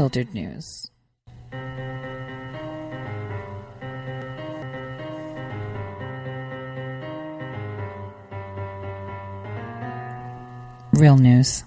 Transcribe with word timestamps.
unfiltered 0.00 0.32
news. 0.32 0.90
Real 10.94 11.18
news. 11.18 11.64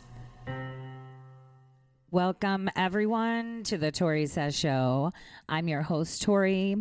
Welcome, 2.09 2.71
everyone, 2.75 3.61
to 3.65 3.77
the 3.77 3.91
Tori 3.91 4.25
Says 4.25 4.57
Show. 4.57 5.13
I'm 5.47 5.67
your 5.67 5.83
host, 5.83 6.23
Tori. 6.23 6.75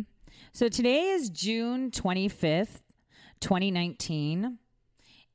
So 0.53 0.69
today 0.69 1.09
is 1.09 1.29
June 1.29 1.91
25th, 1.91 2.81
2019. 3.41 4.57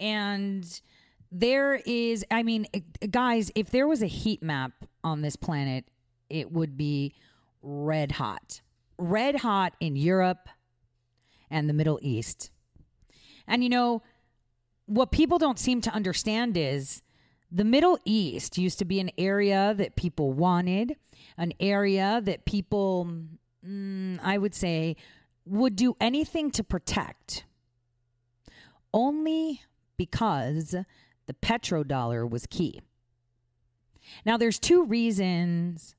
And 0.00 0.80
there 1.30 1.80
is, 1.86 2.24
I 2.28 2.42
mean, 2.42 2.66
guys, 3.08 3.52
if 3.54 3.70
there 3.70 3.86
was 3.86 4.02
a 4.02 4.06
heat 4.06 4.42
map 4.42 4.72
on 5.04 5.22
this 5.22 5.36
planet, 5.36 5.84
it 6.30 6.52
would 6.52 6.76
be 6.76 7.14
red 7.62 8.12
hot. 8.12 8.60
Red 8.98 9.36
hot 9.36 9.74
in 9.80 9.96
Europe 9.96 10.48
and 11.50 11.68
the 11.68 11.74
Middle 11.74 11.98
East. 12.02 12.50
And 13.46 13.62
you 13.62 13.70
know, 13.70 14.02
what 14.86 15.10
people 15.10 15.38
don't 15.38 15.58
seem 15.58 15.80
to 15.82 15.90
understand 15.90 16.56
is 16.56 17.02
the 17.50 17.64
Middle 17.64 17.98
East 18.04 18.58
used 18.58 18.78
to 18.78 18.84
be 18.84 19.00
an 19.00 19.10
area 19.16 19.74
that 19.76 19.96
people 19.96 20.32
wanted, 20.32 20.96
an 21.36 21.52
area 21.60 22.20
that 22.24 22.44
people, 22.44 23.08
mm, 23.66 24.18
I 24.22 24.38
would 24.38 24.54
say, 24.54 24.96
would 25.46 25.76
do 25.76 25.96
anything 26.00 26.50
to 26.52 26.64
protect. 26.64 27.44
Only 28.92 29.62
because 29.96 30.74
the 31.26 31.34
petrodollar 31.34 32.28
was 32.28 32.46
key. 32.46 32.80
Now, 34.24 34.36
there's 34.36 34.58
two 34.58 34.84
reasons 34.84 35.94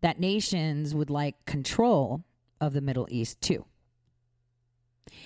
that 0.00 0.18
nations 0.18 0.94
would 0.94 1.10
like 1.10 1.44
control 1.44 2.24
of 2.60 2.72
the 2.72 2.80
Middle 2.80 3.06
East, 3.10 3.40
too. 3.40 3.64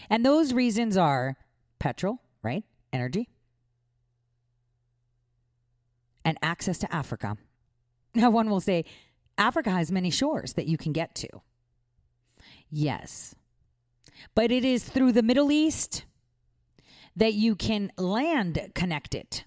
And 0.08 0.24
those 0.24 0.52
reasons 0.52 0.96
are 0.96 1.36
petrol, 1.78 2.20
right? 2.42 2.64
Energy, 2.92 3.28
and 6.24 6.38
access 6.42 6.78
to 6.78 6.94
Africa. 6.94 7.36
Now, 8.16 8.30
one 8.30 8.48
will 8.48 8.60
say, 8.60 8.84
Africa 9.36 9.70
has 9.70 9.90
many 9.90 10.08
shores 10.08 10.52
that 10.52 10.68
you 10.68 10.78
can 10.78 10.92
get 10.92 11.16
to. 11.16 11.28
Yes. 12.70 13.34
But 14.36 14.52
it 14.52 14.64
is 14.64 14.84
through 14.84 15.10
the 15.10 15.22
Middle 15.24 15.50
East 15.50 16.04
that 17.16 17.34
you 17.34 17.56
can 17.56 17.90
land 17.98 18.70
connected 18.76 19.42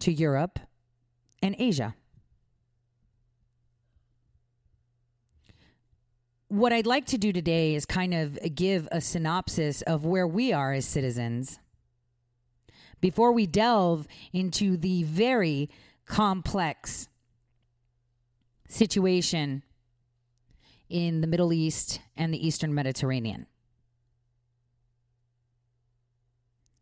to 0.00 0.12
Europe 0.12 0.58
and 1.42 1.56
Asia. 1.58 1.94
What 6.50 6.72
I'd 6.72 6.84
like 6.84 7.06
to 7.06 7.16
do 7.16 7.32
today 7.32 7.76
is 7.76 7.86
kind 7.86 8.12
of 8.12 8.36
give 8.56 8.88
a 8.90 9.00
synopsis 9.00 9.82
of 9.82 10.04
where 10.04 10.26
we 10.26 10.52
are 10.52 10.72
as 10.72 10.84
citizens 10.84 11.60
before 13.00 13.30
we 13.30 13.46
delve 13.46 14.08
into 14.32 14.76
the 14.76 15.04
very 15.04 15.70
complex 16.06 17.08
situation 18.68 19.62
in 20.88 21.20
the 21.20 21.28
Middle 21.28 21.52
East 21.52 22.00
and 22.16 22.34
the 22.34 22.44
Eastern 22.44 22.74
Mediterranean. 22.74 23.46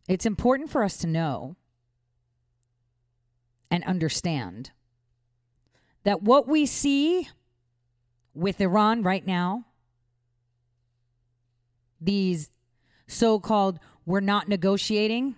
It's 0.08 0.24
important 0.24 0.70
for 0.70 0.82
us 0.82 0.96
to 0.96 1.06
know 1.06 1.56
and 3.70 3.84
understand 3.84 4.70
that 6.04 6.22
what 6.22 6.48
we 6.48 6.64
see 6.64 7.28
with 8.38 8.60
Iran 8.60 9.02
right 9.02 9.26
now, 9.26 9.64
these 12.00 12.50
so 13.06 13.40
called 13.40 13.80
we're 14.06 14.20
not 14.20 14.48
negotiating, 14.48 15.34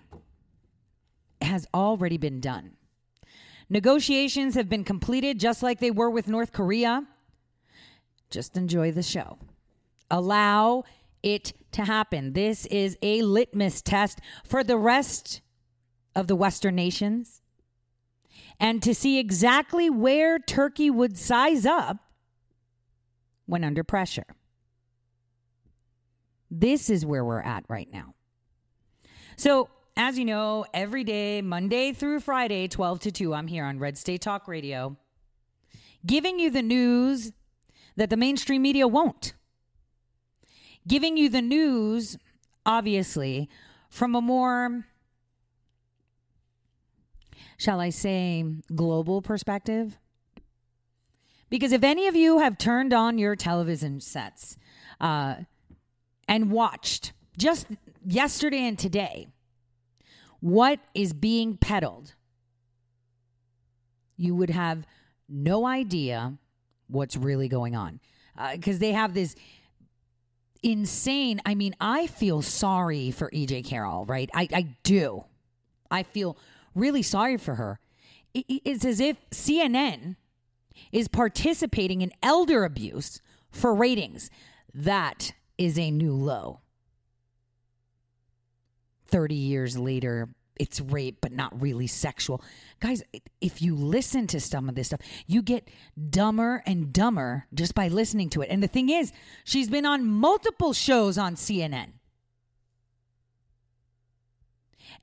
has 1.41 1.67
already 1.73 2.17
been 2.17 2.39
done. 2.39 2.73
Negotiations 3.69 4.55
have 4.55 4.69
been 4.69 4.83
completed 4.83 5.39
just 5.39 5.63
like 5.63 5.79
they 5.79 5.91
were 5.91 6.09
with 6.09 6.27
North 6.27 6.51
Korea. 6.51 7.07
Just 8.29 8.55
enjoy 8.55 8.91
the 8.91 9.03
show. 9.03 9.39
Allow 10.09 10.83
it 11.23 11.53
to 11.71 11.85
happen. 11.85 12.33
This 12.33 12.65
is 12.67 12.97
a 13.01 13.21
litmus 13.23 13.81
test 13.81 14.19
for 14.45 14.63
the 14.63 14.77
rest 14.77 15.41
of 16.15 16.27
the 16.27 16.35
Western 16.35 16.75
nations 16.75 17.41
and 18.59 18.83
to 18.83 18.93
see 18.93 19.17
exactly 19.17 19.89
where 19.89 20.37
Turkey 20.37 20.89
would 20.89 21.17
size 21.17 21.65
up 21.65 22.10
when 23.51 23.65
under 23.65 23.83
pressure. 23.83 24.23
This 26.49 26.89
is 26.89 27.05
where 27.05 27.25
we're 27.25 27.41
at 27.41 27.65
right 27.67 27.89
now. 27.91 28.15
So, 29.35 29.67
as 29.97 30.17
you 30.17 30.23
know, 30.23 30.65
every 30.73 31.03
day, 31.03 31.41
Monday 31.41 31.91
through 31.91 32.21
Friday, 32.21 32.69
12 32.69 33.01
to 33.01 33.11
2, 33.11 33.33
I'm 33.33 33.47
here 33.47 33.65
on 33.65 33.77
Red 33.77 33.97
State 33.97 34.21
Talk 34.21 34.47
Radio, 34.47 34.95
giving 36.05 36.39
you 36.39 36.49
the 36.49 36.61
news 36.61 37.33
that 37.97 38.09
the 38.09 38.15
mainstream 38.15 38.61
media 38.61 38.87
won't. 38.87 39.33
Giving 40.87 41.17
you 41.17 41.27
the 41.27 41.41
news, 41.41 42.17
obviously, 42.65 43.49
from 43.89 44.15
a 44.15 44.21
more, 44.21 44.85
shall 47.57 47.81
I 47.81 47.89
say, 47.89 48.45
global 48.73 49.21
perspective. 49.21 49.97
Because 51.51 51.73
if 51.73 51.83
any 51.83 52.07
of 52.07 52.15
you 52.15 52.39
have 52.39 52.57
turned 52.57 52.93
on 52.93 53.17
your 53.17 53.35
television 53.35 53.99
sets 53.99 54.57
uh, 55.01 55.35
and 56.27 56.49
watched 56.49 57.11
just 57.37 57.67
yesterday 58.07 58.65
and 58.65 58.79
today, 58.79 59.27
what 60.39 60.79
is 60.95 61.11
being 61.11 61.57
peddled, 61.57 62.15
you 64.15 64.33
would 64.33 64.49
have 64.49 64.87
no 65.27 65.67
idea 65.67 66.37
what's 66.87 67.17
really 67.17 67.49
going 67.49 67.75
on. 67.75 67.99
Because 68.53 68.77
uh, 68.77 68.79
they 68.79 68.93
have 68.93 69.13
this 69.13 69.35
insane. 70.63 71.41
I 71.45 71.55
mean, 71.55 71.75
I 71.81 72.07
feel 72.07 72.41
sorry 72.41 73.11
for 73.11 73.29
EJ 73.31 73.65
Carroll, 73.65 74.05
right? 74.05 74.29
I, 74.33 74.47
I 74.53 74.75
do. 74.83 75.25
I 75.91 76.03
feel 76.03 76.37
really 76.75 77.01
sorry 77.01 77.35
for 77.35 77.55
her. 77.55 77.81
It, 78.33 78.45
it's 78.47 78.85
as 78.85 79.01
if 79.01 79.17
CNN 79.31 80.15
is 80.91 81.07
participating 81.07 82.01
in 82.01 82.11
elder 82.21 82.63
abuse 82.63 83.21
for 83.49 83.73
ratings. 83.73 84.29
That 84.73 85.33
is 85.57 85.77
a 85.77 85.91
new 85.91 86.13
low. 86.13 86.61
30 89.07 89.35
years 89.35 89.77
later, 89.77 90.29
it's 90.57 90.79
rape, 90.79 91.17
but 91.21 91.31
not 91.31 91.59
really 91.59 91.87
sexual. 91.87 92.41
Guys, 92.79 93.03
if 93.41 93.61
you 93.61 93.75
listen 93.75 94.27
to 94.27 94.39
some 94.39 94.69
of 94.69 94.75
this 94.75 94.87
stuff, 94.87 95.01
you 95.27 95.41
get 95.41 95.67
dumber 96.09 96.63
and 96.65 96.93
dumber 96.93 97.45
just 97.53 97.73
by 97.73 97.87
listening 97.87 98.29
to 98.29 98.41
it. 98.41 98.49
And 98.49 98.61
the 98.61 98.67
thing 98.67 98.89
is, 98.89 99.11
she's 99.43 99.69
been 99.69 99.85
on 99.85 100.05
multiple 100.05 100.71
shows 100.73 101.17
on 101.17 101.35
CNN. 101.35 101.93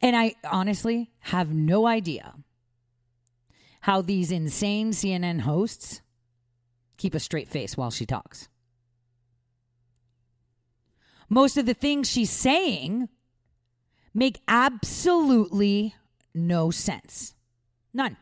And 0.00 0.14
I 0.16 0.36
honestly 0.48 1.10
have 1.20 1.52
no 1.52 1.86
idea 1.86 2.34
how 3.80 4.02
these 4.02 4.30
insane 4.30 4.90
CNN 4.90 5.40
hosts 5.40 6.00
keep 6.96 7.14
a 7.14 7.20
straight 7.20 7.48
face 7.48 7.76
while 7.76 7.90
she 7.90 8.06
talks. 8.06 8.48
Most 11.28 11.56
of 11.56 11.66
the 11.66 11.74
things 11.74 12.10
she's 12.10 12.30
saying 12.30 13.08
make 14.14 14.40
absolutely 14.48 15.94
no 16.34 16.70
sense. 16.70 17.34
None. 17.92 18.16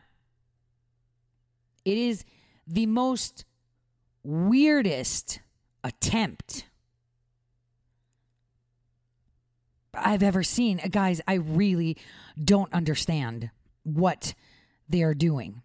It 1.85 1.97
is 1.97 2.25
the 2.67 2.85
most 2.85 3.45
weirdest 4.23 5.39
attempt 5.83 6.65
I've 9.93 10.23
ever 10.23 10.43
seen. 10.43 10.81
Guys, 10.91 11.21
I 11.27 11.35
really 11.35 11.97
don't 12.41 12.71
understand 12.73 13.49
what 13.83 14.33
they 14.89 15.03
are 15.03 15.13
doing. 15.13 15.61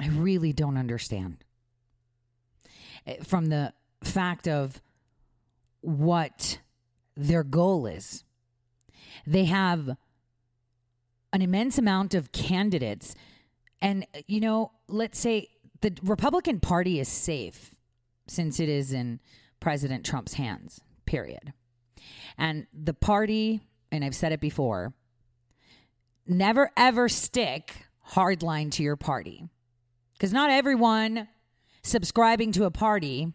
I 0.00 0.08
really 0.08 0.52
don't 0.52 0.76
understand. 0.76 1.44
Eh, 3.06 3.16
from 3.22 3.46
the 3.46 3.72
fact 4.02 4.46
of 4.46 4.80
what 5.80 6.60
their 7.16 7.42
goal 7.42 7.86
is, 7.86 8.24
they 9.26 9.44
have 9.46 9.96
an 11.32 11.42
immense 11.42 11.78
amount 11.78 12.14
of 12.14 12.32
candidates. 12.32 13.14
And, 13.80 14.06
you 14.26 14.40
know, 14.40 14.72
let's 14.88 15.18
say 15.18 15.48
the 15.80 15.96
Republican 16.02 16.60
Party 16.60 17.00
is 17.00 17.08
safe 17.08 17.74
since 18.26 18.60
it 18.60 18.68
is 18.68 18.92
in 18.92 19.20
President 19.60 20.04
Trump's 20.04 20.34
hands, 20.34 20.80
period. 21.06 21.52
And 22.36 22.66
the 22.72 22.94
party, 22.94 23.60
and 23.90 24.04
I've 24.04 24.14
said 24.14 24.32
it 24.32 24.40
before, 24.40 24.92
never 26.28 26.70
ever 26.76 27.08
stick 27.08 27.86
hardline 28.12 28.70
to 28.72 28.82
your 28.82 28.96
party. 28.96 29.48
Because 30.12 30.32
not 30.32 30.50
everyone 30.50 31.28
subscribing 31.82 32.52
to 32.52 32.64
a 32.64 32.70
party 32.70 33.32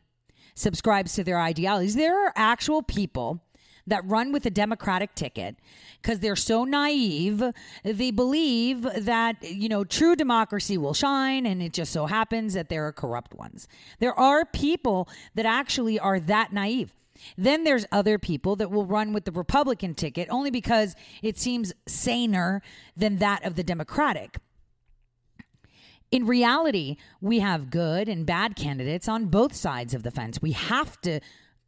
subscribes 0.55 1.13
to 1.13 1.23
their 1.23 1.39
ideologies. 1.39 1.95
There 1.95 2.27
are 2.27 2.33
actual 2.35 2.83
people 2.83 3.43
that 3.85 4.05
run 4.05 4.31
with 4.31 4.45
a 4.45 4.49
Democratic 4.49 5.13
ticket 5.15 5.57
because 6.01 6.19
they're 6.19 6.35
so 6.35 6.63
naive. 6.63 7.43
They 7.83 8.11
believe 8.11 8.83
that, 8.83 9.43
you 9.43 9.67
know, 9.67 9.83
true 9.83 10.15
democracy 10.15 10.77
will 10.77 10.93
shine, 10.93 11.45
and 11.45 11.61
it 11.61 11.73
just 11.73 11.91
so 11.91 12.05
happens 12.05 12.53
that 12.53 12.69
there 12.69 12.87
are 12.87 12.93
corrupt 12.93 13.33
ones. 13.33 13.67
There 13.99 14.17
are 14.17 14.45
people 14.45 15.09
that 15.35 15.45
actually 15.45 15.99
are 15.99 16.19
that 16.19 16.53
naive. 16.53 16.93
Then 17.37 17.63
there's 17.63 17.85
other 17.91 18.17
people 18.17 18.55
that 18.57 18.71
will 18.71 18.85
run 18.85 19.13
with 19.13 19.25
the 19.25 19.31
Republican 19.31 19.95
ticket 19.95 20.27
only 20.29 20.51
because 20.51 20.95
it 21.21 21.37
seems 21.37 21.73
saner 21.87 22.61
than 22.95 23.17
that 23.17 23.45
of 23.45 23.55
the 23.55 23.63
Democratic. 23.63 24.37
In 26.11 26.27
reality, 26.27 26.97
we 27.21 27.39
have 27.39 27.71
good 27.71 28.07
and 28.07 28.25
bad 28.25 28.55
candidates 28.55 29.07
on 29.07 29.25
both 29.25 29.55
sides 29.55 29.93
of 29.93 30.03
the 30.03 30.11
fence. 30.11 30.41
We 30.41 30.51
have 30.51 31.01
to 31.01 31.19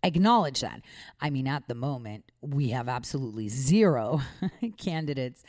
acknowledge 0.03 0.61
that. 0.61 0.81
I 1.19 1.31
mean, 1.31 1.47
at 1.47 1.67
the 1.67 1.73
moment, 1.73 2.25
we 2.41 2.69
have 2.69 2.87
absolutely 2.87 3.49
zero 3.49 4.21
candidates 4.77 5.43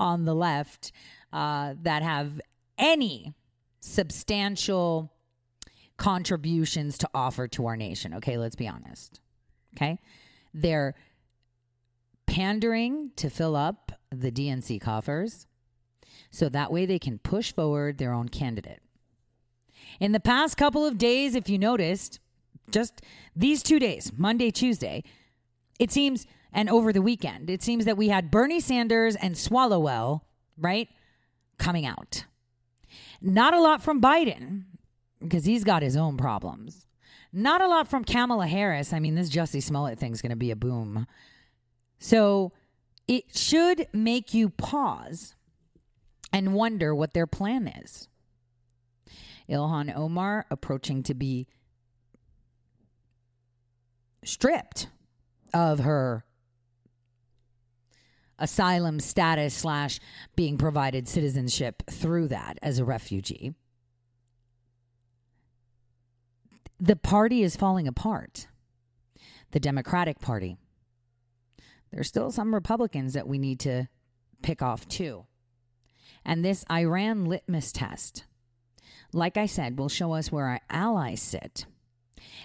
on 0.00 0.24
the 0.24 0.34
left 0.34 0.92
uh, 1.30 1.74
that 1.82 2.02
have 2.02 2.40
any 2.78 3.34
substantial 3.80 5.12
contributions 5.98 6.96
to 6.98 7.10
offer 7.12 7.48
to 7.48 7.66
our 7.66 7.76
nation. 7.76 8.14
Okay, 8.14 8.38
let's 8.38 8.56
be 8.56 8.66
honest. 8.66 9.20
Okay. 9.78 10.00
They're 10.52 10.94
pandering 12.26 13.12
to 13.16 13.30
fill 13.30 13.54
up 13.54 13.92
the 14.10 14.32
DNC 14.32 14.80
coffers 14.80 15.46
so 16.30 16.48
that 16.48 16.72
way 16.72 16.84
they 16.84 16.98
can 16.98 17.18
push 17.18 17.52
forward 17.52 17.98
their 17.98 18.12
own 18.12 18.28
candidate. 18.28 18.80
In 20.00 20.12
the 20.12 20.20
past 20.20 20.56
couple 20.56 20.84
of 20.84 20.98
days, 20.98 21.34
if 21.34 21.48
you 21.48 21.58
noticed, 21.58 22.18
just 22.70 23.02
these 23.36 23.62
two 23.62 23.78
days, 23.78 24.12
Monday, 24.16 24.50
Tuesday, 24.50 25.04
it 25.78 25.90
seems, 25.92 26.26
and 26.52 26.68
over 26.68 26.92
the 26.92 27.02
weekend, 27.02 27.48
it 27.48 27.62
seems 27.62 27.84
that 27.84 27.96
we 27.96 28.08
had 28.08 28.30
Bernie 28.30 28.60
Sanders 28.60 29.16
and 29.16 29.36
Swalwell, 29.36 30.22
right, 30.58 30.88
coming 31.56 31.86
out. 31.86 32.24
Not 33.20 33.54
a 33.54 33.60
lot 33.60 33.82
from 33.82 34.02
Biden, 34.02 34.64
because 35.20 35.44
he's 35.44 35.64
got 35.64 35.82
his 35.82 35.96
own 35.96 36.16
problems. 36.16 36.87
Not 37.32 37.60
a 37.60 37.68
lot 37.68 37.88
from 37.88 38.04
Kamala 38.04 38.46
Harris. 38.46 38.92
I 38.92 39.00
mean, 39.00 39.14
this 39.14 39.30
Jussie 39.30 39.62
Smollett 39.62 39.98
thing's 39.98 40.22
going 40.22 40.30
to 40.30 40.36
be 40.36 40.50
a 40.50 40.56
boom. 40.56 41.06
So 41.98 42.52
it 43.06 43.36
should 43.36 43.86
make 43.92 44.32
you 44.32 44.50
pause 44.50 45.34
and 46.32 46.54
wonder 46.54 46.94
what 46.94 47.14
their 47.14 47.26
plan 47.26 47.68
is. 47.68 48.08
Ilhan 49.48 49.94
Omar 49.96 50.46
approaching 50.50 51.02
to 51.04 51.14
be 51.14 51.46
stripped 54.24 54.88
of 55.54 55.80
her 55.80 56.24
asylum 58.38 59.00
status 59.00 59.54
slash 59.54 60.00
being 60.36 60.58
provided 60.58 61.08
citizenship 61.08 61.82
through 61.90 62.28
that 62.28 62.58
as 62.62 62.78
a 62.78 62.84
refugee. 62.84 63.54
The 66.80 66.96
party 66.96 67.42
is 67.42 67.56
falling 67.56 67.88
apart. 67.88 68.48
The 69.50 69.60
Democratic 69.60 70.20
Party. 70.20 70.56
There's 71.90 72.08
still 72.08 72.30
some 72.30 72.54
Republicans 72.54 73.14
that 73.14 73.26
we 73.26 73.38
need 73.38 73.60
to 73.60 73.88
pick 74.42 74.62
off 74.62 74.86
too. 74.86 75.26
And 76.24 76.44
this 76.44 76.64
Iran 76.70 77.24
litmus 77.24 77.72
test, 77.72 78.24
like 79.12 79.36
I 79.36 79.46
said, 79.46 79.78
will 79.78 79.88
show 79.88 80.12
us 80.12 80.30
where 80.30 80.46
our 80.46 80.60
allies 80.68 81.22
sit 81.22 81.64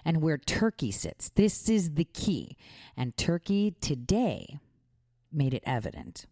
and 0.06 0.22
where 0.22 0.38
Turkey 0.38 0.92
sits. 0.92 1.30
This 1.30 1.68
is 1.70 1.96
the 1.96 2.06
key. 2.06 2.56
And 2.96 3.18
Turkey 3.18 3.76
today 3.82 4.60
made 5.32 5.54
it 5.54 5.64
evident 5.66 6.26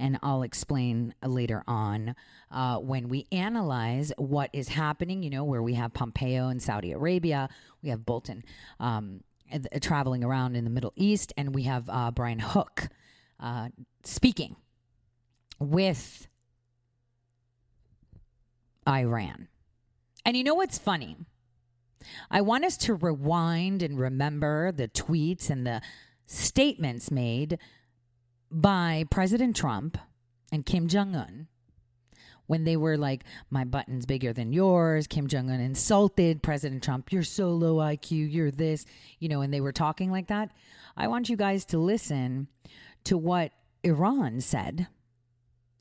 and 0.00 0.18
I'll 0.22 0.42
explain 0.42 1.14
later 1.24 1.62
on 1.68 2.16
uh, 2.50 2.78
when 2.78 3.08
we 3.08 3.26
analyze 3.30 4.12
what 4.16 4.50
is 4.52 4.68
happening. 4.68 5.22
You 5.22 5.30
know, 5.30 5.44
where 5.44 5.62
we 5.62 5.74
have 5.74 5.92
Pompeo 5.92 6.48
in 6.48 6.58
Saudi 6.58 6.92
Arabia, 6.92 7.48
we 7.82 7.90
have 7.90 8.04
Bolton 8.06 8.42
um, 8.80 9.20
traveling 9.80 10.24
around 10.24 10.56
in 10.56 10.64
the 10.64 10.70
Middle 10.70 10.92
East, 10.96 11.32
and 11.36 11.54
we 11.54 11.64
have 11.64 11.88
uh, 11.88 12.10
Brian 12.10 12.38
Hook 12.38 12.88
uh, 13.38 13.68
speaking 14.02 14.56
with 15.58 16.26
Iran. 18.88 19.48
And 20.24 20.36
you 20.36 20.42
know 20.42 20.54
what's 20.54 20.78
funny? 20.78 21.16
I 22.30 22.40
want 22.40 22.64
us 22.64 22.78
to 22.78 22.94
rewind 22.94 23.82
and 23.82 23.98
remember 23.98 24.72
the 24.72 24.88
tweets 24.88 25.50
and 25.50 25.66
the 25.66 25.82
statements 26.26 27.10
made 27.10 27.58
by 28.50 29.04
President 29.10 29.56
Trump 29.56 29.98
and 30.52 30.66
Kim 30.66 30.88
Jong 30.88 31.14
un 31.14 31.46
when 32.46 32.64
they 32.64 32.76
were 32.76 32.96
like, 32.96 33.22
my 33.48 33.62
button's 33.62 34.06
bigger 34.06 34.32
than 34.32 34.52
yours. 34.52 35.06
Kim 35.06 35.28
Jong 35.28 35.50
un 35.50 35.60
insulted 35.60 36.42
President 36.42 36.82
Trump. 36.82 37.12
You're 37.12 37.22
so 37.22 37.50
low 37.50 37.76
IQ. 37.76 38.32
You're 38.32 38.50
this, 38.50 38.84
you 39.20 39.28
know, 39.28 39.40
and 39.40 39.54
they 39.54 39.60
were 39.60 39.72
talking 39.72 40.10
like 40.10 40.26
that. 40.26 40.50
I 40.96 41.06
want 41.06 41.28
you 41.28 41.36
guys 41.36 41.64
to 41.66 41.78
listen 41.78 42.48
to 43.04 43.16
what 43.16 43.52
Iran 43.84 44.40
said 44.40 44.88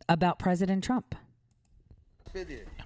about 0.07 0.37
President 0.37 0.83
Trump. 0.83 1.15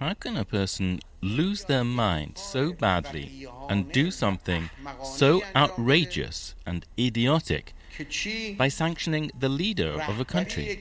How 0.00 0.14
can 0.14 0.38
a 0.38 0.46
person 0.46 1.00
lose 1.20 1.64
their 1.64 1.84
mind 1.84 2.38
so 2.38 2.72
badly 2.72 3.46
and 3.68 3.92
do 3.92 4.10
something 4.10 4.70
so 5.02 5.42
outrageous 5.54 6.54
and 6.64 6.86
idiotic 6.98 7.73
by 8.56 8.68
sanctioning 8.68 9.30
the 9.38 9.48
leader 9.48 10.00
of 10.08 10.20
a 10.20 10.24
country. 10.24 10.78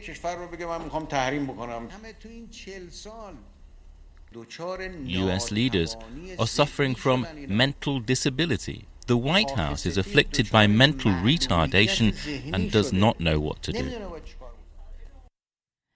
US 5.05 5.51
leaders 5.51 5.95
are 6.39 6.47
suffering 6.47 6.95
from 6.95 7.27
mental 7.47 7.99
disability. 7.99 8.87
The 9.05 9.17
White 9.17 9.51
House 9.51 9.85
is 9.85 9.97
afflicted 9.97 10.49
by 10.49 10.65
mental 10.65 11.11
retardation 11.11 12.15
and 12.53 12.71
does 12.71 12.93
not 12.93 13.19
know 13.19 13.39
what 13.39 13.61
to 13.63 13.71
do. 13.73 13.83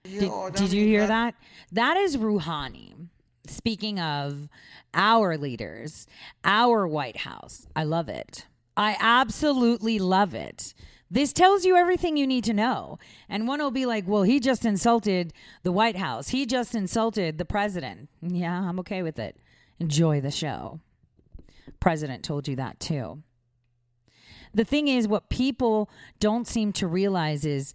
Did, 0.03 0.31
did 0.53 0.73
you 0.73 0.85
hear 0.85 1.07
that? 1.07 1.35
That 1.71 1.97
is 1.97 2.17
Rouhani. 2.17 3.07
Speaking 3.47 3.99
of 3.99 4.49
our 4.93 5.37
leaders, 5.37 6.07
our 6.43 6.87
White 6.87 7.17
House. 7.17 7.67
I 7.75 7.83
love 7.83 8.09
it. 8.09 8.45
I 8.75 8.97
absolutely 8.99 9.99
love 9.99 10.33
it. 10.33 10.73
This 11.09 11.31
tells 11.31 11.65
you 11.65 11.75
everything 11.75 12.17
you 12.17 12.27
need 12.27 12.43
to 12.45 12.53
know. 12.53 12.99
And 13.29 13.47
one 13.47 13.59
will 13.59 13.71
be 13.71 13.85
like, 13.85 14.07
well, 14.07 14.23
he 14.23 14.39
just 14.39 14.65
insulted 14.65 15.33
the 15.63 15.71
White 15.71 15.95
House. 15.95 16.29
He 16.29 16.45
just 16.45 16.75
insulted 16.75 17.37
the 17.37 17.45
president. 17.45 18.09
Yeah, 18.21 18.61
I'm 18.61 18.79
okay 18.79 19.03
with 19.03 19.17
it. 19.17 19.37
Enjoy 19.79 20.19
the 20.19 20.31
show. 20.31 20.79
President 21.79 22.23
told 22.23 22.47
you 22.47 22.55
that 22.57 22.79
too. 22.79 23.23
The 24.53 24.65
thing 24.65 24.87
is, 24.87 25.07
what 25.07 25.29
people 25.29 25.89
don't 26.19 26.47
seem 26.47 26.73
to 26.73 26.87
realize 26.87 27.45
is, 27.45 27.73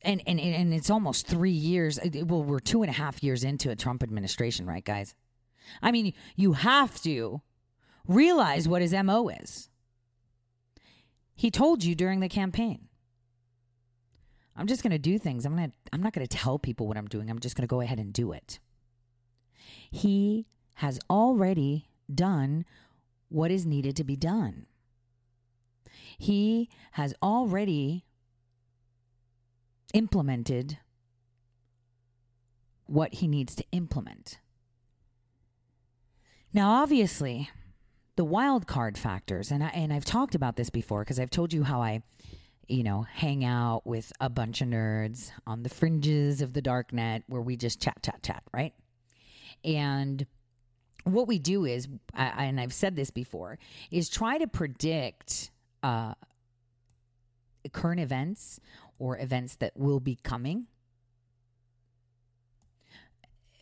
and, 0.00 0.22
and, 0.26 0.40
and 0.40 0.72
it's 0.72 0.90
almost 0.90 1.26
three 1.26 1.50
years. 1.50 1.98
Uh, 1.98 2.24
well, 2.24 2.42
we're 2.42 2.60
two 2.60 2.82
and 2.82 2.90
a 2.90 2.94
half 2.94 3.22
years 3.22 3.44
into 3.44 3.70
a 3.70 3.76
Trump 3.76 4.02
administration, 4.02 4.66
right, 4.66 4.84
guys? 4.84 5.14
I 5.82 5.92
mean, 5.92 6.14
you 6.34 6.54
have 6.54 7.00
to 7.02 7.42
realize 8.08 8.66
what 8.66 8.82
his 8.82 8.92
MO 8.92 9.28
is. 9.28 9.68
He 11.42 11.50
told 11.50 11.82
you 11.82 11.96
during 11.96 12.20
the 12.20 12.28
campaign. 12.28 12.86
I'm 14.54 14.68
just 14.68 14.84
going 14.84 14.92
to 14.92 14.98
do 14.98 15.18
things. 15.18 15.44
I'm 15.44 15.56
going 15.56 15.70
to 15.70 15.76
I'm 15.92 16.00
not 16.00 16.12
going 16.12 16.24
to 16.24 16.36
tell 16.36 16.56
people 16.56 16.86
what 16.86 16.96
I'm 16.96 17.08
doing. 17.08 17.28
I'm 17.28 17.40
just 17.40 17.56
going 17.56 17.66
to 17.66 17.68
go 17.68 17.80
ahead 17.80 17.98
and 17.98 18.12
do 18.12 18.30
it. 18.30 18.60
He 19.90 20.46
has 20.74 21.00
already 21.10 21.88
done 22.14 22.64
what 23.28 23.50
is 23.50 23.66
needed 23.66 23.96
to 23.96 24.04
be 24.04 24.14
done. 24.14 24.66
He 26.16 26.70
has 26.92 27.12
already 27.20 28.04
implemented 29.94 30.78
what 32.86 33.14
he 33.14 33.26
needs 33.26 33.56
to 33.56 33.64
implement. 33.72 34.38
Now, 36.52 36.70
obviously, 36.70 37.50
the 38.16 38.24
wild 38.24 38.66
card 38.66 38.98
factors, 38.98 39.50
and 39.50 39.62
I 39.64 39.68
and 39.68 39.92
I've 39.92 40.04
talked 40.04 40.34
about 40.34 40.56
this 40.56 40.70
before 40.70 41.02
because 41.02 41.18
I've 41.18 41.30
told 41.30 41.52
you 41.52 41.62
how 41.62 41.80
I, 41.80 42.02
you 42.68 42.82
know, 42.82 43.02
hang 43.02 43.44
out 43.44 43.86
with 43.86 44.12
a 44.20 44.28
bunch 44.28 44.60
of 44.60 44.68
nerds 44.68 45.30
on 45.46 45.62
the 45.62 45.68
fringes 45.68 46.42
of 46.42 46.52
the 46.52 46.62
dark 46.62 46.92
net 46.92 47.22
where 47.26 47.40
we 47.40 47.56
just 47.56 47.80
chat, 47.80 48.02
chat, 48.02 48.22
chat, 48.22 48.42
right? 48.52 48.74
And 49.64 50.26
what 51.04 51.26
we 51.26 51.38
do 51.38 51.64
is, 51.64 51.88
and 52.14 52.60
I've 52.60 52.74
said 52.74 52.96
this 52.96 53.10
before, 53.10 53.58
is 53.90 54.08
try 54.08 54.38
to 54.38 54.46
predict 54.46 55.50
uh, 55.82 56.14
current 57.72 58.00
events 58.00 58.60
or 58.98 59.18
events 59.18 59.56
that 59.56 59.72
will 59.76 60.00
be 60.00 60.16
coming 60.22 60.66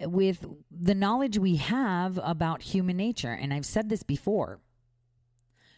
with 0.00 0.46
the 0.70 0.94
knowledge 0.94 1.38
we 1.38 1.56
have 1.56 2.18
about 2.22 2.62
human 2.62 2.96
nature. 2.96 3.32
And 3.32 3.52
I've 3.52 3.66
said 3.66 3.88
this 3.88 4.02
before 4.02 4.60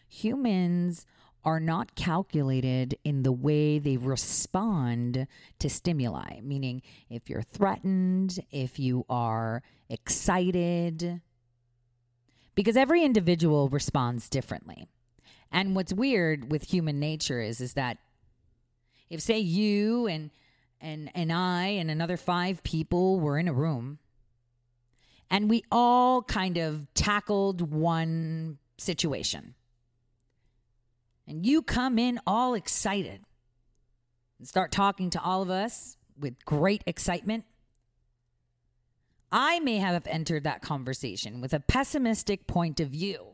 humans 0.07 1.05
are 1.45 1.59
not 1.59 1.95
calculated 1.95 2.97
in 3.03 3.23
the 3.23 3.31
way 3.31 3.77
they 3.77 3.97
respond 3.97 5.27
to 5.59 5.69
stimuli, 5.69 6.39
meaning 6.41 6.81
if 7.09 7.29
you're 7.29 7.41
threatened, 7.41 8.39
if 8.49 8.79
you 8.79 9.05
are 9.09 9.61
excited, 9.89 11.21
because 12.55 12.77
every 12.77 13.03
individual 13.03 13.67
responds 13.67 14.29
differently. 14.29 14.87
And 15.51 15.75
what's 15.75 15.91
weird 15.91 16.49
with 16.49 16.71
human 16.71 16.99
nature 16.99 17.41
is 17.41 17.59
is 17.59 17.73
that 17.73 17.97
if 19.09 19.19
say 19.19 19.39
you 19.39 20.07
and 20.07 20.31
and 20.79 21.11
and 21.13 21.31
I 21.31 21.67
and 21.67 21.91
another 21.91 22.17
5 22.17 22.63
people 22.63 23.19
were 23.19 23.37
in 23.37 23.47
a 23.47 23.53
room 23.53 23.99
and 25.33 25.49
we 25.49 25.63
all 25.71 26.21
kind 26.21 26.57
of 26.57 26.85
tackled 26.93 27.73
one 27.73 28.59
situation. 28.77 29.55
And 31.27 31.43
you 31.43 31.63
come 31.63 31.97
in 31.97 32.19
all 32.27 32.53
excited 32.53 33.21
and 34.37 34.47
start 34.47 34.71
talking 34.71 35.09
to 35.09 35.21
all 35.21 35.41
of 35.41 35.49
us 35.49 35.97
with 36.19 36.45
great 36.45 36.83
excitement. 36.85 37.45
I 39.31 39.59
may 39.59 39.77
have 39.77 40.05
entered 40.05 40.43
that 40.43 40.61
conversation 40.61 41.41
with 41.41 41.51
a 41.51 41.59
pessimistic 41.59 42.45
point 42.45 42.79
of 42.79 42.89
view, 42.89 43.29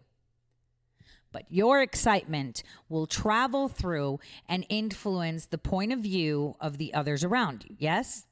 but 1.34 1.44
your 1.50 1.82
excitement 1.82 2.64
will 2.88 3.08
travel 3.08 3.68
through 3.68 4.22
and 4.48 4.66
influence 4.70 5.48
the 5.48 5.58
point 5.58 5.92
of 5.92 6.00
view 6.00 6.56
of 6.62 6.78
the 6.78 6.94
others 6.94 7.26
around 7.26 7.66
you. 7.68 7.76
Yes? 7.78 8.26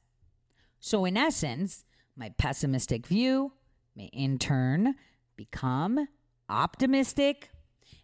So, 0.80 1.04
in 1.04 1.18
essence, 1.18 1.84
my 2.16 2.30
pessimistic 2.30 3.06
view 3.06 3.52
may 3.98 4.10
in 4.12 4.38
turn 4.38 4.94
become 5.36 6.06
optimistic, 6.48 7.50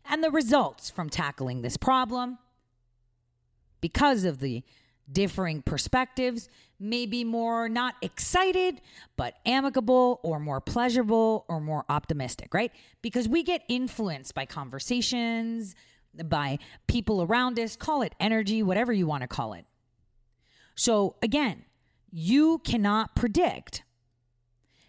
and 0.05 0.23
the 0.23 0.31
results 0.31 0.91
from 0.91 1.09
tackling 1.09 1.63
this 1.63 1.77
problem, 1.77 2.37
because 3.81 4.25
of 4.25 4.41
the 4.41 4.63
differing 5.11 5.63
perspectives, 5.63 6.49
may 6.81 7.07
be 7.07 7.23
more 7.23 7.69
not 7.69 7.95
excited, 8.03 8.81
but 9.17 9.35
amicable 9.47 10.19
or 10.25 10.41
more 10.41 10.61
pleasurable 10.61 11.45
or 11.49 11.61
more 11.61 11.85
optimistic, 11.89 12.53
right? 12.53 12.73
Because 13.01 13.29
we 13.29 13.45
get 13.45 13.63
influenced 13.69 14.35
by 14.35 14.45
conversations, 14.45 15.77
by 16.25 16.59
people 16.89 17.23
around 17.23 17.59
us, 17.59 17.77
call 17.77 18.03
it 18.03 18.15
energy, 18.19 18.63
whatever 18.63 18.93
you 18.93 19.07
want 19.07 19.23
to 19.23 19.29
call 19.29 19.53
it. 19.53 19.65
So, 20.75 21.15
again, 21.23 21.65
you 22.11 22.59
cannot 22.65 23.15
predict 23.15 23.85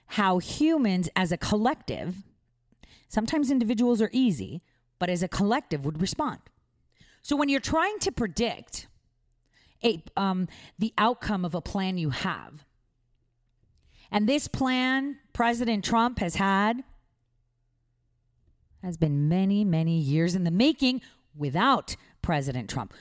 how 0.07 0.39
humans 0.39 1.09
as 1.15 1.31
a 1.31 1.37
collective, 1.37 2.23
sometimes 3.07 3.51
individuals 3.51 4.01
are 4.01 4.09
easy, 4.11 4.61
but 4.99 5.09
as 5.09 5.23
a 5.23 5.27
collective 5.27 5.85
would 5.85 6.01
respond. 6.01 6.39
So 7.21 7.35
when 7.35 7.49
you're 7.49 7.59
trying 7.59 7.99
to 7.99 8.11
predict 8.11 8.87
a, 9.83 10.03
um, 10.15 10.47
the 10.77 10.93
outcome 10.97 11.43
of 11.43 11.55
a 11.55 11.61
plan 11.61 11.97
you 11.97 12.11
have, 12.11 12.63
and 14.11 14.29
this 14.29 14.47
plan 14.47 15.17
President 15.33 15.83
Trump 15.83 16.19
has 16.19 16.35
had 16.35 16.83
has 18.83 18.97
been 18.97 19.27
many, 19.27 19.65
many 19.65 19.97
years 19.97 20.35
in 20.35 20.43
the 20.43 20.51
making 20.51 21.01
without 21.35 21.95
President 22.21 22.69
Trump. 22.69 22.93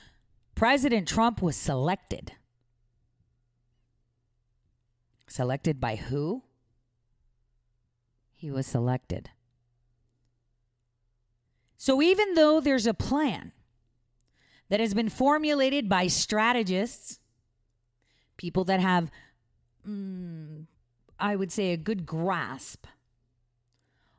President 0.55 1.07
Trump 1.07 1.41
was 1.41 1.55
selected. 1.55 2.31
Selected 5.27 5.79
by 5.79 5.95
who? 5.95 6.43
He 8.35 8.51
was 8.51 8.67
selected. 8.67 9.29
So 11.77 12.01
even 12.01 12.33
though 12.35 12.59
there's 12.59 12.87
a 12.87 12.93
plan 12.93 13.51
that 14.69 14.79
has 14.79 14.93
been 14.93 15.09
formulated 15.09 15.87
by 15.87 16.07
strategists, 16.07 17.19
people 18.37 18.63
that 18.65 18.79
have, 18.79 19.11
mm, 19.87 20.65
I 21.19 21.35
would 21.35 21.51
say, 21.51 21.71
a 21.71 21.77
good 21.77 22.05
grasp 22.05 22.85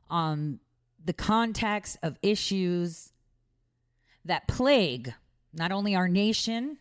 on 0.09 0.59
the 1.03 1.13
context 1.13 1.97
of 2.01 2.17
issues 2.21 3.11
that 4.25 4.47
plague 4.47 5.13
not 5.53 5.71
only 5.71 5.95
our 5.95 6.07
nation, 6.07 6.77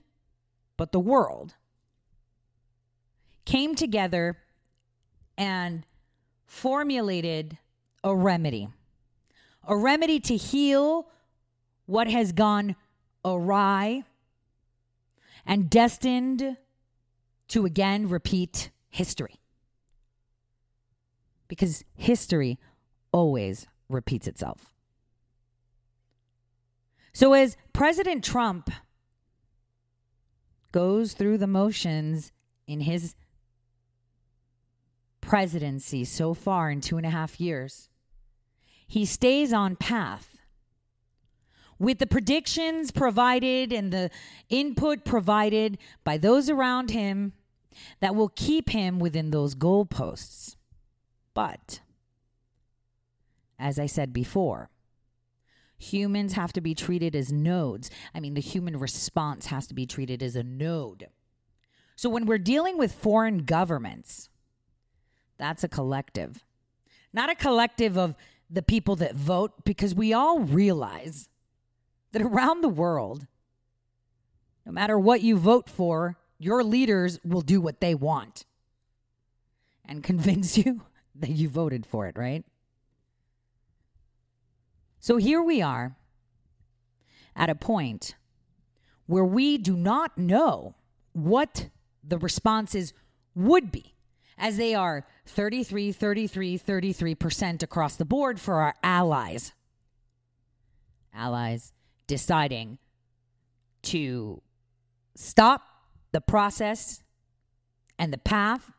but 0.77 0.93
the 0.93 1.01
world, 1.01 1.55
came 3.45 3.75
together 3.75 4.39
and 5.39 5.87
formulated 6.47 7.59
a 8.03 8.15
remedy, 8.15 8.69
a 9.67 9.77
remedy 9.77 10.21
to 10.21 10.37
heal 10.37 11.09
what 11.87 12.09
has 12.09 12.33
gone 12.33 12.77
awry 13.25 14.05
and 15.45 15.71
destined 15.71 16.57
to 17.49 17.65
again 17.65 18.09
repeat 18.09 18.71
history. 18.91 19.35
Because 21.49 21.85
history 21.95 22.59
always 23.13 23.67
repeats 23.89 24.27
itself. 24.27 24.73
So, 27.13 27.33
as 27.33 27.57
President 27.73 28.25
Trump 28.25 28.71
goes 30.73 31.15
through 31.15 31.39
the 31.39 31.47
motions 31.47 32.33
in 32.67 32.81
his 32.81 33.15
presidency 35.27 36.05
so 36.05 36.33
far 36.33 36.71
in 36.71 36.81
two 36.81 36.97
and 36.97 37.05
a 37.05 37.11
half 37.11 37.41
years. 37.41 37.91
He 38.87 39.05
stays 39.05 39.53
on 39.53 39.77
path. 39.77 40.39
With 41.79 41.99
the 41.99 42.07
predictions 42.07 42.91
provided 42.91 43.73
and 43.73 43.93
the 43.93 44.11
input 44.49 45.05
provided 45.05 45.77
by 46.05 46.17
those 46.17 46.49
around 46.49 46.91
him 46.91 47.33
that 48.01 48.15
will 48.15 48.31
keep 48.31 48.71
him 48.71 48.99
within 48.99 49.31
those 49.31 49.55
goalposts. 49.55 50.57
But, 51.35 51.81
as 53.59 53.79
I 53.79 53.85
said 53.85 54.15
before, 54.15 54.71
humans 55.77 56.33
have 56.33 56.55
to 56.55 56.63
be 56.63 56.75
treated 56.75 57.15
as 57.15 57.31
nodes. 57.31 57.91
I 58.15 58.21
mean, 58.21 58.33
the 58.33 58.41
human 58.41 58.79
response 58.79 59.47
has 59.47 59.67
to 59.67 59.75
be 59.75 59.85
treated 59.85 60.23
as 60.23 60.37
a 60.37 60.43
node. 60.43 61.09
So 61.97 62.09
when 62.09 62.25
we're 62.25 62.39
dealing 62.39 62.79
with 62.79 62.93
foreign 62.93 63.45
governments, 63.45 64.31
that's 65.39 65.65
a 65.65 65.69
collective. 65.69 66.45
Not 67.13 67.31
a 67.31 67.35
collective 67.35 67.97
of 67.97 68.15
the 68.49 68.63
people 68.63 68.97
that 68.97 69.15
vote, 69.15 69.65
because 69.65 69.95
we 69.95 70.13
all 70.13 70.41
realize 70.41 71.29
that 72.13 72.23
around 72.23 72.61
the 72.61 72.69
world, 72.69 73.27
no 74.65 74.73
matter 74.73 74.99
what 74.99 75.21
you 75.21 75.37
vote 75.37 75.69
for, 75.69 76.17
your 76.39 76.63
leaders 76.63 77.19
will 77.25 77.41
do 77.41 77.61
what 77.61 77.81
they 77.81 77.95
want 77.95 78.45
and 79.85 80.03
convince 80.03 80.57
you 80.65 80.83
that 81.15 81.31
you 81.31 81.49
voted 81.49 81.87
for 81.87 82.07
it, 82.07 82.17
right? 82.17 82.45
So 85.01 85.17
here 85.17 85.43
we 85.43 85.63
are 85.63 85.97
at 87.35 87.51
a 87.51 87.55
point 87.55 88.17
where 89.07 89.25
we 89.25 89.57
do 89.57 89.77
not 89.77 90.19
know 90.19 90.75
what 91.13 91.69
the 92.03 92.19
responses 92.19 92.93
would 93.35 93.71
be 93.71 93.95
as 94.37 94.57
they 94.57 94.75
are 94.75 95.07
33, 95.27 95.93
33, 95.93 96.59
33% 96.59 97.63
across 97.63 97.97
the 97.97 98.05
board 98.05 98.41
for 98.41 98.61
our 98.63 98.75
allies. 98.83 99.53
Allies 101.15 101.73
deciding 102.07 102.79
to 103.83 104.41
stop 105.15 105.63
the 106.13 106.21
process 106.21 107.03
and 107.99 108.13
the 108.13 108.19
path 108.19 108.73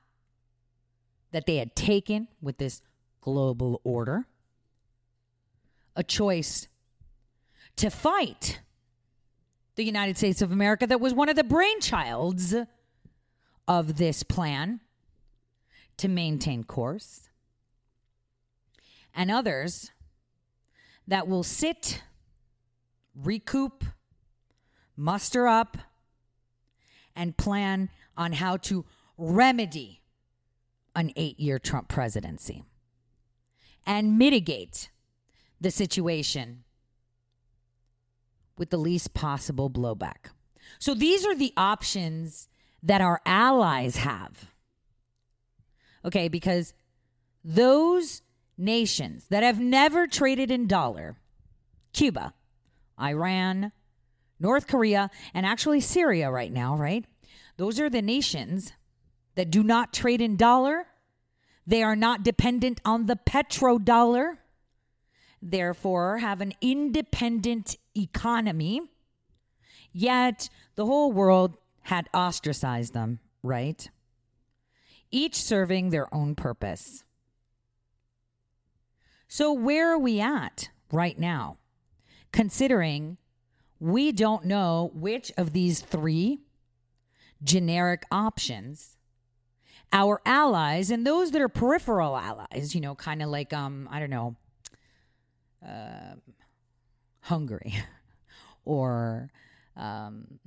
that 1.31 1.45
they 1.45 1.57
had 1.57 1.75
taken 1.75 2.27
with 2.41 2.57
this 2.57 2.81
global 3.21 3.81
order. 3.83 4.25
A 5.95 6.03
choice 6.03 6.67
to 7.75 7.89
fight 7.89 8.61
the 9.75 9.83
United 9.83 10.17
States 10.17 10.41
of 10.41 10.51
America 10.51 10.87
that 10.87 11.01
was 11.01 11.13
one 11.13 11.29
of 11.29 11.35
the 11.35 11.43
brainchilds 11.43 12.67
of 13.67 13.97
this 13.97 14.23
plan 14.23 14.79
to 15.97 16.07
maintain 16.07 16.63
course, 16.63 17.29
and 19.13 19.31
others 19.31 19.91
that 21.07 21.27
will 21.27 21.43
sit, 21.43 22.01
recoup, 23.15 23.83
muster 24.95 25.47
up, 25.47 25.77
and 27.15 27.37
plan 27.37 27.89
on 28.15 28.33
how 28.33 28.57
to 28.57 28.85
remedy 29.17 30.01
an 30.95 31.11
eight 31.15 31.39
year 31.39 31.59
Trump 31.59 31.87
presidency 31.87 32.63
and 33.85 34.17
mitigate 34.17 34.89
the 35.59 35.71
situation 35.71 36.63
with 38.57 38.69
the 38.69 38.77
least 38.77 39.13
possible 39.13 39.69
blowback. 39.69 40.31
So 40.79 40.93
these 40.93 41.25
are 41.25 41.35
the 41.35 41.53
options 41.55 42.49
that 42.83 43.01
our 43.01 43.21
allies 43.25 43.97
have. 43.97 44.51
Okay, 46.07 46.29
because 46.29 46.73
those 47.43 48.21
nations 48.57 49.25
that 49.29 49.43
have 49.43 49.59
never 49.59 50.07
traded 50.07 50.49
in 50.49 50.65
dollar, 50.65 51.17
Cuba, 51.91 52.33
Iran, 52.99 53.73
North 54.39 54.67
Korea, 54.67 55.11
and 55.33 55.45
actually 55.45 55.81
Syria 55.81 56.31
right 56.31 56.51
now, 56.51 56.77
right? 56.77 57.03
Those 57.57 57.79
are 57.81 57.89
the 57.89 58.01
nations 58.01 58.71
that 59.35 59.51
do 59.51 59.63
not 59.63 59.93
trade 59.93 60.21
in 60.21 60.37
dollar. 60.37 60.87
They 61.65 61.83
are 61.83 61.95
not 61.95 62.23
dependent 62.23 62.79
on 62.85 63.07
the 63.07 63.17
petrodollar, 63.17 64.37
therefore, 65.41 66.19
have 66.19 66.39
an 66.39 66.53
independent 66.61 67.75
economy. 67.95 68.81
Yet 69.91 70.49
the 70.75 70.85
whole 70.85 71.11
world 71.11 71.57
had 71.81 72.07
ostracized 72.13 72.93
them, 72.93 73.19
right? 73.43 73.89
Each 75.11 75.35
serving 75.35 75.89
their 75.89 76.13
own 76.13 76.35
purpose. 76.35 77.03
So, 79.27 79.51
where 79.51 79.91
are 79.91 79.99
we 79.99 80.19
at 80.19 80.69
right 80.91 81.17
now? 81.17 81.57
Considering 82.31 83.17
we 83.79 84.11
don't 84.11 84.45
know 84.45 84.91
which 84.93 85.31
of 85.37 85.53
these 85.53 85.81
three 85.81 86.39
generic 87.43 88.03
options 88.11 88.97
our 89.93 90.21
allies 90.25 90.91
and 90.91 91.05
those 91.05 91.31
that 91.31 91.41
are 91.41 91.49
peripheral 91.49 92.17
allies, 92.17 92.75
you 92.75 92.81
know, 92.81 92.95
kind 92.95 93.21
of 93.21 93.29
like, 93.29 93.53
um, 93.53 93.87
I 93.91 93.99
don't 93.99 94.09
know, 94.09 94.35
uh, 95.65 96.15
Hungary 97.21 97.73
or 98.65 99.31
um, 99.75 100.39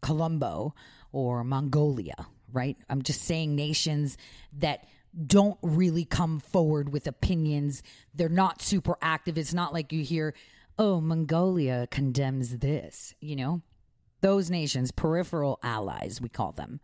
Colombo 0.00 0.74
or 1.12 1.44
Mongolia, 1.44 2.26
right? 2.54 2.76
I'm 2.88 3.02
just 3.02 3.22
saying 3.22 3.54
nations 3.54 4.16
that 4.58 4.86
don't 5.26 5.58
really 5.62 6.04
come 6.04 6.40
forward 6.40 6.92
with 6.92 7.06
opinions. 7.06 7.82
They're 8.14 8.28
not 8.28 8.62
super 8.62 8.96
active. 9.02 9.36
It's 9.36 9.54
not 9.54 9.72
like 9.72 9.92
you 9.92 10.02
hear, 10.02 10.34
oh, 10.78 11.00
Mongolia 11.00 11.86
condemns 11.90 12.58
this, 12.58 13.14
you 13.20 13.36
know? 13.36 13.62
Those 14.22 14.50
nations, 14.50 14.90
peripheral 14.90 15.58
allies, 15.62 16.20
we 16.20 16.30
call 16.30 16.52
them. 16.52 16.80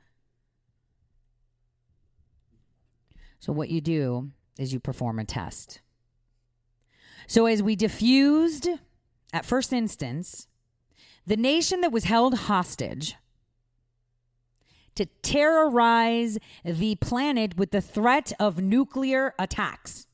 So, 3.39 3.53
what 3.53 3.71
you 3.71 3.81
do 3.81 4.31
is 4.59 4.75
you 4.75 4.81
perform 4.81 5.19
a 5.19 5.25
test. 5.25 5.81
So, 7.27 7.47
as 7.47 7.63
we 7.63 7.77
diffused 7.77 8.69
at 9.33 9.47
first 9.47 9.73
instance, 9.73 10.49
the 11.27 11.37
nation 11.37 11.81
that 11.81 11.93
was 11.93 12.05
held 12.05 12.35
hostage 12.35 13.17
to 14.95 15.07
terrorize 15.23 16.39
the 16.65 16.95
planet 16.97 17.57
with 17.57 17.71
the 17.71 17.81
threat 17.81 18.33
of 18.39 18.61
nuclear 18.61 19.35
attacks. 19.39 20.07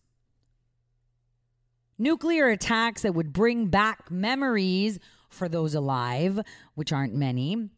Nuclear 1.99 2.49
attacks 2.49 3.03
that 3.03 3.15
would 3.15 3.33
bring 3.33 3.67
back 3.67 4.11
memories 4.11 4.99
for 5.31 5.49
those 5.49 5.75
alive, 5.75 6.41
which 6.75 6.93
aren't 6.93 7.15
many, 7.15 7.71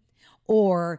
or, 0.47 0.99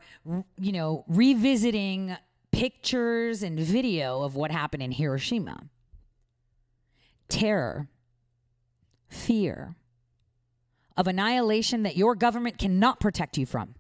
you 0.57 0.71
know, 0.71 1.03
revisiting 1.07 2.15
pictures 2.51 3.43
and 3.43 3.59
video 3.59 4.23
of 4.23 4.35
what 4.35 4.51
happened 4.51 4.83
in 4.83 4.91
Hiroshima. 4.91 5.63
Terror, 7.27 7.87
fear 9.07 9.75
of 10.97 11.07
annihilation 11.07 11.83
that 11.83 11.95
your 11.95 12.15
government 12.15 12.57
cannot 12.57 12.99
protect 12.99 13.37
you 13.37 13.45
from 13.45 13.75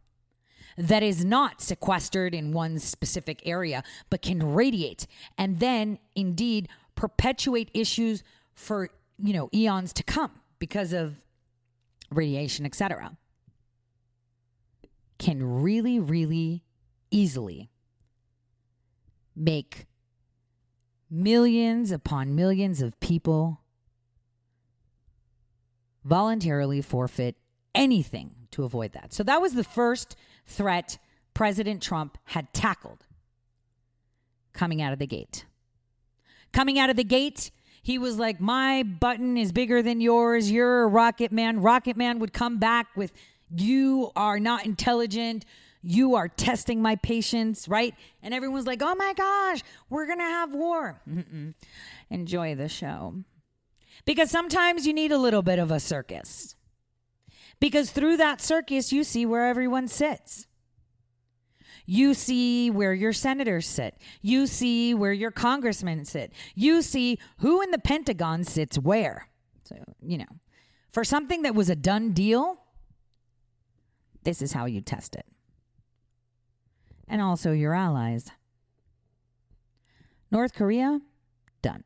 that 0.79 1.03
is 1.03 1.25
not 1.25 1.61
sequestered 1.61 2.33
in 2.33 2.53
one 2.53 2.79
specific 2.79 3.41
area, 3.45 3.83
but 4.09 4.21
can 4.21 4.53
radiate 4.53 5.05
and 5.37 5.59
then 5.59 5.99
indeed 6.15 6.69
perpetuate 6.95 7.69
issues 7.73 8.23
for, 8.53 8.89
you 9.17 9.33
know, 9.33 9.49
eons 9.53 9.91
to 9.93 10.03
come 10.03 10.31
because 10.57 10.93
of 10.93 11.15
radiation, 12.11 12.65
etc. 12.65 13.17
Can 15.17 15.61
really, 15.61 15.99
really 15.99 16.63
easily 17.11 17.69
make 19.35 19.85
millions 21.09 21.91
upon 21.91 22.35
millions 22.35 22.81
of 22.81 22.97
people 23.01 23.61
voluntarily 26.05 26.81
forfeit 26.81 27.35
anything 27.75 28.31
to 28.51 28.63
avoid 28.63 28.93
that. 28.93 29.13
So 29.13 29.23
that 29.23 29.41
was 29.41 29.53
the 29.53 29.63
first 29.63 30.15
threat 30.49 30.97
President 31.33 31.81
Trump 31.81 32.17
had 32.25 32.53
tackled 32.53 33.05
coming 34.53 34.81
out 34.81 34.91
of 34.91 34.99
the 34.99 35.07
gate. 35.07 35.45
Coming 36.51 36.79
out 36.79 36.89
of 36.89 36.97
the 36.97 37.03
gate, 37.03 37.51
he 37.81 37.97
was 37.97 38.17
like, 38.17 38.41
My 38.41 38.83
button 38.83 39.37
is 39.37 39.51
bigger 39.51 39.81
than 39.81 40.01
yours. 40.01 40.51
You're 40.51 40.83
a 40.83 40.87
rocket 40.87 41.31
man. 41.31 41.61
Rocket 41.61 41.95
man 41.95 42.19
would 42.19 42.33
come 42.33 42.57
back 42.57 42.87
with, 42.95 43.13
You 43.55 44.11
are 44.15 44.39
not 44.39 44.65
intelligent. 44.65 45.45
You 45.81 46.15
are 46.15 46.27
testing 46.27 46.81
my 46.81 46.97
patience, 46.97 47.69
right? 47.69 47.95
And 48.21 48.33
everyone's 48.33 48.67
like, 48.67 48.81
Oh 48.81 48.95
my 48.95 49.13
gosh, 49.15 49.63
we're 49.89 50.07
going 50.07 50.19
to 50.19 50.25
have 50.25 50.53
war. 50.53 50.99
Mm-mm. 51.09 51.53
Enjoy 52.09 52.55
the 52.55 52.67
show. 52.67 53.15
Because 54.05 54.31
sometimes 54.31 54.87
you 54.87 54.93
need 54.93 55.11
a 55.11 55.17
little 55.17 55.43
bit 55.43 55.59
of 55.59 55.71
a 55.71 55.79
circus. 55.79 56.55
Because 57.59 57.91
through 57.91 58.17
that 58.17 58.41
circus, 58.41 58.91
you 58.91 59.03
see 59.03 59.25
where 59.25 59.47
everyone 59.47 59.87
sits. 59.87 60.47
You 61.85 62.13
see 62.13 62.69
where 62.69 62.93
your 62.93 63.13
senators 63.13 63.67
sit. 63.67 63.97
You 64.21 64.45
see 64.45 64.93
where 64.93 65.11
your 65.11 65.31
congressmen 65.31 66.05
sit. 66.05 66.31
You 66.53 66.81
see 66.81 67.17
who 67.39 67.61
in 67.61 67.71
the 67.71 67.79
Pentagon 67.79 68.43
sits 68.43 68.77
where. 68.77 69.27
So, 69.63 69.75
you 70.01 70.19
know, 70.19 70.39
for 70.91 71.03
something 71.03 71.41
that 71.41 71.55
was 71.55 71.69
a 71.69 71.75
done 71.75 72.11
deal, 72.11 72.61
this 74.23 74.41
is 74.41 74.53
how 74.53 74.65
you 74.65 74.81
test 74.81 75.15
it. 75.15 75.25
And 77.07 77.21
also 77.21 77.51
your 77.51 77.73
allies. 77.73 78.29
North 80.31 80.53
Korea, 80.53 81.01
done. 81.63 81.83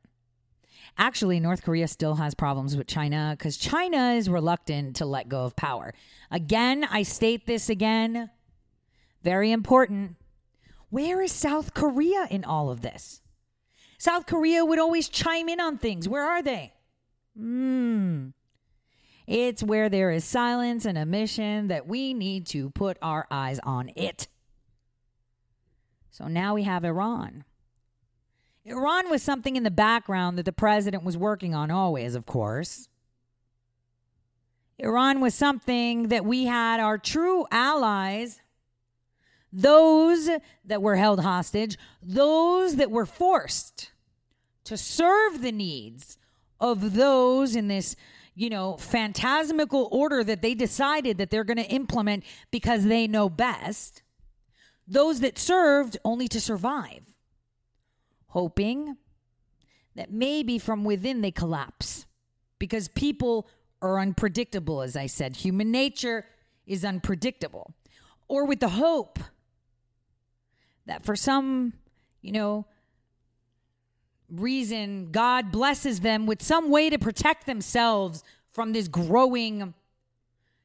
Actually, 0.98 1.40
North 1.40 1.64
Korea 1.64 1.88
still 1.88 2.16
has 2.16 2.36
problems 2.36 2.78
with 2.78 2.88
China 2.88 3.36
because 3.38 3.58
China 3.58 4.12
is 4.14 4.30
reluctant 4.30 4.96
to 4.98 5.06
let 5.06 5.28
go 5.28 5.44
of 5.44 5.56
power. 5.56 5.94
Again, 6.30 6.86
I 6.90 7.04
state 7.04 7.48
this 7.48 7.70
again. 7.70 8.30
Very 9.24 9.52
important. 9.52 10.18
Where 10.90 11.22
is 11.22 11.32
South 11.32 11.74
Korea 11.74 12.28
in 12.30 12.46
all 12.46 12.70
of 12.70 12.82
this? 12.82 13.22
South 13.98 14.26
Korea 14.28 14.64
would 14.64 14.80
always 14.80 15.10
chime 15.10 15.50
in 15.50 15.60
on 15.60 15.78
things. 15.78 16.08
Where 16.08 16.24
are 16.24 16.42
they? 16.42 16.74
Hmm. 17.36 18.30
It's 19.26 19.64
where 19.64 19.90
there 19.90 20.12
is 20.12 20.26
silence 20.26 20.86
and 20.86 20.98
omission 20.98 21.70
that 21.70 21.88
we 21.88 22.14
need 22.14 22.46
to 22.48 22.70
put 22.72 22.98
our 23.02 23.26
eyes 23.32 23.60
on 23.64 23.90
it. 23.96 24.28
So 26.12 26.28
now 26.28 26.54
we 26.54 26.64
have 26.64 26.84
Iran. 26.86 27.46
Iran 28.66 29.10
was 29.10 29.22
something 29.22 29.56
in 29.56 29.64
the 29.64 29.72
background 29.72 30.38
that 30.38 30.46
the 30.46 30.54
president 30.54 31.04
was 31.04 31.18
working 31.18 31.54
on 31.54 31.70
always, 31.70 32.16
of 32.16 32.26
course. 32.26 32.88
Iran 34.80 35.20
was 35.20 35.34
something 35.34 36.08
that 36.08 36.26
we 36.26 36.46
had 36.46 36.80
our 36.80 36.98
true 36.98 37.46
allies, 37.52 38.42
those 39.52 40.30
that 40.66 40.82
were 40.82 40.96
held 40.96 41.20
hostage, 41.20 41.78
those 42.02 42.78
that 42.78 42.90
were 42.90 43.06
forced 43.06 43.92
to 44.64 44.78
serve 44.78 45.42
the 45.42 45.52
needs 45.52 46.18
of 46.60 46.96
those 46.96 47.56
in 47.56 47.68
this, 47.68 47.96
you 48.34 48.50
know, 48.50 48.78
phantasmical 48.78 49.90
order 49.92 50.24
that 50.24 50.42
they 50.42 50.56
decided 50.56 51.18
that 51.18 51.30
they're 51.30 51.44
going 51.44 51.58
to 51.58 51.70
implement 51.70 52.24
because 52.50 52.86
they 52.86 53.08
know 53.08 53.30
best. 53.30 54.02
Those 54.88 55.20
that 55.20 55.38
served 55.38 55.98
only 56.04 56.28
to 56.30 56.42
survive 56.42 57.13
hoping 58.34 58.98
that 59.96 60.12
maybe 60.12 60.58
from 60.58 60.84
within 60.84 61.22
they 61.22 61.30
collapse 61.30 62.08
because 62.58 62.88
people 62.88 63.48
are 63.80 64.00
unpredictable, 64.00 64.82
as 64.82 64.96
I 64.96 65.06
said. 65.06 65.36
Human 65.36 65.70
nature 65.70 66.26
is 66.66 66.84
unpredictable. 66.84 67.76
Or 68.28 68.46
with 68.46 68.60
the 68.60 68.70
hope 68.70 69.20
that 70.88 71.06
for 71.06 71.16
some, 71.16 71.74
you 72.24 72.32
know, 72.32 72.66
reason, 74.32 75.12
God 75.12 75.52
blesses 75.52 76.00
them 76.00 76.26
with 76.26 76.42
some 76.42 76.72
way 76.72 76.90
to 76.90 76.98
protect 76.98 77.46
themselves 77.46 78.24
from 78.52 78.74
this 78.74 78.88
growing 78.88 79.76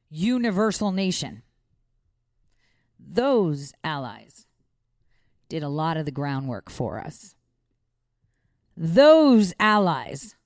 universal 0.09 0.91
nation. 0.91 1.43
Those 2.99 3.73
allies 3.83 4.47
did 5.49 5.61
a 5.61 5.69
lot 5.69 5.97
of 5.97 6.05
the 6.05 6.11
groundwork 6.11 6.71
for 6.71 6.97
us. 6.99 7.35
Those 8.81 9.53
allies 9.59 10.37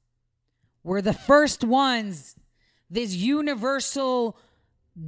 were 0.84 1.04
the 1.04 1.14
first 1.14 1.64
ones 1.64 2.36
this 2.90 3.14
universal 3.14 4.38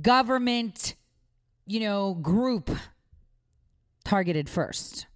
government, 0.03 0.95
you 1.65 1.79
know, 1.79 2.13
group 2.13 2.69
targeted 4.03 4.47
first. 4.47 5.07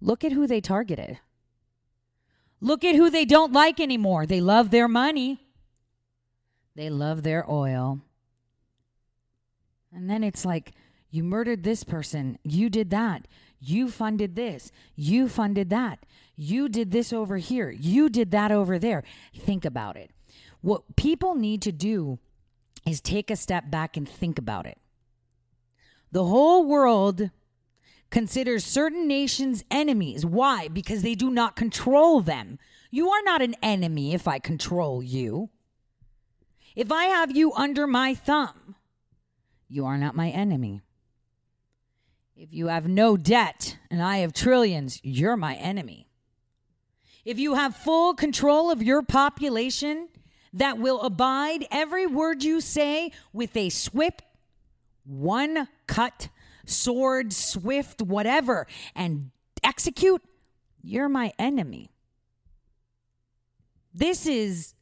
Look 0.00 0.22
at 0.22 0.30
who 0.30 0.46
they 0.46 0.60
targeted. 0.60 1.18
Look 2.60 2.84
at 2.84 2.94
who 2.94 3.10
they 3.10 3.24
don't 3.24 3.52
like 3.52 3.80
anymore. 3.80 4.26
They 4.26 4.40
love 4.40 4.70
their 4.70 4.86
money, 4.86 5.40
they 6.76 6.90
love 6.90 7.24
their 7.24 7.50
oil. 7.50 8.00
And 9.92 10.08
then 10.08 10.22
it's 10.22 10.44
like, 10.44 10.70
you 11.10 11.24
murdered 11.24 11.64
this 11.64 11.82
person. 11.82 12.38
You 12.44 12.70
did 12.70 12.90
that. 12.90 13.26
You 13.60 13.90
funded 13.90 14.36
this. 14.36 14.72
You 14.96 15.28
funded 15.28 15.70
that. 15.70 16.06
You 16.34 16.68
did 16.68 16.90
this 16.90 17.12
over 17.12 17.36
here. 17.36 17.70
You 17.70 18.08
did 18.08 18.30
that 18.30 18.50
over 18.50 18.78
there. 18.78 19.04
Think 19.36 19.64
about 19.64 19.96
it. 19.96 20.10
What 20.62 20.96
people 20.96 21.34
need 21.34 21.62
to 21.62 21.72
do 21.72 22.18
is 22.86 23.00
take 23.00 23.30
a 23.30 23.36
step 23.36 23.70
back 23.70 23.96
and 23.96 24.08
think 24.08 24.38
about 24.38 24.66
it. 24.66 24.78
The 26.12 26.24
whole 26.24 26.64
world 26.64 27.30
considers 28.10 28.64
certain 28.64 29.06
nations 29.06 29.64
enemies. 29.70 30.26
Why? 30.26 30.68
Because 30.68 31.02
they 31.02 31.14
do 31.14 31.30
not 31.30 31.56
control 31.56 32.20
them. 32.20 32.58
You 32.90 33.10
are 33.10 33.22
not 33.22 33.42
an 33.42 33.54
enemy 33.62 34.14
if 34.14 34.26
I 34.26 34.38
control 34.38 35.02
you. 35.02 35.50
If 36.74 36.90
I 36.90 37.04
have 37.04 37.36
you 37.36 37.52
under 37.52 37.86
my 37.86 38.14
thumb, 38.14 38.74
you 39.68 39.86
are 39.86 39.98
not 39.98 40.16
my 40.16 40.30
enemy. 40.30 40.82
If 42.40 42.54
you 42.54 42.68
have 42.68 42.88
no 42.88 43.18
debt 43.18 43.76
and 43.90 44.02
I 44.02 44.18
have 44.18 44.32
trillions, 44.32 44.98
you're 45.02 45.36
my 45.36 45.56
enemy. 45.56 46.06
If 47.22 47.38
you 47.38 47.56
have 47.56 47.76
full 47.76 48.14
control 48.14 48.70
of 48.70 48.82
your 48.82 49.02
population 49.02 50.08
that 50.54 50.78
will 50.78 51.02
abide 51.02 51.66
every 51.70 52.06
word 52.06 52.42
you 52.42 52.62
say 52.62 53.12
with 53.34 53.54
a 53.58 53.68
swift, 53.68 54.22
one 55.04 55.68
cut 55.86 56.30
sword, 56.64 57.34
swift, 57.34 58.00
whatever, 58.00 58.66
and 58.96 59.32
execute, 59.62 60.22
you're 60.80 61.10
my 61.10 61.34
enemy. 61.38 61.90
This 63.92 64.26
is 64.26 64.72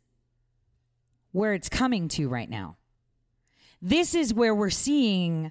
where 1.33 1.55
it's 1.55 1.69
coming 1.69 2.07
to 2.11 2.29
right 2.29 2.49
now. 2.49 2.77
This 3.83 4.15
is 4.15 4.33
where 4.33 4.55
we're 4.55 4.71
seeing 4.71 5.51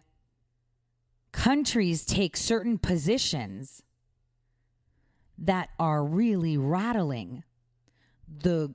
countries 1.37 2.03
take 2.03 2.35
certain 2.35 2.79
positions 2.79 3.83
that 5.37 5.69
are 5.79 6.03
really 6.03 6.57
rattling 6.57 7.43
the 8.27 8.73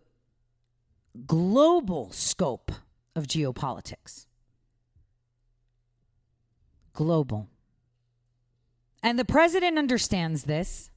global 1.26 2.12
scope 2.12 2.70
of 3.16 3.26
geopolitics. 3.26 4.26
Global. 6.92 7.48
And 9.02 9.18
the 9.18 9.24
president 9.24 9.76
understands 9.76 10.44
this. 10.44 10.92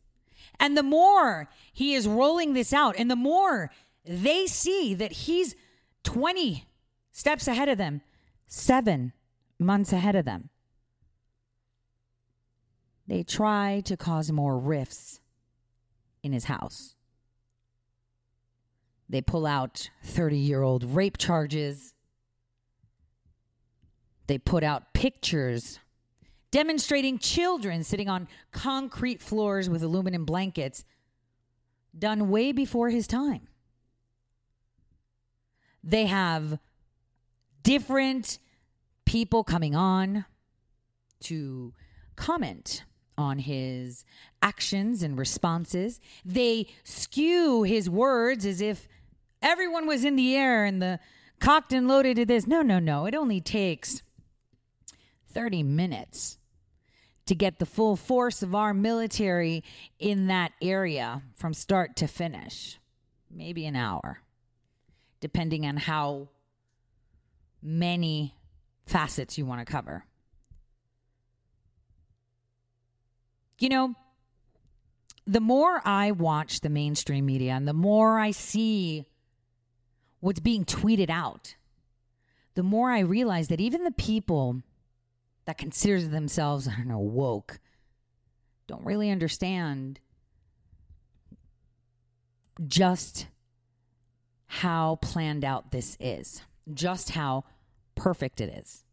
And 0.59 0.77
the 0.77 0.83
more 0.83 1.49
he 1.73 1.95
is 1.95 2.07
rolling 2.07 2.53
this 2.53 2.73
out, 2.73 2.95
and 2.95 3.09
the 3.09 3.15
more 3.15 3.71
they 4.05 4.45
see 4.45 4.93
that 4.93 5.11
he's 5.11 5.55
20 6.03 6.67
steps 7.11 7.47
ahead 7.47 7.69
of 7.69 7.79
them, 7.79 8.01
seven 8.45 9.13
months 9.57 9.91
ahead 9.91 10.15
of 10.15 10.25
them, 10.25 10.51
they 13.07 13.23
try 13.23 13.81
to 13.85 13.95
cause 13.95 14.31
more 14.31 14.57
rifts 14.57 15.19
in 16.23 16.33
his 16.33 16.45
house. 16.45 16.95
They 19.07 19.21
pull 19.21 19.45
out 19.45 19.89
30 20.03 20.37
year 20.37 20.63
old 20.63 20.83
rape 20.83 21.17
charges. 21.17 21.93
They 24.27 24.39
put 24.39 24.63
out 24.63 24.93
pictures 24.93 25.79
demonstrating 26.55 27.19
children 27.19 27.83
sitting 27.83 28.07
on 28.07 28.29
concrete 28.53 29.21
floors 29.21 29.69
with 29.69 29.83
aluminum 29.83 30.23
blankets, 30.23 30.85
done 31.99 32.29
way 32.29 32.53
before 32.53 32.89
his 32.89 33.07
time. 33.07 33.49
They 35.83 36.05
have 36.05 36.57
different 37.61 38.39
people 39.05 39.43
coming 39.43 39.75
on 39.75 40.23
to 41.23 41.73
comment 42.15 42.85
on 43.17 43.39
his 43.39 44.05
actions 44.41 45.03
and 45.03 45.17
responses. 45.17 45.99
They 46.23 46.67
skew 46.83 47.63
his 47.63 47.89
words 47.89 48.45
as 48.45 48.61
if 48.61 48.87
everyone 49.41 49.87
was 49.87 50.03
in 50.03 50.15
the 50.15 50.35
air 50.35 50.65
and 50.65 50.81
the 50.81 50.99
cocked 51.39 51.73
and 51.73 51.87
loaded 51.87 52.17
to 52.17 52.25
this. 52.25 52.47
No, 52.47 52.61
no, 52.61 52.79
no. 52.79 53.05
It 53.05 53.15
only 53.15 53.41
takes 53.41 54.01
30 55.31 55.63
minutes 55.63 56.37
to 57.25 57.35
get 57.35 57.59
the 57.59 57.65
full 57.65 57.95
force 57.95 58.43
of 58.43 58.53
our 58.53 58.73
military 58.73 59.63
in 59.99 60.27
that 60.27 60.51
area 60.61 61.23
from 61.35 61.53
start 61.53 61.95
to 61.97 62.07
finish. 62.07 62.79
Maybe 63.31 63.65
an 63.65 63.75
hour, 63.75 64.19
depending 65.19 65.65
on 65.65 65.77
how 65.77 66.29
many 67.61 68.35
facets 68.85 69.37
you 69.37 69.45
want 69.45 69.65
to 69.65 69.71
cover. 69.71 70.05
You 73.59 73.69
know, 73.69 73.95
the 75.25 75.39
more 75.39 75.81
I 75.85 76.11
watch 76.11 76.59
the 76.59 76.69
mainstream 76.69 77.25
media 77.25 77.53
and 77.53 77.67
the 77.67 77.73
more 77.73 78.19
I 78.19 78.31
see 78.31 79.05
what's 80.19 80.39
being 80.39 80.65
tweeted 80.65 81.09
out, 81.09 81.55
the 82.53 82.63
more 82.63 82.91
I 82.91 82.99
realize 82.99 83.47
that 83.49 83.61
even 83.61 83.83
the 83.83 83.91
people 83.91 84.61
that 85.45 85.57
consider 85.57 86.01
themselves, 86.01 86.67
I 86.71 86.75
don't 86.75 86.87
know, 86.87 86.99
woke, 86.99 87.59
don't 88.67 88.85
really 88.85 89.09
understand 89.11 89.99
just 92.67 93.27
how 94.47 94.97
planned 95.01 95.43
out 95.43 95.71
this 95.71 95.97
is, 95.99 96.41
just 96.73 97.11
how 97.11 97.43
perfect 97.95 98.39
it 98.39 98.49
is. 98.49 98.84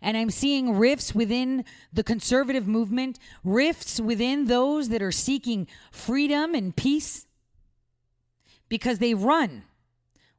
And 0.00 0.16
I'm 0.16 0.30
seeing 0.30 0.78
rifts 0.78 1.14
within 1.14 1.64
the 1.92 2.04
conservative 2.04 2.66
movement, 2.66 3.18
rifts 3.42 4.00
within 4.00 4.46
those 4.46 4.90
that 4.90 5.02
are 5.02 5.12
seeking 5.12 5.66
freedom 5.90 6.54
and 6.54 6.74
peace 6.74 7.26
because 8.68 8.98
they 8.98 9.14
run 9.14 9.64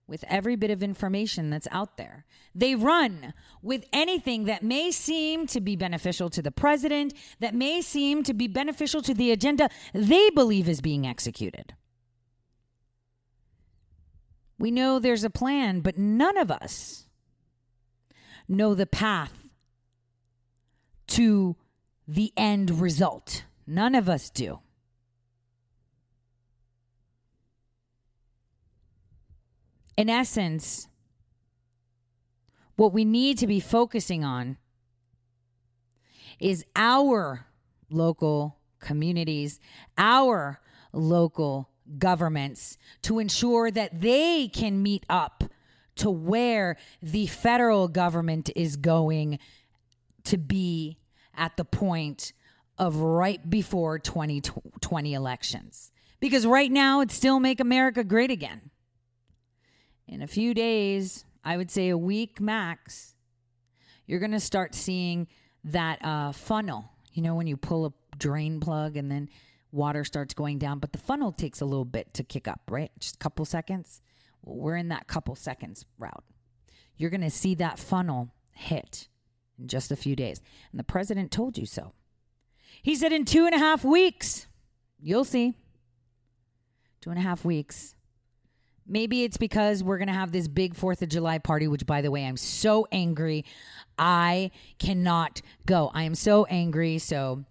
with 0.08 0.24
every 0.28 0.56
bit 0.56 0.72
of 0.72 0.82
information 0.82 1.50
that's 1.50 1.68
out 1.72 1.98
there. 1.98 2.26
They 2.56 2.74
run 2.74 3.34
with 3.62 3.86
anything 3.94 4.46
that 4.46 4.64
may 4.64 4.92
seem 4.92 5.46
to 5.48 5.62
be 5.62 5.76
beneficial 5.76 6.30
to 6.32 6.42
the 6.42 6.52
president, 6.52 7.14
that 7.40 7.54
may 7.54 7.82
seem 7.82 8.24
to 8.24 8.34
be 8.34 8.48
beneficial 8.48 9.02
to 9.04 9.14
the 9.14 9.32
agenda 9.32 9.70
they 9.94 10.30
believe 10.32 10.68
is 10.68 10.82
being 10.82 11.06
executed. 11.06 11.76
We 14.58 14.72
know 14.72 15.00
there's 15.00 15.24
a 15.24 15.30
plan, 15.30 15.82
but 15.82 15.98
none 15.98 16.38
of 16.38 16.52
us 16.52 17.06
know 18.48 18.74
the 18.74 18.88
path 18.88 19.49
to 21.10 21.56
the 22.08 22.32
end 22.36 22.82
result. 22.82 23.44
None 23.68 23.94
of 23.96 24.10
us 24.10 24.30
do. 24.30 24.60
in 30.00 30.10
essence, 30.10 30.88
what 32.78 32.94
we 32.94 33.04
need 33.04 33.38
to 33.38 33.46
be 33.46 33.60
focusing 33.60 34.24
on 34.24 34.56
is 36.40 36.64
our 36.74 37.46
local 37.90 38.56
communities, 38.80 39.60
our 39.98 40.62
local 40.94 41.70
governments 41.98 42.78
to 43.02 43.20
ensure 43.20 43.70
that 43.72 44.00
they 44.00 44.48
can 44.48 44.82
meet 44.82 45.06
up 45.10 45.44
to 45.98 46.10
where 46.10 46.78
the 47.02 47.28
federal 47.28 47.90
government 47.90 48.50
is 48.56 48.78
going 48.78 49.38
to 50.24 50.38
be 50.38 50.98
at 51.40 51.58
the 51.58 51.66
point 51.66 52.34
of 52.78 52.98
right 52.98 53.50
before 53.50 53.98
2020 53.98 55.14
elections. 55.14 55.92
Because 56.20 56.46
right 56.46 56.72
now, 56.72 57.02
it's 57.02 57.16
still 57.16 57.40
Make 57.40 57.60
America 57.60 58.04
Great 58.04 58.30
Again 58.30 58.70
in 60.10 60.24
a 60.24 60.28
few 60.28 60.54
days, 60.54 61.24
I 61.44 61.56
would 61.56 61.70
say 61.70 61.90
a 61.90 61.98
week 61.98 62.42
max, 62.42 63.14
you're 64.08 64.20
going 64.20 64.32
to 64.32 64.40
start 64.40 64.74
seeing 64.74 65.28
that 65.64 66.04
uh, 66.04 66.32
funnel. 66.32 66.92
You 67.14 67.22
know, 67.22 67.36
when 67.36 67.48
you 67.48 67.56
pull 67.56 67.86
a 67.86 67.94
drain 68.18 68.60
plug 68.60 68.98
and 68.98 69.12
then 69.12 69.30
water 69.72 70.04
starts 70.04 70.34
going 70.34 70.58
down, 70.58 70.80
but 70.80 70.92
the 70.92 70.98
funnel 70.98 71.32
takes 71.32 71.62
a 71.62 71.66
little 71.66 71.86
bit 71.86 72.14
to 72.16 72.24
kick 72.24 72.48
up, 72.48 72.62
right? 72.70 72.92
Just 73.00 73.16
a 73.16 73.20
couple 73.20 73.46
seconds. 73.46 74.02
Well, 74.42 74.58
we're 74.58 74.78
in 74.78 74.90
that 74.90 75.08
couple 75.08 75.36
seconds 75.36 75.86
route. 76.00 76.24
You're 76.98 77.12
going 77.12 77.22
to 77.22 77.30
see 77.30 77.54
that 77.56 77.78
funnel 77.78 78.34
hit 78.52 79.08
in 79.60 79.68
just 79.68 79.92
a 79.92 79.96
few 79.96 80.16
days. 80.16 80.42
And 80.72 80.80
the 80.80 80.84
president 80.84 81.32
told 81.32 81.58
you 81.58 81.66
so. 81.66 81.94
He 82.82 82.96
said 82.96 83.12
in 83.12 83.26
two 83.26 83.46
and 83.46 83.54
a 83.54 83.58
half 83.58 83.84
weeks, 83.84 84.48
you'll 85.02 85.26
see. 85.26 85.56
Two 87.02 87.10
and 87.10 87.20
a 87.20 87.22
half 87.22 87.44
weeks. 87.46 87.96
Maybe 88.88 89.24
it's 89.24 89.38
because 89.38 89.84
we're 89.84 90.00
going 90.00 90.08
to 90.08 90.14
have 90.14 90.32
this 90.32 90.48
big 90.48 90.74
4th 90.74 91.02
of 91.04 91.10
July 91.10 91.38
party, 91.38 91.68
which, 91.68 91.86
by 91.86 92.02
the 92.02 92.10
way, 92.10 92.26
I'm 92.26 92.38
so 92.38 92.88
angry. 92.92 93.46
I 94.00 94.50
cannot 94.80 95.42
go. 95.66 95.92
I 95.94 96.04
am 96.04 96.16
so 96.16 96.46
angry. 96.46 96.98
So 96.98 97.46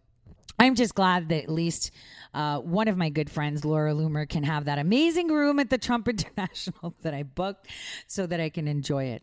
I'm 0.59 0.75
just 0.75 0.95
glad 0.97 1.29
that 1.29 1.45
at 1.45 1.49
least 1.49 1.93
uh, 2.35 2.59
one 2.59 2.89
of 2.89 2.97
my 2.97 3.09
good 3.09 3.31
friends, 3.31 3.65
Laura 3.65 3.93
Loomer, 3.93 4.29
can 4.29 4.43
have 4.43 4.65
that 4.65 4.79
amazing 4.79 5.29
room 5.29 5.61
at 5.61 5.71
the 5.71 5.79
Trump 5.79 6.09
International 6.09 6.95
that 7.03 7.15
I 7.15 7.23
booked 7.23 7.69
so 8.09 8.27
that 8.27 8.41
I 8.41 8.49
can 8.49 8.67
enjoy 8.67 9.05
it. 9.05 9.23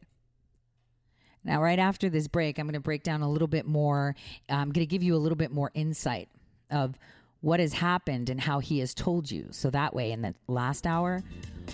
Now, 1.45 1.61
right 1.61 1.79
after 1.79 2.09
this 2.09 2.27
break, 2.27 2.57
I'm 2.57 2.65
going 2.65 2.73
to 2.73 2.79
break 2.79 3.03
down 3.03 3.21
a 3.21 3.29
little 3.29 3.47
bit 3.47 3.65
more. 3.65 4.15
Uh, 4.49 4.55
I'm 4.55 4.71
going 4.71 4.85
to 4.85 4.89
give 4.89 5.03
you 5.03 5.15
a 5.15 5.17
little 5.17 5.35
bit 5.35 5.51
more 5.51 5.71
insight 5.73 6.27
of 6.71 6.97
what 7.41 7.59
has 7.59 7.73
happened 7.73 8.29
and 8.29 8.41
how 8.41 8.59
he 8.59 8.79
has 8.79 8.95
told 8.95 9.29
you. 9.29 9.47
So 9.51 9.69
that 9.69 9.93
way, 9.93 10.11
in 10.11 10.23
the 10.23 10.33
last 10.47 10.87
hour, 10.87 11.21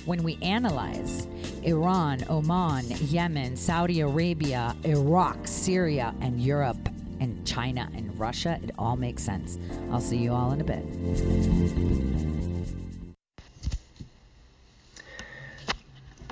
when 0.06 0.24
we 0.24 0.38
analyze 0.42 1.28
Iran, 1.64 2.26
Oman, 2.30 2.86
Yemen, 2.90 3.56
Saudi 3.56 4.02
Arabia, 4.02 4.76
Iraq, 4.84 5.48
Syria, 5.48 6.14
and 6.20 6.42
Europe, 6.42 6.90
and 7.22 7.46
China 7.48 7.88
and 7.96 8.20
Russia, 8.20 8.60
it 8.64 8.72
all 8.78 8.98
makes 8.98 9.24
sense. 9.24 9.58
I'll 9.92 10.02
see 10.02 10.18
you 10.18 10.34
all 10.34 10.52
in 10.52 10.60
a 10.60 10.64
bit. 10.66 12.31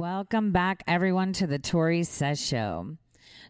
Welcome 0.00 0.50
back, 0.50 0.82
everyone, 0.86 1.34
to 1.34 1.46
the 1.46 1.58
Tori 1.58 2.04
Says 2.04 2.40
Show. 2.40 2.96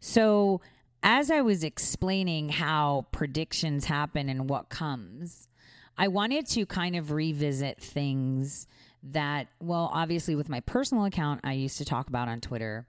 So, 0.00 0.60
as 1.00 1.30
I 1.30 1.42
was 1.42 1.62
explaining 1.62 2.48
how 2.48 3.06
predictions 3.12 3.84
happen 3.84 4.28
and 4.28 4.50
what 4.50 4.68
comes, 4.68 5.46
I 5.96 6.08
wanted 6.08 6.48
to 6.48 6.66
kind 6.66 6.96
of 6.96 7.12
revisit 7.12 7.80
things 7.80 8.66
that, 9.04 9.46
well, 9.60 9.92
obviously, 9.94 10.34
with 10.34 10.48
my 10.48 10.58
personal 10.58 11.04
account, 11.04 11.42
I 11.44 11.52
used 11.52 11.78
to 11.78 11.84
talk 11.84 12.08
about 12.08 12.26
on 12.26 12.40
Twitter. 12.40 12.88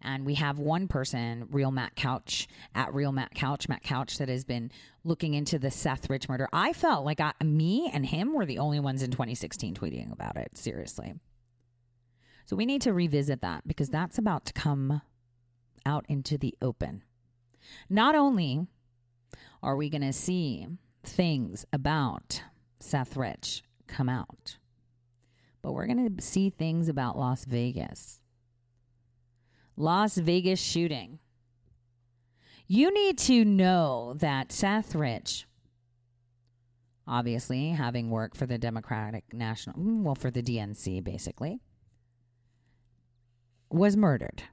And 0.00 0.24
we 0.24 0.36
have 0.36 0.58
one 0.58 0.88
person, 0.88 1.48
Real 1.50 1.70
Matt 1.70 1.94
Couch, 1.94 2.48
at 2.74 2.94
Real 2.94 3.12
Matt 3.12 3.34
Couch, 3.34 3.68
Matt 3.68 3.82
Couch, 3.82 4.16
that 4.16 4.30
has 4.30 4.44
been 4.46 4.70
looking 5.04 5.34
into 5.34 5.58
the 5.58 5.70
Seth 5.70 6.08
Rich 6.08 6.30
murder. 6.30 6.48
I 6.50 6.72
felt 6.72 7.04
like 7.04 7.20
I, 7.20 7.34
me 7.44 7.90
and 7.92 8.06
him 8.06 8.32
were 8.32 8.46
the 8.46 8.58
only 8.58 8.80
ones 8.80 9.02
in 9.02 9.10
2016 9.10 9.74
tweeting 9.74 10.10
about 10.10 10.38
it. 10.38 10.56
Seriously. 10.56 11.12
So 12.44 12.56
we 12.56 12.66
need 12.66 12.82
to 12.82 12.92
revisit 12.92 13.40
that 13.42 13.66
because 13.66 13.88
that's 13.88 14.18
about 14.18 14.44
to 14.46 14.52
come 14.52 15.02
out 15.86 16.04
into 16.08 16.38
the 16.38 16.54
open. 16.60 17.02
Not 17.88 18.14
only 18.14 18.66
are 19.62 19.76
we 19.76 19.90
going 19.90 20.02
to 20.02 20.12
see 20.12 20.66
things 21.04 21.64
about 21.72 22.42
Seth 22.80 23.16
Rich 23.16 23.62
come 23.86 24.08
out, 24.08 24.58
but 25.62 25.72
we're 25.72 25.86
going 25.86 26.16
to 26.16 26.22
see 26.22 26.50
things 26.50 26.88
about 26.88 27.18
Las 27.18 27.44
Vegas. 27.44 28.20
Las 29.76 30.16
Vegas 30.16 30.60
shooting. 30.60 31.18
You 32.66 32.92
need 32.92 33.18
to 33.18 33.44
know 33.44 34.14
that 34.18 34.52
Seth 34.52 34.94
Rich, 34.94 35.46
obviously 37.06 37.70
having 37.70 38.10
worked 38.10 38.36
for 38.36 38.46
the 38.46 38.58
Democratic 38.58 39.32
National, 39.32 39.76
well, 39.78 40.14
for 40.14 40.30
the 40.30 40.42
DNC 40.42 41.02
basically, 41.04 41.60
was 43.72 43.96
murdered. 43.96 44.44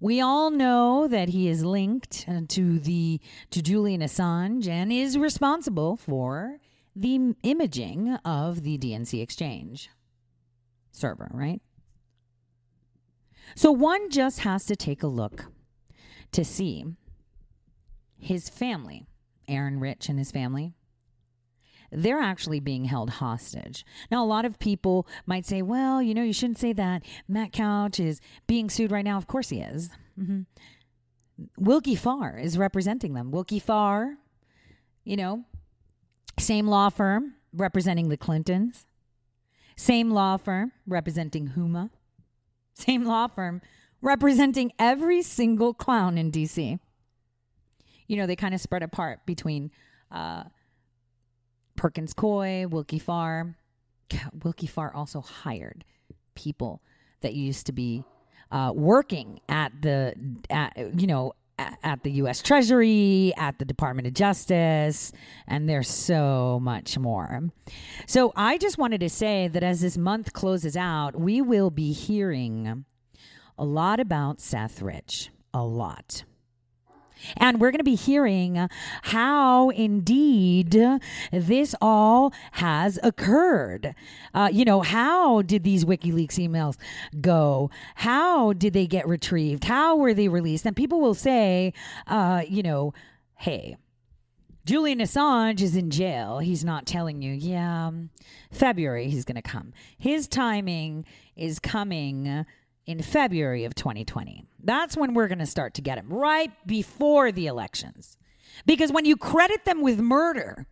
We 0.00 0.20
all 0.20 0.50
know 0.50 1.06
that 1.06 1.28
he 1.28 1.48
is 1.48 1.64
linked 1.64 2.24
uh, 2.28 2.40
to 2.48 2.78
the 2.80 3.20
to 3.50 3.62
Julian 3.62 4.00
Assange 4.00 4.66
and 4.66 4.92
is 4.92 5.16
responsible 5.16 5.96
for 5.96 6.58
the 6.96 7.34
imaging 7.44 8.14
of 8.24 8.64
the 8.64 8.78
DNC 8.78 9.22
exchange 9.22 9.90
server, 10.90 11.30
right? 11.32 11.62
So 13.54 13.70
one 13.70 14.10
just 14.10 14.40
has 14.40 14.64
to 14.66 14.76
take 14.76 15.02
a 15.02 15.06
look 15.06 15.46
to 16.32 16.44
see 16.44 16.84
his 18.18 18.48
family, 18.48 19.06
Aaron 19.48 19.78
Rich 19.80 20.08
and 20.08 20.18
his 20.18 20.30
family. 20.30 20.74
They're 21.92 22.20
actually 22.20 22.60
being 22.60 22.86
held 22.86 23.10
hostage. 23.10 23.84
Now, 24.10 24.24
a 24.24 24.26
lot 24.26 24.44
of 24.44 24.58
people 24.58 25.06
might 25.26 25.44
say, 25.44 25.60
well, 25.60 26.02
you 26.02 26.14
know, 26.14 26.22
you 26.22 26.32
shouldn't 26.32 26.58
say 26.58 26.72
that. 26.72 27.02
Matt 27.28 27.52
Couch 27.52 28.00
is 28.00 28.20
being 28.46 28.70
sued 28.70 28.90
right 28.90 29.04
now. 29.04 29.18
Of 29.18 29.26
course 29.26 29.50
he 29.50 29.60
is. 29.60 29.90
Mm-hmm. 30.18 30.42
Willkie 31.58 31.96
Farr 31.96 32.38
is 32.38 32.56
representing 32.56 33.14
them. 33.14 33.30
Willkie 33.30 33.60
Farr, 33.60 34.16
you 35.04 35.16
know, 35.16 35.44
same 36.38 36.66
law 36.66 36.88
firm 36.88 37.34
representing 37.52 38.08
the 38.08 38.16
Clintons, 38.16 38.86
same 39.76 40.10
law 40.10 40.36
firm 40.36 40.72
representing 40.86 41.50
Huma, 41.56 41.90
same 42.74 43.04
law 43.04 43.26
firm 43.26 43.60
representing 44.00 44.72
every 44.78 45.22
single 45.22 45.74
clown 45.74 46.18
in 46.18 46.30
DC. 46.30 46.78
You 48.06 48.16
know, 48.16 48.26
they 48.26 48.36
kind 48.36 48.54
of 48.54 48.60
spread 48.60 48.82
apart 48.82 49.24
between 49.26 49.70
uh, 50.10 50.44
Perkins 51.76 52.14
Coie, 52.14 52.68
Willkie 52.68 53.00
Farr. 53.00 53.56
Willkie 54.42 54.68
Farr 54.68 54.94
also 54.94 55.20
hired 55.20 55.84
people 56.34 56.82
that 57.20 57.34
used 57.34 57.66
to 57.66 57.72
be 57.72 58.04
uh, 58.50 58.72
working 58.74 59.40
at 59.48 59.72
the, 59.80 60.14
at, 60.50 61.00
you 61.00 61.06
know, 61.06 61.32
at 61.58 62.02
the 62.02 62.10
U.S. 62.12 62.42
Treasury, 62.42 63.32
at 63.36 63.58
the 63.58 63.64
Department 63.64 64.06
of 64.06 64.14
Justice, 64.14 65.12
and 65.46 65.68
there's 65.68 65.88
so 65.88 66.58
much 66.60 66.98
more. 66.98 67.50
So 68.06 68.32
I 68.36 68.58
just 68.58 68.78
wanted 68.78 69.00
to 69.00 69.08
say 69.08 69.48
that 69.48 69.62
as 69.62 69.80
this 69.80 69.96
month 69.96 70.32
closes 70.32 70.76
out, 70.76 71.18
we 71.18 71.40
will 71.40 71.70
be 71.70 71.92
hearing 71.92 72.84
a 73.58 73.64
lot 73.64 74.00
about 74.00 74.40
Seth 74.40 74.82
Rich, 74.82 75.30
a 75.54 75.62
lot. 75.64 76.24
And 77.36 77.60
we're 77.60 77.70
going 77.70 77.78
to 77.78 77.84
be 77.84 77.94
hearing 77.94 78.68
how 79.02 79.70
indeed 79.70 81.00
this 81.32 81.74
all 81.80 82.32
has 82.52 82.98
occurred. 83.02 83.94
Uh, 84.34 84.48
you 84.52 84.64
know, 84.64 84.80
how 84.80 85.42
did 85.42 85.64
these 85.64 85.84
WikiLeaks 85.84 86.38
emails 86.38 86.76
go? 87.20 87.70
How 87.96 88.52
did 88.52 88.72
they 88.72 88.86
get 88.86 89.06
retrieved? 89.08 89.64
How 89.64 89.96
were 89.96 90.14
they 90.14 90.28
released? 90.28 90.66
And 90.66 90.76
people 90.76 91.00
will 91.00 91.14
say, 91.14 91.72
uh, 92.06 92.42
you 92.48 92.62
know, 92.62 92.94
hey, 93.36 93.76
Julian 94.64 95.00
Assange 95.00 95.60
is 95.60 95.74
in 95.74 95.90
jail. 95.90 96.38
He's 96.38 96.64
not 96.64 96.86
telling 96.86 97.20
you, 97.20 97.32
yeah, 97.32 97.90
February 98.52 99.08
he's 99.08 99.24
going 99.24 99.36
to 99.36 99.42
come. 99.42 99.72
His 99.98 100.28
timing 100.28 101.04
is 101.34 101.58
coming 101.58 102.46
in 102.86 103.02
February 103.02 103.64
of 103.64 103.74
2020. 103.74 104.44
That's 104.62 104.96
when 104.96 105.14
we're 105.14 105.28
going 105.28 105.38
to 105.38 105.46
start 105.46 105.74
to 105.74 105.82
get 105.82 105.96
them, 105.96 106.08
right 106.08 106.52
before 106.66 107.32
the 107.32 107.46
elections. 107.46 108.16
Because 108.66 108.92
when 108.92 109.04
you 109.04 109.16
credit 109.16 109.64
them 109.64 109.80
with 109.80 109.98
murder, 109.98 110.66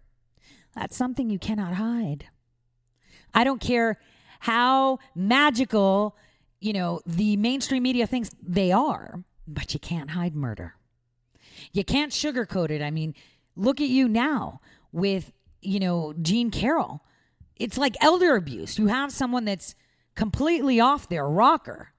that's 0.75 0.97
something 0.97 1.31
you 1.31 1.39
cannot 1.39 1.75
hide. 1.75 2.27
I 3.35 3.45
don't 3.45 3.61
care 3.61 3.99
how 4.41 4.99
magical, 5.15 6.17
you 6.61 6.73
know, 6.73 7.01
the 7.07 7.37
mainstream 7.37 7.83
media 7.83 8.07
thinks 8.07 8.31
they 8.43 8.73
are, 8.73 9.23
but 9.47 9.75
you 9.75 9.81
can't 9.81 10.11
hide 10.11 10.35
murder. 10.35 10.75
You 11.73 11.85
can't 11.85 12.13
sugarcoat 12.13 12.71
it. 12.71 12.83
I 12.83 12.91
mean, 12.91 13.15
look 13.57 13.81
at 13.81 13.89
you 13.89 14.09
now 14.09 14.61
with, 14.93 15.33
you 15.61 15.81
know, 15.81 16.15
Jean 16.21 16.51
Carroll. 16.51 17.03
It's 17.57 17.77
like 17.77 17.97
elder 18.01 18.37
abuse. 18.37 18.79
You 18.79 18.87
have 18.87 19.13
someone 19.13 19.45
that's 19.45 19.75
completely 20.15 20.81
off 20.81 21.09
their 21.09 21.29
rocker 21.29 21.93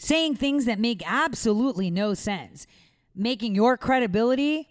saying 0.00 0.34
things 0.34 0.64
that 0.64 0.78
make 0.78 1.02
absolutely 1.06 1.90
no 1.90 2.14
sense, 2.14 2.66
making 3.14 3.54
your 3.54 3.76
credibility 3.76 4.66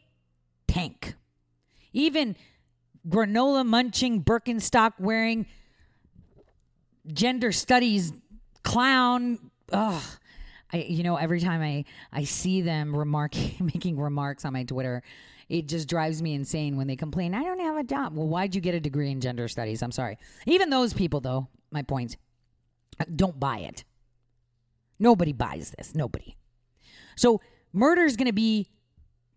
tank. 0.67 1.13
Even 1.93 2.35
granola 3.07 3.63
munching, 3.63 4.23
Birkenstock 4.23 4.93
wearing, 4.99 5.45
gender 7.13 7.51
studies 7.51 8.11
clown. 8.63 9.37
Ugh. 9.71 10.01
I, 10.73 10.77
you 10.77 11.03
know, 11.03 11.15
every 11.15 11.39
time 11.39 11.61
I, 11.61 11.85
I 12.11 12.23
see 12.23 12.61
them 12.61 12.95
remarking, 12.95 13.53
making 13.73 13.99
remarks 13.99 14.45
on 14.45 14.53
my 14.53 14.63
Twitter, 14.63 15.03
it 15.47 15.67
just 15.67 15.87
drives 15.87 16.23
me 16.23 16.33
insane 16.33 16.75
when 16.75 16.87
they 16.87 16.95
complain, 16.95 17.35
I 17.35 17.43
don't 17.43 17.59
have 17.59 17.77
a 17.77 17.83
job. 17.83 18.15
Well, 18.15 18.27
why'd 18.27 18.55
you 18.55 18.61
get 18.61 18.73
a 18.73 18.79
degree 18.79 19.11
in 19.11 19.21
gender 19.21 19.47
studies? 19.47 19.83
I'm 19.83 19.91
sorry. 19.91 20.17
Even 20.47 20.71
those 20.71 20.91
people, 20.91 21.21
though, 21.21 21.47
my 21.71 21.83
point, 21.83 22.17
don't 23.15 23.39
buy 23.39 23.59
it. 23.59 23.83
Nobody 24.99 25.33
buys 25.33 25.73
this. 25.77 25.95
Nobody. 25.95 26.35
So 27.15 27.41
murder 27.73 28.03
is 28.03 28.17
going 28.17 28.27
to 28.27 28.33
be 28.33 28.69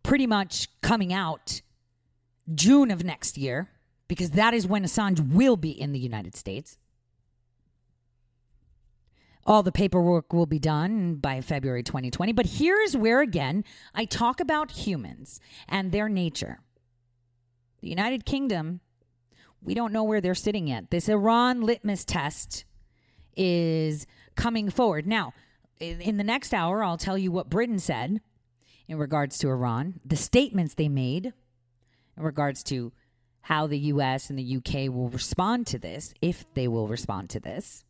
pretty 0.03 0.27
much 0.27 0.69
coming 0.81 1.13
out 1.13 1.63
June 2.55 2.91
of 2.91 3.05
next 3.05 3.39
year 3.39 3.69
because 4.09 4.31
that 4.31 4.53
is 4.53 4.67
when 4.67 4.85
Assange 4.85 5.33
will 5.33 5.57
be 5.57 5.71
in 5.71 5.93
the 5.93 5.99
United 5.99 6.37
States. 6.37 6.79
All 9.45 9.63
the 9.63 9.73
paperwork 9.73 10.33
will 10.33 10.47
be 10.47 10.59
done 10.59 11.17
by 11.17 11.41
February 11.41 11.83
2020. 11.83 12.33
But 12.33 12.47
here's 12.47 12.97
where, 12.97 13.21
again, 13.21 13.65
I 13.95 14.05
talk 14.05 14.41
about 14.41 14.71
humans 14.71 15.41
and 15.69 15.91
their 15.91 16.09
nature. 16.09 16.61
The 17.81 17.89
United 17.89 18.25
Kingdom, 18.25 18.81
we 19.61 19.75
don't 19.75 19.93
know 19.93 20.05
where 20.05 20.21
they're 20.21 20.35
sitting 20.35 20.69
yet. 20.69 20.91
This 20.91 21.09
Iran 21.09 21.63
litmus 21.63 22.05
test 22.05 22.65
is 23.37 24.07
coming 24.37 24.71
forward. 24.71 25.07
Now, 25.07 25.33
in 25.83 26.17
the 26.17 26.25
next 26.25 26.55
hour, 26.55 26.85
I'll 26.85 26.97
tell 26.97 27.19
you 27.19 27.33
what 27.33 27.51
Britain 27.51 27.79
said 27.79 28.21
in 28.89 28.99
regards 28.99 29.39
to 29.39 29.49
Iran, 29.49 30.01
the 30.05 30.17
statements 30.17 30.75
they 30.75 30.89
made 30.89 31.33
in 32.17 32.23
regards 32.23 32.63
to 32.65 32.93
how 33.43 33.67
the 33.67 33.79
US 33.79 34.31
and 34.31 34.39
the 34.39 34.57
UK 34.57 34.93
will 34.93 35.09
respond 35.09 35.67
to 35.69 35.79
this, 35.79 36.15
if 36.21 36.45
they 36.55 36.69
will 36.69 36.87
respond 36.87 37.31
to 37.31 37.41
this. 37.41 37.85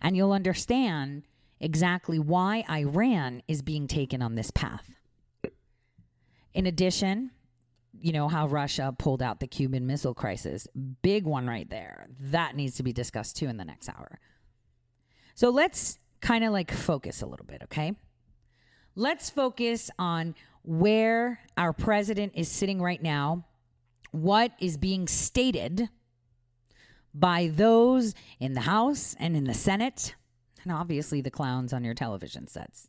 And 0.00 0.16
you'll 0.16 0.32
understand 0.32 1.22
exactly 1.60 2.18
why 2.18 2.64
Iran 2.68 3.42
is 3.48 3.62
being 3.62 3.86
taken 3.86 4.20
on 4.20 4.34
this 4.34 4.50
path. 4.50 4.90
In 6.52 6.66
addition, 6.66 7.30
you 8.00 8.12
know 8.12 8.28
how 8.28 8.46
Russia 8.46 8.94
pulled 8.98 9.22
out 9.22 9.40
the 9.40 9.46
Cuban 9.46 9.86
Missile 9.86 10.14
Crisis. 10.14 10.68
Big 11.00 11.24
one 11.24 11.46
right 11.46 11.68
there. 11.70 12.08
That 12.20 12.54
needs 12.54 12.76
to 12.76 12.82
be 12.82 12.92
discussed 12.92 13.36
too 13.36 13.48
in 13.48 13.56
the 13.56 13.64
next 13.64 13.88
hour. 13.88 14.18
So 15.34 15.48
let's 15.48 15.98
kind 16.24 16.42
of 16.42 16.52
like 16.52 16.72
focus 16.72 17.20
a 17.20 17.26
little 17.26 17.44
bit, 17.44 17.60
okay? 17.64 17.92
Let's 18.96 19.28
focus 19.28 19.90
on 19.98 20.34
where 20.62 21.40
our 21.58 21.74
president 21.74 22.32
is 22.34 22.48
sitting 22.48 22.80
right 22.80 23.02
now, 23.02 23.44
what 24.10 24.52
is 24.58 24.78
being 24.78 25.06
stated 25.06 25.90
by 27.12 27.48
those 27.54 28.14
in 28.40 28.54
the 28.54 28.62
House 28.62 29.14
and 29.18 29.36
in 29.36 29.44
the 29.44 29.52
Senate, 29.52 30.14
and 30.62 30.72
obviously 30.72 31.20
the 31.20 31.30
clowns 31.30 31.74
on 31.74 31.84
your 31.84 31.94
television 31.94 32.48
sets. 32.48 32.88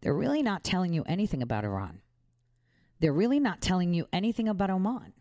They're 0.00 0.14
really 0.14 0.42
not 0.42 0.64
telling 0.64 0.94
you 0.94 1.04
anything 1.06 1.42
about 1.42 1.64
Iran. 1.64 2.00
They're 3.00 3.12
really 3.12 3.38
not 3.38 3.60
telling 3.60 3.92
you 3.92 4.08
anything 4.14 4.48
about 4.48 4.70
Oman. 4.70 5.12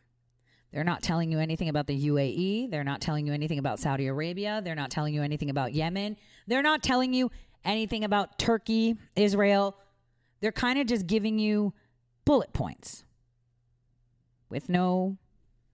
They're 0.72 0.84
not 0.84 1.02
telling 1.02 1.32
you 1.32 1.40
anything 1.40 1.70
about 1.70 1.88
the 1.88 2.08
UAE. 2.08 2.70
They're 2.70 2.84
not 2.84 3.02
telling 3.02 3.26
you 3.26 3.34
anything 3.34 3.58
about 3.58 3.80
Saudi 3.80 4.08
Arabia. 4.08 4.62
They're 4.64 4.76
not 4.76 4.92
telling 4.92 5.14
you 5.14 5.24
anything 5.24 5.50
about 5.50 5.74
Yemen. 5.74 6.16
They're 6.48 6.62
not 6.62 6.84
telling 6.84 7.14
you 7.14 7.32
anything 7.66 8.04
about 8.04 8.38
Turkey, 8.38 8.96
Israel. 9.16 9.76
They're 10.42 10.52
kind 10.52 10.80
of 10.80 10.88
just 10.88 11.08
giving 11.08 11.40
you 11.40 11.74
bullet 12.24 12.54
points 12.54 13.04
with 14.50 14.70
no 14.70 15.18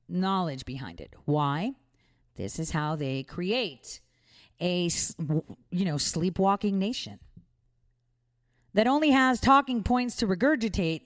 knowledge 0.07 0.65
behind 0.65 1.01
it. 1.01 1.13
Why? 1.25 1.73
This 2.35 2.59
is 2.59 2.71
how 2.71 2.95
they 2.95 3.23
create 3.23 3.99
a 4.61 4.89
you 5.69 5.83
know 5.83 5.97
sleepwalking 5.97 6.79
nation 6.79 7.19
that 8.73 8.87
only 8.87 9.11
has 9.11 9.41
talking 9.41 9.83
points 9.83 10.15
to 10.17 10.27
regurgitate 10.27 11.01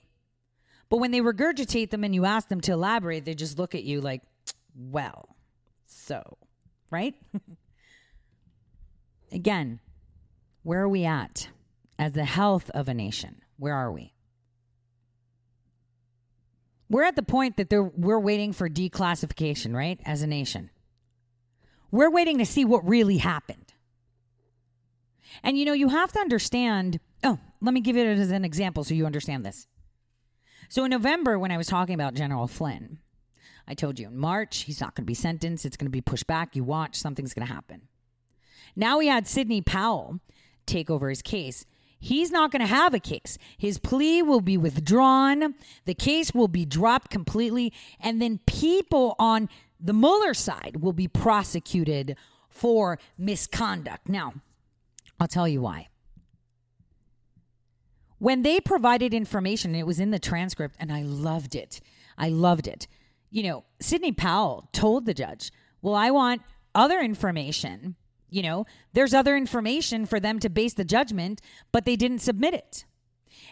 but 0.90 0.98
when 0.98 1.12
they 1.12 1.20
regurgitate 1.20 1.90
them 1.90 2.02
and 2.02 2.14
you 2.14 2.24
ask 2.24 2.48
them 2.48 2.60
to 2.62 2.72
elaborate, 2.72 3.24
they 3.24 3.34
just 3.34 3.58
look 3.58 3.74
at 3.74 3.84
you 3.84 4.00
like, 4.00 4.22
well, 4.74 5.36
so, 5.86 6.36
right? 6.90 7.14
Again, 9.32 9.78
where 10.64 10.80
are 10.80 10.88
we 10.88 11.04
at 11.04 11.48
as 11.98 12.12
the 12.12 12.24
health 12.24 12.70
of 12.70 12.88
a 12.88 12.94
nation? 12.94 13.40
Where 13.56 13.74
are 13.74 13.92
we? 13.92 14.12
We're 16.88 17.04
at 17.04 17.14
the 17.14 17.22
point 17.22 17.56
that 17.56 17.92
we're 17.96 18.18
waiting 18.18 18.52
for 18.52 18.68
declassification, 18.68 19.72
right? 19.72 20.00
As 20.04 20.22
a 20.22 20.26
nation. 20.26 20.70
We're 21.92 22.10
waiting 22.10 22.38
to 22.38 22.46
see 22.46 22.64
what 22.64 22.88
really 22.88 23.18
happened. 23.18 23.74
And 25.44 25.56
you 25.56 25.64
know, 25.64 25.72
you 25.72 25.88
have 25.88 26.10
to 26.12 26.18
understand. 26.18 26.98
Oh, 27.22 27.38
let 27.60 27.74
me 27.74 27.80
give 27.80 27.96
it 27.96 28.18
as 28.18 28.32
an 28.32 28.44
example 28.44 28.82
so 28.82 28.94
you 28.94 29.06
understand 29.06 29.46
this. 29.46 29.68
So 30.70 30.84
in 30.84 30.92
November, 30.92 31.36
when 31.36 31.50
I 31.50 31.56
was 31.56 31.66
talking 31.66 31.94
about 31.94 32.14
General 32.14 32.46
Flynn, 32.46 32.98
I 33.66 33.74
told 33.74 33.98
you 33.98 34.06
in 34.06 34.16
March, 34.16 34.58
he's 34.58 34.80
not 34.80 34.94
going 34.94 35.02
to 35.02 35.10
be 35.10 35.14
sentenced. 35.14 35.66
It's 35.66 35.76
going 35.76 35.88
to 35.88 35.90
be 35.90 36.00
pushed 36.00 36.28
back. 36.28 36.54
You 36.54 36.62
watch, 36.62 36.94
something's 36.94 37.34
going 37.34 37.44
to 37.44 37.52
happen. 37.52 37.88
Now 38.76 38.98
we 38.98 39.08
had 39.08 39.26
Sidney 39.26 39.62
Powell 39.62 40.20
take 40.66 40.88
over 40.88 41.08
his 41.08 41.22
case. 41.22 41.66
He's 41.98 42.30
not 42.30 42.52
going 42.52 42.60
to 42.60 42.68
have 42.68 42.94
a 42.94 43.00
case. 43.00 43.36
His 43.58 43.80
plea 43.80 44.22
will 44.22 44.40
be 44.40 44.56
withdrawn. 44.56 45.56
The 45.86 45.94
case 45.94 46.32
will 46.32 46.46
be 46.46 46.64
dropped 46.64 47.10
completely. 47.10 47.72
And 47.98 48.22
then 48.22 48.38
people 48.46 49.16
on 49.18 49.48
the 49.80 49.92
Mueller 49.92 50.34
side 50.34 50.76
will 50.80 50.92
be 50.92 51.08
prosecuted 51.08 52.16
for 52.48 53.00
misconduct. 53.18 54.08
Now, 54.08 54.34
I'll 55.18 55.26
tell 55.26 55.48
you 55.48 55.62
why. 55.62 55.88
When 58.20 58.42
they 58.42 58.60
provided 58.60 59.12
information, 59.12 59.74
it 59.74 59.86
was 59.86 59.98
in 59.98 60.12
the 60.12 60.20
transcript, 60.20 60.76
and 60.78 60.92
I 60.92 61.02
loved 61.02 61.56
it. 61.56 61.80
I 62.16 62.28
loved 62.28 62.68
it. 62.68 62.86
You 63.30 63.42
know, 63.42 63.64
Sidney 63.80 64.12
Powell 64.12 64.68
told 64.72 65.06
the 65.06 65.14
judge, 65.14 65.50
Well, 65.82 65.96
I 65.96 66.12
want 66.12 66.42
other 66.72 67.00
information 67.00 67.96
you 68.30 68.42
know, 68.42 68.66
there's 68.92 69.12
other 69.12 69.36
information 69.36 70.06
for 70.06 70.20
them 70.20 70.38
to 70.38 70.48
base 70.48 70.74
the 70.74 70.84
judgment, 70.84 71.40
but 71.72 71.84
they 71.84 71.96
didn't 71.96 72.20
submit 72.20 72.54
it. 72.54 72.84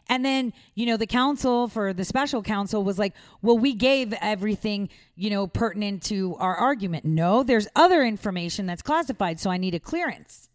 And 0.08 0.24
then, 0.24 0.54
you 0.74 0.86
know, 0.86 0.96
the 0.96 1.06
counsel 1.06 1.68
for 1.68 1.92
the 1.92 2.04
special 2.04 2.42
counsel 2.42 2.82
was 2.82 2.98
like, 2.98 3.14
well, 3.42 3.58
we 3.58 3.74
gave 3.74 4.14
everything, 4.22 4.88
you 5.16 5.28
know, 5.28 5.46
pertinent 5.46 6.02
to 6.04 6.34
our 6.36 6.54
argument. 6.54 7.04
No, 7.04 7.42
there's 7.42 7.68
other 7.76 8.02
information 8.02 8.64
that's 8.64 8.80
classified, 8.80 9.38
so 9.38 9.50
I 9.50 9.58
need 9.58 9.74
a 9.74 9.80
clearance. 9.80 10.48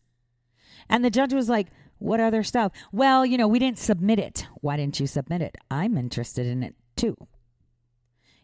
And 0.89 1.05
the 1.05 1.11
judge 1.11 1.33
was 1.33 1.49
like, 1.49 1.67
what 2.03 2.19
other 2.19 2.43
stuff? 2.43 2.73
Well, 2.91 3.25
you 3.25 3.37
know, 3.37 3.47
we 3.47 3.59
didn't 3.59 3.79
submit 3.79 4.19
it. 4.19 4.45
Why 4.55 4.75
didn't 4.75 4.99
you 4.99 5.07
submit 5.07 5.41
it? 5.41 5.55
I'm 5.71 5.97
interested 5.97 6.45
in 6.45 6.61
it 6.61 6.75
too. 6.97 7.15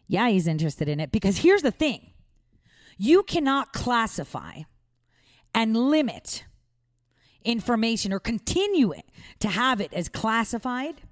Yeah, 0.08 0.28
he's 0.30 0.46
interested 0.46 0.88
in 0.88 0.98
it 0.98 1.12
because 1.12 1.38
here's 1.38 1.62
the 1.62 1.70
thing 1.70 2.10
you 2.96 3.22
cannot 3.22 3.72
classify 3.72 4.62
and 5.54 5.76
limit 5.76 6.44
information 7.44 8.12
or 8.12 8.18
continue 8.18 8.92
it 8.92 9.04
to 9.40 9.48
have 9.48 9.80
it 9.80 9.92
as 9.92 10.08
classified 10.08 11.02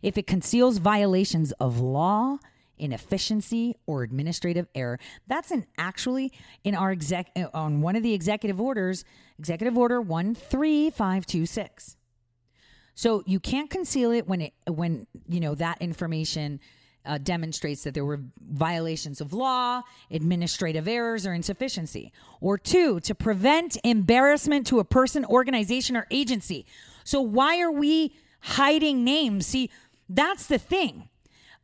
if 0.00 0.16
it 0.16 0.26
conceals 0.26 0.78
violations 0.78 1.52
of 1.52 1.80
law, 1.80 2.38
inefficiency, 2.78 3.76
or 3.86 4.02
administrative 4.02 4.66
error. 4.74 4.98
That's 5.26 5.50
an 5.50 5.66
actually 5.78 6.32
in 6.64 6.74
our 6.74 6.90
exec 6.90 7.30
on 7.54 7.80
one 7.80 7.96
of 7.96 8.02
the 8.02 8.14
executive 8.14 8.60
orders, 8.60 9.04
executive 9.38 9.78
order 9.78 10.02
13526. 10.02 11.96
So 12.94 13.22
you 13.26 13.40
can't 13.40 13.70
conceal 13.70 14.10
it 14.12 14.26
when 14.26 14.42
it 14.42 14.52
when 14.68 15.06
you 15.28 15.40
know 15.40 15.54
that 15.54 15.80
information 15.80 16.60
uh, 17.04 17.18
demonstrates 17.18 17.82
that 17.84 17.94
there 17.94 18.04
were 18.04 18.20
violations 18.40 19.20
of 19.20 19.32
law, 19.32 19.82
administrative 20.10 20.86
errors, 20.86 21.26
or 21.26 21.34
insufficiency. 21.34 22.12
Or 22.40 22.58
two, 22.58 23.00
to 23.00 23.14
prevent 23.14 23.76
embarrassment 23.84 24.66
to 24.68 24.78
a 24.78 24.84
person, 24.84 25.24
organization, 25.24 25.96
or 25.96 26.06
agency. 26.10 26.66
So, 27.04 27.20
why 27.20 27.60
are 27.60 27.72
we 27.72 28.14
hiding 28.40 29.04
names? 29.04 29.46
See, 29.46 29.70
that's 30.08 30.46
the 30.46 30.58
thing. 30.58 31.08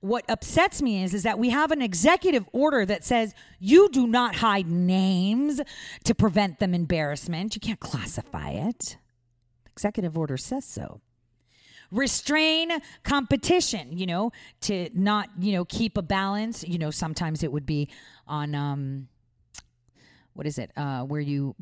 What 0.01 0.25
upsets 0.29 0.81
me 0.81 1.03
is, 1.03 1.13
is 1.13 1.25
that 1.25 1.39
we 1.39 1.51
have 1.51 1.73
an 1.73 1.83
executive 1.83 2.49
order 2.53 2.87
that 2.87 3.05
says 3.05 3.35
you 3.59 3.89
do 3.91 4.07
not 4.07 4.37
hide 4.37 4.69
names 4.69 5.61
to 6.05 6.15
prevent 6.15 6.61
them 6.61 6.73
embarrassment. 6.73 7.57
You 7.57 7.61
can't 7.61 7.81
classify 7.81 8.51
it. 8.51 8.97
executive 9.73 10.17
order 10.17 10.37
says 10.37 10.65
so 10.65 11.01
restrain 11.91 12.71
competition, 13.03 13.97
you 13.97 14.07
know, 14.07 14.33
to 14.63 14.91
not, 14.95 15.31
you 15.39 15.53
know, 15.53 15.65
keep 15.65 15.97
a 15.97 16.03
balance. 16.03 16.67
You 16.67 16.79
know, 16.79 16.91
sometimes 16.91 17.43
it 17.43 17.53
would 17.53 17.67
be 17.67 17.89
on, 18.27 18.55
um, 18.55 19.09
what 20.35 20.47
is 20.47 20.59
it, 20.59 20.71
uh, 20.77 21.03
where 21.03 21.21
you 21.21 21.55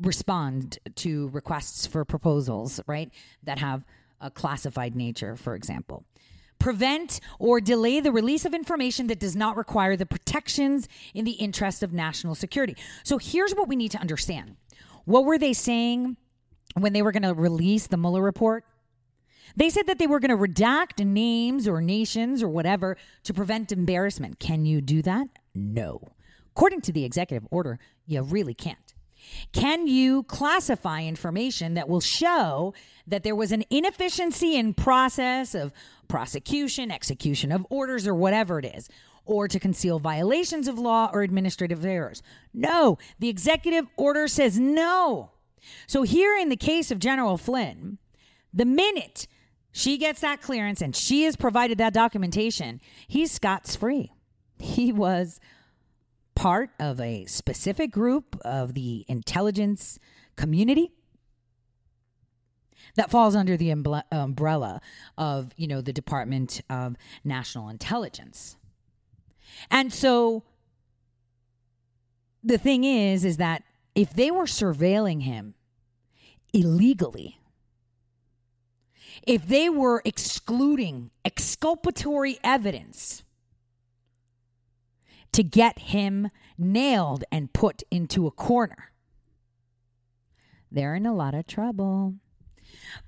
respond 0.00 0.78
to 0.96 1.28
requests 1.28 1.86
for 1.86 2.04
proposals, 2.04 2.80
right, 2.86 3.10
that 3.42 3.58
have 3.58 3.84
a 4.20 4.30
classified 4.30 4.96
nature, 4.96 5.36
for 5.36 5.54
example. 5.54 6.04
Prevent 6.60 7.20
or 7.40 7.60
delay 7.60 7.98
the 7.98 8.12
release 8.12 8.44
of 8.44 8.54
information 8.54 9.08
that 9.08 9.18
does 9.18 9.34
not 9.34 9.56
require 9.56 9.96
the 9.96 10.06
protections 10.06 10.88
in 11.14 11.24
the 11.24 11.32
interest 11.32 11.82
of 11.82 11.92
national 11.92 12.36
security. 12.36 12.76
So 13.02 13.18
here's 13.18 13.54
what 13.54 13.66
we 13.66 13.74
need 13.74 13.90
to 13.92 13.98
understand. 13.98 14.56
What 15.04 15.24
were 15.24 15.38
they 15.38 15.52
saying 15.52 16.16
when 16.74 16.92
they 16.92 17.02
were 17.02 17.10
going 17.10 17.24
to 17.24 17.34
release 17.34 17.88
the 17.88 17.96
Mueller 17.96 18.22
report? 18.22 18.64
They 19.56 19.70
said 19.70 19.86
that 19.88 19.98
they 19.98 20.06
were 20.06 20.20
going 20.20 20.30
to 20.30 20.36
redact 20.36 21.04
names 21.04 21.66
or 21.66 21.80
nations 21.80 22.42
or 22.42 22.48
whatever 22.48 22.96
to 23.24 23.34
prevent 23.34 23.72
embarrassment. 23.72 24.38
Can 24.38 24.64
you 24.64 24.80
do 24.80 25.02
that? 25.02 25.26
No. 25.54 26.12
According 26.54 26.82
to 26.82 26.92
the 26.92 27.04
executive 27.04 27.48
order, 27.50 27.78
you 28.06 28.22
really 28.22 28.54
can't. 28.54 28.94
Can 29.52 29.86
you 29.86 30.22
classify 30.24 31.02
information 31.02 31.74
that 31.74 31.88
will 31.88 32.00
show 32.00 32.74
that 33.06 33.22
there 33.22 33.34
was 33.34 33.52
an 33.52 33.64
inefficiency 33.70 34.56
in 34.56 34.74
process 34.74 35.54
of 35.54 35.72
prosecution, 36.10 36.90
execution 36.90 37.52
of 37.52 37.66
orders, 37.70 38.06
or 38.06 38.14
whatever 38.14 38.58
it 38.58 38.66
is, 38.66 38.88
or 39.24 39.48
to 39.48 39.58
conceal 39.58 39.98
violations 39.98 40.68
of 40.68 40.78
law 40.78 41.10
or 41.12 41.22
administrative 41.22 41.84
errors? 41.84 42.22
No. 42.52 42.98
The 43.18 43.28
executive 43.28 43.86
order 43.96 44.28
says 44.28 44.58
no. 44.58 45.30
So, 45.86 46.02
here 46.02 46.36
in 46.36 46.48
the 46.48 46.56
case 46.56 46.90
of 46.90 46.98
General 46.98 47.38
Flynn, 47.38 47.98
the 48.52 48.64
minute 48.64 49.26
she 49.72 49.98
gets 49.98 50.20
that 50.20 50.42
clearance 50.42 50.82
and 50.82 50.94
she 50.94 51.24
has 51.24 51.36
provided 51.36 51.78
that 51.78 51.94
documentation. 51.94 52.80
He's 53.06 53.30
Scott's 53.30 53.76
free. 53.76 54.12
He 54.58 54.92
was 54.92 55.40
part 56.34 56.70
of 56.78 57.00
a 57.00 57.26
specific 57.26 57.90
group 57.90 58.36
of 58.44 58.74
the 58.74 59.04
intelligence 59.08 59.98
community 60.36 60.92
that 62.96 63.10
falls 63.10 63.34
under 63.36 63.56
the 63.56 63.70
umbrella 63.70 64.80
of, 65.16 65.52
you 65.56 65.66
know, 65.66 65.80
the 65.80 65.92
Department 65.92 66.60
of 66.68 66.96
National 67.24 67.68
Intelligence. 67.68 68.56
And 69.70 69.92
so 69.92 70.44
the 72.42 72.58
thing 72.58 72.84
is 72.84 73.24
is 73.24 73.36
that 73.36 73.62
if 73.94 74.14
they 74.14 74.30
were 74.30 74.46
surveilling 74.46 75.22
him 75.22 75.54
illegally, 76.52 77.40
if 79.26 79.46
they 79.46 79.68
were 79.68 80.00
excluding 80.04 81.10
exculpatory 81.24 82.38
evidence 82.42 83.22
to 85.32 85.42
get 85.42 85.78
him 85.78 86.30
nailed 86.56 87.24
and 87.30 87.52
put 87.52 87.82
into 87.90 88.26
a 88.26 88.30
corner, 88.30 88.92
they're 90.72 90.94
in 90.94 91.04
a 91.04 91.14
lot 91.14 91.34
of 91.34 91.46
trouble. 91.46 92.14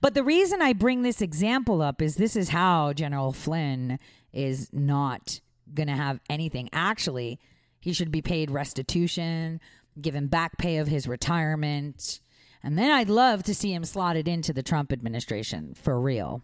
But 0.00 0.14
the 0.14 0.24
reason 0.24 0.62
I 0.62 0.72
bring 0.72 1.02
this 1.02 1.20
example 1.20 1.82
up 1.82 2.02
is 2.02 2.16
this 2.16 2.36
is 2.36 2.50
how 2.50 2.92
General 2.92 3.32
Flynn 3.32 3.98
is 4.32 4.68
not 4.72 5.40
going 5.74 5.88
to 5.88 5.94
have 5.94 6.20
anything. 6.28 6.68
Actually, 6.72 7.38
he 7.80 7.92
should 7.92 8.10
be 8.10 8.22
paid 8.22 8.50
restitution, 8.50 9.60
given 10.00 10.26
back 10.26 10.58
pay 10.58 10.78
of 10.78 10.88
his 10.88 11.06
retirement, 11.08 12.20
and 12.62 12.78
then 12.78 12.90
I'd 12.90 13.08
love 13.08 13.42
to 13.44 13.54
see 13.54 13.74
him 13.74 13.84
slotted 13.84 14.28
into 14.28 14.52
the 14.52 14.62
Trump 14.62 14.92
administration 14.92 15.74
for 15.74 16.00
real. 16.00 16.42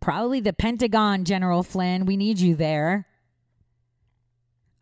Probably 0.00 0.40
the 0.40 0.52
Pentagon, 0.52 1.24
General 1.24 1.62
Flynn. 1.62 2.04
We 2.04 2.16
need 2.16 2.38
you 2.38 2.54
there. 2.54 3.06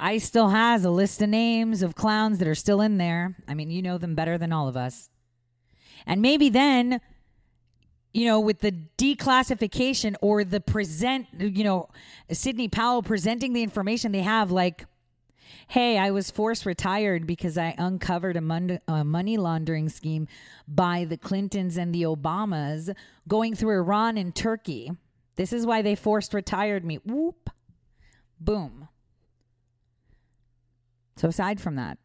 ICE 0.00 0.24
still 0.24 0.48
has 0.48 0.84
a 0.84 0.90
list 0.90 1.22
of 1.22 1.28
names 1.28 1.82
of 1.82 1.94
clowns 1.94 2.38
that 2.38 2.48
are 2.48 2.54
still 2.56 2.80
in 2.80 2.98
there. 2.98 3.36
I 3.46 3.54
mean, 3.54 3.70
you 3.70 3.80
know 3.80 3.96
them 3.96 4.16
better 4.16 4.36
than 4.36 4.52
all 4.52 4.66
of 4.66 4.76
us. 4.76 5.08
And 6.06 6.20
maybe 6.20 6.48
then, 6.48 7.00
you 8.12 8.26
know, 8.26 8.40
with 8.40 8.60
the 8.60 8.72
declassification 8.98 10.14
or 10.20 10.44
the 10.44 10.60
present, 10.60 11.26
you 11.38 11.64
know, 11.64 11.88
Sidney 12.30 12.68
Powell 12.68 13.02
presenting 13.02 13.52
the 13.52 13.62
information 13.62 14.12
they 14.12 14.22
have, 14.22 14.50
like, 14.50 14.86
hey, 15.68 15.98
I 15.98 16.10
was 16.10 16.30
forced 16.30 16.66
retired 16.66 17.26
because 17.26 17.56
I 17.58 17.74
uncovered 17.78 18.36
a, 18.36 18.40
mon- 18.40 18.80
a, 18.86 19.04
money 19.04 19.36
laundering 19.36 19.88
scheme 19.88 20.28
by 20.68 21.04
the 21.04 21.16
Clintons 21.16 21.76
and 21.76 21.94
the 21.94 22.02
Obamas 22.02 22.94
going 23.26 23.54
through 23.54 23.76
Iran 23.76 24.16
and 24.16 24.34
Turkey. 24.34 24.92
This 25.36 25.52
is 25.52 25.66
why 25.66 25.82
they 25.82 25.94
forced 25.94 26.34
retired 26.34 26.84
me. 26.84 26.96
Whoop. 27.04 27.50
Boom. 28.38 28.88
So, 31.16 31.28
aside 31.28 31.60
from 31.60 31.76
that, 31.76 31.98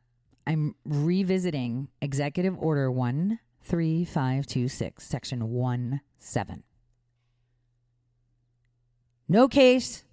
I'm 0.48 0.76
revisiting 0.86 1.90
Executive 2.02 2.58
Order 2.58 2.92
13526, 3.64 5.04
Section 5.04 5.50
1 5.50 6.02
7. 6.18 6.64
No 9.28 9.48
case 9.48 10.04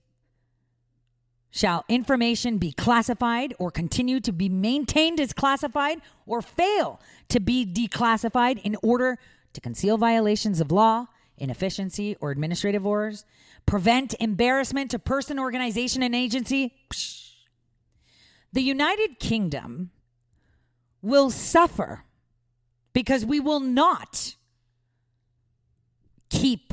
shall 1.51 1.85
information 1.89 2.59
be 2.59 2.71
classified 2.71 3.55
or 3.59 3.71
continue 3.71 4.21
to 4.21 4.31
be 4.31 4.49
maintained 4.49 5.19
as 5.19 5.33
classified 5.33 6.03
or 6.27 6.43
fail 6.43 7.01
to 7.29 7.41
be 7.41 7.65
declassified 7.65 8.61
in 8.63 8.77
order 8.83 9.19
to 9.55 9.61
conceal 9.63 9.97
violations 9.97 10.61
of 10.61 10.71
law, 10.71 11.07
inefficiency, 11.39 12.15
or 12.21 12.31
administrative 12.31 12.87
orders, 12.87 13.25
prevent 13.65 14.15
embarrassment 14.21 14.91
to 14.91 14.99
person, 14.99 15.39
organization, 15.39 16.03
and 16.03 16.15
agency. 16.15 16.75
Psh. 16.91 17.33
The 18.53 18.63
United 18.63 19.19
Kingdom 19.19 19.91
will 21.01 21.31
suffer 21.31 22.05
because 22.97 23.27
we 23.27 23.39
will 23.39 23.61
not 23.61 24.37
keep 26.31 26.73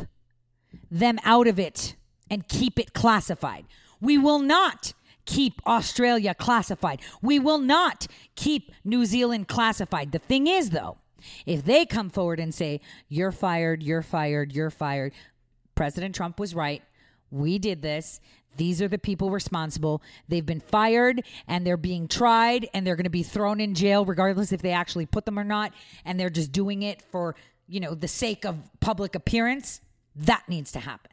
them 0.89 1.19
out 1.25 1.47
of 1.47 1.59
it 1.59 1.97
and 2.29 2.47
keep 2.47 2.79
it 2.79 2.93
classified. 2.93 3.65
We 3.99 4.17
will 4.17 4.39
not 4.39 4.93
keep 5.25 5.61
Australia 5.67 6.33
classified. 6.33 7.01
We 7.21 7.39
will 7.39 7.57
not 7.57 8.07
keep 8.35 8.71
New 8.85 9.05
Zealand 9.05 9.49
classified. 9.49 10.13
The 10.13 10.19
thing 10.19 10.47
is, 10.47 10.69
though, 10.69 10.95
if 11.45 11.65
they 11.65 11.85
come 11.85 12.09
forward 12.09 12.39
and 12.39 12.55
say, 12.55 12.79
you're 13.09 13.33
fired, 13.33 13.83
you're 13.83 14.01
fired, 14.01 14.53
you're 14.53 14.69
fired, 14.69 15.11
President 15.75 16.15
Trump 16.15 16.39
was 16.39 16.55
right. 16.55 16.83
We 17.31 17.59
did 17.59 17.81
this. 17.81 18.21
These 18.57 18.81
are 18.81 18.87
the 18.87 18.97
people 18.97 19.31
responsible. 19.31 20.01
They've 20.27 20.45
been 20.45 20.59
fired 20.59 21.23
and 21.47 21.65
they're 21.65 21.77
being 21.77 22.07
tried 22.07 22.67
and 22.73 22.85
they're 22.85 22.95
going 22.95 23.05
to 23.05 23.09
be 23.09 23.23
thrown 23.23 23.59
in 23.59 23.75
jail 23.75 24.05
regardless 24.05 24.51
if 24.51 24.61
they 24.61 24.71
actually 24.71 25.05
put 25.05 25.25
them 25.25 25.39
or 25.39 25.43
not. 25.43 25.73
And 26.05 26.19
they're 26.19 26.29
just 26.29 26.51
doing 26.51 26.83
it 26.83 27.01
for, 27.01 27.35
you 27.67 27.79
know, 27.79 27.93
the 27.95 28.07
sake 28.07 28.45
of 28.45 28.57
public 28.79 29.15
appearance. 29.15 29.81
That 30.15 30.43
needs 30.47 30.71
to 30.73 30.79
happen. 30.79 31.11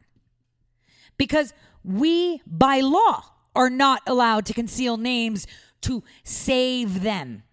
Because 1.17 1.53
we, 1.83 2.41
by 2.45 2.79
law, 2.79 3.23
are 3.55 3.69
not 3.69 4.01
allowed 4.07 4.45
to 4.45 4.53
conceal 4.53 4.97
names 4.97 5.47
to 5.81 6.03
save 6.23 7.01
them. 7.01 7.43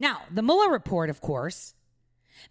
Now, 0.00 0.22
the 0.30 0.42
Mueller 0.42 0.70
report, 0.70 1.10
of 1.10 1.20
course, 1.20 1.74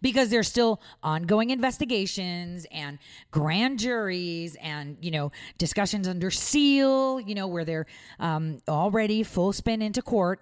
because 0.01 0.29
there's 0.29 0.47
still 0.47 0.81
ongoing 1.03 1.49
investigations 1.49 2.65
and 2.71 2.99
grand 3.31 3.79
juries 3.79 4.55
and 4.61 4.97
you 5.01 5.11
know 5.11 5.31
discussions 5.57 6.07
under 6.07 6.31
seal 6.31 7.19
you 7.19 7.35
know 7.35 7.47
where 7.47 7.65
they're 7.65 7.85
um, 8.19 8.59
already 8.67 9.23
full 9.23 9.53
spin 9.53 9.81
into 9.81 10.01
court 10.01 10.41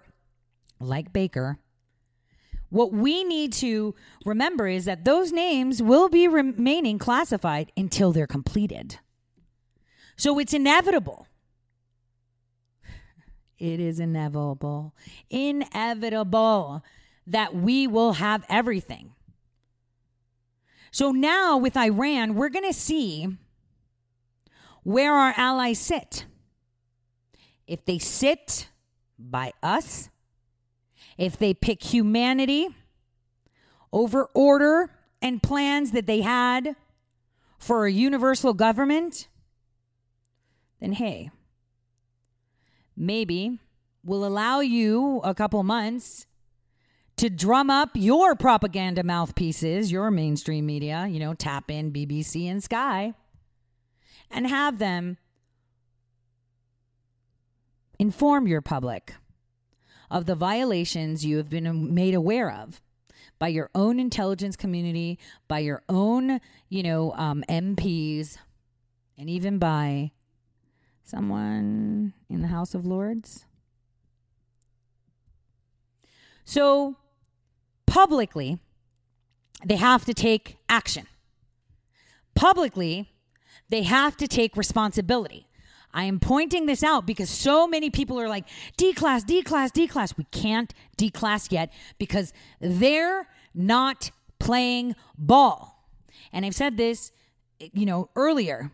like 0.80 1.12
baker. 1.12 1.58
What 2.68 2.92
we 2.92 3.24
need 3.24 3.52
to 3.54 3.94
remember 4.24 4.66
is 4.66 4.86
that 4.86 5.04
those 5.04 5.32
names 5.32 5.82
will 5.82 6.08
be 6.08 6.26
remaining 6.26 6.98
classified 6.98 7.70
until 7.76 8.12
they're 8.12 8.26
completed. 8.26 8.98
So 10.16 10.38
it's 10.38 10.52
inevitable. 10.52 11.26
It 13.58 13.80
is 13.80 14.00
inevitable. 14.00 14.94
Inevitable 15.30 16.82
that 17.26 17.54
we 17.54 17.86
will 17.86 18.14
have 18.14 18.44
everything 18.48 19.12
so 20.90 21.10
now 21.10 21.56
with 21.56 21.76
Iran, 21.76 22.34
we're 22.34 22.48
going 22.48 22.66
to 22.66 22.72
see 22.72 23.28
where 24.82 25.14
our 25.14 25.34
allies 25.36 25.78
sit. 25.78 26.26
If 27.66 27.84
they 27.84 27.98
sit 27.98 28.68
by 29.18 29.52
us, 29.62 30.10
if 31.18 31.36
they 31.36 31.54
pick 31.54 31.82
humanity 31.82 32.68
over 33.92 34.28
order 34.34 34.90
and 35.20 35.42
plans 35.42 35.90
that 35.92 36.06
they 36.06 36.20
had 36.20 36.76
for 37.58 37.86
a 37.86 37.92
universal 37.92 38.54
government, 38.54 39.28
then 40.80 40.92
hey, 40.92 41.30
maybe 42.96 43.58
we'll 44.04 44.24
allow 44.24 44.60
you 44.60 45.20
a 45.24 45.34
couple 45.34 45.62
months 45.62 46.26
to 47.16 47.30
drum 47.30 47.70
up 47.70 47.90
your 47.94 48.34
propaganda 48.34 49.02
mouthpieces, 49.02 49.90
your 49.90 50.10
mainstream 50.10 50.66
media, 50.66 51.06
you 51.08 51.18
know, 51.18 51.32
tap 51.34 51.70
in 51.70 51.92
BBC 51.92 52.50
and 52.50 52.62
Sky, 52.62 53.14
and 54.30 54.46
have 54.46 54.78
them 54.78 55.16
inform 57.98 58.46
your 58.46 58.60
public 58.60 59.14
of 60.10 60.26
the 60.26 60.34
violations 60.34 61.24
you 61.24 61.38
have 61.38 61.48
been 61.48 61.94
made 61.94 62.14
aware 62.14 62.50
of 62.50 62.80
by 63.38 63.48
your 63.48 63.70
own 63.74 63.98
intelligence 63.98 64.56
community, 64.56 65.18
by 65.48 65.58
your 65.58 65.82
own, 65.88 66.40
you 66.68 66.82
know, 66.82 67.12
um, 67.14 67.42
MPs, 67.48 68.36
and 69.18 69.28
even 69.30 69.58
by 69.58 70.10
someone 71.02 72.12
in 72.28 72.42
the 72.42 72.48
House 72.48 72.74
of 72.74 72.84
Lords. 72.84 73.46
So, 76.44 76.96
publicly, 77.96 78.58
they 79.64 79.76
have 79.76 80.04
to 80.04 80.12
take 80.12 80.58
action. 80.68 81.06
Publicly, 82.34 83.08
they 83.70 83.84
have 83.84 84.18
to 84.18 84.28
take 84.28 84.54
responsibility. 84.54 85.46
I 85.94 86.04
am 86.04 86.20
pointing 86.20 86.66
this 86.66 86.82
out 86.82 87.06
because 87.06 87.30
so 87.30 87.66
many 87.66 87.88
people 87.88 88.20
are 88.20 88.28
like, 88.28 88.44
D 88.76 88.92
class, 88.92 89.24
D 89.24 89.42
class, 89.42 89.70
D 89.70 89.86
class. 89.86 90.14
We 90.14 90.24
can't 90.24 90.74
D 90.98 91.08
class 91.08 91.50
yet 91.50 91.72
because 91.98 92.34
they're 92.60 93.28
not 93.54 94.10
playing 94.38 94.94
ball. 95.16 95.88
And 96.34 96.44
I've 96.44 96.54
said 96.54 96.76
this, 96.76 97.12
you 97.72 97.86
know, 97.86 98.10
earlier. 98.14 98.72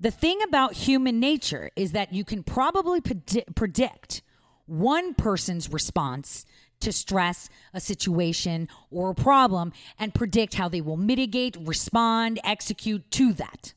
The 0.00 0.10
thing 0.10 0.40
about 0.40 0.72
human 0.72 1.20
nature 1.20 1.70
is 1.76 1.92
that 1.92 2.14
you 2.14 2.24
can 2.24 2.44
probably 2.44 3.02
predict 3.02 4.22
one 4.64 5.12
person's 5.12 5.70
response 5.70 6.46
to 6.80 6.92
stress 6.92 7.48
a 7.72 7.80
situation 7.80 8.68
or 8.90 9.10
a 9.10 9.14
problem 9.14 9.72
and 9.98 10.14
predict 10.14 10.54
how 10.54 10.68
they 10.68 10.80
will 10.80 10.96
mitigate, 10.96 11.56
respond, 11.60 12.40
execute 12.44 13.10
to 13.12 13.32
that. 13.34 13.74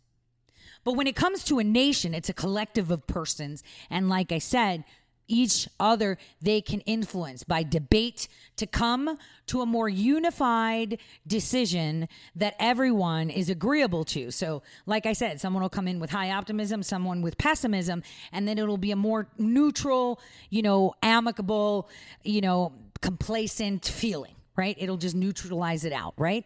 But 0.84 0.94
when 0.94 1.08
it 1.08 1.16
comes 1.16 1.44
to 1.46 1.60
a 1.60 1.64
nation, 1.64 2.14
it's 2.14 2.30
a 2.30 2.34
collective 2.34 2.92
of 2.92 3.08
persons. 3.08 3.64
And 3.90 4.10
like 4.10 4.32
I 4.32 4.40
said, 4.40 4.84
each 5.28 5.68
other 5.80 6.18
they 6.42 6.62
can 6.62 6.82
influence 6.82 7.44
by 7.44 7.64
debate 7.64 8.28
to 8.58 8.68
come 8.68 9.18
to 9.48 9.62
a 9.62 9.66
more 9.66 9.88
unified 9.90 11.00
decision 11.26 12.08
that 12.36 12.56
everyone 12.60 13.30
is 13.30 13.50
agreeable 13.50 14.04
to. 14.04 14.32
So, 14.32 14.62
like 14.86 15.06
I 15.06 15.14
said, 15.14 15.40
someone 15.40 15.62
will 15.62 15.70
come 15.70 15.88
in 15.88 16.00
with 16.00 16.12
high 16.12 16.32
optimism, 16.32 16.84
someone 16.84 17.22
with 17.22 17.38
pessimism, 17.38 18.04
and 18.32 18.48
then 18.48 18.58
it'll 18.58 18.78
be 18.78 18.92
a 18.92 18.96
more 18.96 19.28
neutral, 19.38 20.20
you 20.50 20.62
know, 20.62 20.94
amicable, 21.02 21.90
you 22.24 22.42
know, 22.42 22.74
complacent 23.04 23.86
feeling, 23.86 24.34
right? 24.56 24.78
It'll 24.80 24.98
just 24.98 25.14
neutralize 25.14 25.84
it 25.84 25.92
out, 25.92 26.14
right? 26.18 26.46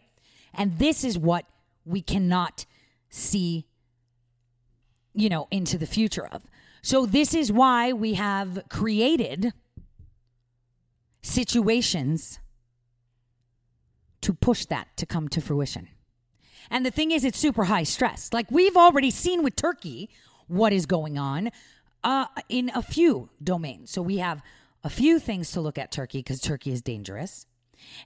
And 0.52 0.76
this 0.78 1.04
is 1.04 1.16
what 1.16 1.46
we 1.86 2.02
cannot 2.02 2.66
see, 3.08 3.64
you 5.14 5.28
know, 5.28 5.46
into 5.52 5.78
the 5.78 5.86
future 5.86 6.26
of. 6.26 6.42
So, 6.82 7.06
this 7.06 7.32
is 7.32 7.52
why 7.52 7.92
we 7.92 8.14
have 8.14 8.64
created 8.68 9.52
situations 11.22 12.40
to 14.20 14.34
push 14.34 14.64
that 14.66 14.88
to 14.96 15.06
come 15.06 15.28
to 15.28 15.40
fruition. 15.40 15.88
And 16.70 16.84
the 16.84 16.90
thing 16.90 17.12
is, 17.12 17.24
it's 17.24 17.38
super 17.38 17.64
high 17.64 17.84
stress. 17.84 18.32
Like 18.32 18.50
we've 18.50 18.76
already 18.76 19.12
seen 19.12 19.44
with 19.44 19.54
Turkey 19.54 20.10
what 20.48 20.72
is 20.72 20.86
going 20.86 21.18
on 21.18 21.50
uh, 22.02 22.26
in 22.48 22.72
a 22.74 22.82
few 22.82 23.28
domains. 23.42 23.92
So, 23.92 24.02
we 24.02 24.16
have 24.18 24.42
a 24.84 24.90
few 24.90 25.18
things 25.18 25.50
to 25.52 25.60
look 25.60 25.78
at 25.78 25.92
Turkey 25.92 26.18
because 26.18 26.40
Turkey 26.40 26.72
is 26.72 26.82
dangerous. 26.82 27.46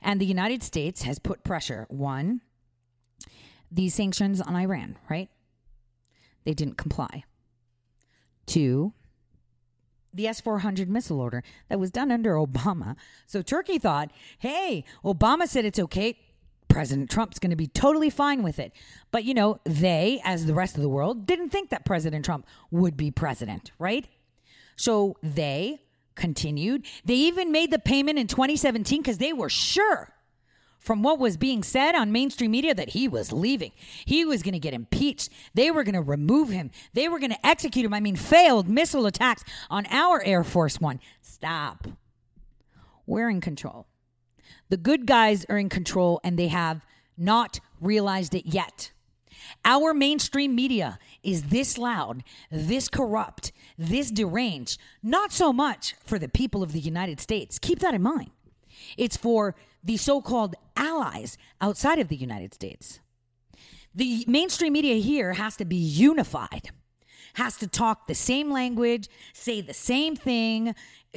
And 0.01 0.21
the 0.21 0.27
United 0.27 0.63
States 0.63 1.03
has 1.03 1.19
put 1.19 1.45
pressure. 1.45 1.87
One, 1.89 2.41
these 3.71 3.95
sanctions 3.95 4.41
on 4.41 4.55
Iran, 4.55 4.99
right? 5.09 5.31
They 6.45 6.55
didn't 6.55 6.77
comply. 6.77 7.25
Two, 8.47 8.93
the 10.13 10.27
S 10.27 10.41
400 10.41 10.91
missile 10.91 11.21
order 11.21 11.43
that 11.69 11.81
was 11.81 11.91
done 11.91 12.11
under 12.11 12.35
Obama. 12.35 12.97
So 13.27 13.41
Turkey 13.41 13.79
thought, 13.79 14.11
hey, 14.39 14.85
Obama 15.05 15.47
said 15.47 15.65
it's 15.65 15.79
okay. 15.79 16.19
President 16.69 17.11
Trump's 17.11 17.39
going 17.39 17.51
to 17.51 17.57
be 17.57 17.67
totally 17.67 18.11
fine 18.11 18.43
with 18.43 18.59
it. 18.59 18.73
But, 19.11 19.25
you 19.25 19.35
know, 19.35 19.61
they, 19.65 20.21
as 20.25 20.47
the 20.47 20.55
rest 20.55 20.77
of 20.77 20.83
the 20.83 20.89
world, 20.89 21.27
didn't 21.27 21.51
think 21.51 21.71
that 21.71 21.85
President 21.85 22.25
Trump 22.25 22.47
would 22.71 22.97
be 22.97 23.11
president, 23.11 23.73
right? 23.79 24.07
So 24.77 25.17
they 25.23 25.83
continued. 26.15 26.87
They 27.05 27.15
even 27.15 27.53
made 27.53 27.71
the 27.71 27.79
payment 27.79 28.19
in 28.19 28.27
2017 28.27 29.01
because 29.03 29.19
they 29.19 29.33
were 29.33 29.49
sure 29.49 30.15
from 30.83 31.03
what 31.03 31.19
was 31.19 31.37
being 31.37 31.63
said 31.63 31.95
on 31.95 32.11
mainstream 32.11 32.51
media 32.51 32.75
that 32.75 32.91
he 32.91 33.07
was 33.07 33.33
leaving. 33.33 33.71
He 34.05 34.25
was 34.25 34.43
going 34.43 34.55
to 34.55 34.59
get 34.59 34.75
impeached. 34.75 35.31
They 35.55 35.71
were 35.71 35.85
going 35.85 35.95
to 35.95 36.03
remove 36.03 36.51
him. 36.51 36.71
They 36.93 37.09
were 37.09 37.21
going 37.21 37.31
to 37.31 37.47
execute 37.47 37.87
him. 37.87 37.95
I 37.95 38.01
mean, 38.01 38.17
failed 38.17 38.69
missile 38.69 39.07
attacks 39.07 39.45
on 39.71 39.87
our 39.87 40.23
Air 40.25 40.43
Force 40.43 40.81
One. 40.81 41.01
Stop. 41.21 41.87
We're 43.07 43.31
in 43.31 43.41
control. 43.41 43.87
The 44.71 44.77
good 44.77 45.07
guys 45.07 45.47
are 45.49 45.59
in 45.59 45.69
control 45.69 46.21
and 46.25 46.39
they 46.39 46.49
have 46.49 46.85
not 47.17 47.61
realized 47.81 48.35
it 48.35 48.47
yet. 48.47 48.91
Our 49.65 49.95
mainstream 49.95 50.55
media 50.55 50.99
is 51.23 51.45
this 51.45 51.79
loud, 51.79 52.25
this 52.51 52.89
corrupt, 52.89 53.53
this 53.79 54.11
deranged, 54.11 54.79
not 55.03 55.33
so 55.33 55.53
much 55.53 55.95
for 56.05 56.19
the 56.19 56.29
people 56.29 56.63
of 56.63 56.73
the 56.73 56.81
United 56.81 57.21
States. 57.21 57.59
Keep 57.59 57.79
that 57.81 57.95
in 57.95 58.03
mind. 58.03 58.31
It's 58.97 59.17
for 59.17 59.55
the 59.85 59.97
so 59.97 60.21
called 60.21 60.57
allies 60.77 61.39
outside 61.61 61.99
of 61.99 62.09
the 62.09 62.17
United 62.17 62.55
States. 62.55 63.01
The 63.95 64.25
mainstream 64.27 64.73
media 64.73 64.97
here 64.97 65.35
has 65.35 65.57
to 65.57 65.65
be 65.65 65.77
unified, 65.77 66.71
has 67.35 67.57
to 67.59 67.67
talk 67.67 68.07
the 68.07 68.15
same 68.15 68.51
language, 68.51 69.09
say 69.33 69.61
the 69.61 69.75
same 69.75 70.17
thing, 70.17 70.75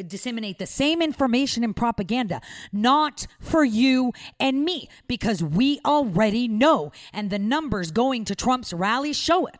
disseminate 0.07 0.59
the 0.59 0.65
same 0.65 1.01
information 1.01 1.63
and 1.63 1.75
propaganda, 1.75 2.41
not 2.71 3.27
for 3.39 3.63
you 3.63 4.11
and 4.39 4.63
me, 4.63 4.89
because 5.07 5.43
we 5.43 5.79
already 5.85 6.47
know, 6.47 6.91
and 7.13 7.29
the 7.29 7.39
numbers 7.39 7.91
going 7.91 8.25
to 8.25 8.35
Trump's 8.35 8.73
rally 8.73 9.13
show 9.13 9.45
it. 9.47 9.55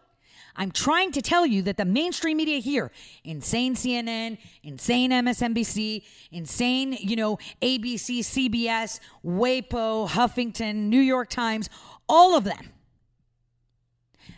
I'm 0.57 0.71
trying 0.71 1.11
to 1.11 1.21
tell 1.21 1.45
you 1.45 1.61
that 1.63 1.75
the 1.75 1.83
mainstream 1.83 2.37
media 2.37 2.59
here, 2.59 2.91
insane 3.25 3.75
CNN, 3.75 4.37
insane 4.63 5.11
MSNBC, 5.11 6.03
insane, 6.31 6.93
you 6.93 7.17
know, 7.17 7.37
ABC, 7.61 8.19
CBS, 8.19 9.01
WAPO, 9.25 10.07
Huffington, 10.09 10.87
New 10.87 11.01
York 11.01 11.29
Times, 11.29 11.69
all 12.07 12.37
of 12.37 12.45
them, 12.45 12.71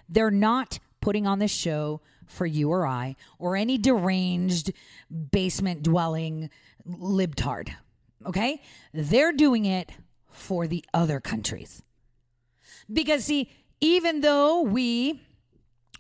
they're 0.09 0.32
not 0.32 0.80
putting 1.02 1.28
on 1.28 1.39
this 1.39 1.52
show 1.52 2.02
for 2.26 2.45
you 2.45 2.70
or 2.70 2.86
I 2.86 3.16
or 3.39 3.56
any 3.56 3.78
deranged 3.78 4.74
basement 5.32 5.84
dwelling 5.84 6.50
libtard. 6.88 7.70
Okay? 8.26 8.62
They're 8.93 9.34
doing 9.34 9.66
it 9.66 9.91
for 10.32 10.68
the 10.68 10.84
other 10.93 11.20
countries. 11.20 11.82
Because, 12.91 13.26
see, 13.26 13.52
even 13.82 14.22
though 14.22 14.62
we 14.62 15.22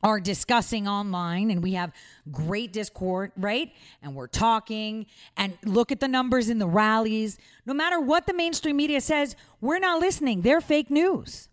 are 0.03 0.19
discussing 0.19 0.87
online 0.87 1.49
and 1.49 1.63
we 1.63 1.73
have 1.73 1.91
great 2.31 2.71
discord, 2.71 3.31
right? 3.35 3.71
And 4.01 4.13
we're 4.13 4.27
talking 4.27 5.07
and 5.35 5.57
look 5.65 5.91
at 5.91 5.99
the 5.99 6.07
numbers 6.07 6.49
in 6.49 6.59
the 6.59 6.67
rallies. 6.67 7.37
No 7.65 7.73
matter 7.73 7.99
what 7.99 8.27
the 8.27 8.33
mainstream 8.33 8.77
media 8.77 9.01
says, 9.01 9.35
we're 9.59 9.79
not 9.79 9.99
listening. 9.99 10.41
They're 10.41 10.61
fake 10.61 10.91
news. 10.91 11.49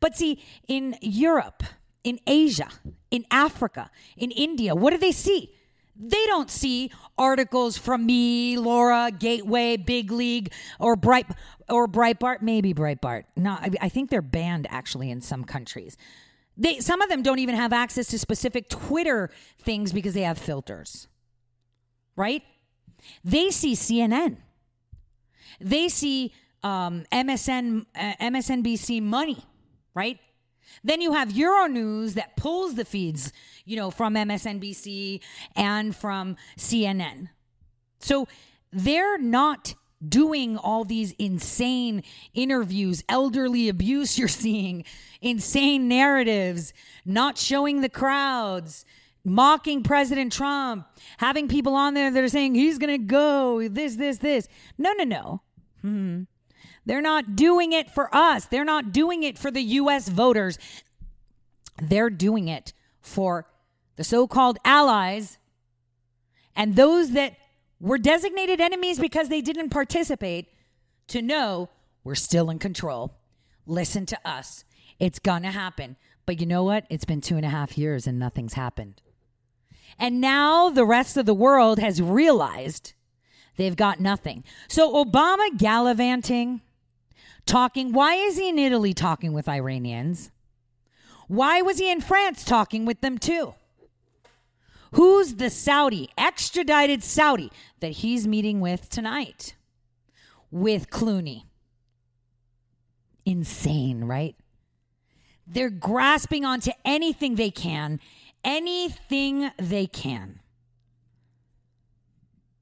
But 0.00 0.16
see, 0.16 0.42
in 0.66 0.96
Europe, 1.00 1.62
in 2.04 2.18
Asia, 2.26 2.68
in 3.10 3.26
Africa, 3.30 3.90
in 4.16 4.30
India, 4.30 4.74
what 4.74 4.90
do 4.90 4.98
they 4.98 5.12
see? 5.12 5.54
They 6.02 6.24
don't 6.26 6.50
see 6.50 6.90
articles 7.18 7.76
from 7.76 8.06
me, 8.06 8.56
Laura, 8.56 9.10
Gateway, 9.16 9.76
Big 9.76 10.10
League, 10.10 10.50
or 10.78 10.96
Bright 10.96 11.26
or 11.68 11.86
Breitbart. 11.86 12.40
Maybe 12.40 12.72
Breitbart. 12.72 13.24
No, 13.36 13.50
I, 13.50 13.70
I 13.82 13.88
think 13.90 14.08
they're 14.08 14.22
banned 14.22 14.66
actually 14.70 15.10
in 15.10 15.20
some 15.20 15.44
countries. 15.44 15.98
They 16.56 16.80
some 16.80 17.02
of 17.02 17.10
them 17.10 17.22
don't 17.22 17.38
even 17.38 17.54
have 17.54 17.74
access 17.74 18.06
to 18.08 18.18
specific 18.18 18.70
Twitter 18.70 19.28
things 19.62 19.92
because 19.92 20.14
they 20.14 20.22
have 20.22 20.38
filters. 20.38 21.06
Right? 22.16 22.42
They 23.22 23.50
see 23.50 23.74
CNN. 23.74 24.38
They 25.60 25.88
see 25.88 26.32
um, 26.62 27.04
MSN, 27.12 27.84
uh, 27.94 28.12
MSNBC 28.20 29.02
money. 29.02 29.44
Right? 29.92 30.18
Then 30.82 31.00
you 31.00 31.12
have 31.12 31.30
Euronews 31.30 32.14
that 32.14 32.36
pulls 32.36 32.74
the 32.74 32.84
feeds, 32.84 33.32
you 33.64 33.76
know, 33.76 33.90
from 33.90 34.14
MSNBC 34.14 35.20
and 35.56 35.94
from 35.94 36.36
CNN. 36.56 37.28
So 38.00 38.26
they're 38.72 39.18
not 39.18 39.74
doing 40.06 40.56
all 40.56 40.84
these 40.84 41.12
insane 41.12 42.02
interviews, 42.32 43.04
elderly 43.08 43.68
abuse 43.68 44.18
you're 44.18 44.28
seeing, 44.28 44.84
insane 45.20 45.88
narratives, 45.88 46.72
not 47.04 47.36
showing 47.36 47.82
the 47.82 47.88
crowds, 47.88 48.84
mocking 49.24 49.82
President 49.82 50.32
Trump, 50.32 50.86
having 51.18 51.48
people 51.48 51.74
on 51.74 51.94
there 51.94 52.10
that 52.10 52.24
are 52.24 52.28
saying 52.28 52.54
he's 52.54 52.78
going 52.78 52.98
to 52.98 53.06
go, 53.06 53.68
this, 53.68 53.96
this, 53.96 54.18
this. 54.18 54.48
No, 54.78 54.92
no, 54.94 55.04
no. 55.04 55.42
hmm 55.82 56.22
They're 56.86 57.02
not 57.02 57.36
doing 57.36 57.72
it 57.72 57.90
for 57.90 58.14
us. 58.14 58.46
They're 58.46 58.64
not 58.64 58.92
doing 58.92 59.22
it 59.22 59.38
for 59.38 59.50
the 59.50 59.62
U.S. 59.62 60.08
voters. 60.08 60.58
They're 61.80 62.10
doing 62.10 62.48
it 62.48 62.72
for 63.00 63.46
the 63.96 64.04
so 64.04 64.26
called 64.26 64.58
allies 64.64 65.38
and 66.56 66.76
those 66.76 67.12
that 67.12 67.36
were 67.80 67.98
designated 67.98 68.60
enemies 68.60 68.98
because 68.98 69.28
they 69.28 69.40
didn't 69.40 69.70
participate 69.70 70.48
to 71.08 71.22
know 71.22 71.68
we're 72.04 72.14
still 72.14 72.50
in 72.50 72.58
control. 72.58 73.14
Listen 73.66 74.06
to 74.06 74.18
us. 74.24 74.64
It's 74.98 75.18
going 75.18 75.42
to 75.42 75.50
happen. 75.50 75.96
But 76.26 76.40
you 76.40 76.46
know 76.46 76.62
what? 76.64 76.84
It's 76.90 77.04
been 77.04 77.20
two 77.20 77.36
and 77.36 77.46
a 77.46 77.50
half 77.50 77.78
years 77.78 78.06
and 78.06 78.18
nothing's 78.18 78.54
happened. 78.54 79.00
And 79.98 80.20
now 80.20 80.70
the 80.70 80.84
rest 80.84 81.16
of 81.16 81.26
the 81.26 81.34
world 81.34 81.78
has 81.78 82.00
realized 82.00 82.92
they've 83.56 83.76
got 83.76 84.00
nothing. 84.00 84.44
So 84.68 85.04
Obama 85.04 85.56
gallivanting, 85.56 86.60
talking. 87.50 87.92
Why 87.92 88.14
is 88.14 88.38
he 88.38 88.48
in 88.48 88.58
Italy 88.58 88.94
talking 88.94 89.32
with 89.32 89.48
Iranians? 89.48 90.30
Why 91.26 91.60
was 91.62 91.78
he 91.78 91.90
in 91.90 92.00
France 92.00 92.44
talking 92.44 92.84
with 92.86 93.00
them 93.00 93.18
too? 93.18 93.54
Who's 94.94 95.34
the 95.34 95.50
Saudi, 95.50 96.08
extradited 96.16 97.02
Saudi, 97.02 97.50
that 97.80 97.92
he's 97.92 98.26
meeting 98.26 98.60
with 98.60 98.88
tonight? 98.88 99.54
With 100.50 100.90
Clooney. 100.90 101.44
Insane, 103.24 104.04
right? 104.04 104.34
They're 105.46 105.70
grasping 105.70 106.44
onto 106.44 106.70
anything 106.84 107.34
they 107.34 107.50
can, 107.50 108.00
anything 108.44 109.50
they 109.58 109.86
can. 109.86 110.40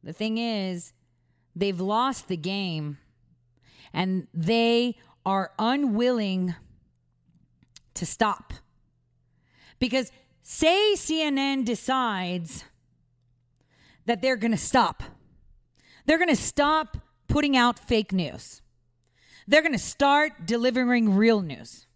The 0.03 0.13
thing 0.13 0.39
is, 0.39 0.93
they've 1.55 1.81
lost 1.81 2.29
the 2.29 2.37
game 2.37 2.99
and 3.93 4.27
they 4.33 4.97
are 5.25 5.53
unwilling 5.59 6.55
to 7.95 8.07
stop. 8.07 8.53
Because 9.79 10.11
say 10.43 10.95
CNN 10.95 11.65
decides 11.65 12.65
that 14.07 14.23
they're 14.23 14.37
going 14.37 14.53
to 14.53 14.57
stop, 14.57 15.03
they're 16.07 16.19
going 16.19 16.29
to 16.29 16.37
stop 16.37 16.97
putting 17.29 17.57
out 17.57 17.79
fake 17.79 18.13
news, 18.13 18.63
they're 19.47 19.63
going 19.63 19.73
to 19.73 19.79
start 19.79 20.47
delivering 20.47 21.15
real 21.15 21.41
news. 21.41 21.87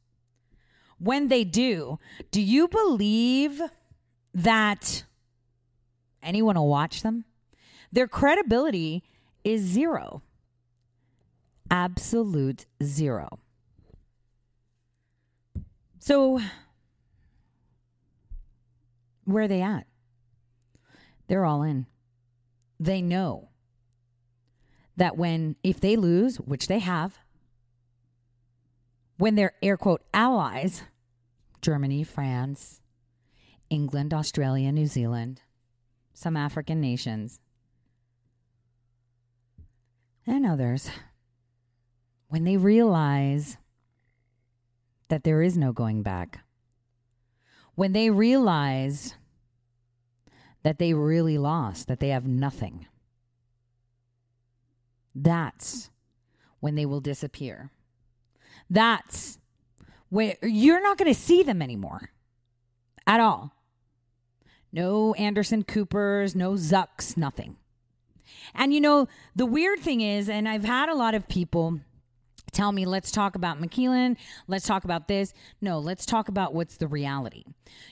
When 0.98 1.28
they 1.28 1.42
do, 1.42 1.98
do 2.30 2.40
you 2.40 2.68
believe 2.68 3.60
that 4.34 5.04
anyone 6.22 6.54
will 6.54 6.68
watch 6.68 7.02
them? 7.02 7.24
Their 7.90 8.06
credibility 8.06 9.02
is 9.42 9.62
zero. 9.62 10.22
Absolute 11.72 12.66
zero. 12.82 13.40
So, 16.00 16.38
where 19.24 19.44
are 19.44 19.48
they 19.48 19.62
at? 19.62 19.86
They're 21.28 21.46
all 21.46 21.62
in. 21.62 21.86
They 22.78 23.00
know 23.00 23.48
that 24.98 25.16
when, 25.16 25.56
if 25.62 25.80
they 25.80 25.96
lose, 25.96 26.36
which 26.36 26.66
they 26.66 26.80
have, 26.80 27.20
when 29.16 29.36
their 29.36 29.54
air 29.62 29.78
quote 29.78 30.02
allies, 30.12 30.82
Germany, 31.62 32.04
France, 32.04 32.82
England, 33.70 34.12
Australia, 34.12 34.70
New 34.72 34.86
Zealand, 34.86 35.40
some 36.12 36.36
African 36.36 36.82
nations, 36.82 37.40
and 40.26 40.44
others, 40.44 40.90
when 42.32 42.44
they 42.44 42.56
realize 42.56 43.58
that 45.08 45.22
there 45.22 45.42
is 45.42 45.54
no 45.54 45.70
going 45.70 46.02
back, 46.02 46.38
when 47.74 47.92
they 47.92 48.08
realize 48.08 49.16
that 50.62 50.78
they 50.78 50.94
really 50.94 51.36
lost, 51.36 51.88
that 51.88 52.00
they 52.00 52.08
have 52.08 52.26
nothing, 52.26 52.86
that's 55.14 55.90
when 56.60 56.74
they 56.74 56.86
will 56.86 57.02
disappear. 57.02 57.70
That's 58.70 59.38
when 60.08 60.34
you're 60.42 60.80
not 60.80 60.96
going 60.96 61.12
to 61.12 61.20
see 61.20 61.42
them 61.42 61.60
anymore 61.60 62.12
at 63.06 63.20
all. 63.20 63.52
No 64.72 65.12
Anderson 65.16 65.64
Coopers, 65.64 66.34
no 66.34 66.52
Zucks, 66.52 67.14
nothing. 67.14 67.56
And 68.54 68.72
you 68.72 68.80
know, 68.80 69.06
the 69.36 69.44
weird 69.44 69.80
thing 69.80 70.00
is, 70.00 70.30
and 70.30 70.48
I've 70.48 70.64
had 70.64 70.88
a 70.88 70.94
lot 70.94 71.14
of 71.14 71.28
people 71.28 71.80
tell 72.52 72.72
me, 72.72 72.84
let's 72.86 73.10
talk 73.10 73.34
about 73.34 73.60
McKeelan, 73.60 74.16
let's 74.46 74.66
talk 74.66 74.84
about 74.84 75.08
this. 75.08 75.32
No, 75.60 75.78
let's 75.78 76.06
talk 76.06 76.28
about 76.28 76.54
what's 76.54 76.76
the 76.76 76.86
reality. 76.86 77.44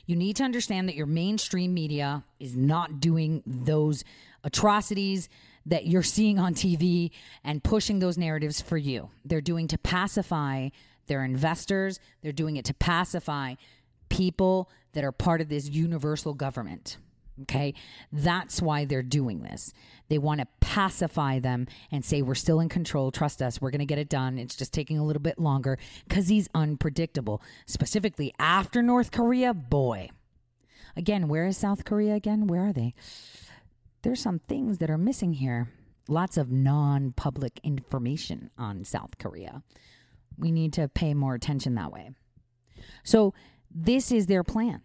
You 0.07 0.17
need 0.17 0.37
to 0.37 0.45
understand 0.45 0.89
that 0.89 0.95
your 0.95 1.07
mainstream 1.07 1.75
media 1.75 2.25
is 2.39 2.55
not 2.55 3.01
doing 3.01 3.43
those 3.47 4.05
atrocities, 4.45 5.29
that 5.67 5.87
you're 5.87 6.03
seeing 6.03 6.39
on 6.39 6.55
TV 6.55 7.11
and 7.45 7.63
pushing 7.63 7.99
those 7.99 8.19
narratives 8.19 8.61
for 8.61 8.77
you. 8.77 9.11
They're 9.25 9.41
doing 9.41 9.69
to 9.69 9.79
pacify 9.79 10.69
their 11.07 11.25
investors, 11.25 11.99
they're 12.23 12.33
doing 12.33 12.57
it 12.57 12.65
to 12.67 12.75
pacify 12.75 13.55
people 14.09 14.71
that 14.93 15.05
are 15.05 15.13
part 15.13 15.41
of 15.41 15.49
this 15.49 15.69
universal 15.69 16.35
government. 16.35 16.99
Okay. 17.43 17.75
That's 18.13 18.61
why 18.61 18.85
they're 18.85 19.03
doing 19.03 19.43
this. 19.43 19.73
They 20.09 20.19
want 20.19 20.41
to 20.41 20.47
pacify 20.61 21.39
them 21.39 21.67
and 21.91 22.05
say, 22.05 22.23
we're 22.23 22.35
still 22.35 22.61
in 22.61 22.69
control. 22.69 23.11
Trust 23.11 23.41
us. 23.41 23.61
We're 23.61 23.71
going 23.71 23.81
to 23.81 23.87
get 23.87 23.99
it 23.99 24.09
done. 24.09 24.39
It's 24.39 24.57
just 24.57 24.73
taking 24.73 24.99
a 24.99 25.05
little 25.05 25.23
bit 25.23 25.39
longer 25.39 25.79
because 26.09 26.29
he's 26.29 26.49
unpredictable. 26.55 27.43
Specifically 27.67 28.35
after 28.39 28.83
North 28.83 29.13
Korea, 29.13 29.55
boy. 29.55 30.11
Again, 30.97 31.29
where 31.29 31.47
is 31.47 31.57
South 31.57 31.85
Korea 31.85 32.15
again? 32.15 32.47
Where 32.47 32.67
are 32.67 32.73
they? 32.73 32.95
There's 34.03 34.21
some 34.21 34.41
things 34.41 34.79
that 34.79 34.91
are 34.91 34.99
missing 34.99 35.35
here. 35.35 35.69
Lots 36.09 36.37
of 36.37 36.51
non 36.51 37.13
public 37.13 37.61
information 37.63 38.51
on 38.59 38.85
South 38.85 39.19
Korea. 39.19 39.63
We 40.37 40.51
need 40.51 40.73
to 40.73 40.89
pay 40.89 41.15
more 41.15 41.35
attention 41.35 41.75
that 41.77 41.93
way. 41.93 42.11
So, 43.05 43.35
this 43.73 44.11
is 44.11 44.27
their 44.27 44.43
plan. 44.43 44.81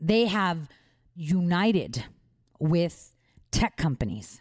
They 0.00 0.26
have 0.26 0.68
united 1.14 2.04
with 2.58 3.14
tech 3.50 3.76
companies 3.76 4.40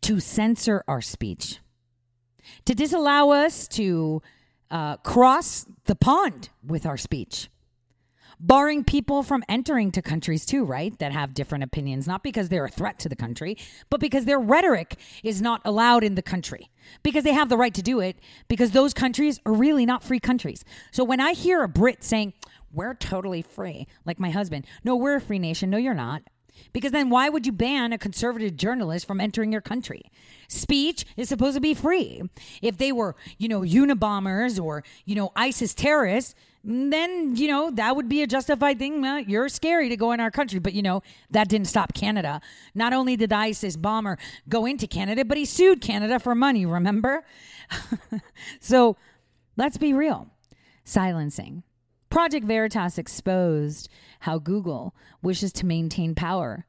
to 0.00 0.20
censor 0.20 0.84
our 0.86 1.00
speech, 1.00 1.58
to 2.64 2.74
disallow 2.74 3.32
us 3.32 3.68
to 3.68 4.22
uh, 4.70 4.96
cross 4.98 5.66
the 5.84 5.94
pond 5.94 6.50
with 6.64 6.86
our 6.86 6.96
speech, 6.96 7.48
barring 8.40 8.84
people 8.84 9.22
from 9.22 9.42
entering 9.48 9.90
to 9.90 10.00
countries 10.00 10.46
too, 10.46 10.64
right? 10.64 10.96
That 11.00 11.12
have 11.12 11.34
different 11.34 11.64
opinions, 11.64 12.06
not 12.06 12.22
because 12.22 12.48
they're 12.48 12.66
a 12.66 12.70
threat 12.70 12.98
to 13.00 13.08
the 13.08 13.16
country, 13.16 13.56
but 13.90 13.98
because 13.98 14.24
their 14.24 14.38
rhetoric 14.38 14.96
is 15.24 15.42
not 15.42 15.60
allowed 15.64 16.04
in 16.04 16.14
the 16.14 16.22
country, 16.22 16.70
because 17.02 17.24
they 17.24 17.32
have 17.32 17.48
the 17.48 17.56
right 17.56 17.74
to 17.74 17.82
do 17.82 17.98
it, 17.98 18.16
because 18.46 18.70
those 18.70 18.94
countries 18.94 19.40
are 19.44 19.52
really 19.52 19.84
not 19.84 20.04
free 20.04 20.20
countries. 20.20 20.64
So 20.92 21.02
when 21.02 21.20
I 21.20 21.32
hear 21.32 21.62
a 21.62 21.68
Brit 21.68 22.04
saying, 22.04 22.32
we're 22.72 22.94
totally 22.94 23.42
free. 23.42 23.86
Like 24.04 24.18
my 24.18 24.30
husband. 24.30 24.66
No, 24.84 24.96
we're 24.96 25.16
a 25.16 25.20
free 25.20 25.38
nation. 25.38 25.70
No, 25.70 25.76
you're 25.76 25.94
not. 25.94 26.22
Because 26.72 26.92
then 26.92 27.10
why 27.10 27.28
would 27.28 27.46
you 27.46 27.52
ban 27.52 27.92
a 27.92 27.98
conservative 27.98 28.56
journalist 28.56 29.06
from 29.06 29.20
entering 29.20 29.52
your 29.52 29.60
country? 29.60 30.02
Speech 30.48 31.04
is 31.16 31.28
supposed 31.28 31.54
to 31.54 31.60
be 31.60 31.74
free. 31.74 32.22
If 32.62 32.78
they 32.78 32.92
were, 32.92 33.16
you 33.38 33.48
know, 33.48 33.60
Unabombers 33.60 34.62
or, 34.62 34.84
you 35.04 35.14
know, 35.14 35.32
ISIS 35.36 35.74
terrorists, 35.74 36.34
then, 36.64 37.36
you 37.36 37.48
know, 37.48 37.70
that 37.70 37.96
would 37.96 38.08
be 38.08 38.22
a 38.22 38.26
justified 38.26 38.78
thing. 38.78 39.00
Well, 39.00 39.20
you're 39.20 39.48
scary 39.48 39.88
to 39.88 39.96
go 39.96 40.12
in 40.12 40.20
our 40.20 40.30
country. 40.30 40.58
But, 40.58 40.74
you 40.74 40.82
know, 40.82 41.02
that 41.30 41.48
didn't 41.48 41.68
stop 41.68 41.94
Canada. 41.94 42.40
Not 42.74 42.92
only 42.92 43.16
did 43.16 43.30
the 43.30 43.36
ISIS 43.36 43.76
bomber 43.76 44.18
go 44.48 44.66
into 44.66 44.86
Canada, 44.86 45.24
but 45.24 45.38
he 45.38 45.44
sued 45.44 45.80
Canada 45.80 46.18
for 46.18 46.34
money, 46.34 46.66
remember? 46.66 47.24
so 48.60 48.96
let's 49.56 49.78
be 49.78 49.92
real. 49.92 50.28
Silencing 50.84 51.62
Project 52.10 52.46
Veritas 52.46 52.98
exposed 52.98 53.88
how 54.20 54.38
Google 54.38 54.94
wishes 55.22 55.52
to 55.54 55.66
maintain 55.66 56.14
power. 56.14 56.66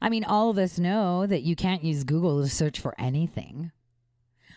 I 0.00 0.08
mean, 0.08 0.24
all 0.24 0.50
of 0.50 0.58
us 0.58 0.78
know 0.78 1.26
that 1.26 1.42
you 1.42 1.56
can't 1.56 1.84
use 1.84 2.04
Google 2.04 2.42
to 2.42 2.48
search 2.48 2.80
for 2.80 2.94
anything. 2.98 3.70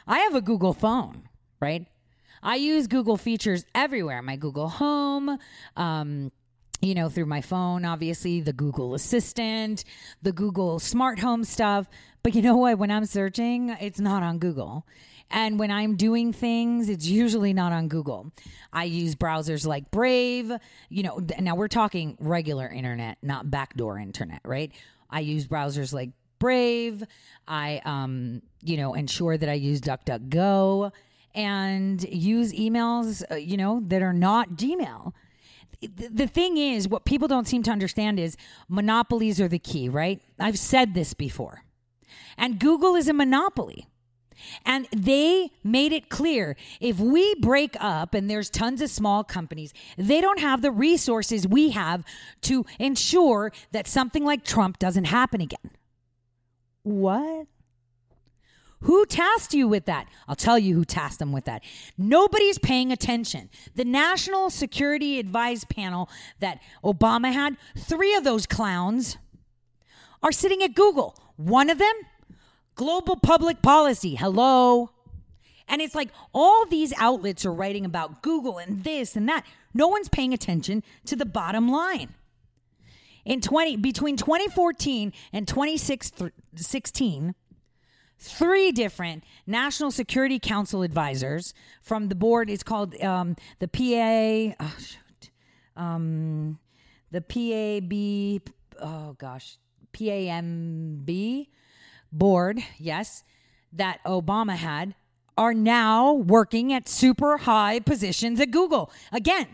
I 0.07 0.19
have 0.19 0.35
a 0.35 0.41
Google 0.41 0.73
phone, 0.73 1.29
right? 1.59 1.85
I 2.41 2.55
use 2.55 2.87
Google 2.87 3.17
features 3.17 3.65
everywhere 3.75 4.21
my 4.21 4.37
Google 4.37 4.69
Home, 4.69 5.37
um, 5.75 6.31
you 6.81 6.95
know, 6.95 7.09
through 7.09 7.25
my 7.25 7.41
phone, 7.41 7.83
obviously, 7.83 8.39
the 8.39 8.53
Google 8.53 8.95
Assistant, 8.95 9.83
the 10.21 10.31
Google 10.31 10.79
Smart 10.79 11.19
Home 11.19 11.43
stuff. 11.43 11.87
But 12.23 12.35
you 12.35 12.41
know 12.41 12.55
what? 12.55 12.77
When 12.77 12.91
I'm 12.91 13.05
searching, 13.05 13.75
it's 13.81 13.99
not 13.99 14.23
on 14.23 14.39
Google. 14.39 14.85
And 15.31 15.59
when 15.59 15.69
I'm 15.69 15.95
doing 15.95 16.33
things, 16.33 16.89
it's 16.89 17.05
usually 17.05 17.53
not 17.53 17.71
on 17.71 17.87
Google. 17.87 18.31
I 18.73 18.85
use 18.85 19.15
browsers 19.15 19.65
like 19.65 19.91
Brave. 19.91 20.51
You 20.89 21.03
know, 21.03 21.21
now 21.39 21.55
we're 21.55 21.67
talking 21.67 22.17
regular 22.19 22.67
internet, 22.67 23.17
not 23.21 23.51
backdoor 23.51 23.99
internet, 23.99 24.41
right? 24.43 24.71
I 25.09 25.19
use 25.19 25.47
browsers 25.47 25.93
like 25.93 26.09
Brave. 26.39 27.03
I, 27.47 27.81
um, 27.85 28.41
you 28.63 28.77
know, 28.77 28.93
ensure 28.95 29.37
that 29.37 29.49
I 29.49 29.53
use 29.53 29.81
DuckDuckGo 29.81 30.91
and 31.35 32.01
use 32.03 32.53
emails, 32.53 33.23
uh, 33.29 33.35
you 33.35 33.57
know, 33.57 33.83
that 33.87 34.01
are 34.01 34.13
not 34.13 34.51
Gmail. 34.51 35.13
The 35.81 36.27
thing 36.27 36.57
is, 36.57 36.89
what 36.89 37.05
people 37.05 37.27
don't 37.27 37.47
seem 37.47 37.63
to 37.63 37.71
understand 37.71 38.19
is 38.19 38.35
monopolies 38.67 39.39
are 39.39 39.47
the 39.47 39.59
key, 39.59 39.87
right? 39.87 40.21
I've 40.37 40.59
said 40.59 40.93
this 40.93 41.13
before. 41.13 41.63
And 42.37 42.59
Google 42.59 42.95
is 42.95 43.07
a 43.07 43.13
monopoly. 43.13 43.87
And 44.65 44.87
they 44.95 45.51
made 45.63 45.91
it 45.91 46.09
clear 46.09 46.55
if 46.79 46.99
we 46.99 47.35
break 47.35 47.75
up 47.79 48.13
and 48.13 48.29
there's 48.29 48.49
tons 48.49 48.81
of 48.81 48.89
small 48.89 49.23
companies, 49.23 49.73
they 49.97 50.21
don't 50.21 50.39
have 50.39 50.61
the 50.61 50.71
resources 50.71 51.47
we 51.47 51.71
have 51.71 52.03
to 52.41 52.65
ensure 52.79 53.51
that 53.71 53.87
something 53.87 54.23
like 54.23 54.43
Trump 54.43 54.79
doesn't 54.79 55.05
happen 55.05 55.41
again. 55.41 55.71
What? 56.83 57.47
Who 58.81 59.05
tasked 59.05 59.53
you 59.53 59.67
with 59.67 59.85
that? 59.85 60.07
I'll 60.27 60.35
tell 60.35 60.57
you 60.57 60.73
who 60.73 60.85
tasked 60.85 61.19
them 61.19 61.33
with 61.33 61.45
that. 61.45 61.63
Nobody's 61.97 62.57
paying 62.57 62.91
attention. 62.93 63.49
The 63.75 63.83
National 63.83 64.49
Security 64.49 65.19
Advice 65.19 65.65
Panel 65.65 66.09
that 66.39 66.61
Obama 66.83 67.33
had, 67.33 67.57
three 67.77 68.15
of 68.15 68.23
those 68.23 68.45
clowns 68.45 69.17
are 70.23 70.31
sitting 70.31 70.63
at 70.63 70.75
Google. 70.75 71.17
One 71.35 71.69
of 71.69 71.77
them 71.77 71.93
Global 72.79 73.17
public 73.17 73.61
policy. 73.61 74.15
Hello. 74.15 74.91
And 75.67 75.81
it's 75.81 75.93
like 75.93 76.07
all 76.33 76.65
these 76.65 76.93
outlets 76.95 77.45
are 77.45 77.51
writing 77.51 77.83
about 77.83 78.21
Google 78.21 78.57
and 78.57 78.85
this 78.85 79.17
and 79.17 79.27
that. 79.27 79.45
No 79.73 79.89
one's 79.89 80.07
paying 80.07 80.33
attention 80.33 80.81
to 81.03 81.17
the 81.17 81.25
bottom 81.25 81.67
line. 81.67 82.13
In 83.25 83.41
20 83.41 83.75
between 83.75 84.15
2014 84.15 85.11
and 85.33 85.45
2016, 85.45 87.35
three 88.17 88.71
different 88.71 89.25
National 89.45 89.91
Security 89.91 90.39
Council 90.39 90.81
advisors 90.81 91.53
from 91.81 92.07
the 92.07 92.15
board. 92.15 92.49
It's 92.49 92.63
called 92.63 92.95
um, 93.03 93.35
the 93.59 93.67
PA. 93.67 94.55
Oh, 94.57 94.75
um, 95.75 96.59
the 97.11 97.19
PAB. 97.19 98.53
Oh 98.81 99.17
gosh, 99.19 99.57
PAMB 99.91 101.47
board, 102.11 102.59
yes, 102.77 103.23
that 103.73 103.99
Obama 104.05 104.55
had 104.55 104.95
are 105.37 105.53
now 105.53 106.13
working 106.13 106.73
at 106.73 106.89
super 106.89 107.37
high 107.37 107.79
positions 107.79 108.39
at 108.39 108.51
Google. 108.51 108.91
Again, 109.11 109.47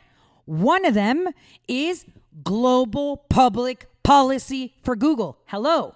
one 0.45 0.85
of 0.85 0.93
them 0.93 1.27
is 1.67 2.05
global 2.43 3.17
public 3.29 3.87
policy 4.03 4.73
for 4.83 4.95
Google. 4.95 5.37
Hello. 5.45 5.95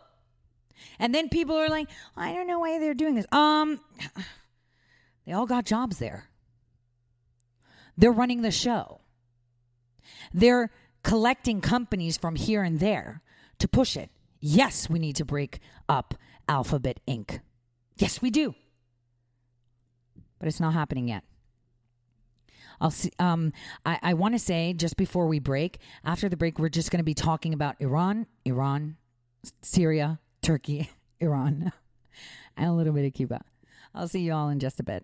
And 0.99 1.13
then 1.13 1.29
people 1.29 1.55
are 1.55 1.69
like, 1.69 1.89
I 2.15 2.33
don't 2.33 2.47
know 2.47 2.59
why 2.59 2.79
they're 2.79 2.93
doing 2.93 3.15
this. 3.15 3.25
Um 3.31 3.79
they 5.25 5.31
all 5.31 5.45
got 5.45 5.65
jobs 5.65 5.97
there. 5.97 6.29
They're 7.97 8.11
running 8.11 8.41
the 8.41 8.51
show. 8.51 9.01
They're 10.33 10.71
collecting 11.03 11.61
companies 11.61 12.17
from 12.17 12.35
here 12.35 12.63
and 12.63 12.79
there 12.79 13.21
to 13.59 13.67
push 13.67 13.97
it. 13.97 14.09
Yes, 14.39 14.89
we 14.89 14.99
need 14.99 15.15
to 15.17 15.25
break 15.25 15.59
up 15.87 16.13
Alphabet 16.49 16.99
Inc. 17.07 17.39
Yes, 17.95 18.21
we 18.21 18.31
do. 18.31 18.55
But 20.39 20.47
it's 20.47 20.59
not 20.59 20.73
happening 20.73 21.07
yet. 21.07 21.23
I'll 22.81 22.91
see. 22.91 23.11
Um, 23.19 23.53
I, 23.85 23.99
I 24.01 24.13
want 24.15 24.33
to 24.33 24.39
say 24.39 24.73
just 24.73 24.97
before 24.97 25.27
we 25.27 25.39
break, 25.39 25.79
after 26.03 26.27
the 26.27 26.37
break, 26.37 26.57
we're 26.59 26.69
just 26.69 26.91
going 26.91 26.99
to 26.99 27.03
be 27.03 27.13
talking 27.13 27.53
about 27.53 27.75
Iran, 27.79 28.25
Iran, 28.45 28.97
Syria, 29.61 30.19
Turkey, 30.41 30.89
Iran, 31.19 31.71
and 32.57 32.69
a 32.69 32.73
little 32.73 32.93
bit 32.93 33.05
of 33.05 33.13
Cuba. 33.13 33.41
I'll 33.93 34.07
see 34.07 34.21
you 34.21 34.33
all 34.33 34.49
in 34.49 34.59
just 34.59 34.79
a 34.79 34.83
bit. 34.83 35.03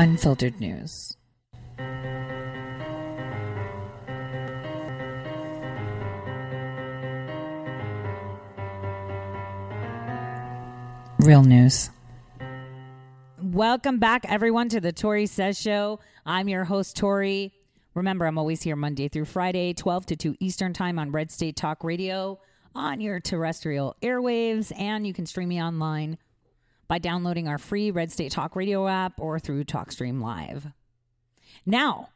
unfiltered 0.00 0.58
news. 0.58 1.14
Real 11.18 11.42
news. 11.42 11.90
Welcome 13.42 13.98
back, 13.98 14.24
everyone, 14.26 14.70
to 14.70 14.80
the 14.80 14.90
Tore 14.90 15.26
Says 15.26 15.60
Show. 15.60 16.00
I'm 16.24 16.48
your 16.48 16.64
host, 16.64 16.96
Tore. 16.96 17.50
Remember, 17.92 18.24
I'm 18.24 18.38
always 18.38 18.62
here 18.62 18.76
Monday 18.76 19.08
through 19.08 19.26
Friday, 19.26 19.74
12 19.74 20.06
to 20.06 20.16
2 20.16 20.36
Eastern 20.40 20.72
Time 20.72 20.98
on 20.98 21.12
Red 21.12 21.30
State 21.30 21.56
Talk 21.56 21.84
Radio 21.84 22.40
on 22.74 23.02
your 23.02 23.20
terrestrial 23.20 23.94
airwaves, 24.00 24.72
and 24.80 25.06
you 25.06 25.12
can 25.12 25.26
stream 25.26 25.50
me 25.50 25.62
online 25.62 26.16
by 26.90 26.98
downloading 26.98 27.46
our 27.46 27.56
free 27.56 27.92
Red 27.92 28.10
State 28.10 28.32
Talk 28.32 28.56
Radio 28.56 28.88
app 28.88 29.12
or 29.20 29.38
through 29.38 29.62
TalkStream 29.62 30.20
Live. 30.20 30.66
Now, 31.64 32.08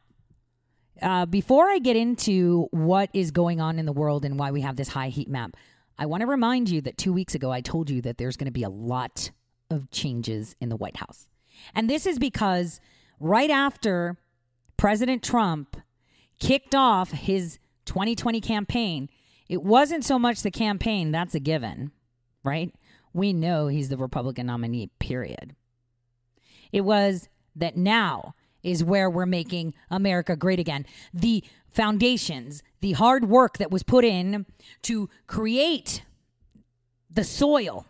uh, 1.01 1.25
before 1.25 1.69
I 1.69 1.79
get 1.79 1.95
into 1.95 2.67
what 2.71 3.09
is 3.13 3.31
going 3.31 3.61
on 3.61 3.79
in 3.79 3.85
the 3.85 3.93
world 3.93 4.25
and 4.25 4.37
why 4.37 4.51
we 4.51 4.59
have 4.59 4.75
this 4.75 4.89
high 4.89 5.07
heat 5.07 5.29
map, 5.29 5.55
I 5.97 6.07
want 6.07 6.21
to 6.21 6.27
remind 6.27 6.69
you 6.69 6.81
that 6.81 6.97
two 6.97 7.13
weeks 7.13 7.33
ago 7.33 7.51
I 7.51 7.61
told 7.61 7.89
you 7.89 8.01
that 8.01 8.17
there's 8.17 8.35
going 8.35 8.47
to 8.47 8.51
be 8.51 8.63
a 8.63 8.69
lot 8.69 9.31
of 9.69 9.89
changes 9.91 10.57
in 10.59 10.67
the 10.67 10.75
White 10.75 10.97
House. 10.97 11.29
And 11.73 11.89
this 11.89 12.05
is 12.05 12.19
because 12.19 12.81
right 13.21 13.49
after 13.49 14.17
President 14.75 15.23
Trump 15.23 15.77
kicked 16.37 16.75
off 16.75 17.11
his 17.11 17.59
2020 17.85 18.41
campaign, 18.41 19.09
it 19.47 19.63
wasn't 19.63 20.03
so 20.03 20.19
much 20.19 20.41
the 20.41 20.51
campaign, 20.51 21.11
that's 21.11 21.33
a 21.33 21.39
given, 21.39 21.93
right? 22.43 22.75
We 23.15 23.31
know 23.31 23.67
he's 23.67 23.87
the 23.87 23.95
Republican 23.95 24.47
nominee, 24.47 24.89
period. 24.99 25.55
It 26.73 26.81
was 26.81 27.29
that 27.55 27.77
now 27.77 28.35
is 28.61 28.83
where 28.83 29.09
we're 29.09 29.25
making 29.25 29.73
America 29.89 30.35
great 30.35 30.59
again. 30.59 30.85
The 31.13 31.41
foundations, 31.71 32.61
the 32.81 32.91
hard 32.91 33.29
work 33.29 33.57
that 33.57 33.71
was 33.71 33.83
put 33.83 34.03
in 34.03 34.45
to 34.81 35.09
create 35.27 36.03
the 37.09 37.23
soil 37.23 37.85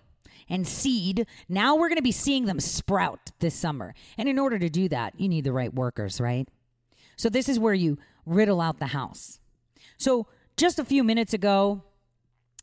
and 0.47 0.67
seed, 0.67 1.25
now 1.49 1.75
we're 1.75 1.89
going 1.89 1.95
to 1.95 2.03
be 2.03 2.11
seeing 2.11 2.45
them 2.45 2.59
sprout 2.59 3.31
this 3.39 3.55
summer. 3.55 3.95
And 4.19 4.29
in 4.29 4.37
order 4.37 4.59
to 4.59 4.69
do 4.69 4.87
that, 4.89 5.19
you 5.19 5.27
need 5.27 5.43
the 5.43 5.53
right 5.53 5.73
workers, 5.73 6.21
right? 6.21 6.47
So 7.15 7.29
this 7.29 7.49
is 7.49 7.57
where 7.57 7.73
you 7.73 7.97
riddle 8.27 8.61
out 8.61 8.77
the 8.77 8.85
house. 8.85 9.39
So 9.97 10.27
just 10.55 10.77
a 10.77 10.85
few 10.85 11.03
minutes 11.03 11.33
ago, 11.33 11.81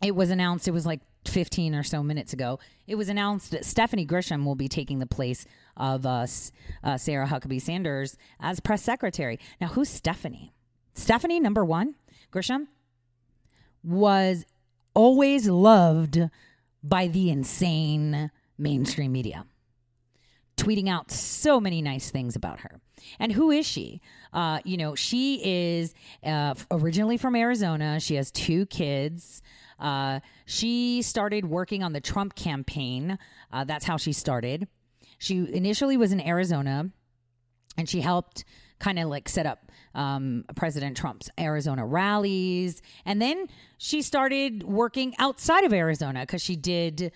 it 0.00 0.14
was 0.14 0.30
announced, 0.30 0.68
it 0.68 0.72
was 0.72 0.86
like 0.86 1.00
15 1.28 1.74
or 1.74 1.82
so 1.82 2.02
minutes 2.02 2.32
ago, 2.32 2.58
it 2.86 2.96
was 2.96 3.08
announced 3.08 3.50
that 3.50 3.64
Stephanie 3.64 4.06
Grisham 4.06 4.44
will 4.44 4.54
be 4.54 4.68
taking 4.68 4.98
the 4.98 5.06
place 5.06 5.44
of 5.76 6.04
uh, 6.04 6.26
uh, 6.82 6.96
Sarah 6.96 7.26
Huckabee 7.26 7.60
Sanders 7.60 8.16
as 8.40 8.60
press 8.60 8.82
secretary. 8.82 9.38
Now, 9.60 9.68
who's 9.68 9.88
Stephanie? 9.88 10.52
Stephanie, 10.94 11.40
number 11.40 11.64
one, 11.64 11.94
Grisham, 12.32 12.66
was 13.82 14.44
always 14.94 15.48
loved 15.48 16.20
by 16.82 17.08
the 17.08 17.30
insane 17.30 18.30
mainstream 18.58 19.12
media, 19.12 19.46
tweeting 20.56 20.88
out 20.88 21.10
so 21.10 21.60
many 21.60 21.80
nice 21.80 22.10
things 22.10 22.36
about 22.36 22.60
her. 22.60 22.80
And 23.18 23.32
who 23.32 23.50
is 23.50 23.66
she? 23.66 24.00
Uh, 24.32 24.60
you 24.64 24.76
know, 24.76 24.94
she 24.94 25.40
is 25.44 25.94
uh, 26.24 26.54
originally 26.70 27.16
from 27.16 27.34
Arizona. 27.34 28.00
She 28.00 28.14
has 28.16 28.30
two 28.30 28.66
kids. 28.66 29.42
Uh, 29.82 30.20
she 30.46 31.02
started 31.02 31.44
working 31.44 31.82
on 31.82 31.92
the 31.92 32.00
Trump 32.00 32.36
campaign. 32.36 33.18
Uh, 33.52 33.64
that's 33.64 33.84
how 33.84 33.96
she 33.96 34.12
started. 34.12 34.68
She 35.18 35.38
initially 35.52 35.96
was 35.96 36.12
in 36.12 36.20
Arizona 36.20 36.90
and 37.76 37.88
she 37.88 38.00
helped 38.00 38.44
kind 38.78 38.98
of 38.98 39.08
like 39.08 39.28
set 39.28 39.44
up 39.44 39.70
um, 39.94 40.44
President 40.54 40.96
Trump's 40.96 41.30
Arizona 41.38 41.84
rallies. 41.84 42.80
And 43.04 43.20
then 43.20 43.46
she 43.78 44.02
started 44.02 44.62
working 44.62 45.14
outside 45.18 45.64
of 45.64 45.72
Arizona 45.72 46.20
because 46.20 46.42
she 46.42 46.56
did 46.56 47.12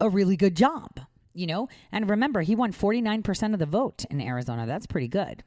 a 0.00 0.08
really 0.08 0.36
good 0.36 0.56
job, 0.56 1.00
you 1.32 1.46
know? 1.46 1.68
And 1.92 2.08
remember, 2.08 2.42
he 2.42 2.54
won 2.54 2.72
49% 2.72 3.52
of 3.52 3.58
the 3.58 3.66
vote 3.66 4.04
in 4.10 4.20
Arizona. 4.20 4.66
That's 4.66 4.86
pretty 4.86 5.08
good. 5.08 5.42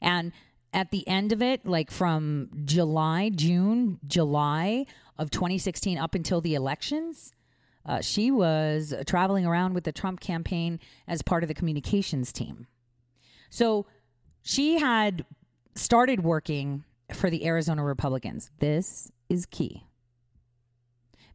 And 0.00 0.32
at 0.72 0.90
the 0.90 1.06
end 1.08 1.32
of 1.32 1.42
it, 1.42 1.66
like 1.66 1.90
from 1.90 2.50
July, 2.64 3.30
June, 3.30 3.98
July 4.06 4.86
of 5.18 5.30
2016 5.30 5.98
up 5.98 6.14
until 6.14 6.40
the 6.40 6.54
elections, 6.54 7.32
uh, 7.84 8.00
she 8.00 8.30
was 8.30 8.94
traveling 9.06 9.46
around 9.46 9.74
with 9.74 9.84
the 9.84 9.92
Trump 9.92 10.20
campaign 10.20 10.78
as 11.08 11.22
part 11.22 11.42
of 11.42 11.48
the 11.48 11.54
communications 11.54 12.32
team. 12.32 12.66
So 13.48 13.86
she 14.42 14.78
had 14.78 15.24
started 15.74 16.22
working 16.22 16.84
for 17.12 17.30
the 17.30 17.44
Arizona 17.46 17.84
Republicans. 17.84 18.50
This 18.58 19.10
is 19.28 19.46
key. 19.46 19.84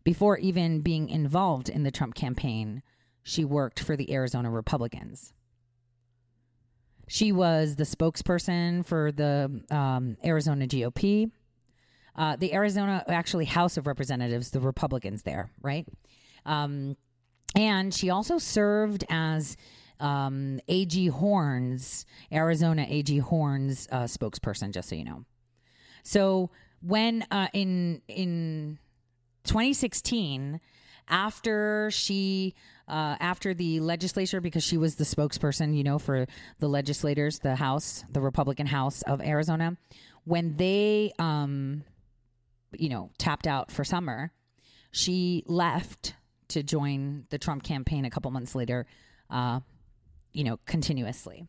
Before 0.04 0.38
even 0.38 0.82
being 0.82 1.10
involved 1.10 1.68
in 1.68 1.84
the 1.84 1.92
Trump 1.92 2.16
campaign, 2.16 2.84
she 3.24 3.44
worked 3.44 3.80
for 3.80 3.98
the 3.98 4.14
Arizona 4.14 4.52
Republicans. 4.52 5.34
She 7.08 7.32
was 7.32 7.76
the 7.76 7.84
spokesperson 7.84 8.86
for 8.86 9.12
the 9.12 9.62
um, 9.70 10.18
Arizona 10.24 10.68
GOP, 10.68 11.32
uh, 12.16 12.36
the 12.36 12.54
Arizona, 12.54 13.04
actually, 13.08 13.46
House 13.46 13.78
of 13.78 13.88
Representatives, 13.88 14.52
the 14.52 14.60
Republicans 14.60 15.24
there, 15.24 15.50
right? 15.62 15.88
Um, 16.46 16.96
and 17.56 17.94
she 17.94 18.10
also 18.10 18.38
served 18.38 19.06
as 19.10 19.58
um, 20.00 20.60
AG 20.68 21.08
Horne's, 21.08 22.06
Arizona 22.32 22.86
AG 22.88 23.18
Horne's 23.20 23.88
uh, 23.92 24.04
spokesperson, 24.04 24.72
just 24.72 24.90
so 24.90 24.96
you 24.96 25.04
know. 25.04 25.26
So 26.04 26.52
when 26.82 27.26
uh, 27.32 27.48
in 27.54 28.02
in 28.08 28.80
2016, 29.46 30.60
after 31.08 31.90
she 31.92 32.54
uh, 32.88 33.16
after 33.20 33.54
the 33.54 33.80
legislature, 33.80 34.42
because 34.42 34.64
she 34.64 34.78
was 34.78 34.96
the 34.96 35.04
spokesperson, 35.04 35.76
you 35.76 35.84
know, 35.84 36.00
for 36.00 36.28
the 36.60 36.68
legislators, 36.68 37.40
the 37.40 37.56
House, 37.56 38.04
the 38.12 38.22
Republican 38.22 38.68
House 38.68 39.02
of 39.04 39.22
Arizona, 39.22 39.78
when 40.26 40.58
they, 40.58 41.12
um, 41.20 41.84
you 42.78 42.90
know, 42.90 43.10
tapped 43.18 43.48
out 43.48 43.72
for 43.72 43.84
summer, 43.84 44.32
she 44.92 45.44
left 45.48 46.16
to 46.50 46.64
join 46.64 47.26
the 47.30 47.38
Trump 47.38 47.64
campaign 47.64 48.06
a 48.06 48.10
couple 48.10 48.30
months 48.32 48.56
later, 48.56 48.86
uh, 49.30 49.60
you 50.32 50.44
know, 50.44 50.60
continuously. 50.66 51.48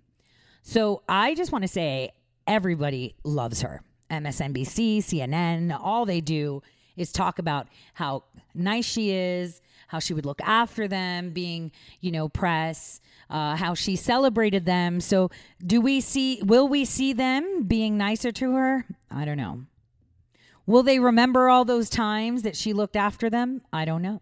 So 0.62 1.02
I 1.08 1.34
just 1.34 1.52
want 1.52 1.62
to 1.62 1.68
say 1.68 2.10
everybody 2.46 3.14
loves 3.24 3.62
her. 3.62 3.82
MSNBC, 4.10 4.98
CNN, 4.98 5.76
all 5.80 6.06
they 6.06 6.20
do 6.20 6.62
is 6.96 7.12
talk 7.12 7.38
about 7.38 7.68
how 7.94 8.24
nice 8.54 8.84
she 8.84 9.10
is, 9.10 9.60
how 9.88 9.98
she 9.98 10.14
would 10.14 10.26
look 10.26 10.40
after 10.42 10.88
them, 10.88 11.30
being, 11.30 11.72
you 12.00 12.10
know, 12.10 12.28
press, 12.28 13.00
uh, 13.30 13.56
how 13.56 13.74
she 13.74 13.96
celebrated 13.96 14.66
them. 14.66 15.00
So, 15.00 15.30
do 15.64 15.80
we 15.80 16.00
see, 16.00 16.40
will 16.42 16.68
we 16.68 16.84
see 16.84 17.12
them 17.12 17.64
being 17.64 17.96
nicer 17.96 18.32
to 18.32 18.54
her? 18.54 18.86
I 19.10 19.24
don't 19.24 19.36
know. 19.36 19.62
Will 20.66 20.82
they 20.82 20.98
remember 20.98 21.48
all 21.48 21.64
those 21.64 21.88
times 21.88 22.42
that 22.42 22.56
she 22.56 22.72
looked 22.72 22.96
after 22.96 23.30
them? 23.30 23.62
I 23.72 23.84
don't 23.84 24.02
know. 24.02 24.20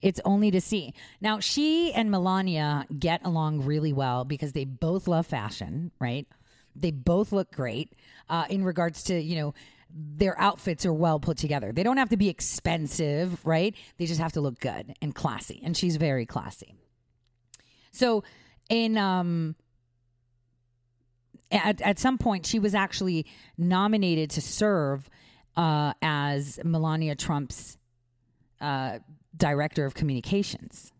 It's 0.00 0.20
only 0.24 0.50
to 0.50 0.60
see. 0.60 0.94
Now, 1.20 1.40
she 1.40 1.92
and 1.92 2.10
Melania 2.10 2.86
get 2.96 3.20
along 3.24 3.64
really 3.64 3.92
well 3.92 4.24
because 4.24 4.52
they 4.52 4.64
both 4.64 5.08
love 5.08 5.26
fashion, 5.26 5.90
right? 6.00 6.26
They 6.74 6.90
both 6.92 7.32
look 7.32 7.52
great 7.52 7.94
uh, 8.28 8.44
in 8.48 8.64
regards 8.64 9.02
to, 9.04 9.20
you 9.20 9.36
know, 9.36 9.54
their 9.90 10.38
outfits 10.38 10.84
are 10.84 10.92
well 10.92 11.18
put 11.18 11.36
together. 11.36 11.72
They 11.72 11.82
don't 11.82 11.96
have 11.96 12.10
to 12.10 12.16
be 12.16 12.28
expensive, 12.28 13.44
right? 13.44 13.74
They 13.96 14.06
just 14.06 14.20
have 14.20 14.32
to 14.32 14.40
look 14.40 14.60
good 14.60 14.94
and 15.00 15.14
classy. 15.14 15.60
And 15.64 15.76
she's 15.76 15.96
very 15.96 16.26
classy. 16.26 16.74
So, 17.90 18.22
in 18.68 18.98
um, 18.98 19.56
at 21.50 21.80
at 21.80 21.98
some 21.98 22.18
point, 22.18 22.46
she 22.46 22.58
was 22.58 22.74
actually 22.74 23.26
nominated 23.56 24.30
to 24.30 24.40
serve 24.42 25.08
uh, 25.56 25.94
as 26.02 26.60
Melania 26.64 27.14
Trump's 27.14 27.78
uh, 28.60 28.98
director 29.36 29.84
of 29.86 29.94
communications, 29.94 30.92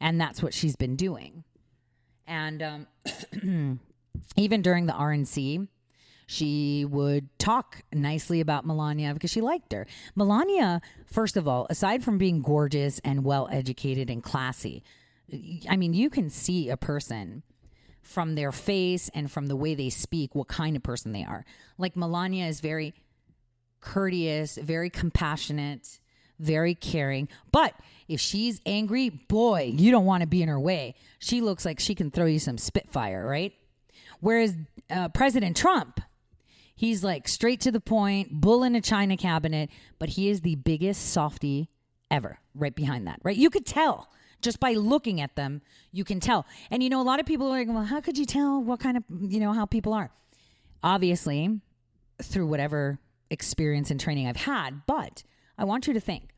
and 0.00 0.20
that's 0.20 0.42
what 0.42 0.54
she's 0.54 0.76
been 0.76 0.96
doing. 0.96 1.44
And 2.26 2.62
um, 3.42 3.80
even 4.36 4.62
during 4.62 4.86
the 4.86 4.92
RNC, 4.92 5.68
she 6.30 6.84
would 6.84 7.28
talk 7.40 7.82
nicely 7.92 8.40
about 8.40 8.64
Melania 8.64 9.12
because 9.14 9.32
she 9.32 9.40
liked 9.40 9.72
her. 9.72 9.84
Melania, 10.14 10.80
first 11.04 11.36
of 11.36 11.48
all, 11.48 11.66
aside 11.68 12.04
from 12.04 12.18
being 12.18 12.40
gorgeous 12.40 13.00
and 13.00 13.24
well 13.24 13.48
educated 13.50 14.08
and 14.08 14.22
classy, 14.22 14.84
I 15.68 15.76
mean, 15.76 15.92
you 15.92 16.08
can 16.08 16.30
see 16.30 16.70
a 16.70 16.76
person 16.76 17.42
from 18.00 18.36
their 18.36 18.52
face 18.52 19.10
and 19.12 19.28
from 19.28 19.48
the 19.48 19.56
way 19.56 19.74
they 19.74 19.90
speak 19.90 20.36
what 20.36 20.46
kind 20.46 20.76
of 20.76 20.84
person 20.84 21.10
they 21.10 21.24
are. 21.24 21.44
Like 21.78 21.96
Melania 21.96 22.46
is 22.46 22.60
very 22.60 22.94
courteous, 23.80 24.56
very 24.56 24.88
compassionate, 24.88 25.98
very 26.38 26.76
caring. 26.76 27.28
But 27.50 27.74
if 28.06 28.20
she's 28.20 28.60
angry, 28.64 29.08
boy, 29.08 29.72
you 29.74 29.90
don't 29.90 30.06
want 30.06 30.20
to 30.20 30.28
be 30.28 30.44
in 30.44 30.48
her 30.48 30.60
way. 30.60 30.94
She 31.18 31.40
looks 31.40 31.64
like 31.64 31.80
she 31.80 31.96
can 31.96 32.12
throw 32.12 32.26
you 32.26 32.38
some 32.38 32.56
spitfire, 32.56 33.26
right? 33.26 33.52
Whereas 34.20 34.54
uh, 34.88 35.08
President 35.08 35.56
Trump, 35.56 36.00
He's 36.80 37.04
like 37.04 37.28
straight 37.28 37.60
to 37.60 37.70
the 37.70 37.78
point, 37.78 38.40
bull 38.40 38.62
in 38.64 38.74
a 38.74 38.80
china 38.80 39.14
cabinet, 39.14 39.68
but 39.98 40.08
he 40.08 40.30
is 40.30 40.40
the 40.40 40.54
biggest 40.54 41.10
softy 41.10 41.68
ever, 42.10 42.38
right 42.54 42.74
behind 42.74 43.06
that, 43.06 43.20
right? 43.22 43.36
You 43.36 43.50
could 43.50 43.66
tell 43.66 44.08
just 44.40 44.60
by 44.60 44.72
looking 44.72 45.20
at 45.20 45.36
them, 45.36 45.60
you 45.92 46.04
can 46.04 46.20
tell. 46.20 46.46
And 46.70 46.82
you 46.82 46.88
know, 46.88 47.02
a 47.02 47.04
lot 47.04 47.20
of 47.20 47.26
people 47.26 47.48
are 47.48 47.50
like, 47.50 47.68
well, 47.68 47.84
how 47.84 48.00
could 48.00 48.16
you 48.16 48.24
tell 48.24 48.62
what 48.62 48.80
kind 48.80 48.96
of, 48.96 49.04
you 49.10 49.40
know, 49.40 49.52
how 49.52 49.66
people 49.66 49.92
are? 49.92 50.10
Obviously, 50.82 51.60
through 52.22 52.46
whatever 52.46 52.98
experience 53.28 53.90
and 53.90 54.00
training 54.00 54.26
I've 54.26 54.38
had, 54.38 54.86
but 54.86 55.22
I 55.58 55.64
want 55.64 55.86
you 55.86 55.92
to 55.92 56.00
think 56.00 56.30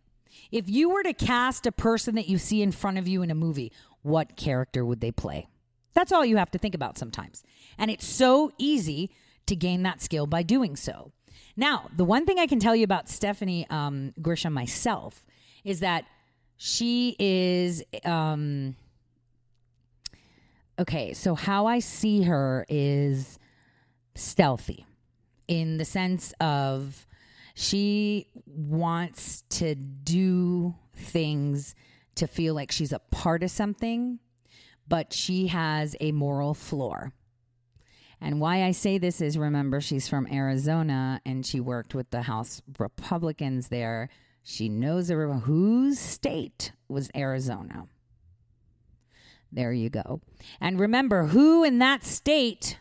if 0.51 0.69
you 0.69 0.91
were 0.91 1.05
to 1.05 1.15
cast 1.15 1.69
a 1.69 1.73
person 1.73 2.17
that 2.17 2.29
you 2.29 2.37
see 2.37 2.63
in 2.63 2.73
front 2.73 2.99
of 2.99 3.07
you 3.07 3.23
in 3.23 3.31
a 3.31 3.37
movie, 3.37 3.71
what 4.03 4.35
character 4.35 4.85
would 4.85 5.01
they 5.01 5.13
play? 5.13 5.47
That's 5.95 6.11
all 6.11 6.27
you 6.27 6.39
have 6.39 6.51
to 6.51 6.59
think 6.59 6.75
about 6.75 6.99
sometimes. 6.99 7.45
And 7.79 7.93
it's 7.93 8.09
so 8.09 8.51
easy 8.59 9.13
to 9.47 9.57
gain 9.57 9.83
that 9.83 10.01
skill 10.01 10.27
by 10.27 10.43
doing 10.43 10.77
so. 10.77 11.13
Now, 11.57 11.91
the 11.95 12.05
one 12.05 12.25
thing 12.25 12.39
I 12.39 12.47
can 12.47 12.59
tell 12.59 12.75
you 12.75 12.85
about 12.85 13.09
Stephanie 13.09 13.67
um, 13.69 14.15
Grisham 14.21 14.53
myself 14.53 15.27
is 15.65 15.81
that 15.81 16.05
she 16.57 17.17
is. 17.19 17.83
Um, 18.05 18.77
okay, 20.79 21.13
so 21.13 21.35
how 21.35 21.67
I 21.67 21.81
see 21.81 22.23
her 22.23 22.65
is 22.69 23.39
stealthy 24.15 24.87
in 25.49 25.79
the 25.79 25.85
sense 25.85 26.33
of 26.41 27.07
she 27.55 28.29
wants 28.47 29.43
to 29.51 29.75
do 29.75 30.75
things 30.95 31.75
to 32.15 32.27
feel 32.27 32.55
like 32.55 32.71
she's 32.71 32.93
a 32.93 32.99
part 32.99 33.43
of 33.43 33.51
something, 33.51 34.19
but 34.89 35.13
she 35.13 35.49
has 35.49 35.97
a 36.01 36.13
moral 36.13 36.55
floor. 36.55 37.13
And 38.23 38.41
why 38.41 38.63
I 38.63 38.71
say 38.71 38.99
this 38.99 39.21
is 39.21 39.37
remember, 39.37 39.81
she's 39.81 40.09
from 40.09 40.29
Arizona 40.33 41.21
and 41.27 41.45
she 41.45 41.59
worked 41.59 41.93
with 41.93 42.11
the 42.11 42.23
House 42.23 42.63
Republicans 42.79 43.69
there. 43.69 44.09
She 44.45 44.69
knows 44.69 45.09
whose 45.09 45.99
state 45.99 46.73
was 46.89 47.11
Arizona. 47.17 47.89
There 49.51 49.73
you 49.73 49.91
go. 49.91 50.21
And 50.61 50.79
remember, 50.79 51.27
who 51.27 51.65
in 51.65 51.79
that 51.81 52.05
state 52.05 52.79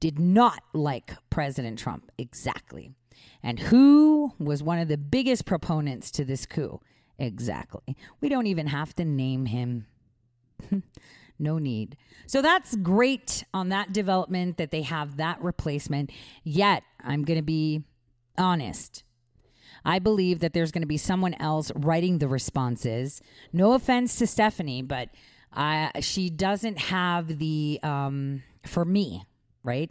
did 0.00 0.18
not 0.18 0.62
like 0.72 1.14
President 1.30 1.78
Trump 1.78 2.10
exactly? 2.18 2.90
And 3.42 3.60
who 3.60 4.32
was 4.38 4.62
one 4.62 4.80
of 4.80 4.88
the 4.88 4.98
biggest 4.98 5.46
proponents 5.46 6.10
to 6.12 6.24
this 6.24 6.44
coup? 6.44 6.80
Exactly. 7.18 7.96
We 8.20 8.28
don't 8.28 8.48
even 8.48 8.66
have 8.66 8.94
to 8.96 9.04
name 9.04 9.46
him. 9.46 9.86
no 11.38 11.58
need. 11.58 11.96
So 12.26 12.42
that's 12.42 12.76
great 12.76 13.44
on 13.52 13.68
that 13.70 13.92
development 13.92 14.56
that 14.56 14.70
they 14.70 14.82
have 14.82 15.16
that 15.16 15.42
replacement. 15.42 16.10
Yet, 16.42 16.82
I'm 17.02 17.24
going 17.24 17.38
to 17.38 17.42
be 17.42 17.82
honest. 18.38 19.02
I 19.84 19.98
believe 19.98 20.40
that 20.40 20.54
there's 20.54 20.72
going 20.72 20.82
to 20.82 20.88
be 20.88 20.96
someone 20.96 21.34
else 21.34 21.70
writing 21.74 22.18
the 22.18 22.28
responses. 22.28 23.20
No 23.52 23.72
offense 23.72 24.16
to 24.16 24.26
Stephanie, 24.26 24.82
but 24.82 25.10
she 26.00 26.30
doesn't 26.30 26.78
have 26.78 27.38
the, 27.38 27.80
um, 27.82 28.42
for 28.66 28.84
me, 28.84 29.24
right? 29.62 29.90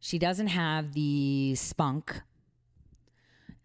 She 0.00 0.18
doesn't 0.18 0.48
have 0.48 0.92
the 0.92 1.54
spunk 1.54 2.22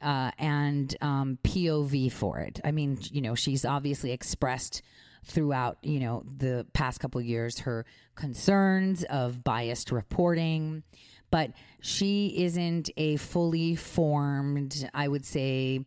uh, 0.02 0.32
and 0.38 0.96
um, 1.02 1.40
POV 1.44 2.12
for 2.12 2.40
it. 2.40 2.60
I 2.64 2.72
mean, 2.72 3.00
you 3.12 3.22
know, 3.22 3.36
she's 3.36 3.66
obviously 3.66 4.12
expressed 4.12 4.82
throughout, 5.24 5.78
you 5.82 6.00
know, 6.00 6.24
the 6.38 6.66
past 6.74 7.00
couple 7.00 7.22
years 7.22 7.60
her 7.60 7.86
concerns 8.16 9.04
of 9.06 9.44
biased 9.44 9.92
reporting, 9.92 10.84
but 11.32 11.52
she 11.82 12.44
isn't 12.44 12.90
a 12.98 13.16
fully 13.18 13.76
formed, 13.76 14.90
I 14.94 15.08
would 15.08 15.26
say, 15.26 15.86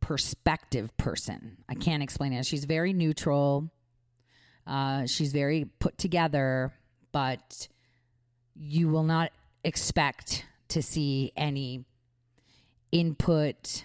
perspective 0.00 0.96
person. 0.96 1.58
I 1.68 1.74
can't 1.74 2.02
explain 2.02 2.32
it. 2.32 2.46
She's 2.46 2.64
very 2.64 2.92
neutral. 2.92 3.70
Uh, 4.66 5.06
she's 5.06 5.32
very 5.32 5.66
put 5.78 5.98
together, 5.98 6.72
but 7.12 7.68
you 8.54 8.88
will 8.88 9.04
not 9.04 9.30
expect 9.64 10.46
to 10.68 10.82
see 10.82 11.32
any 11.36 11.84
input 12.92 13.84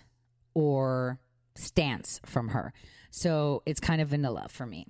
or 0.53 1.19
stance 1.55 2.19
from 2.25 2.49
her. 2.49 2.73
So 3.11 3.61
it's 3.65 3.79
kind 3.79 4.01
of 4.01 4.09
vanilla 4.09 4.47
for 4.49 4.65
me. 4.65 4.87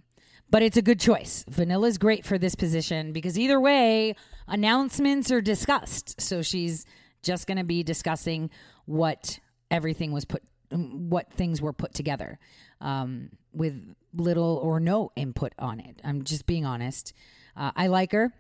But 0.49 0.61
it's 0.61 0.77
a 0.77 0.81
good 0.81 0.99
choice. 0.99 1.45
Vanilla 1.49 1.87
is 1.87 1.97
great 1.97 2.25
for 2.25 2.37
this 2.37 2.55
position 2.55 3.13
because 3.13 3.39
either 3.39 3.59
way, 3.59 4.15
announcements 4.47 5.31
are 5.31 5.41
discussed. 5.41 6.19
So 6.19 6.41
she's 6.41 6.85
just 7.23 7.47
going 7.47 7.57
to 7.57 7.63
be 7.63 7.83
discussing 7.83 8.49
what 8.85 9.39
everything 9.69 10.11
was 10.11 10.25
put, 10.25 10.43
what 10.71 11.31
things 11.31 11.61
were 11.61 11.73
put 11.73 11.93
together 11.93 12.37
um, 12.81 13.29
with 13.53 13.95
little 14.13 14.59
or 14.61 14.79
no 14.79 15.11
input 15.15 15.53
on 15.57 15.79
it. 15.79 16.01
I'm 16.03 16.23
just 16.23 16.45
being 16.45 16.65
honest. 16.65 17.13
Uh, 17.55 17.71
I 17.75 17.87
like 17.87 18.11
her. 18.11 18.33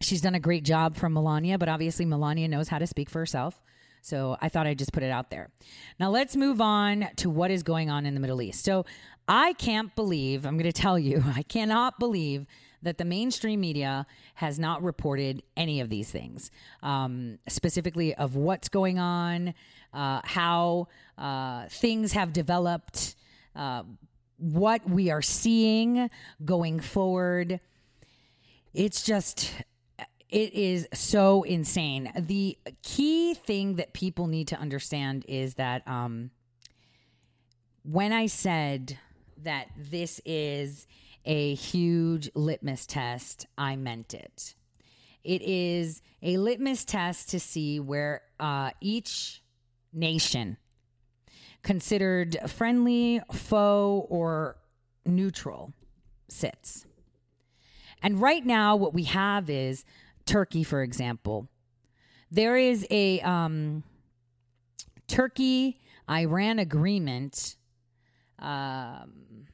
She's 0.00 0.20
done 0.20 0.34
a 0.34 0.40
great 0.40 0.64
job 0.64 0.96
from 0.96 1.14
Melania, 1.14 1.58
but 1.58 1.68
obviously 1.68 2.04
Melania 2.04 2.48
knows 2.48 2.68
how 2.68 2.78
to 2.78 2.86
speak 2.86 3.10
for 3.10 3.20
herself. 3.20 3.60
So 4.08 4.36
I 4.40 4.48
thought 4.48 4.66
I'd 4.66 4.78
just 4.78 4.92
put 4.92 5.02
it 5.02 5.10
out 5.10 5.30
there. 5.30 5.50
Now 6.00 6.10
let's 6.10 6.34
move 6.34 6.60
on 6.60 7.08
to 7.16 7.28
what 7.28 7.50
is 7.50 7.62
going 7.62 7.90
on 7.90 8.06
in 8.06 8.14
the 8.14 8.20
Middle 8.20 8.40
East. 8.40 8.64
So 8.64 8.86
I 9.28 9.52
can't 9.52 9.94
believe, 9.94 10.46
I'm 10.46 10.56
going 10.56 10.70
to 10.70 10.80
tell 10.80 10.98
you, 10.98 11.22
I 11.36 11.42
cannot 11.42 11.98
believe 11.98 12.46
that 12.80 12.96
the 12.96 13.04
mainstream 13.04 13.60
media 13.60 14.06
has 14.34 14.58
not 14.58 14.82
reported 14.82 15.42
any 15.56 15.80
of 15.80 15.90
these 15.90 16.10
things, 16.10 16.50
um, 16.82 17.38
specifically 17.48 18.14
of 18.14 18.36
what's 18.36 18.68
going 18.68 18.98
on, 18.98 19.52
uh, 19.92 20.20
how 20.24 20.86
uh, 21.18 21.66
things 21.68 22.12
have 22.12 22.32
developed, 22.32 23.16
uh, 23.56 23.82
what 24.38 24.88
we 24.88 25.10
are 25.10 25.22
seeing 25.22 26.08
going 26.44 26.78
forward. 26.78 27.60
It's 28.72 29.02
just 29.02 29.52
it 30.28 30.52
is 30.52 30.86
so 30.92 31.42
insane. 31.42 32.12
The 32.16 32.58
key 32.82 33.34
thing 33.34 33.76
that 33.76 33.94
people 33.94 34.26
need 34.26 34.48
to 34.48 34.56
understand 34.56 35.24
is 35.26 35.54
that 35.54 35.86
um, 35.88 36.30
when 37.82 38.12
I 38.12 38.26
said 38.26 38.98
that 39.42 39.68
this 39.76 40.20
is 40.24 40.86
a 41.24 41.54
huge 41.54 42.30
litmus 42.34 42.86
test, 42.86 43.46
I 43.56 43.76
meant 43.76 44.12
it. 44.14 44.54
It 45.24 45.42
is 45.42 46.02
a 46.22 46.36
litmus 46.36 46.84
test 46.84 47.30
to 47.30 47.40
see 47.40 47.80
where 47.80 48.22
uh, 48.38 48.70
each 48.80 49.42
nation, 49.92 50.56
considered 51.62 52.36
friendly, 52.46 53.20
foe, 53.32 54.06
or 54.08 54.56
neutral, 55.04 55.72
sits. 56.28 56.86
And 58.02 58.20
right 58.20 58.44
now, 58.44 58.76
what 58.76 58.94
we 58.94 59.04
have 59.04 59.50
is 59.50 59.84
Turkey, 60.28 60.62
for 60.62 60.82
example, 60.82 61.48
there 62.30 62.58
is 62.58 62.86
a 62.90 63.18
um, 63.20 63.82
Turkey 65.06 65.80
Iran 66.08 66.58
agreement 66.58 67.56
um, 68.38 69.46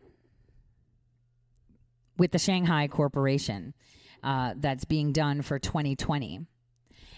with 2.18 2.32
the 2.32 2.40
Shanghai 2.40 2.88
Cooperation 2.88 3.72
uh, 4.24 4.54
that's 4.56 4.84
being 4.84 5.12
done 5.12 5.42
for 5.42 5.60
2020. 5.60 6.40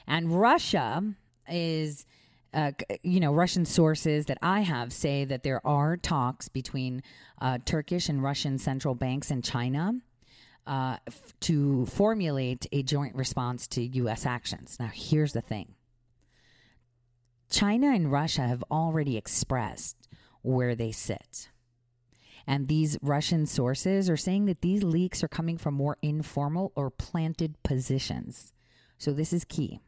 And 0.07 0.39
Russia 0.39 1.15
is, 1.49 2.05
uh, 2.53 2.73
you 3.03 3.21
know, 3.21 3.33
Russian 3.33 3.65
sources 3.65 4.27
that 4.27 4.37
I 4.43 4.61
have 4.61 4.93
say 4.93 5.25
that 5.25 5.45
there 5.45 5.67
are 5.67 5.97
talks 5.97 6.51
between 6.51 7.03
uh, 7.41 7.59
Turkish 7.65 8.11
and 8.11 8.23
Russian 8.23 8.59
central 8.59 8.95
banks 8.95 9.31
and 9.31 9.43
China 9.43 9.95
uh, 10.67 10.97
f- 11.07 11.35
to 11.41 11.87
formulate 11.87 12.67
a 12.73 12.83
joint 12.83 13.15
response 13.15 13.67
to 13.69 13.83
U.S. 13.83 14.27
actions. 14.27 14.77
Now, 14.81 14.91
here's 14.93 15.33
the 15.33 15.41
thing 15.41 15.75
China 17.51 17.93
and 17.93 18.11
Russia 18.11 18.43
have 18.43 18.65
already 18.71 19.17
expressed 19.17 20.09
where 20.43 20.75
they 20.75 20.93
sit. 20.93 21.51
And 22.49 22.69
these 22.69 22.97
Russian 23.03 23.47
sources 23.47 24.09
are 24.09 24.17
saying 24.17 24.47
that 24.47 24.61
these 24.61 24.85
leaks 24.85 25.25
are 25.25 25.29
coming 25.29 25.59
from 25.59 25.75
more 25.75 25.97
informal 26.01 26.73
or 26.77 26.91
planted 26.91 27.61
positions. 27.65 28.53
So, 28.99 29.13
this 29.13 29.33
is 29.33 29.45
key. 29.45 29.81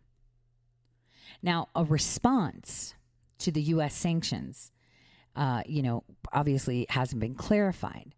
Now, 1.43 1.69
a 1.75 1.85
response 1.85 2.95
to 3.39 3.53
the 3.53 3.63
U.S. 3.63 3.95
sanctions, 3.95 4.73
uh, 5.37 5.63
you 5.67 5.83
know, 5.83 6.03
obviously 6.33 6.87
hasn't 6.89 7.21
been 7.21 7.35
clarified, 7.35 8.15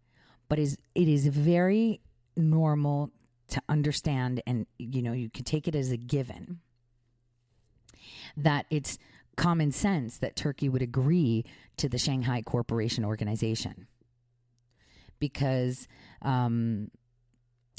but 0.49 0.59
is 0.59 0.77
it 0.95 1.07
is 1.07 1.27
very 1.27 2.01
normal 2.35 3.11
to 3.49 3.61
understand, 3.67 4.41
and 4.47 4.65
you 4.77 5.01
know, 5.01 5.13
you 5.13 5.29
can 5.29 5.43
take 5.43 5.67
it 5.67 5.75
as 5.75 5.91
a 5.91 5.97
given 5.97 6.59
that 8.37 8.65
it's 8.69 8.97
common 9.35 9.71
sense 9.71 10.17
that 10.19 10.35
Turkey 10.35 10.69
would 10.69 10.81
agree 10.81 11.45
to 11.77 11.89
the 11.89 11.97
Shanghai 11.97 12.41
Cooperation 12.41 13.03
Organization 13.03 13.87
because 15.19 15.87
um, 16.21 16.89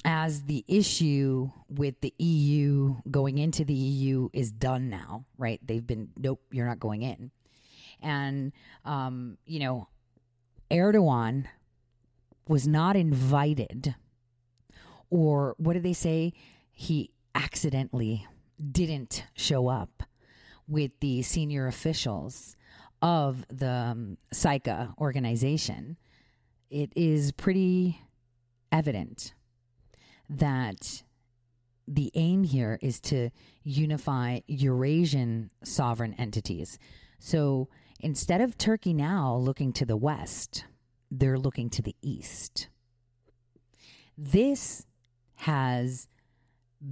as 0.04 0.42
the 0.44 0.64
issue 0.66 1.50
with 1.68 2.00
the 2.00 2.14
EU 2.18 2.96
going 3.10 3.38
into 3.38 3.64
the 3.64 3.74
EU 3.74 4.28
is 4.32 4.50
done 4.50 4.88
now, 4.88 5.24
right? 5.38 5.60
They've 5.64 5.86
been, 5.86 6.08
nope, 6.16 6.40
you're 6.50 6.66
not 6.66 6.80
going 6.80 7.02
in. 7.02 7.30
And, 8.00 8.52
um, 8.84 9.38
you 9.46 9.60
know, 9.60 9.88
Erdogan 10.70 11.46
was 12.48 12.66
not 12.66 12.96
invited, 12.96 13.94
or 15.12 15.54
what 15.58 15.74
did 15.74 15.82
they 15.82 15.92
say? 15.92 16.32
He 16.72 17.10
accidentally 17.34 18.26
didn't 18.70 19.24
show 19.34 19.68
up 19.68 20.02
with 20.66 20.92
the 21.00 21.20
senior 21.20 21.66
officials 21.66 22.56
of 23.02 23.44
the 23.48 23.68
um, 23.68 24.16
organization. 24.98 25.98
It 26.70 26.94
is 26.96 27.30
pretty 27.30 28.00
evident 28.70 29.34
that 30.30 31.02
the 31.86 32.10
aim 32.14 32.44
here 32.44 32.78
is 32.80 32.98
to 33.00 33.28
unify 33.64 34.40
Eurasian 34.46 35.50
sovereign 35.62 36.14
entities. 36.14 36.78
So 37.18 37.68
instead 38.00 38.40
of 38.40 38.56
Turkey 38.56 38.94
now 38.94 39.36
looking 39.36 39.74
to 39.74 39.84
the 39.84 39.96
west, 39.96 40.64
they're 41.10 41.38
looking 41.38 41.68
to 41.68 41.82
the 41.82 41.96
east. 42.00 42.68
This 44.16 44.86
has 45.42 46.06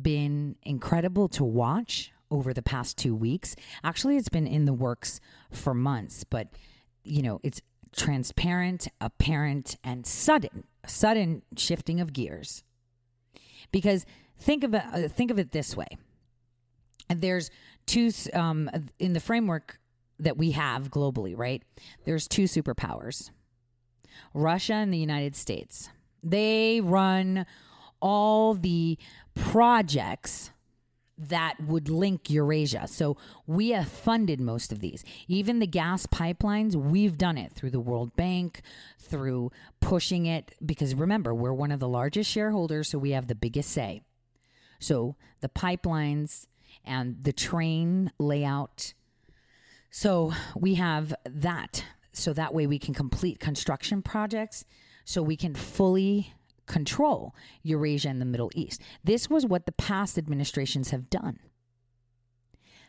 been 0.03 0.57
incredible 0.65 1.29
to 1.29 1.45
watch 1.45 2.11
over 2.33 2.53
the 2.53 2.63
past 2.63 2.99
two 2.99 3.15
weeks. 3.15 3.55
Actually, 3.85 4.17
it's 4.17 4.29
been 4.29 4.47
in 4.47 4.65
the 4.65 4.73
works 4.73 5.21
for 5.53 5.73
months, 5.73 6.25
but 6.25 6.49
you 7.05 7.23
know, 7.23 7.39
it's 7.45 7.63
transparent, 7.95 8.89
apparent, 9.01 9.77
and 9.85 10.05
sudden, 10.05 10.65
sudden 10.85 11.43
shifting 11.57 12.01
of 12.01 12.13
gears. 12.13 12.65
Because 13.71 14.05
think 14.37 14.65
of 14.65 14.75
it, 14.75 14.83
uh, 14.93 15.07
think 15.07 15.31
of 15.31 15.39
it 15.39 15.53
this 15.53 15.77
way: 15.77 15.87
there's 17.09 17.53
two 17.87 18.11
um, 18.35 18.69
in 18.99 19.13
the 19.13 19.21
framework 19.21 19.79
that 20.19 20.37
we 20.37 20.51
have 20.51 20.91
globally, 20.91 21.39
right? 21.39 21.63
There's 22.05 22.27
two 22.27 22.45
superpowers: 22.45 23.31
Russia 24.35 24.75
and 24.75 24.93
the 24.93 24.99
United 24.99 25.37
States. 25.37 25.89
They 26.21 26.81
run 26.81 27.47
all 28.01 28.55
the 28.55 28.99
projects 29.35 30.51
that 31.19 31.57
would 31.61 31.91
link 31.91 32.31
Eurasia. 32.31 32.87
So 32.89 33.19
we 33.47 33.71
have 33.71 33.89
funded 33.89 34.41
most 34.41 34.73
of 34.73 34.81
these. 34.81 35.05
Even 35.29 35.59
the 35.59 35.67
gas 35.67 36.07
pipelines, 36.07 36.75
we've 36.75 37.19
done 37.19 37.37
it 37.37 37.53
through 37.53 37.71
the 37.71 37.81
World 37.81 38.17
Bank, 38.17 38.63
through 38.99 39.53
pushing 39.81 40.25
it, 40.25 40.55
because 40.65 40.95
remember, 40.95 41.35
we're 41.35 41.53
one 41.53 41.73
of 41.73 41.81
the 41.81 41.89
largest 41.89 42.31
shareholders, 42.31 42.89
so 42.89 42.99
we 42.99 43.11
have 43.11 43.27
the 43.27 43.35
biggest 43.35 43.71
say. 43.71 44.01
So 44.79 45.17
the 45.41 45.51
pipelines 45.51 46.47
and 46.85 47.23
the 47.23 47.33
train 47.33 48.13
layout. 48.19 48.95
So 49.91 50.33
we 50.57 50.77
have 50.77 51.15
that. 51.25 51.85
So 52.13 52.33
that 52.33 52.55
way 52.55 52.67
we 52.67 52.79
can 52.79 52.95
complete 52.95 53.39
construction 53.41 54.01
projects 54.01 54.65
so 55.05 55.23
we 55.23 55.37
can 55.37 55.55
fully 55.55 56.33
control 56.71 57.35
Eurasia 57.63 58.09
and 58.09 58.21
the 58.21 58.25
Middle 58.25 58.51
East. 58.55 58.81
This 59.03 59.29
was 59.29 59.45
what 59.45 59.67
the 59.67 59.73
past 59.73 60.17
administrations 60.17 60.91
have 60.91 61.11
done. 61.11 61.41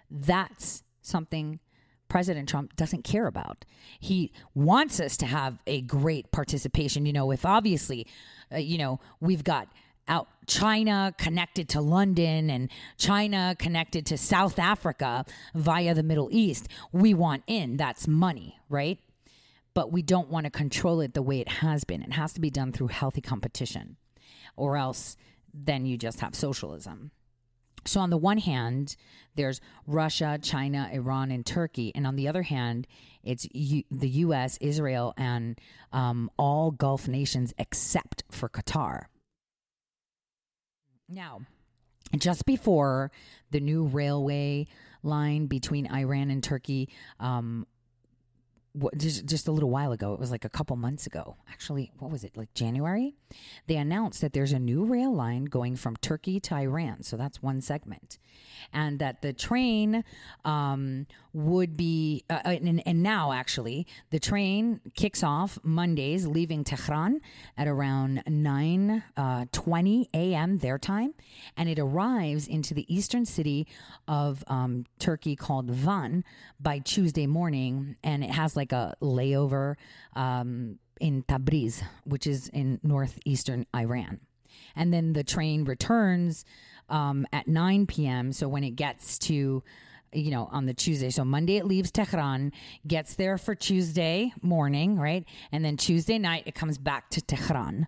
That's 0.10 0.84
something 1.02 1.60
President 2.08 2.48
Trump 2.48 2.76
doesn't 2.76 3.04
care 3.04 3.26
about. 3.26 3.66
He 4.00 4.32
wants 4.54 5.00
us 5.00 5.18
to 5.18 5.26
have 5.26 5.58
a 5.66 5.82
great 5.82 6.32
participation. 6.32 7.06
You 7.06 7.14
know, 7.14 7.32
if 7.32 7.46
obviously, 7.46 8.06
uh, 8.54 8.58
you 8.58 8.78
know, 8.78 9.00
we've 9.20 9.44
got 9.44 9.68
out 10.08 10.28
China 10.46 11.16
connected 11.18 11.70
to 11.70 11.82
London 11.82 12.50
and 12.50 12.70
China 12.98 13.56
connected 13.58 14.06
to 14.08 14.18
South 14.18 14.60
Africa 14.60 15.26
via 15.56 15.96
the 15.96 16.04
Middle 16.04 16.28
East, 16.32 16.68
we 16.92 17.14
want 17.14 17.44
in. 17.48 17.78
That's 17.78 18.08
money, 18.08 18.60
right? 18.70 19.00
But 19.74 19.92
we 19.92 20.02
don't 20.02 20.30
want 20.30 20.46
to 20.46 20.50
control 20.50 21.02
it 21.02 21.14
the 21.14 21.22
way 21.22 21.40
it 21.40 21.48
has 21.48 21.84
been. 21.84 22.02
It 22.02 22.14
has 22.14 22.34
to 22.34 22.42
be 22.42 22.50
done 22.50 22.72
through 22.72 22.88
healthy 22.88 23.22
competition, 23.22 23.98
or 24.56 24.78
else 24.78 25.18
then 25.54 25.86
you 25.86 25.98
just 25.98 26.20
have 26.20 26.36
socialism. 26.36 27.12
So, 27.86 28.00
on 28.00 28.12
the 28.12 28.18
one 28.18 28.38
hand, 28.38 28.96
there's 29.36 29.60
Russia, 29.88 30.40
China, 30.42 30.90
Iran, 30.92 31.32
and 31.32 31.46
Turkey. 31.46 31.92
And 31.96 32.06
on 32.06 32.16
the 32.16 32.28
other 32.28 32.44
hand, 32.44 32.86
it's 33.24 33.48
U- 33.54 33.84
the 33.90 34.10
US, 34.10 34.58
Israel, 34.62 35.14
and 35.18 35.60
um, 35.92 36.30
all 36.38 36.72
Gulf 36.72 37.08
nations 37.08 37.54
except 37.58 38.24
for 38.30 38.50
Qatar. 38.50 39.06
Now, 41.10 41.42
just 42.18 42.46
before 42.46 43.12
the 43.50 43.60
new 43.60 43.86
railway 43.86 44.68
line 45.04 45.48
between 45.48 45.92
Iran 45.92 46.30
and 46.30 46.44
Turkey 46.44 46.90
um, 47.20 47.66
what, 48.74 48.98
just, 48.98 49.26
just 49.26 49.48
a 49.48 49.52
little 49.52 49.70
while 49.70 49.92
ago, 49.92 50.14
it 50.14 50.20
was 50.20 50.32
like 50.32 50.46
a 50.46 50.50
couple 50.50 50.76
months 50.76 51.06
ago. 51.06 51.36
Actually, 51.52 51.92
what 52.00 52.10
was 52.12 52.24
it, 52.24 52.38
like 52.38 52.54
January? 52.54 53.16
They 53.68 53.76
announced 53.76 54.22
that 54.22 54.34
there's 54.34 54.54
a 54.54 54.60
new 54.60 54.86
rail 54.86 55.14
line 55.14 55.46
going 55.46 55.76
from 55.76 55.96
Turkey 55.98 56.40
to 56.42 56.56
Iran. 56.56 57.04
So 57.04 57.18
that's 57.18 57.42
one 57.42 57.62
segment. 57.62 58.18
And 58.72 59.00
that 59.00 59.22
the 59.22 59.34
train 59.34 60.04
um, 60.46 61.08
would 61.34 61.76
be, 61.76 62.24
uh, 62.30 62.40
uh 62.46 62.50
and, 62.50 62.82
and, 62.86 63.02
now 63.02 63.32
actually, 63.32 63.88
the 64.12 64.20
train 64.20 64.80
kicks 64.94 65.24
off 65.24 65.58
Mondays, 65.64 66.28
leaving 66.28 66.64
Tehran 66.64 67.20
at 67.58 67.68
around 67.68 68.24
9 68.28 69.04
uh, 69.18 69.46
20 69.52 70.10
a.m. 70.14 70.60
their 70.60 70.78
time. 70.78 71.14
And 71.58 71.68
it 71.68 71.80
arrives 71.80 72.48
into 72.48 72.74
the 72.74 72.86
eastern 72.94 73.26
city 73.26 73.68
of 74.08 74.44
um, 74.48 74.86
Turkey 75.00 75.36
called 75.36 75.70
Van 75.70 76.24
by 76.60 76.80
Tuesday 76.80 77.28
morning. 77.28 77.96
And 78.04 78.24
it 78.24 78.30
has 78.30 78.56
like 78.56 78.61
like 78.62 78.72
a 78.74 78.94
layover 79.02 79.76
um, 80.16 80.78
in 81.00 81.24
Tabriz, 81.24 81.82
which 82.04 82.28
is 82.28 82.48
in 82.50 82.80
northeastern 82.84 83.66
Iran. 83.76 84.20
And 84.76 84.94
then 84.94 85.14
the 85.14 85.24
train 85.24 85.66
returns 85.66 86.46
um, 86.90 87.26
at 87.34 87.48
9 87.48 87.88
p.m. 87.88 88.32
So 88.32 88.48
when 88.48 88.64
it 88.64 88.76
gets 88.76 89.18
to, 89.20 89.64
you 90.14 90.32
know, 90.32 90.48
on 90.52 90.68
the 90.68 90.76
Tuesday, 90.76 91.10
so 91.10 91.26
Monday 91.26 91.58
it 91.58 91.66
leaves 91.66 91.90
Tehran, 91.90 92.52
gets 92.86 93.16
there 93.16 93.40
for 93.40 93.56
Tuesday 93.56 94.32
morning, 94.44 95.00
right? 95.00 95.26
And 95.52 95.66
then 95.66 95.76
Tuesday 95.76 96.20
night 96.20 96.44
it 96.46 96.54
comes 96.54 96.78
back 96.78 97.10
to 97.12 97.22
Tehran. 97.22 97.88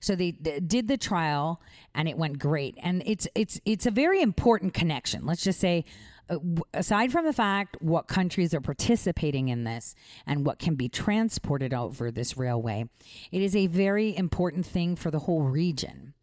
So 0.00 0.14
they 0.14 0.32
did 0.32 0.88
the 0.88 0.96
trial 0.96 1.60
and 1.94 2.08
it 2.08 2.16
went 2.16 2.38
great. 2.38 2.78
And 2.82 3.02
it's 3.06 3.26
it's 3.34 3.60
it's 3.64 3.86
a 3.86 3.90
very 3.90 4.20
important 4.20 4.74
connection. 4.74 5.26
Let's 5.26 5.44
just 5.44 5.60
say 5.60 5.84
uh, 6.30 6.38
aside 6.72 7.12
from 7.12 7.24
the 7.24 7.32
fact 7.32 7.76
what 7.80 8.08
countries 8.08 8.54
are 8.54 8.60
participating 8.60 9.48
in 9.48 9.64
this 9.64 9.94
and 10.26 10.46
what 10.46 10.58
can 10.58 10.74
be 10.74 10.88
transported 10.88 11.74
over 11.74 12.10
this 12.10 12.36
railway, 12.36 12.88
it 13.30 13.42
is 13.42 13.54
a 13.54 13.66
very 13.66 14.16
important 14.16 14.64
thing 14.64 14.96
for 14.96 15.10
the 15.10 15.20
whole 15.20 15.42
region 15.42 16.14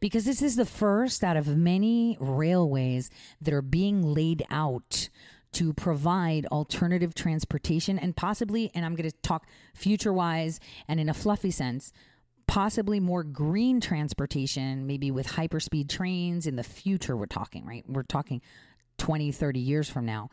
because 0.00 0.24
this 0.24 0.42
is 0.42 0.56
the 0.56 0.64
first 0.64 1.24
out 1.24 1.36
of 1.36 1.56
many 1.56 2.16
railways 2.20 3.10
that 3.40 3.52
are 3.54 3.62
being 3.62 4.02
laid 4.02 4.44
out 4.50 5.08
to 5.52 5.72
provide 5.72 6.46
alternative 6.46 7.14
transportation 7.14 7.98
and 7.98 8.14
possibly, 8.14 8.70
and 8.74 8.84
I'm 8.84 8.94
going 8.94 9.10
to 9.10 9.16
talk 9.22 9.46
future 9.74 10.12
wise 10.12 10.60
and 10.86 11.00
in 11.00 11.08
a 11.08 11.14
fluffy 11.14 11.50
sense, 11.50 11.92
possibly 12.48 12.98
more 12.98 13.22
green 13.22 13.80
transportation, 13.80 14.86
maybe 14.86 15.12
with 15.12 15.28
hyperspeed 15.28 15.88
trains 15.88 16.46
in 16.46 16.56
the 16.56 16.64
future. 16.64 17.16
We're 17.16 17.26
talking, 17.26 17.64
right? 17.64 17.84
We're 17.86 18.02
talking 18.02 18.42
20, 18.96 19.30
30 19.30 19.60
years 19.60 19.88
from 19.88 20.04
now 20.06 20.30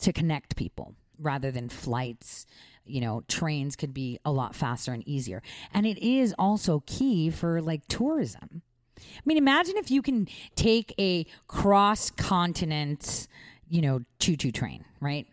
to 0.00 0.12
connect 0.12 0.56
people 0.56 0.94
rather 1.20 1.50
than 1.52 1.68
flights. 1.68 2.46
You 2.86 3.02
know, 3.02 3.22
trains 3.28 3.76
could 3.76 3.94
be 3.94 4.18
a 4.24 4.32
lot 4.32 4.56
faster 4.56 4.92
and 4.92 5.06
easier. 5.06 5.42
And 5.72 5.86
it 5.86 5.98
is 5.98 6.34
also 6.38 6.82
key 6.86 7.30
for 7.30 7.60
like 7.60 7.86
tourism. 7.86 8.62
I 8.98 9.22
mean, 9.24 9.36
imagine 9.36 9.76
if 9.76 9.90
you 9.90 10.02
can 10.02 10.28
take 10.56 10.94
a 10.98 11.26
cross 11.46 12.10
continent, 12.10 13.28
you 13.68 13.82
know, 13.82 14.00
choo 14.18 14.36
choo 14.36 14.50
train, 14.50 14.84
right? 15.00 15.26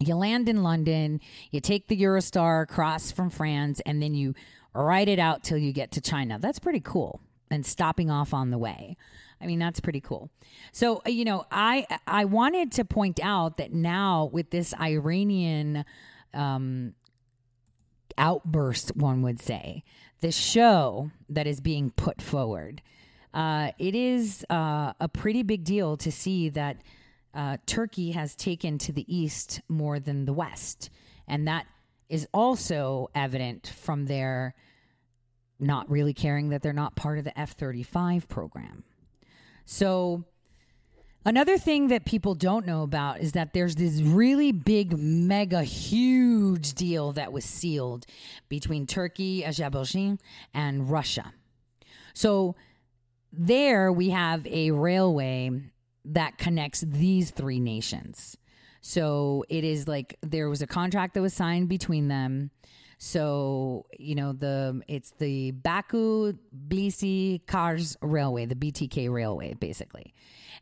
You 0.00 0.16
land 0.16 0.48
in 0.48 0.64
London, 0.64 1.20
you 1.52 1.60
take 1.60 1.86
the 1.86 1.96
Eurostar 1.96 2.62
across 2.62 3.12
from 3.12 3.30
France, 3.30 3.80
and 3.86 4.02
then 4.02 4.14
you 4.14 4.34
ride 4.82 5.08
it 5.08 5.18
out 5.18 5.42
till 5.42 5.58
you 5.58 5.72
get 5.72 5.92
to 5.92 6.00
China. 6.00 6.38
That's 6.38 6.58
pretty 6.58 6.80
cool. 6.80 7.20
And 7.50 7.64
stopping 7.64 8.10
off 8.10 8.34
on 8.34 8.50
the 8.50 8.58
way. 8.58 8.96
I 9.40 9.46
mean, 9.46 9.58
that's 9.58 9.80
pretty 9.80 10.00
cool. 10.00 10.30
So, 10.72 11.02
uh, 11.06 11.10
you 11.10 11.24
know, 11.24 11.46
I 11.50 11.86
I 12.06 12.24
wanted 12.24 12.72
to 12.72 12.84
point 12.84 13.20
out 13.22 13.58
that 13.58 13.72
now 13.72 14.30
with 14.32 14.50
this 14.50 14.74
Iranian 14.80 15.84
um, 16.32 16.94
outburst, 18.16 18.96
one 18.96 19.22
would 19.22 19.40
say, 19.40 19.84
the 20.20 20.32
show 20.32 21.10
that 21.28 21.46
is 21.46 21.60
being 21.60 21.90
put 21.90 22.22
forward, 22.22 22.80
uh, 23.34 23.72
it 23.78 23.94
is 23.94 24.46
uh, 24.48 24.94
a 24.98 25.08
pretty 25.08 25.42
big 25.42 25.64
deal 25.64 25.96
to 25.98 26.10
see 26.10 26.48
that 26.48 26.78
uh, 27.34 27.58
Turkey 27.66 28.12
has 28.12 28.34
taken 28.34 28.78
to 28.78 28.92
the 28.92 29.04
east 29.14 29.60
more 29.68 29.98
than 29.98 30.24
the 30.24 30.32
west, 30.32 30.88
and 31.28 31.46
that 31.46 31.66
is 32.08 32.26
also 32.32 33.10
evident 33.14 33.66
from 33.66 34.06
their 34.06 34.54
not 35.58 35.90
really 35.90 36.12
caring 36.14 36.50
that 36.50 36.62
they're 36.62 36.72
not 36.72 36.96
part 36.96 37.18
of 37.18 37.24
the 37.24 37.38
F 37.38 37.52
35 37.52 38.28
program. 38.28 38.84
So, 39.64 40.24
another 41.24 41.56
thing 41.56 41.88
that 41.88 42.04
people 42.04 42.34
don't 42.34 42.66
know 42.66 42.82
about 42.82 43.20
is 43.20 43.32
that 43.32 43.52
there's 43.52 43.76
this 43.76 44.00
really 44.02 44.52
big, 44.52 44.96
mega, 44.98 45.62
huge 45.62 46.74
deal 46.74 47.12
that 47.12 47.32
was 47.32 47.44
sealed 47.44 48.06
between 48.48 48.86
Turkey, 48.86 49.44
Azerbaijan, 49.44 50.18
and 50.52 50.90
Russia. 50.90 51.32
So, 52.12 52.56
there 53.32 53.90
we 53.92 54.10
have 54.10 54.46
a 54.46 54.70
railway 54.70 55.50
that 56.04 56.38
connects 56.38 56.80
these 56.80 57.30
three 57.30 57.58
nations. 57.58 58.36
So 58.80 59.44
it 59.48 59.64
is 59.64 59.88
like 59.88 60.18
there 60.20 60.48
was 60.48 60.60
a 60.60 60.66
contract 60.66 61.14
that 61.14 61.22
was 61.22 61.32
signed 61.32 61.68
between 61.68 62.08
them. 62.08 62.50
So 63.06 63.84
you 63.98 64.14
know 64.14 64.32
the 64.32 64.80
it's 64.88 65.12
the 65.18 65.50
Baku 65.50 66.32
Tbilisi 66.32 67.46
Kars 67.46 67.98
Railway, 68.00 68.46
the 68.46 68.54
BTK 68.54 69.12
Railway, 69.12 69.52
basically. 69.52 70.14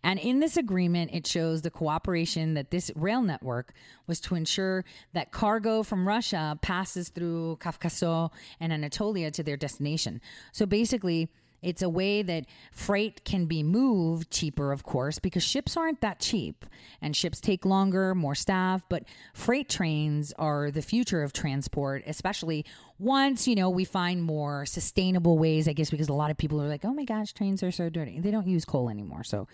And 0.03 0.19
in 0.19 0.41
this 0.41 0.57
agreement, 0.57 1.13
it 1.15 1.25
shows 1.25 1.63
the 1.63 1.71
cooperation 1.71 2.55
that 2.55 2.73
this 2.73 2.91
rail 2.97 3.23
network 3.23 3.73
was 4.09 4.19
to 4.23 4.35
ensure 4.35 4.85
that 5.13 5.31
cargo 5.31 5.85
from 5.85 6.09
Russia 6.09 6.59
passes 6.63 7.11
through 7.11 7.59
Kafkaso 7.61 8.33
and 8.59 8.73
Anatolia 8.73 9.31
to 9.31 9.45
their 9.45 9.57
destination. 9.57 10.21
So 10.51 10.67
basically, 10.67 11.29
it's 11.63 11.81
a 11.81 11.89
way 11.89 12.23
that 12.23 12.47
freight 12.73 13.25
can 13.25 13.47
be 13.47 13.63
moved 13.63 14.31
cheaper, 14.31 14.73
of 14.73 14.83
course, 14.83 15.21
because 15.21 15.45
ships 15.45 15.77
aren't 15.77 16.01
that 16.01 16.19
cheap 16.19 16.67
and 17.01 17.15
ships 17.15 17.41
take 17.41 17.65
longer, 17.65 18.15
more 18.15 18.35
staff. 18.35 18.83
But 18.89 19.05
freight 19.33 19.69
trains 19.69 20.33
are 20.39 20.71
the 20.73 20.83
future 20.83 21.23
of 21.23 21.33
transport, 21.33 22.03
especially 22.07 22.67
once, 22.99 23.47
you 23.47 23.55
know, 23.55 23.71
we 23.71 23.85
find 23.85 24.23
more 24.23 24.67
sustainable 24.67 25.39
ways, 25.39 25.69
I 25.69 25.73
guess, 25.73 25.91
because 25.91 26.09
a 26.09 26.15
lot 26.15 26.33
of 26.33 26.37
people 26.37 26.61
are 26.61 26.69
like, 26.69 26.85
oh 26.85 26.93
my 26.93 27.05
gosh, 27.05 27.33
trains 27.33 27.63
are 27.63 27.71
so 27.71 27.89
dirty. 27.89 28.19
They 28.19 28.33
don't 28.33 28.49
use 28.49 28.65
coal 28.65 28.91
anymore. 28.91 29.23
So, 29.23 29.47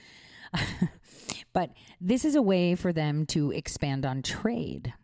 but 1.52 1.70
this 2.01 2.24
is 2.24 2.35
a 2.35 2.43
way 2.43 2.74
for 2.74 2.93
them 2.93 3.26
to 3.26 3.51
expand 3.51 4.06
on 4.06 4.22
trade. 4.22 4.94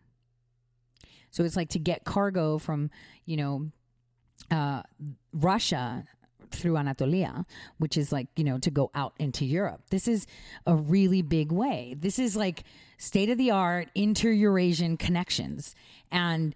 So 1.29 1.43
it's 1.43 1.55
like 1.55 1.69
to 1.69 1.79
get 1.79 2.03
cargo 2.03 2.57
from, 2.57 2.89
you 3.25 3.37
know, 3.37 3.69
uh, 4.51 4.83
Russia 5.33 6.05
through 6.51 6.77
Anatolia, 6.77 7.45
which 7.77 7.97
is 7.97 8.11
like, 8.11 8.27
you 8.35 8.43
know, 8.43 8.57
to 8.59 8.71
go 8.71 8.91
out 8.95 9.13
into 9.19 9.45
Europe. 9.45 9.81
This 9.89 10.07
is 10.07 10.27
a 10.65 10.75
really 10.75 11.21
big 11.21 11.51
way. 11.51 11.95
This 11.97 12.19
is 12.19 12.35
like 12.35 12.63
state 12.97 13.29
of 13.29 13.37
the 13.37 13.51
art 13.51 13.89
inter 13.95 14.31
Eurasian 14.31 14.97
connections. 14.97 15.75
And 16.11 16.55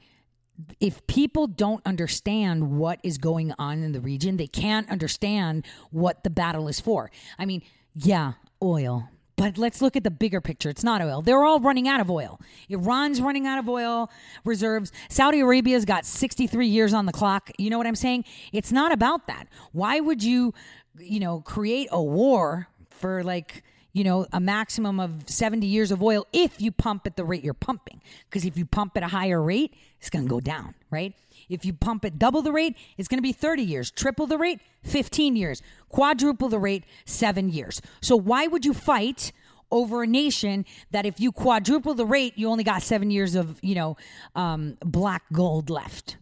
if 0.80 1.06
people 1.08 1.48
don't 1.48 1.86
understand 1.86 2.78
what 2.78 3.00
is 3.04 3.18
going 3.18 3.54
on 3.58 3.84
in 3.84 3.92
the 3.92 4.02
region, 4.02 4.38
they 4.38 4.48
can't 4.48 4.90
understand 4.90 5.66
what 5.92 6.24
the 6.24 6.30
battle 6.30 6.68
is 6.68 6.80
for. 6.80 7.10
I 7.38 7.46
mean, 7.46 7.62
yeah, 7.96 8.34
oil, 8.62 9.10
but 9.40 9.58
let's 9.58 9.82
look 9.82 9.96
at 9.96 10.04
the 10.04 10.12
bigger 10.12 10.42
picture. 10.42 10.70
It's 10.70 10.84
not 10.84 11.02
oil. 11.02 11.22
They're 11.22 11.46
all 11.46 11.62
running 11.62 11.88
out 11.88 12.02
of 12.02 12.12
oil. 12.12 12.42
Iran's 12.68 13.22
running 13.22 13.48
out 13.48 13.58
of 13.58 13.70
oil 13.70 14.12
reserves. 14.44 14.92
Saudi 15.08 15.40
Arabia's 15.40 15.86
got 15.86 16.06
63 16.06 16.68
years 16.68 16.94
on 16.94 17.06
the 17.06 17.14
clock. 17.14 17.50
You 17.58 17.70
know 17.70 17.78
what 17.78 17.88
I'm 17.88 17.96
saying? 17.96 18.26
It's 18.52 18.74
not 18.74 18.92
about 18.92 19.28
that. 19.28 19.46
Why 19.72 20.02
would 20.02 20.22
you, 20.22 20.54
you 20.98 21.22
know, 21.22 21.40
create 21.40 21.88
a 21.90 22.04
war 22.04 22.68
for 22.90 23.24
like, 23.24 23.64
you 24.00 24.06
know, 24.06 24.26
a 24.32 24.40
maximum 24.40 24.98
of 24.98 25.30
70 25.30 25.68
years 25.68 25.92
of 25.92 26.02
oil 26.02 26.26
if 26.32 26.62
you 26.62 26.72
pump 26.72 27.06
at 27.06 27.18
the 27.18 27.26
rate 27.26 27.44
you're 27.44 27.54
pumping? 27.54 28.02
Because 28.30 28.46
if 28.46 28.56
you 28.56 28.66
pump 28.66 28.96
at 28.96 29.04
a 29.04 29.10
higher 29.10 29.42
rate, 29.42 29.74
it's 30.00 30.10
going 30.10 30.24
to 30.24 30.30
go 30.30 30.40
down, 30.40 30.74
right? 30.90 31.14
If 31.50 31.66
you 31.66 31.74
pump 31.74 32.06
at 32.06 32.18
double 32.18 32.42
the 32.42 32.54
rate, 32.54 32.78
it's 32.98 33.10
going 33.10 33.18
to 33.18 33.22
be 33.22 33.34
30 33.34 33.62
years. 33.62 33.92
Triple 33.92 34.26
the 34.26 34.38
rate, 34.38 34.62
15 34.84 35.36
years. 35.36 35.62
Quadruple 35.90 36.48
the 36.48 36.60
rate, 36.60 36.86
seven 37.04 37.50
years. 37.50 37.82
So 38.00 38.16
why 38.16 38.48
would 38.48 38.66
you 38.66 38.74
fight? 38.74 39.34
over 39.72 40.02
a 40.02 40.08
nation 40.08 40.66
that 40.90 41.06
if 41.06 41.20
you 41.20 41.32
quadruple 41.32 41.94
the 41.94 42.04
rate, 42.04 42.34
you 42.36 42.50
only 42.50 42.64
got 42.64 42.82
seven 42.82 43.12
years 43.12 43.36
of, 43.36 43.60
you 43.62 43.76
know, 43.76 43.98
um, 44.34 44.76
black 44.84 45.22
gold 45.32 45.70
left. 45.70 46.18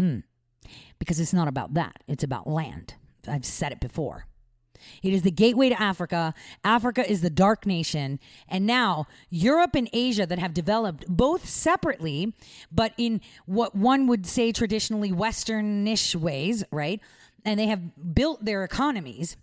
Mm. 0.00 0.22
Because 0.98 1.20
it's 1.20 1.34
not 1.34 1.48
about 1.48 1.74
that. 1.74 2.02
It's 2.06 2.24
about 2.24 2.46
land. 2.46 2.94
I've 3.28 3.44
said 3.44 3.72
it 3.72 3.80
before. 3.80 4.27
It 5.02 5.12
is 5.12 5.22
the 5.22 5.30
gateway 5.30 5.68
to 5.68 5.80
Africa. 5.80 6.34
Africa 6.64 7.08
is 7.10 7.20
the 7.20 7.30
dark 7.30 7.66
nation. 7.66 8.18
And 8.48 8.66
now 8.66 9.06
Europe 9.30 9.74
and 9.74 9.88
Asia 9.92 10.26
that 10.26 10.38
have 10.38 10.54
developed 10.54 11.04
both 11.08 11.48
separately, 11.48 12.34
but 12.70 12.92
in 12.96 13.20
what 13.46 13.74
one 13.74 14.06
would 14.06 14.26
say 14.26 14.52
traditionally 14.52 15.12
Westernish 15.12 16.14
ways, 16.14 16.64
right? 16.70 17.00
And 17.44 17.58
they 17.58 17.66
have 17.66 18.14
built 18.14 18.44
their 18.44 18.64
economies. 18.64 19.36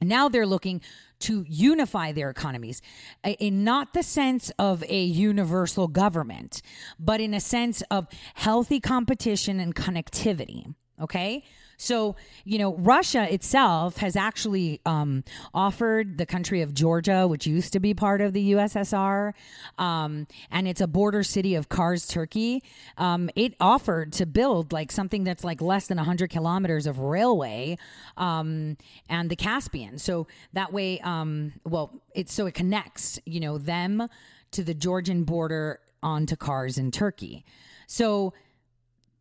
Now 0.00 0.28
they're 0.28 0.46
looking 0.46 0.80
to 1.20 1.44
unify 1.48 2.10
their 2.10 2.28
economies 2.28 2.82
in 3.24 3.62
not 3.62 3.94
the 3.94 4.02
sense 4.02 4.50
of 4.58 4.82
a 4.88 5.02
universal 5.02 5.86
government, 5.86 6.60
but 6.98 7.20
in 7.20 7.32
a 7.32 7.40
sense 7.40 7.82
of 7.90 8.08
healthy 8.34 8.80
competition 8.80 9.60
and 9.60 9.74
connectivity. 9.74 10.74
Okay. 11.00 11.44
So, 11.82 12.14
you 12.44 12.58
know, 12.58 12.74
Russia 12.76 13.32
itself 13.32 13.96
has 13.96 14.14
actually 14.14 14.80
um, 14.86 15.24
offered 15.52 16.16
the 16.16 16.26
country 16.26 16.62
of 16.62 16.74
Georgia, 16.74 17.26
which 17.26 17.44
used 17.44 17.72
to 17.72 17.80
be 17.80 17.92
part 17.92 18.20
of 18.20 18.32
the 18.32 18.52
USSR, 18.52 19.32
um, 19.78 20.28
and 20.52 20.68
it's 20.68 20.80
a 20.80 20.86
border 20.86 21.24
city 21.24 21.56
of 21.56 21.68
Kars, 21.68 22.06
Turkey. 22.06 22.62
Um, 22.98 23.30
it 23.34 23.54
offered 23.58 24.12
to 24.12 24.26
build 24.26 24.72
like 24.72 24.92
something 24.92 25.24
that's 25.24 25.42
like 25.42 25.60
less 25.60 25.88
than 25.88 25.96
100 25.96 26.30
kilometers 26.30 26.86
of 26.86 27.00
railway 27.00 27.76
um, 28.16 28.76
and 29.08 29.28
the 29.28 29.36
Caspian. 29.36 29.98
So 29.98 30.28
that 30.52 30.72
way, 30.72 31.00
um, 31.00 31.52
well, 31.64 32.00
it's 32.14 32.32
so 32.32 32.46
it 32.46 32.54
connects, 32.54 33.18
you 33.26 33.40
know, 33.40 33.58
them 33.58 34.08
to 34.52 34.62
the 34.62 34.74
Georgian 34.74 35.24
border 35.24 35.80
onto 36.00 36.36
Kars 36.36 36.78
in 36.78 36.92
Turkey. 36.92 37.44
So, 37.88 38.34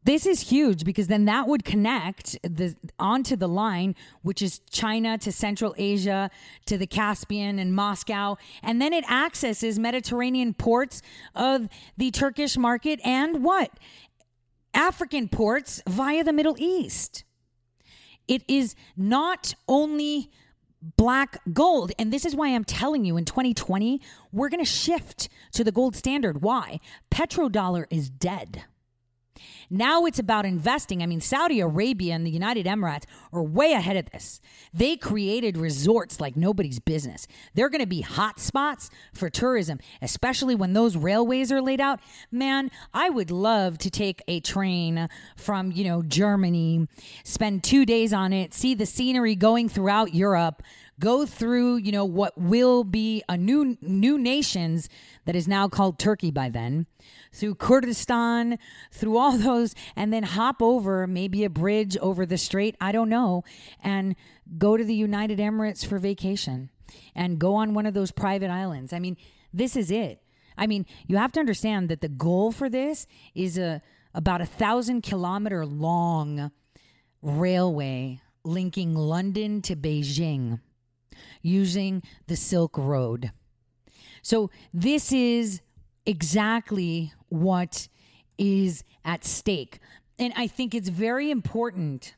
this 0.04 0.26
is 0.26 0.42
huge 0.42 0.84
because 0.84 1.08
then 1.08 1.26
that 1.26 1.48
would 1.48 1.64
connect 1.64 2.38
the 2.44 2.76
onto 3.00 3.36
the 3.36 3.48
line 3.48 3.96
which 4.22 4.42
is 4.42 4.60
China 4.70 5.18
to 5.18 5.32
Central 5.32 5.76
Asia 5.78 6.30
to 6.66 6.78
the 6.78 6.88
Caspian 6.88 7.60
and 7.60 7.74
Moscow 7.74 8.38
and 8.64 8.82
then 8.82 8.94
it 8.94 9.10
accesses 9.10 9.78
Mediterranean 9.78 10.54
ports 10.54 11.02
of 11.36 11.68
the 11.98 12.12
Turkish 12.12 12.58
market 12.58 13.00
and 13.04 13.44
what 13.44 13.72
African 14.74 15.28
ports 15.28 15.82
via 15.88 16.24
the 16.24 16.34
Middle 16.34 16.56
East 16.58 17.24
it 18.28 18.44
is 18.48 18.76
not 18.96 19.56
only 19.68 20.32
black 20.98 21.40
gold. 21.54 21.92
And 22.00 22.12
this 22.12 22.26
is 22.26 22.36
why 22.36 22.50
I'm 22.50 22.64
telling 22.64 23.06
you 23.06 23.18
in 23.18 23.26
2020, 23.26 24.02
we're 24.32 24.50
going 24.50 24.64
to 24.64 24.70
shift 24.70 25.30
to 25.54 25.64
the 25.64 25.72
gold 25.72 25.96
standard. 25.96 26.42
Why? 26.42 26.80
Petrodollar 27.12 27.86
is 27.90 28.10
dead. 28.10 28.64
Now 29.70 30.06
it's 30.06 30.20
about 30.20 30.46
investing. 30.46 31.02
I 31.02 31.06
mean, 31.06 31.22
Saudi 31.22 31.60
Arabia 31.60 32.14
and 32.14 32.26
the 32.26 32.32
United 32.32 32.66
Emirates 32.66 33.06
are 33.32 33.44
way 33.44 33.74
ahead 33.74 33.98
of 33.98 34.12
this. 34.12 34.42
They 34.74 34.98
created 34.98 35.58
resorts 35.58 36.20
like 36.20 36.36
nobody's 36.36 36.80
business. 36.80 37.28
They're 37.54 37.70
going 37.70 37.82
to 37.82 37.88
be 37.88 38.02
hot 38.02 38.40
spots 38.40 38.90
for 39.14 39.30
tourism, 39.30 39.80
especially 40.02 40.56
when 40.56 40.74
those 40.74 40.98
railways 40.98 41.52
are 41.52 41.62
laid 41.62 41.80
out. 41.80 42.00
Man, 42.32 42.72
I 42.94 43.10
would 43.10 43.32
love 43.32 43.78
to 43.80 43.90
take 43.90 44.22
a 44.28 44.40
train 44.40 45.08
from, 45.38 45.72
you 45.72 45.84
know, 45.86 46.02
Germany, 46.02 46.88
spend 47.24 47.64
2 47.64 47.86
days 47.86 48.12
on 48.12 48.34
it, 48.34 48.54
see 48.54 48.76
the 48.76 48.86
scenery 48.86 49.36
going 49.36 49.70
throughout 49.70 50.14
Europe, 50.14 50.62
go 51.02 51.26
through, 51.26 51.78
you 51.78 51.92
know, 51.92 52.06
what 52.06 52.38
will 52.38 52.86
be 52.86 53.24
a 53.28 53.36
new 53.36 53.78
new 53.82 54.18
nations 54.18 54.88
that 55.26 55.36
is 55.36 55.48
now 55.48 55.68
called 55.68 56.00
Turkey 56.00 56.32
by 56.32 56.48
then, 56.48 56.86
through 57.34 57.56
Kurdistan, 57.56 58.58
through 58.92 59.18
all 59.18 59.38
those, 59.38 59.76
and 59.96 60.14
then 60.14 60.24
hop 60.24 60.62
over 60.62 61.06
maybe 61.08 61.44
a 61.44 61.50
bridge 61.50 61.98
over 61.98 62.26
the 62.26 62.38
strait, 62.38 62.76
I 62.80 62.94
don't 62.94 63.10
know, 63.10 63.44
and 63.84 64.16
go 64.58 64.78
to 64.78 64.86
the 64.86 64.96
United 64.96 65.40
Emirates 65.40 65.86
for 65.86 65.98
vacation 65.98 66.70
and 67.16 67.40
go 67.40 67.56
on 67.56 67.74
one 67.74 67.86
of 67.86 67.94
those 67.94 68.12
private 68.12 68.50
islands. 68.50 68.94
I 68.94 69.00
mean, 69.00 69.18
this 69.54 69.76
is 69.76 69.92
it. 69.92 70.22
I 70.58 70.68
mean, 70.68 70.86
you 71.08 71.18
have 71.18 71.32
to 71.34 71.40
understand 71.40 71.90
that 71.90 72.02
the 72.02 72.10
goal 72.10 72.52
for 72.52 72.70
this 72.70 73.08
is 73.34 73.58
a 73.58 73.82
about 74.14 74.42
a 74.42 74.46
thousand 74.46 75.02
kilometer 75.02 75.66
long 75.66 76.52
railway 77.22 78.20
linking 78.44 78.94
London 78.94 79.62
to 79.62 79.76
Beijing. 79.76 80.60
Using 81.42 82.04
the 82.28 82.36
Silk 82.36 82.78
Road. 82.78 83.32
So, 84.22 84.50
this 84.74 85.12
is 85.12 85.62
exactly 86.06 87.14
what 87.30 87.88
is 88.38 88.84
at 89.06 89.24
stake. 89.24 89.80
And 90.20 90.34
I 90.36 90.48
think 90.48 90.76
it's 90.76 90.90
very 90.90 91.32
important 91.32 92.16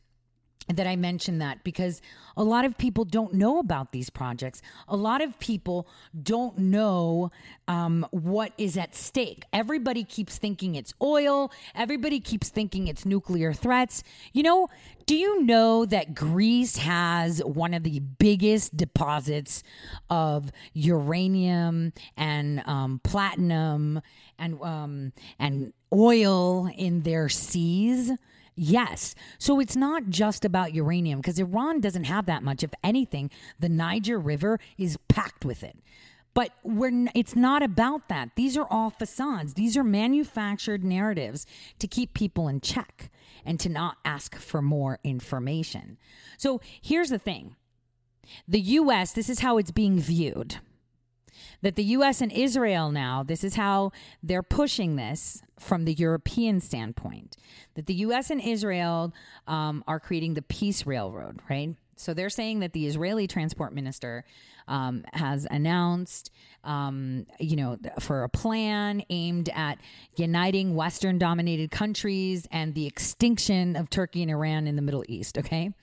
that 0.70 0.88
I 0.88 0.96
mention 0.96 1.40
that 1.40 1.64
because 1.64 2.02
a 2.38 2.44
lot 2.44 2.64
of 2.66 2.78
people 2.78 3.04
don't 3.04 3.34
know 3.34 3.60
about 3.60 3.92
these 3.92 4.10
projects. 4.10 4.62
A 4.88 4.96
lot 4.96 5.22
of 5.22 5.38
people 5.40 5.88
don't 6.22 6.58
know 6.58 7.32
um, 7.68 8.06
what 8.12 8.54
is 8.58 8.78
at 8.78 8.96
stake. 8.96 9.44
Everybody 9.52 10.04
keeps 10.04 10.38
thinking 10.38 10.76
it's 10.76 10.94
oil. 11.02 11.52
Everybody 11.76 12.20
keeps 12.20 12.50
thinking 12.50 12.88
it's 12.88 13.06
nuclear 13.06 13.52
threats. 13.52 14.04
You 14.32 14.44
know, 14.44 14.70
do 15.06 15.18
you 15.18 15.44
know 15.44 15.86
that 15.86 16.16
Greece 16.16 16.78
has 16.78 17.44
one 17.44 17.74
of 17.74 17.84
the 17.84 18.00
biggest 18.00 18.78
deposits 18.78 19.64
of 20.10 20.50
uranium 20.74 21.92
and 22.16 22.66
um, 22.66 23.02
platinum 23.04 24.02
and 24.40 24.62
um, 24.62 25.12
and 25.38 25.74
oil 25.92 26.70
in 26.78 27.02
their 27.02 27.28
seas? 27.28 28.12
Yes. 28.56 29.16
So 29.40 29.60
it's 29.60 29.76
not 29.76 30.10
just 30.10 30.46
about 30.46 30.74
uranium 30.74 31.20
because 31.20 31.40
Iran 31.40 31.80
doesn't 31.80 32.04
have 32.06 32.26
that 32.28 32.44
much. 32.44 32.64
If 32.64 32.72
anything, 32.84 33.32
the 33.60 33.70
Niger 33.70 34.20
River 34.20 34.60
is 34.78 34.98
packed 35.08 35.46
with 35.46 35.64
it. 35.64 35.78
But 36.34 36.52
we're, 36.64 37.08
it's 37.14 37.36
not 37.36 37.62
about 37.62 38.10
that. 38.10 38.30
These 38.36 38.58
are 38.58 38.68
all 38.70 38.90
facades. 38.90 39.54
These 39.54 39.78
are 39.78 39.84
manufactured 39.84 40.84
narratives 40.84 41.46
to 41.80 41.88
keep 41.88 42.14
people 42.14 42.48
in 42.48 42.60
check 42.60 43.12
and 43.46 43.60
to 43.60 43.70
not 43.70 43.98
ask 44.04 44.36
for 44.36 44.62
more 44.62 45.00
information. 45.04 45.98
So 46.38 46.60
here's 46.82 47.10
the 47.10 47.20
thing 47.20 47.56
the 48.48 48.62
U.S., 48.62 49.12
this 49.14 49.30
is 49.30 49.40
how 49.40 49.58
it's 49.58 49.72
being 49.72 50.00
viewed 50.00 50.58
that 51.64 51.76
the 51.76 51.84
US 51.84 52.22
and 52.22 52.32
Israel 52.32 52.92
now, 52.92 53.24
this 53.24 53.44
is 53.44 53.56
how 53.56 53.92
they're 54.22 54.44
pushing 54.44 54.98
this 54.98 55.42
from 55.58 55.86
the 55.86 55.94
European 55.94 56.60
standpoint, 56.60 57.38
that 57.76 57.88
the 57.88 57.94
US 57.96 58.30
and 58.30 58.42
Israel 58.42 59.14
um, 59.48 59.84
are 59.88 60.00
creating 60.00 60.36
the 60.36 60.42
Peace 60.42 60.86
Railroad, 60.86 61.40
right? 61.50 61.76
So 61.96 62.14
they're 62.14 62.30
saying 62.30 62.60
that 62.60 62.74
the 62.74 62.86
Israeli 62.86 63.28
transport 63.28 63.74
minister 63.74 64.26
um, 64.68 65.06
has 65.14 65.48
announced, 65.50 66.32
um, 66.66 67.26
you 67.40 67.56
know, 67.56 67.78
for 68.00 68.24
a 68.24 68.30
plan 68.30 69.04
aimed 69.10 69.50
at 69.50 69.78
uniting 70.18 70.76
Western 70.76 71.18
dominated 71.18 71.72
countries 71.72 72.46
and 72.52 72.74
the 72.74 72.86
extinction 72.88 73.78
of 73.78 73.90
Turkey 73.90 74.22
and 74.22 74.32
Iran 74.32 74.68
in 74.68 74.76
the 74.76 74.82
Middle 74.82 75.06
East, 75.08 75.38
okay? 75.38 75.74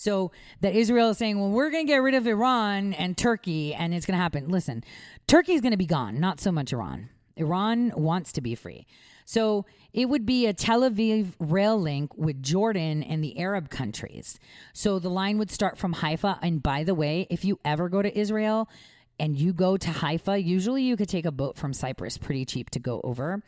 So 0.00 0.32
that 0.62 0.74
Israel 0.74 1.10
is 1.10 1.18
saying, 1.18 1.38
well, 1.38 1.50
we're 1.50 1.68
going 1.68 1.84
to 1.84 1.92
get 1.92 1.98
rid 1.98 2.14
of 2.14 2.26
Iran 2.26 2.94
and 2.94 3.18
Turkey 3.18 3.74
and 3.74 3.92
it's 3.92 4.06
going 4.06 4.16
to 4.16 4.22
happen. 4.22 4.48
Listen, 4.48 4.82
Turkey 5.26 5.52
is 5.52 5.60
going 5.60 5.72
to 5.72 5.76
be 5.76 5.84
gone, 5.84 6.18
not 6.18 6.40
so 6.40 6.50
much 6.50 6.72
Iran. 6.72 7.10
Iran 7.36 7.92
wants 7.94 8.32
to 8.32 8.40
be 8.40 8.54
free. 8.54 8.86
So 9.26 9.66
it 9.92 10.08
would 10.08 10.24
be 10.24 10.46
a 10.46 10.54
Tel 10.54 10.80
Aviv 10.80 11.34
rail 11.38 11.78
link 11.78 12.16
with 12.16 12.42
Jordan 12.42 13.02
and 13.02 13.22
the 13.22 13.38
Arab 13.38 13.68
countries. 13.68 14.40
So 14.72 14.98
the 14.98 15.10
line 15.10 15.36
would 15.36 15.50
start 15.50 15.76
from 15.76 15.92
Haifa. 15.92 16.38
And 16.40 16.62
by 16.62 16.82
the 16.82 16.94
way, 16.94 17.26
if 17.28 17.44
you 17.44 17.60
ever 17.62 17.90
go 17.90 18.00
to 18.00 18.18
Israel, 18.18 18.70
and 19.18 19.38
you 19.38 19.52
go 19.52 19.76
to 19.76 19.90
Haifa, 19.90 20.38
usually 20.38 20.82
you 20.82 20.96
could 20.96 21.10
take 21.10 21.26
a 21.26 21.30
boat 21.30 21.58
from 21.58 21.74
Cyprus 21.74 22.16
pretty 22.16 22.46
cheap 22.46 22.70
to 22.70 22.78
go 22.78 23.02
over. 23.04 23.42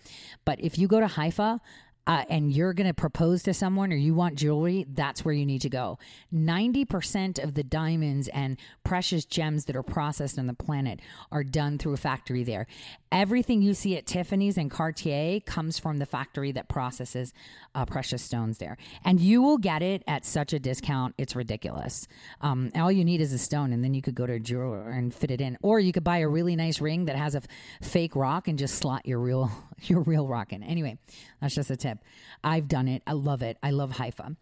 But 0.44 0.60
if 0.60 0.76
you 0.76 0.86
go 0.86 1.00
to 1.00 1.06
Haifa, 1.06 1.62
uh, 2.06 2.24
and 2.28 2.52
you're 2.52 2.72
going 2.72 2.86
to 2.86 2.94
propose 2.94 3.42
to 3.44 3.54
someone 3.54 3.92
or 3.92 3.96
you 3.96 4.14
want 4.14 4.34
jewelry, 4.34 4.86
that's 4.92 5.24
where 5.24 5.34
you 5.34 5.46
need 5.46 5.60
to 5.62 5.70
go. 5.70 5.98
90% 6.34 7.42
of 7.42 7.54
the 7.54 7.62
diamonds 7.62 8.28
and 8.28 8.58
precious 8.84 9.24
gems 9.24 9.66
that 9.66 9.76
are 9.76 9.82
processed 9.82 10.38
on 10.38 10.46
the 10.46 10.54
planet 10.54 11.00
are 11.30 11.44
done 11.44 11.78
through 11.78 11.92
a 11.92 11.98
factory 11.98 12.44
there. 12.44 12.66
Everything 13.12 13.60
you 13.60 13.74
see 13.74 13.96
at 13.98 14.06
Tiffany's 14.06 14.56
and 14.56 14.70
Cartier 14.70 15.40
comes 15.40 15.78
from 15.78 15.98
the 15.98 16.06
factory 16.06 16.50
that 16.52 16.68
processes 16.68 17.34
uh, 17.74 17.84
precious 17.84 18.22
stones 18.22 18.56
there. 18.56 18.78
And 19.04 19.20
you 19.20 19.42
will 19.42 19.58
get 19.58 19.82
it 19.82 20.02
at 20.06 20.24
such 20.24 20.54
a 20.54 20.58
discount, 20.58 21.14
it's 21.18 21.36
ridiculous. 21.36 22.08
Um, 22.40 22.72
all 22.74 22.90
you 22.90 23.04
need 23.04 23.20
is 23.20 23.34
a 23.34 23.38
stone, 23.38 23.72
and 23.74 23.84
then 23.84 23.92
you 23.92 24.00
could 24.00 24.14
go 24.14 24.26
to 24.26 24.32
a 24.32 24.40
jeweler 24.40 24.88
and 24.88 25.14
fit 25.14 25.30
it 25.30 25.42
in. 25.42 25.58
Or 25.62 25.78
you 25.78 25.92
could 25.92 26.04
buy 26.04 26.18
a 26.18 26.28
really 26.28 26.56
nice 26.56 26.80
ring 26.80 27.04
that 27.04 27.16
has 27.16 27.34
a 27.34 27.38
f- 27.38 27.46
fake 27.82 28.16
rock 28.16 28.48
and 28.48 28.58
just 28.58 28.76
slot 28.76 29.04
your 29.04 29.20
real, 29.20 29.50
your 29.82 30.00
real 30.00 30.26
rock 30.26 30.54
in. 30.54 30.62
Anyway, 30.62 30.98
that's 31.40 31.54
just 31.54 31.70
a 31.70 31.76
tip. 31.76 31.98
I've 32.42 32.66
done 32.66 32.88
it. 32.88 33.02
I 33.06 33.12
love 33.12 33.42
it. 33.42 33.58
I 33.62 33.72
love 33.72 33.92
Haifa. 33.92 34.36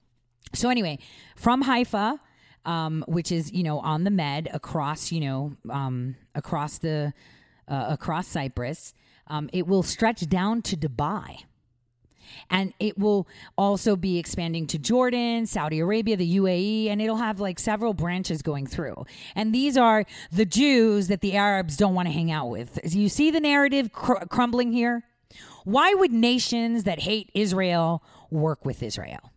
So, 0.54 0.68
anyway, 0.68 0.98
from 1.34 1.62
Haifa, 1.62 2.20
um, 2.64 3.04
which 3.08 3.32
is, 3.32 3.52
you 3.52 3.62
know, 3.62 3.80
on 3.80 4.04
the 4.04 4.10
Med 4.10 4.48
across, 4.52 5.10
you 5.10 5.20
know, 5.20 5.56
um, 5.68 6.14
across 6.34 6.78
the 6.78 7.12
uh, 7.70 7.86
across 7.88 8.26
Cyprus. 8.26 8.92
Um, 9.26 9.48
it 9.52 9.66
will 9.66 9.82
stretch 9.82 10.28
down 10.28 10.60
to 10.62 10.76
Dubai. 10.76 11.44
And 12.48 12.72
it 12.78 12.98
will 12.98 13.26
also 13.56 13.96
be 13.96 14.18
expanding 14.18 14.66
to 14.68 14.78
Jordan, 14.78 15.46
Saudi 15.46 15.80
Arabia, 15.80 16.16
the 16.16 16.36
UAE, 16.36 16.88
and 16.88 17.00
it'll 17.00 17.16
have 17.16 17.40
like 17.40 17.58
several 17.58 17.94
branches 17.94 18.42
going 18.42 18.66
through. 18.66 19.04
And 19.34 19.54
these 19.54 19.76
are 19.76 20.04
the 20.30 20.44
Jews 20.44 21.08
that 21.08 21.20
the 21.20 21.34
Arabs 21.34 21.76
don't 21.76 21.94
want 21.94 22.08
to 22.08 22.12
hang 22.12 22.30
out 22.30 22.48
with. 22.48 22.78
You 22.84 23.08
see 23.08 23.30
the 23.30 23.40
narrative 23.40 23.92
cr- 23.92 24.24
crumbling 24.28 24.72
here? 24.72 25.04
Why 25.64 25.94
would 25.94 26.12
nations 26.12 26.84
that 26.84 27.00
hate 27.00 27.30
Israel 27.34 28.02
work 28.30 28.64
with 28.64 28.82
Israel? 28.82 29.29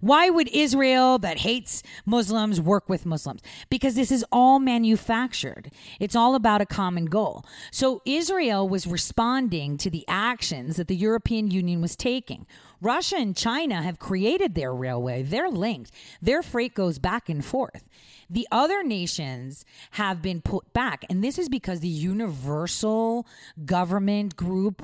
Why 0.00 0.30
would 0.30 0.48
Israel 0.48 1.18
that 1.18 1.38
hates 1.38 1.82
Muslims 2.06 2.60
work 2.60 2.88
with 2.88 3.06
Muslims? 3.06 3.40
Because 3.70 3.94
this 3.94 4.10
is 4.10 4.24
all 4.30 4.58
manufactured. 4.58 5.70
It's 6.00 6.16
all 6.16 6.34
about 6.34 6.60
a 6.60 6.66
common 6.66 7.06
goal. 7.06 7.44
So 7.70 8.02
Israel 8.04 8.68
was 8.68 8.86
responding 8.86 9.76
to 9.78 9.90
the 9.90 10.04
actions 10.08 10.76
that 10.76 10.88
the 10.88 10.96
European 10.96 11.50
Union 11.50 11.80
was 11.80 11.96
taking. 11.96 12.46
Russia 12.80 13.16
and 13.16 13.36
China 13.36 13.82
have 13.82 13.98
created 13.98 14.54
their 14.54 14.74
railway. 14.74 15.22
They're 15.22 15.50
linked. 15.50 15.90
Their 16.20 16.42
freight 16.42 16.74
goes 16.74 16.98
back 16.98 17.28
and 17.28 17.44
forth. 17.44 17.84
The 18.28 18.46
other 18.50 18.82
nations 18.82 19.64
have 19.92 20.22
been 20.22 20.40
put 20.40 20.72
back. 20.72 21.04
And 21.08 21.22
this 21.22 21.38
is 21.38 21.48
because 21.48 21.80
the 21.80 21.88
universal 21.88 23.26
government 23.64 24.36
group 24.36 24.82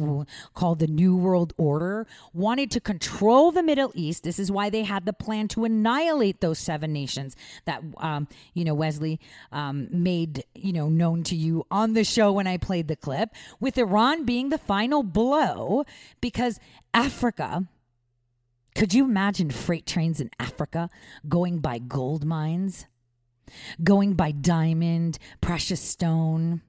called 0.54 0.78
the 0.78 0.86
New 0.86 1.16
World 1.16 1.52
Order 1.56 2.06
wanted 2.32 2.70
to 2.72 2.80
control 2.80 3.50
the 3.50 3.62
Middle 3.62 3.92
East. 3.94 4.22
This 4.22 4.38
is 4.38 4.50
why 4.50 4.70
they 4.70 4.84
had 4.84 5.06
the 5.06 5.12
plan 5.12 5.48
to 5.48 5.64
annihilate 5.64 6.40
those 6.40 6.58
seven 6.58 6.92
nations 6.92 7.36
that, 7.64 7.82
um, 7.98 8.28
you 8.54 8.64
know, 8.64 8.74
Wesley 8.74 9.20
um, 9.52 9.88
made, 9.90 10.44
you 10.54 10.72
know, 10.72 10.88
known 10.88 11.22
to 11.24 11.36
you 11.36 11.66
on 11.70 11.94
the 11.94 12.04
show 12.04 12.32
when 12.32 12.46
I 12.46 12.56
played 12.56 12.88
the 12.88 12.96
clip, 12.96 13.30
with 13.58 13.78
Iran 13.78 14.24
being 14.24 14.50
the 14.50 14.58
final 14.58 15.02
blow 15.02 15.84
because 16.20 16.60
Africa. 16.94 17.66
Could 18.76 18.94
you 18.94 19.04
imagine 19.04 19.50
freight 19.50 19.84
trains 19.84 20.20
in 20.20 20.30
Africa 20.38 20.90
going 21.28 21.58
by 21.58 21.78
gold 21.78 22.24
mines? 22.24 22.86
Going 23.82 24.14
by 24.14 24.30
diamond, 24.30 25.18
precious 25.40 25.80
stone. 25.80 26.62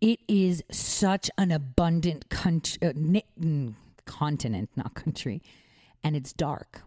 It 0.00 0.20
is 0.28 0.62
such 0.70 1.30
an 1.36 1.50
abundant 1.50 2.30
country, 2.30 2.78
uh, 2.82 2.92
mm, 2.92 3.74
continent, 4.06 4.70
not 4.76 4.94
country, 4.94 5.42
and 6.02 6.16
it's 6.16 6.32
dark. 6.32 6.82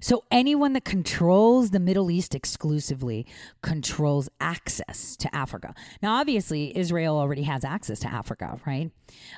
So, 0.00 0.24
anyone 0.30 0.72
that 0.74 0.84
controls 0.84 1.70
the 1.70 1.80
Middle 1.80 2.10
East 2.10 2.34
exclusively 2.34 3.26
controls 3.62 4.28
access 4.40 5.16
to 5.16 5.34
Africa. 5.34 5.74
Now, 6.02 6.16
obviously, 6.16 6.76
Israel 6.76 7.16
already 7.16 7.42
has 7.42 7.64
access 7.64 7.98
to 8.00 8.12
Africa, 8.12 8.60
right? 8.66 8.90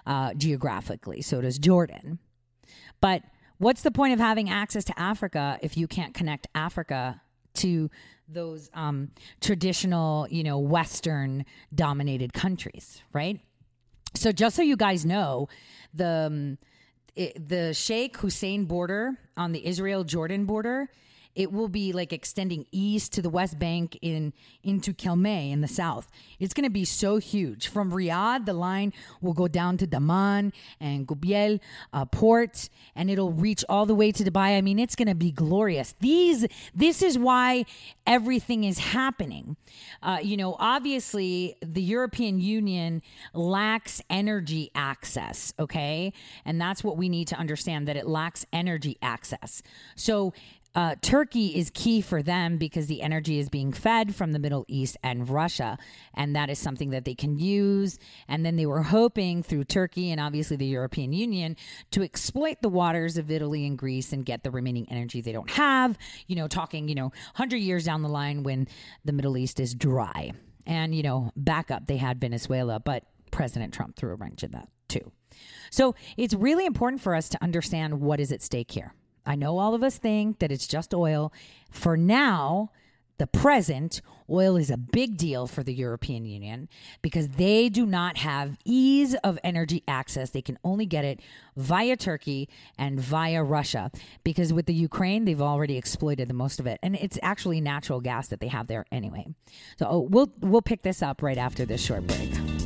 Uh, 0.07 0.35
geographically. 0.35 1.23
So 1.23 1.41
does 1.41 1.59
Jordan. 1.59 2.19
But 3.01 3.23
what's 3.59 3.83
the 3.83 3.91
point 3.91 4.13
of 4.13 4.19
having 4.19 4.51
access 4.51 4.85
to 4.85 4.99
Africa 4.99 5.59
if 5.63 5.77
you 5.77 5.87
can't 5.87 6.15
connect 6.15 6.47
Africa 6.55 7.21
to 7.55 7.91
those 8.29 8.71
um, 8.75 9.11
traditional, 9.41 10.27
you 10.31 10.43
know, 10.43 10.59
Western 10.59 11.45
dominated 11.75 12.33
countries, 12.33 13.03
right? 13.13 13.41
So 14.15 14.33
just 14.33 14.57
so 14.57 14.63
you 14.63 14.77
guys 14.77 15.05
know, 15.05 15.49
the 15.95 16.27
um, 16.27 16.59
it, 17.15 17.49
the 17.49 17.73
Sheikh 17.73 18.17
Hussein 18.19 18.67
border 18.67 19.19
on 19.37 19.53
the 19.53 19.67
Israel 19.67 20.05
Jordan 20.05 20.45
border 20.45 20.89
it 21.37 21.53
will 21.53 21.69
be 21.69 21.93
like 21.93 22.13
extending 22.13 22.67
east 22.73 23.13
to 23.13 23.23
the 23.23 23.29
West 23.29 23.59
Bank 23.59 23.99
in 24.01 24.33
into 24.65 24.93
Kelmay 24.93 25.53
in 25.53 25.61
the 25.61 25.69
south. 25.69 26.11
It's 26.41 26.55
going 26.55 26.65
to 26.65 26.71
be 26.71 26.85
so 26.85 27.19
huge. 27.19 27.69
From 27.69 27.93
Riyadh, 27.93 28.47
the 28.47 28.55
line 28.55 28.93
will 29.21 29.35
go 29.35 29.47
down 29.47 29.77
to 29.77 29.87
Dammam 29.87 30.53
and 30.81 31.07
Jubail 31.07 31.61
uh, 31.93 32.07
port, 32.07 32.69
and 32.97 33.11
it'll 33.11 33.33
reach 33.33 33.65
all 33.69 33.85
the 33.87 33.95
way 33.95 34.11
to 34.11 34.25
Dubai. 34.25 34.57
I 34.57 34.63
mean, 34.63 34.79
it's 34.79 34.97
going 34.97 35.09
to 35.09 35.15
be 35.15 35.31
glorious. 35.31 35.95
These, 36.01 36.47
this 36.75 37.03
is 37.03 37.19
why 37.19 37.67
everything 38.07 38.65
is 38.65 38.79
happening. 38.79 39.57
Uh, 40.03 40.19
you 40.23 40.37
know, 40.37 40.57
obviously, 40.59 41.57
the 41.61 41.83
European 41.83 42.41
Union 42.41 43.03
lacks 43.35 44.03
energy 44.09 44.71
access. 44.75 45.53
Okay, 45.59 46.15
and 46.47 46.59
that's 46.59 46.83
what 46.83 46.97
we 46.97 47.11
need 47.11 47.29
to 47.29 47.37
understand 47.37 47.87
that 47.89 47.97
it 47.97 48.07
lacks 48.07 48.47
energy 48.53 48.97
access. 49.03 49.63
So 49.97 50.33
uh, 50.77 50.95
Turkey 51.01 51.57
is 51.57 51.71
key 51.71 52.03
for 52.03 52.23
them 52.23 52.59
because 52.59 52.87
the 52.87 53.01
energy 53.01 53.39
is 53.39 53.49
being 53.49 53.73
fed 53.73 54.15
from 54.15 54.33
the 54.33 54.39
Middle 54.39 54.67
East 54.69 54.99
and 55.03 55.27
Russia. 55.27 55.79
And 56.13 56.37
that 56.37 56.51
is 56.51 56.59
something 56.59 56.91
that 56.91 57.07
they 57.07 57.15
can 57.15 57.39
use. 57.39 57.99
And 58.29 58.45
then 58.45 58.57
they 58.57 58.67
were 58.67 58.83
hoping 58.83 59.43
through 59.43 59.65
Turkey 59.65 60.11
and 60.11 60.21
obviously 60.21 60.59
the 60.59 60.67
European 60.67 61.15
Union 61.15 61.57
to 61.93 62.03
exploit 62.03 62.59
the 62.61 62.69
waters 62.69 63.17
of 63.17 63.31
Italy 63.31 63.67
and 63.67 63.79
Greece 63.79 64.13
and 64.13 64.27
get 64.27 64.45
the 64.45 64.51
remaining 64.51 64.87
energy 64.91 65.23
they 65.23 65.33
don't 65.33 65.51
have. 65.53 65.97
You 66.27 66.37
know, 66.37 66.47
talking, 66.47 66.89
you 66.89 66.95
know, 66.95 67.07
100 67.07 67.57
years 67.57 67.87
down 67.87 68.03
the 68.03 68.11
line 68.11 68.43
when 68.43 68.69
the 69.03 69.13
Middle 69.13 69.39
East 69.39 69.59
is 69.59 69.75
dry. 69.75 70.33
And, 70.67 70.95
you 70.95 71.03
know, 71.03 71.33
backup, 71.37 71.87
they 71.87 71.97
had 71.97 72.21
Venezuela, 72.21 72.81
but 72.81 73.05
President 73.31 73.73
Trump 73.73 73.97
threw 73.97 74.13
a 74.13 74.17
wrench 74.17 74.43
in 74.43 74.51
that 74.51 74.69
too. 74.89 75.11
So 75.71 75.95
it's 76.19 76.35
really 76.35 76.67
important 76.67 77.01
for 77.01 77.15
us 77.15 77.31
to 77.31 77.43
understand 77.43 78.03
what 78.03 78.21
is 78.21 78.31
at 78.31 78.43
stake 78.43 78.73
here. 78.73 78.93
I 79.27 79.35
know 79.35 79.59
all 79.59 79.75
of 79.75 79.83
us 79.83 79.99
think 79.99 80.39
that 80.39 80.53
it's 80.53 80.67
just 80.67 80.95
oil. 80.95 81.33
For 81.71 81.97
now, 81.97 82.71
the 83.19 83.27
present, 83.27 84.03
oil 84.29 84.57
is 84.57 84.71
a 84.71 84.77
big 84.77 85.17
deal 85.17 85.47
for 85.47 85.63
the 85.63 85.73
European 85.73 86.27
Union 86.27 86.69
because 87.01 87.29
they 87.29 87.69
do 87.69 87.87
not 87.87 88.19
have 88.19 88.59
ease 88.65 89.15
of 89.25 89.39
energy 89.43 89.83
access. 89.89 90.31
They 90.31 90.43
can 90.43 90.59
only 90.63 90.85
get 90.85 91.05
it 91.05 91.21
via 91.57 91.97
Turkey 91.97 92.49
and 92.79 93.01
via 93.01 93.43
Russia 93.43 93.91
because 94.23 94.53
with 94.53 94.67
the 94.67 94.75
Ukraine, 94.75 95.25
they've 95.25 95.41
already 95.41 95.79
exploited 95.79 96.29
the 96.29 96.35
most 96.35 96.61
of 96.61 96.67
it. 96.67 96.79
And 96.83 96.95
it's 96.97 97.19
actually 97.23 97.61
natural 97.61 98.01
gas 98.01 98.29
that 98.29 98.41
they 98.41 98.49
have 98.49 98.67
there 98.67 98.85
anyway. 98.93 99.27
So 99.79 99.87
oh, 99.89 100.01
we'll 100.01 100.33
we'll 100.41 100.63
pick 100.63 100.83
this 100.83 101.03
up 101.03 101.23
right 101.23 101.39
after 101.39 101.65
this 101.65 101.83
short 101.83 102.07
break. 102.07 102.66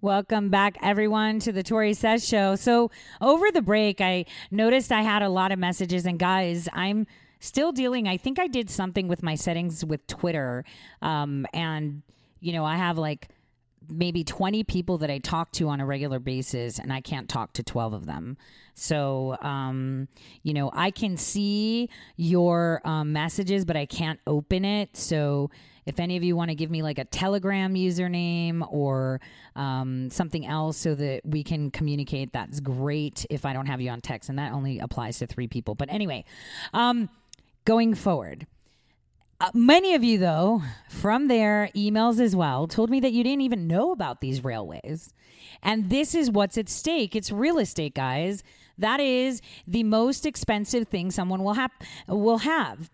Welcome 0.00 0.48
back, 0.48 0.76
everyone, 0.80 1.40
to 1.40 1.50
the 1.50 1.64
Tore 1.64 1.92
Says 1.92 2.24
Show. 2.24 2.54
So, 2.54 2.92
over 3.20 3.50
the 3.50 3.62
break, 3.62 4.00
I 4.00 4.26
noticed 4.48 4.92
I 4.92 5.02
had 5.02 5.22
a 5.22 5.28
lot 5.28 5.50
of 5.50 5.58
messages, 5.58 6.06
and 6.06 6.20
guys, 6.20 6.68
I'm 6.72 7.08
still 7.40 7.72
dealing. 7.72 8.06
I 8.06 8.16
think 8.16 8.38
I 8.38 8.46
did 8.46 8.70
something 8.70 9.08
with 9.08 9.24
my 9.24 9.34
settings 9.34 9.84
with 9.84 10.06
Twitter, 10.06 10.64
um, 11.02 11.46
and 11.52 12.02
you 12.38 12.52
know, 12.52 12.64
I 12.64 12.76
have 12.76 12.96
like 12.96 13.30
maybe 13.90 14.22
20 14.22 14.62
people 14.62 14.98
that 14.98 15.10
I 15.10 15.18
talk 15.18 15.50
to 15.52 15.68
on 15.68 15.80
a 15.80 15.86
regular 15.86 16.20
basis, 16.20 16.78
and 16.78 16.92
I 16.92 17.00
can't 17.00 17.28
talk 17.28 17.54
to 17.54 17.64
12 17.64 17.92
of 17.92 18.06
them. 18.06 18.36
So, 18.74 19.36
um, 19.40 20.06
you 20.44 20.54
know, 20.54 20.70
I 20.72 20.92
can 20.92 21.16
see 21.16 21.90
your 22.16 22.82
um, 22.84 23.12
messages, 23.12 23.64
but 23.64 23.76
I 23.76 23.86
can't 23.86 24.20
open 24.28 24.64
it. 24.64 24.96
So, 24.96 25.50
if 25.88 25.98
any 25.98 26.16
of 26.18 26.22
you 26.22 26.36
want 26.36 26.50
to 26.50 26.54
give 26.54 26.70
me 26.70 26.80
like 26.82 26.98
a 26.98 27.04
Telegram 27.04 27.74
username 27.74 28.58
or 28.70 29.20
um, 29.56 30.10
something 30.10 30.44
else 30.44 30.76
so 30.76 30.94
that 30.94 31.22
we 31.24 31.42
can 31.42 31.70
communicate, 31.70 32.32
that's 32.32 32.60
great 32.60 33.26
if 33.30 33.44
I 33.44 33.52
don't 33.54 33.66
have 33.66 33.80
you 33.80 33.90
on 33.90 34.00
text. 34.00 34.28
And 34.28 34.38
that 34.38 34.52
only 34.52 34.78
applies 34.78 35.18
to 35.18 35.26
three 35.26 35.48
people. 35.48 35.74
But 35.74 35.88
anyway, 35.90 36.24
um, 36.72 37.08
going 37.64 37.94
forward, 37.94 38.46
Uh, 39.40 39.52
many 39.54 39.94
of 39.94 40.02
you, 40.02 40.18
though, 40.18 40.62
from 40.88 41.28
their 41.28 41.70
emails 41.76 42.18
as 42.18 42.34
well, 42.34 42.66
told 42.66 42.90
me 42.90 42.98
that 43.00 43.12
you 43.12 43.22
didn't 43.22 43.42
even 43.42 43.68
know 43.68 43.92
about 43.92 44.20
these 44.20 44.42
railways. 44.42 45.14
And 45.62 45.90
this 45.90 46.12
is 46.12 46.28
what's 46.28 46.58
at 46.58 46.68
stake. 46.68 47.14
It's 47.14 47.30
real 47.30 47.58
estate, 47.58 47.94
guys. 47.94 48.42
That 48.78 48.98
is 48.98 49.40
the 49.64 49.84
most 49.84 50.26
expensive 50.26 50.88
thing 50.88 51.12
someone 51.12 51.44
will 51.44 51.54
have 51.54 51.70
will 52.08 52.38
have. 52.38 52.90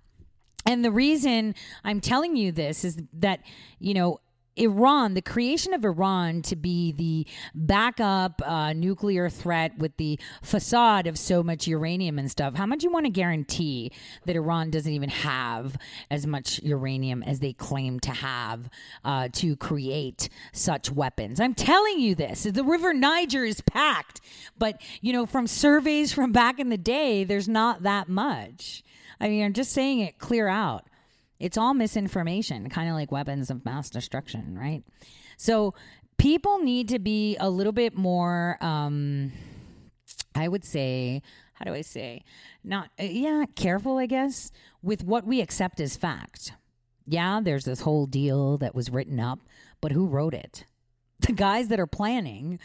And 0.67 0.85
the 0.85 0.91
reason 0.91 1.55
I'm 1.85 2.01
telling 2.01 2.37
you 2.37 2.53
this 2.53 2.85
is 2.85 2.99
that, 3.15 3.41
you 3.79 3.95
know, 3.95 4.21
Iran, 4.57 5.15
the 5.15 5.23
creation 5.23 5.75
of 5.75 5.85
Iran 5.85 6.43
to 6.43 6.57
be 6.57 6.93
the 6.93 7.27
backup 7.55 8.41
uh, 8.45 8.73
nuclear 8.73 9.29
threat 9.29 9.77
with 9.79 9.97
the 9.97 10.19
facade 10.43 11.07
of 11.07 11.19
so 11.19 11.43
much 11.43 11.67
uranium 11.67 12.19
and 12.19 12.31
stuff, 12.31 12.55
how 12.55 12.67
much 12.67 12.85
you 12.85 12.91
want 12.91 13.07
to 13.07 13.11
guarantee 13.11 13.91
that 14.27 14.37
Iran 14.37 14.71
doesn't 14.71 14.93
even 14.93 15.09
have 15.09 15.77
as 16.11 16.27
much 16.27 16.61
uranium 16.63 17.23
as 17.23 17.41
they 17.41 17.53
claim 17.53 17.99
to 18.01 18.13
have 18.13 18.69
uh, 19.05 19.29
to 19.33 19.57
create 19.57 20.29
such 20.53 20.91
weapons? 20.91 21.41
I'm 21.41 21.55
telling 21.55 21.99
you 21.99 22.15
this. 22.15 22.45
The 22.45 22.65
River 22.65 22.95
Niger 22.95 23.45
is 23.45 23.61
packed, 23.61 24.21
but, 24.57 24.81
you 25.01 25.13
know, 25.13 25.27
from 25.27 25.47
surveys 25.47 26.13
from 26.13 26.31
back 26.31 26.61
in 26.61 26.69
the 26.69 26.79
day, 26.79 27.25
there's 27.25 27.49
not 27.49 27.83
that 27.83 28.09
much. 28.09 28.85
I 29.25 29.29
mean, 29.29 29.43
I'm 29.43 29.55
just 29.55 29.73
saying 29.73 30.01
it 30.01 30.19
clear 30.19 30.49
out. 30.49 30.85
It's 31.41 31.57
all 31.57 31.73
misinformation, 31.73 32.69
kind 32.69 32.91
of 32.91 32.95
like 32.95 33.11
weapons 33.11 33.49
of 33.51 33.65
mass 33.65 33.89
destruction, 33.89 34.57
right? 34.57 34.85
So 35.39 35.75
people 36.19 36.59
need 36.59 36.91
to 36.91 36.99
be 36.99 37.39
a 37.41 37.49
little 37.49 37.73
bit 37.73 37.97
more, 37.97 38.59
um, 38.61 39.33
I 40.35 40.47
would 40.47 40.63
say, 40.63 41.23
how 41.55 41.65
do 41.65 41.73
I 41.73 41.81
say, 41.81 42.23
not, 42.63 42.91
uh, 43.01 43.05
yeah, 43.05 43.47
careful, 43.57 43.97
I 43.97 44.05
guess, 44.05 44.53
with 44.83 45.03
what 45.03 45.27
we 45.27 45.41
accept 45.41 45.81
as 45.81 45.97
fact. 45.97 46.53
Yeah, 47.07 47.41
there's 47.43 47.65
this 47.65 47.81
whole 47.81 48.05
deal 48.05 48.59
that 48.59 48.75
was 48.75 48.91
written 48.91 49.19
up, 49.19 49.39
but 49.81 49.93
who 49.93 50.07
wrote 50.07 50.35
it? 50.35 50.67
The 51.21 51.33
guys 51.33 51.69
that 51.69 51.81
are 51.81 51.87
planning 51.87 52.59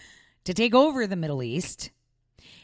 to 0.44 0.54
take 0.54 0.76
over 0.76 1.08
the 1.08 1.16
Middle 1.16 1.42
East. 1.42 1.92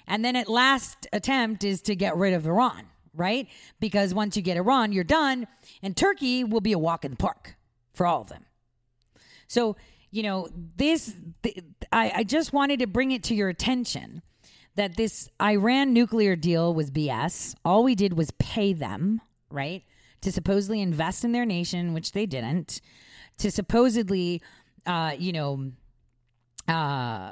And 0.06 0.26
then 0.26 0.36
at 0.36 0.50
last 0.50 1.08
attempt 1.14 1.64
is 1.64 1.82
to 1.84 1.96
get 1.96 2.18
rid 2.18 2.34
of 2.34 2.46
Iran 2.46 2.88
right? 3.16 3.48
Because 3.80 4.14
once 4.14 4.36
you 4.36 4.42
get 4.42 4.58
Iran, 4.58 4.92
you're 4.92 5.04
done, 5.04 5.48
and 5.82 5.96
Turkey 5.96 6.44
will 6.44 6.62
be 6.62 6.74
a 6.74 6.80
walk 6.80 7.06
in 7.06 7.12
the 7.12 7.18
park 7.18 7.56
for 7.94 8.06
all 8.06 8.22
of 8.22 8.30
them. 8.30 8.46
So, 9.48 9.76
you 10.12 10.24
know, 10.24 10.50
this, 10.78 11.14
th- 11.44 11.60
I, 11.92 12.12
I 12.18 12.24
just 12.24 12.54
wanted 12.54 12.80
to 12.80 12.88
bring 12.88 13.12
it 13.12 13.24
to 13.24 13.36
your 13.36 13.50
attention 13.50 14.22
that 14.76 14.98
this 14.98 15.30
Iran 15.42 15.94
nuclear 15.94 16.36
deal 16.36 16.74
was 16.74 16.92
BS. 16.92 17.56
All 17.64 17.84
we 17.84 17.96
did 17.96 18.18
was 18.18 18.32
pay 18.40 18.74
them, 18.74 19.22
right, 19.50 19.84
to 20.22 20.32
supposedly 20.32 20.82
invest 20.82 21.24
in 21.24 21.32
their 21.32 21.46
nation, 21.46 21.94
which 21.94 22.12
they 22.12 22.26
didn't, 22.26 22.82
to 23.38 23.52
supposedly, 23.52 24.42
uh, 24.86 25.16
you 25.18 25.32
know, 25.32 25.72
uh, 26.68 27.32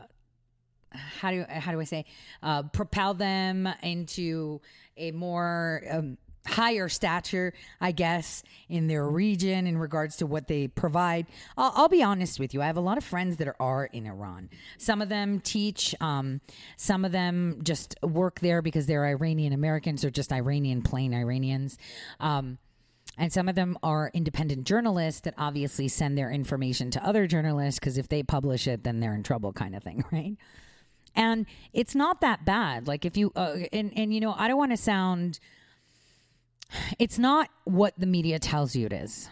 how 0.93 1.31
do 1.31 1.45
how 1.49 1.71
do 1.71 1.79
I 1.79 1.85
say 1.85 2.05
uh, 2.41 2.63
propel 2.63 3.13
them 3.13 3.67
into 3.81 4.61
a 4.97 5.11
more 5.11 5.83
um, 5.89 6.17
higher 6.45 6.89
stature, 6.89 7.53
I 7.79 7.91
guess, 7.91 8.43
in 8.67 8.87
their 8.87 9.07
region 9.07 9.65
in 9.67 9.77
regards 9.77 10.17
to 10.17 10.25
what 10.25 10.47
they 10.47 10.67
provide. 10.67 11.27
I'll, 11.57 11.71
I'll, 11.75 11.89
be 11.89 12.03
honest 12.03 12.39
with 12.39 12.53
you. 12.53 12.61
I 12.61 12.65
have 12.65 12.77
a 12.77 12.81
lot 12.81 12.97
of 12.97 13.03
friends 13.03 13.37
that 13.37 13.55
are, 13.59 13.85
in 13.85 14.05
Iran. 14.05 14.49
Some 14.77 15.01
of 15.01 15.09
them 15.09 15.39
teach, 15.39 15.95
um, 16.01 16.41
some 16.77 17.05
of 17.05 17.11
them 17.11 17.59
just 17.63 17.95
work 18.01 18.39
there 18.39 18.61
because 18.61 18.85
they're 18.85 19.05
Iranian 19.05 19.53
Americans 19.53 20.03
or 20.03 20.09
just 20.09 20.31
Iranian, 20.31 20.81
plain 20.81 21.13
Iranians. 21.13 21.77
Um, 22.19 22.57
and 23.17 23.31
some 23.31 23.47
of 23.47 23.55
them 23.55 23.77
are 23.83 24.09
independent 24.13 24.65
journalists 24.65 25.21
that 25.21 25.35
obviously 25.37 25.87
send 25.87 26.17
their 26.17 26.31
information 26.31 26.89
to 26.91 27.05
other 27.05 27.27
journalists 27.27 27.79
because 27.79 27.97
if 27.97 28.07
they 28.09 28.23
publish 28.23 28.67
it, 28.67 28.83
then 28.83 28.99
they're 28.99 29.13
in 29.13 29.23
trouble, 29.23 29.53
kind 29.53 29.75
of 29.75 29.83
thing, 29.83 30.03
right? 30.11 30.35
And 31.15 31.45
it's 31.73 31.95
not 31.95 32.21
that 32.21 32.45
bad. 32.45 32.87
Like 32.87 33.05
if 33.05 33.17
you 33.17 33.31
uh, 33.35 33.57
and 33.71 33.91
and 33.95 34.13
you 34.13 34.19
know 34.19 34.33
i 34.37 34.47
don't 34.47 34.57
want 34.57 34.71
to 34.71 34.77
sound 34.77 35.39
it's 36.97 37.19
not 37.19 37.49
what 37.65 37.93
the 37.97 38.07
media 38.07 38.39
tells 38.39 38.75
you 38.75 38.85
it 38.87 38.93
is 38.93 39.29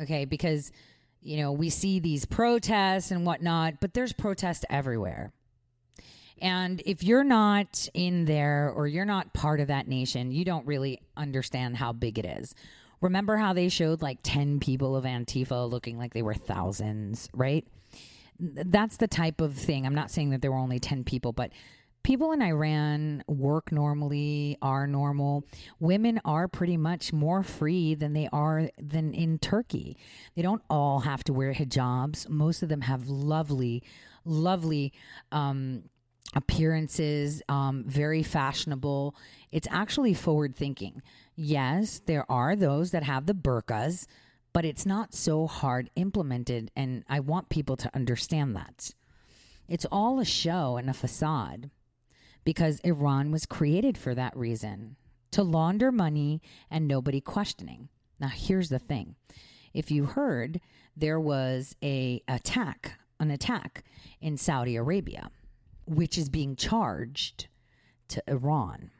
okay? 0.00 0.24
Because 0.24 0.72
you 1.20 1.38
know 1.38 1.52
we 1.52 1.70
see 1.70 2.00
these 2.00 2.24
protests 2.24 3.10
and 3.10 3.24
whatnot 3.26 3.74
but 3.80 3.94
there's 3.94 4.12
protests 4.12 4.64
everywhere. 4.70 5.32
And 6.38 6.82
if 6.84 7.02
you're 7.02 7.24
not 7.24 7.88
in 7.94 8.24
there 8.24 8.70
or 8.74 8.86
you're 8.86 9.04
not 9.04 9.32
part 9.32 9.60
of 9.60 9.68
that 9.68 9.88
nation 9.88 10.32
you 10.32 10.44
don't 10.44 10.66
really 10.66 11.00
understand 11.16 11.76
how 11.76 11.92
big 11.92 12.18
it 12.18 12.24
is. 12.24 12.54
Remember 13.00 13.36
how 13.36 13.52
they 13.52 13.68
showed 13.68 14.00
like 14.02 14.18
10 14.22 14.60
people 14.60 14.96
of 14.96 15.04
antifa 15.04 15.68
looking 15.68 15.98
like 15.98 16.14
they 16.14 16.22
were 16.22 16.34
thousands 16.34 17.28
right 17.34 17.66
that's 18.38 18.96
the 18.96 19.08
type 19.08 19.40
of 19.40 19.54
thing. 19.54 19.86
I'm 19.86 19.94
not 19.94 20.10
saying 20.10 20.30
that 20.30 20.42
there 20.42 20.50
were 20.50 20.58
only 20.58 20.78
10 20.78 21.04
people, 21.04 21.32
but 21.32 21.50
people 22.04 22.32
in 22.32 22.42
Iran 22.42 23.24
work 23.26 23.72
normally, 23.72 24.56
are 24.62 24.86
normal. 24.86 25.44
Women 25.80 26.20
are 26.24 26.46
pretty 26.46 26.76
much 26.76 27.12
more 27.12 27.42
free 27.42 27.94
than 27.94 28.12
they 28.12 28.28
are 28.32 28.70
than 28.78 29.12
in 29.12 29.38
Turkey. 29.38 29.96
They 30.36 30.42
don't 30.42 30.62
all 30.70 31.00
have 31.00 31.24
to 31.24 31.32
wear 31.32 31.52
hijabs. 31.52 32.28
Most 32.28 32.62
of 32.62 32.68
them 32.68 32.82
have 32.82 33.08
lovely, 33.08 33.82
lovely 34.24 34.92
um, 35.32 35.84
appearances, 36.34 37.42
um, 37.48 37.84
very 37.86 38.22
fashionable. 38.22 39.16
It's 39.50 39.68
actually 39.70 40.14
forward 40.14 40.54
thinking. 40.54 41.02
Yes, 41.34 42.00
there 42.06 42.30
are 42.30 42.54
those 42.54 42.90
that 42.92 43.02
have 43.02 43.26
the 43.26 43.34
burqas 43.34 44.06
but 44.54 44.64
it's 44.64 44.86
not 44.86 45.12
so 45.12 45.46
hard 45.46 45.90
implemented. 45.96 46.70
And 46.74 47.04
I 47.08 47.20
want 47.20 47.50
people 47.50 47.76
to 47.76 47.94
understand 47.94 48.56
that. 48.56 48.92
It's 49.68 49.84
all 49.92 50.18
a 50.18 50.24
show 50.24 50.78
and 50.78 50.88
a 50.88 50.94
facade 50.94 51.70
because 52.44 52.80
Iran 52.80 53.30
was 53.30 53.44
created 53.44 53.98
for 53.98 54.14
that 54.14 54.36
reason 54.36 54.96
to 55.32 55.42
launder 55.42 55.90
money 55.90 56.40
and 56.70 56.86
nobody 56.86 57.20
questioning. 57.20 57.88
Now, 58.20 58.28
here's 58.28 58.68
the 58.68 58.78
thing 58.78 59.16
if 59.74 59.90
you 59.90 60.04
heard, 60.04 60.60
there 60.96 61.18
was 61.18 61.74
a 61.82 62.22
attack, 62.28 62.92
an 63.18 63.32
attack 63.32 63.82
in 64.20 64.36
Saudi 64.36 64.76
Arabia, 64.76 65.30
which 65.84 66.16
is 66.16 66.28
being 66.28 66.54
charged 66.54 67.48
to 68.08 68.22
Iran. 68.28 68.90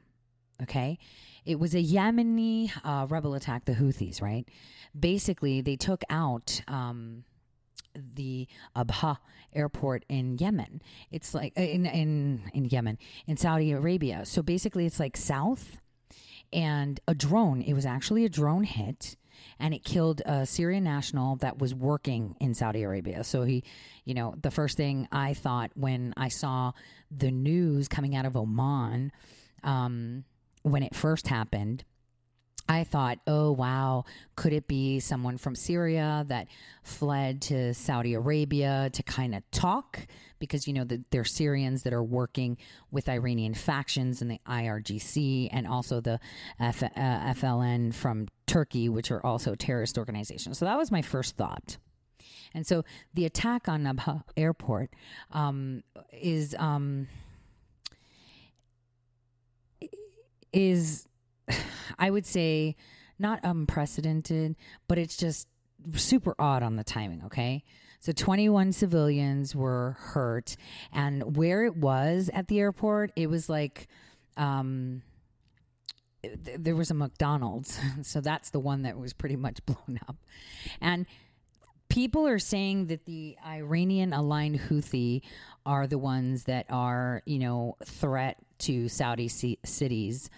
Okay. 0.63 0.99
It 1.45 1.59
was 1.59 1.75
a 1.75 1.83
Yemeni 1.83 2.71
uh, 2.85 3.07
rebel 3.09 3.35
attack, 3.35 3.65
the 3.65 3.73
Houthis, 3.73 4.23
right? 4.23 4.49
Basically, 4.99 5.61
they 5.61 5.77
took 5.77 6.03
out 6.09 6.63
um, 6.69 7.25
the 7.95 8.49
Abha 8.77 9.19
airport 9.53 10.05
in 10.09 10.39
Yemen. 10.39 10.83
It's 11.11 11.35
like 11.35 11.53
uh, 11.57 11.63
in 11.63 11.87
in 11.87 12.51
in 12.55 12.65
Yemen, 12.67 12.99
in 13.27 13.37
Saudi 13.37 13.73
Arabia. 13.73 14.25
So 14.25 14.43
basically, 14.43 14.87
it's 14.87 15.01
like 15.01 15.17
south, 15.17 15.79
and 16.53 17.01
a 17.07 17.15
drone. 17.15 17.61
It 17.61 17.75
was 17.75 17.87
actually 17.87 18.25
a 18.25 18.29
drone 18.29 18.65
hit 18.65 19.17
and 19.59 19.75
it 19.75 19.85
killed 19.85 20.23
a 20.25 20.47
Syrian 20.47 20.85
national 20.85 21.37
that 21.37 21.59
was 21.59 21.75
working 21.75 22.37
in 22.41 22.55
Saudi 22.55 22.83
Arabia. 22.83 23.25
So 23.25 23.43
he, 23.43 23.65
you 24.05 24.15
know, 24.15 24.35
the 24.41 24.51
first 24.51 24.77
thing 24.77 25.09
I 25.13 25.35
thought 25.35 25.71
when 25.75 26.15
I 26.17 26.29
saw 26.29 26.73
the 27.11 27.31
news 27.31 27.89
coming 27.89 28.17
out 28.17 28.27
of 28.27 28.37
Oman, 28.37 29.13
um, 29.63 30.25
when 30.65 30.83
it 30.83 30.95
first 30.95 31.29
happened, 31.29 31.85
I 32.67 32.85
thought, 32.85 33.19
oh, 33.27 33.53
wow, 33.53 34.05
could 34.37 34.55
it 34.55 34.67
be 34.67 34.99
someone 34.99 35.37
from 35.37 35.55
Syria 35.55 36.25
that 36.29 36.49
fled 36.83 37.43
to 37.43 37.75
Saudi 37.75 38.15
Arabia 38.15 38.89
to 38.95 39.03
kind 39.03 39.35
of 39.35 39.43
talk? 39.51 40.07
Because, 40.39 40.67
you 40.67 40.73
know, 40.73 40.85
the, 40.85 41.05
they're 41.11 41.25
Syrians 41.25 41.83
that 41.83 41.93
are 41.93 42.03
working 42.03 42.57
with 42.91 43.11
Iranian 43.11 43.53
factions 43.53 44.23
in 44.23 44.29
the 44.29 44.41
IRGC 44.49 45.51
and 45.53 45.67
also 45.67 46.01
the 46.01 46.19
F, 46.59 46.83
uh, 46.83 46.89
FLN 46.97 47.93
from 47.93 48.29
Turkey, 48.47 48.89
which 48.89 49.11
are 49.11 49.25
also 49.25 49.55
terrorist 49.55 49.99
organizations. 49.99 50.59
So 50.59 50.65
that 50.65 50.79
was 50.79 50.91
my 50.91 51.03
first 51.03 51.37
thought. 51.37 51.77
And 52.55 52.67
so 52.67 52.85
the 53.13 53.27
attack 53.27 53.69
on 53.69 53.83
Abha 53.85 54.23
airport 54.39 54.91
um, 55.33 55.83
is. 56.13 56.57
Um, 56.59 57.09
is, 60.55 61.07
I 61.99 62.11
would 62.11 62.27
say, 62.27 62.77
not 63.19 63.41
unprecedented, 63.43 64.57
but 64.89 64.99
it's 64.99 65.17
just 65.17 65.49
super 65.95 66.35
odd 66.39 66.63
on 66.63 66.77
the 66.77 66.85
timing, 66.85 67.23
okay? 67.27 67.63
So 68.01 68.13
21 68.13 68.73
civilians 68.73 69.55
were 69.55 69.97
hurt. 69.99 70.57
And 70.93 71.37
where 71.37 71.65
it 71.65 71.77
was 71.77 72.31
at 72.35 72.49
the 72.49 72.61
airport, 72.61 73.13
it 73.17 73.29
was 73.29 73.49
like, 73.49 73.89
um, 74.37 75.03
there 76.59 76.77
was 76.77 76.91
a 76.91 76.95
McDonald's. 76.95 77.79
So 78.03 78.21
that's 78.21 78.51
the 78.51 78.61
one 78.61 78.83
that 78.83 78.99
was 78.99 79.13
pretty 79.13 79.37
much 79.37 79.65
blown 79.67 79.99
up. 80.09 80.17
And 80.81 81.07
people 81.95 82.27
are 82.27 82.41
saying 82.41 82.89
that 82.89 83.05
the 83.05 83.37
Iranian 83.47 84.13
aligned 84.13 84.59
Houthi 84.59 85.23
are 85.65 85.87
the 85.87 85.97
ones 85.97 86.43
that 86.45 86.67
are, 86.69 87.23
you 87.25 87.39
know, 87.39 87.77
threat 87.85 88.37
to 88.59 88.89
Saudi 88.89 89.29
c- 89.29 89.61
cities. 89.65 90.29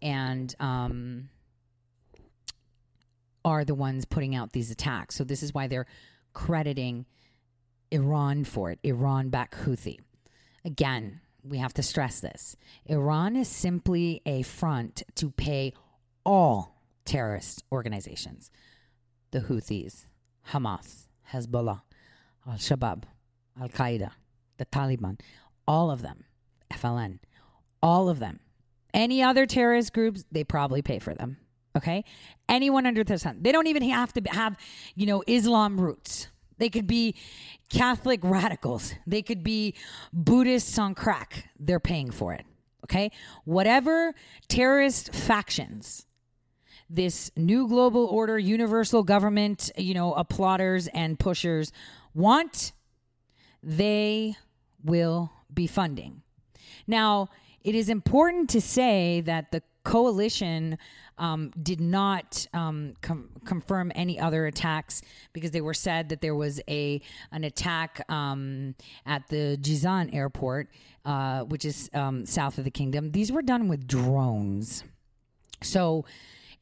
And 0.00 0.54
um, 0.60 1.28
are 3.44 3.64
the 3.64 3.74
ones 3.74 4.04
putting 4.04 4.36
out 4.36 4.52
these 4.52 4.70
attacks. 4.70 5.16
So 5.16 5.24
this 5.24 5.42
is 5.42 5.52
why 5.52 5.66
they're 5.66 5.88
crediting 6.34 7.06
Iran 7.90 8.44
for 8.44 8.70
it. 8.70 8.78
Iran 8.84 9.28
back 9.28 9.56
Houthi. 9.56 9.98
Again, 10.64 11.20
we 11.42 11.58
have 11.58 11.74
to 11.74 11.82
stress 11.82 12.20
this. 12.20 12.56
Iran 12.86 13.34
is 13.34 13.48
simply 13.48 14.22
a 14.24 14.42
front 14.42 15.02
to 15.16 15.30
pay 15.30 15.72
all 16.24 16.80
terrorist 17.04 17.64
organizations 17.72 18.52
the 19.32 19.40
Houthis, 19.40 20.04
Hamas, 20.50 21.06
Hezbollah, 21.32 21.82
Al 22.46 22.54
Shabaab, 22.54 23.04
Al 23.60 23.68
Qaeda, 23.68 24.10
the 24.58 24.66
Taliban, 24.66 25.18
all 25.66 25.90
of 25.90 26.02
them, 26.02 26.24
FLN, 26.70 27.18
all 27.82 28.08
of 28.08 28.18
them. 28.18 28.40
Any 28.94 29.22
other 29.22 29.46
terrorist 29.46 29.92
groups, 29.92 30.24
they 30.30 30.44
probably 30.44 30.82
pay 30.82 30.98
for 30.98 31.14
them. 31.14 31.38
Okay? 31.76 32.04
Anyone 32.48 32.86
under 32.86 33.02
the 33.02 33.18
sun. 33.18 33.38
They 33.40 33.52
don't 33.52 33.66
even 33.66 33.82
have 33.88 34.12
to 34.14 34.22
have, 34.30 34.56
you 34.94 35.06
know, 35.06 35.22
Islam 35.26 35.80
roots. 35.80 36.28
They 36.58 36.68
could 36.68 36.86
be 36.86 37.16
Catholic 37.70 38.20
radicals. 38.22 38.92
They 39.06 39.22
could 39.22 39.42
be 39.42 39.74
Buddhists 40.12 40.78
on 40.78 40.94
crack. 40.94 41.48
They're 41.58 41.80
paying 41.80 42.10
for 42.10 42.34
it. 42.34 42.44
Okay? 42.84 43.10
Whatever 43.44 44.14
terrorist 44.48 45.14
factions 45.14 46.06
this 46.92 47.30
new 47.36 47.66
global 47.66 48.04
order, 48.04 48.38
universal 48.38 49.02
government, 49.02 49.70
you 49.76 49.94
know, 49.94 50.12
applauders 50.12 50.88
and 50.92 51.18
pushers 51.18 51.72
want, 52.14 52.72
they 53.62 54.36
will 54.84 55.32
be 55.52 55.66
funding. 55.66 56.22
Now, 56.86 57.28
it 57.64 57.74
is 57.74 57.88
important 57.88 58.50
to 58.50 58.60
say 58.60 59.22
that 59.22 59.52
the 59.52 59.62
coalition 59.84 60.78
um, 61.18 61.52
did 61.62 61.80
not 61.80 62.46
um, 62.52 62.94
com- 63.00 63.30
confirm 63.44 63.92
any 63.94 64.18
other 64.18 64.46
attacks 64.46 65.02
because 65.32 65.50
they 65.50 65.60
were 65.60 65.74
said 65.74 66.08
that 66.08 66.20
there 66.20 66.34
was 66.34 66.60
a 66.68 67.00
an 67.30 67.44
attack 67.44 68.04
um, 68.10 68.74
at 69.06 69.28
the 69.28 69.56
Jizan 69.60 70.14
airport, 70.14 70.68
uh, 71.04 71.42
which 71.42 71.64
is 71.64 71.90
um, 71.94 72.26
south 72.26 72.58
of 72.58 72.64
the 72.64 72.70
kingdom. 72.70 73.12
These 73.12 73.30
were 73.30 73.42
done 73.42 73.68
with 73.68 73.86
drones, 73.86 74.84
so 75.62 76.04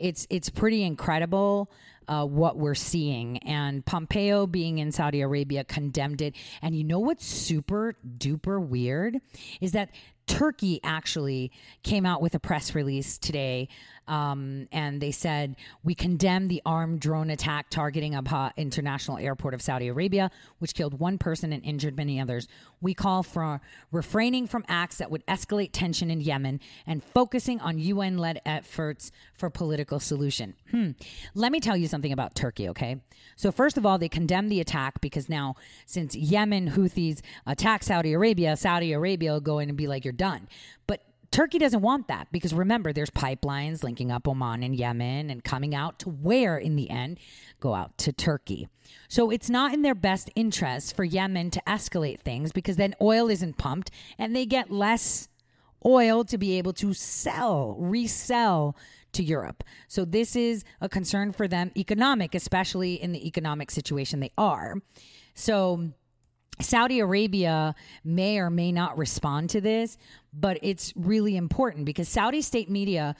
it's 0.01 0.27
it's 0.31 0.51
pretty 0.51 0.83
incredible. 0.83 1.71
Uh, 2.09 2.25
what 2.25 2.57
we're 2.57 2.75
seeing. 2.75 3.39
And 3.39 3.87
Pompeo, 3.87 4.45
being 4.45 4.79
in 4.79 4.91
Saudi 4.91 5.21
Arabia, 5.21 5.63
condemned 5.63 6.21
it. 6.21 6.35
And 6.61 6.75
you 6.75 6.83
know 6.83 6.99
what's 6.99 7.25
super 7.25 7.95
duper 8.19 8.61
weird 8.61 9.19
is 9.61 9.71
that 9.73 9.91
Turkey 10.27 10.81
actually 10.83 11.53
came 11.85 12.07
out 12.07 12.21
with 12.21 12.35
a 12.35 12.41
press 12.41 12.75
release 12.75 13.17
today 13.17 13.69
um, 14.11 14.67
and 14.73 15.01
they 15.01 15.13
said, 15.13 15.57
We 15.85 15.95
condemn 15.95 16.49
the 16.49 16.61
armed 16.67 17.01
drone 17.01 17.31
attack 17.31 17.71
targeting 17.71 18.13
Abha 18.13 18.55
International 18.57 19.17
Airport 19.17 19.55
of 19.55 19.63
Saudi 19.63 19.87
Arabia, 19.87 20.31
which 20.59 20.75
killed 20.75 20.99
one 20.99 21.17
person 21.17 21.53
and 21.53 21.65
injured 21.65 21.97
many 21.97 22.21
others. 22.21 22.49
We 22.81 22.93
call 22.93 23.23
for 23.23 23.61
refraining 23.93 24.49
from 24.49 24.65
acts 24.69 24.97
that 24.97 25.11
would 25.11 25.25
escalate 25.27 25.71
tension 25.73 26.11
in 26.11 26.21
Yemen 26.21 26.61
and 26.87 27.05
focusing 27.05 27.61
on 27.61 27.79
UN 27.79 28.19
led 28.19 28.41
efforts 28.45 29.13
for 29.33 29.49
political 29.49 30.01
solution. 30.01 30.55
Hmm. 30.73 30.91
Let 31.35 31.53
me 31.53 31.61
tell 31.61 31.77
you 31.77 31.87
something 31.87 32.13
about 32.13 32.35
Turkey, 32.35 32.69
okay? 32.71 33.01
So, 33.37 33.53
first 33.53 33.79
of 33.79 33.87
all, 33.87 33.97
they 33.97 34.09
condemn 34.09 34.49
the 34.49 34.61
attack 34.61 35.01
because 35.01 35.29
now, 35.29 35.55
since 35.87 36.17
Yemen 36.17 36.73
Houthis 36.73 37.21
attack 37.47 37.85
Saudi 37.85 38.13
Arabia, 38.13 38.57
Saudi 38.57 38.93
Arabia 38.93 39.33
will 39.33 39.41
go 39.41 39.61
in 39.61 39.69
and 39.69 39.79
be 39.79 39.87
like, 39.87 40.05
You're 40.05 40.13
done. 40.13 40.49
But 40.89 41.05
Turkey 41.31 41.59
doesn't 41.59 41.83
want 41.83 42.09
that 42.09 42.27
because 42.33 42.53
remember, 42.53 42.93
there's 42.93 43.11
pipelines 43.11 43.85
linking 43.85 44.11
up 44.11 44.27
Oman 44.27 44.65
and 44.65 44.75
Yemen 44.75 45.31
and 45.31 45.45
coming 45.45 45.75
out 45.75 46.01
to 46.01 46.09
where, 46.09 46.59
in 46.59 46.75
the 46.75 46.91
end, 46.91 47.19
go 47.61 47.75
out 47.75 47.97
to 47.99 48.13
Turkey. 48.13 48.69
So 49.09 49.31
it's 49.31 49.49
not 49.49 49.73
in 49.73 49.83
their 49.83 49.95
best 49.95 50.29
interest 50.35 50.97
for 50.97 51.05
Yemen 51.05 51.51
to 51.53 51.63
escalate 51.69 52.21
things 52.21 52.51
because 52.51 52.77
then 52.77 52.95
oil 53.01 53.31
isn't 53.31 53.59
pumped 53.59 53.93
and 54.19 54.35
they 54.35 54.45
get 54.45 54.73
less 54.73 55.29
oil 55.87 56.25
to 56.25 56.37
be 56.37 56.59
able 56.59 56.73
to 56.75 56.93
sell, 56.93 57.77
resell 57.79 58.77
to 59.13 59.23
Europe. 59.23 59.63
So 59.87 60.05
this 60.05 60.35
is 60.35 60.65
a 60.81 60.89
concern 60.89 61.33
for 61.33 61.47
them 61.47 61.71
economic, 61.77 62.35
especially 62.35 62.95
in 62.95 63.13
the 63.13 63.27
economic 63.27 63.71
situation 63.71 64.21
they 64.21 64.33
are. 64.37 64.77
So 65.35 65.93
Saudi 66.61 67.01
Arabia 67.01 67.75
may 68.05 68.39
or 68.39 68.51
may 68.51 68.73
not 68.73 68.97
respond 68.99 69.51
to 69.51 69.61
this, 69.61 69.99
but 70.33 70.59
it's 70.63 70.93
really 70.97 71.37
important 71.37 71.85
because 71.85 72.09
Saudi 72.09 72.43
state 72.43 72.71
media 72.71 73.17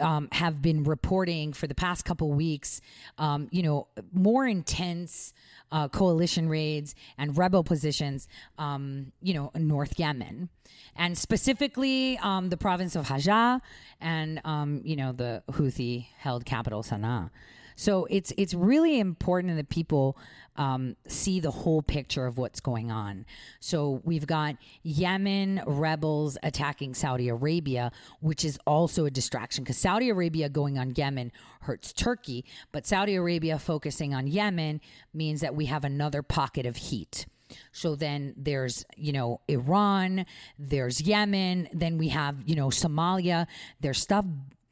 um, 0.00 0.28
have 0.32 0.60
been 0.60 0.82
reporting 0.84 1.52
for 1.52 1.66
the 1.66 1.74
past 1.74 2.04
couple 2.04 2.30
weeks, 2.32 2.80
um, 3.18 3.48
you 3.50 3.62
know, 3.62 3.86
more 4.12 4.46
intense 4.46 5.32
uh, 5.70 5.88
coalition 5.88 6.48
raids 6.48 6.94
and 7.18 7.36
rebel 7.36 7.62
positions, 7.64 8.28
um, 8.58 9.12
you 9.22 9.34
know, 9.34 9.50
in 9.54 9.68
North 9.68 9.98
Yemen, 9.98 10.48
and 10.96 11.16
specifically 11.16 12.18
um, 12.18 12.48
the 12.48 12.56
province 12.56 12.96
of 12.96 13.06
Hajjah 13.06 13.60
and 14.00 14.40
um, 14.44 14.80
you 14.84 14.96
know 14.96 15.12
the 15.12 15.42
Houthi-held 15.50 16.44
capital 16.44 16.82
Sana'a. 16.82 17.30
So 17.76 18.06
it's 18.10 18.32
it's 18.36 18.54
really 18.54 18.98
important 18.98 19.56
that 19.56 19.68
people 19.68 20.16
um, 20.56 20.96
see 21.08 21.40
the 21.40 21.50
whole 21.50 21.82
picture 21.82 22.26
of 22.26 22.38
what's 22.38 22.60
going 22.60 22.90
on. 22.90 23.26
So 23.60 24.00
we've 24.04 24.26
got 24.26 24.56
Yemen 24.82 25.62
rebels 25.66 26.38
attacking 26.42 26.94
Saudi 26.94 27.28
Arabia, 27.28 27.90
which 28.20 28.44
is 28.44 28.58
also 28.66 29.04
a 29.06 29.10
distraction 29.10 29.64
because 29.64 29.78
Saudi 29.78 30.10
Arabia 30.10 30.48
going 30.48 30.78
on 30.78 30.94
Yemen 30.94 31.32
hurts 31.62 31.92
Turkey, 31.92 32.44
but 32.72 32.86
Saudi 32.86 33.16
Arabia 33.16 33.58
focusing 33.58 34.14
on 34.14 34.26
Yemen 34.26 34.80
means 35.12 35.40
that 35.40 35.54
we 35.54 35.66
have 35.66 35.84
another 35.84 36.22
pocket 36.22 36.66
of 36.66 36.76
heat. 36.76 37.26
So 37.72 37.94
then 37.94 38.34
there's, 38.36 38.84
you 38.96 39.12
know, 39.12 39.40
Iran, 39.48 40.26
there's 40.58 41.00
Yemen, 41.00 41.68
then 41.72 41.98
we 41.98 42.08
have, 42.08 42.36
you 42.46 42.56
know, 42.56 42.68
Somalia. 42.68 43.46
There's 43.80 44.00
stuff 44.00 44.24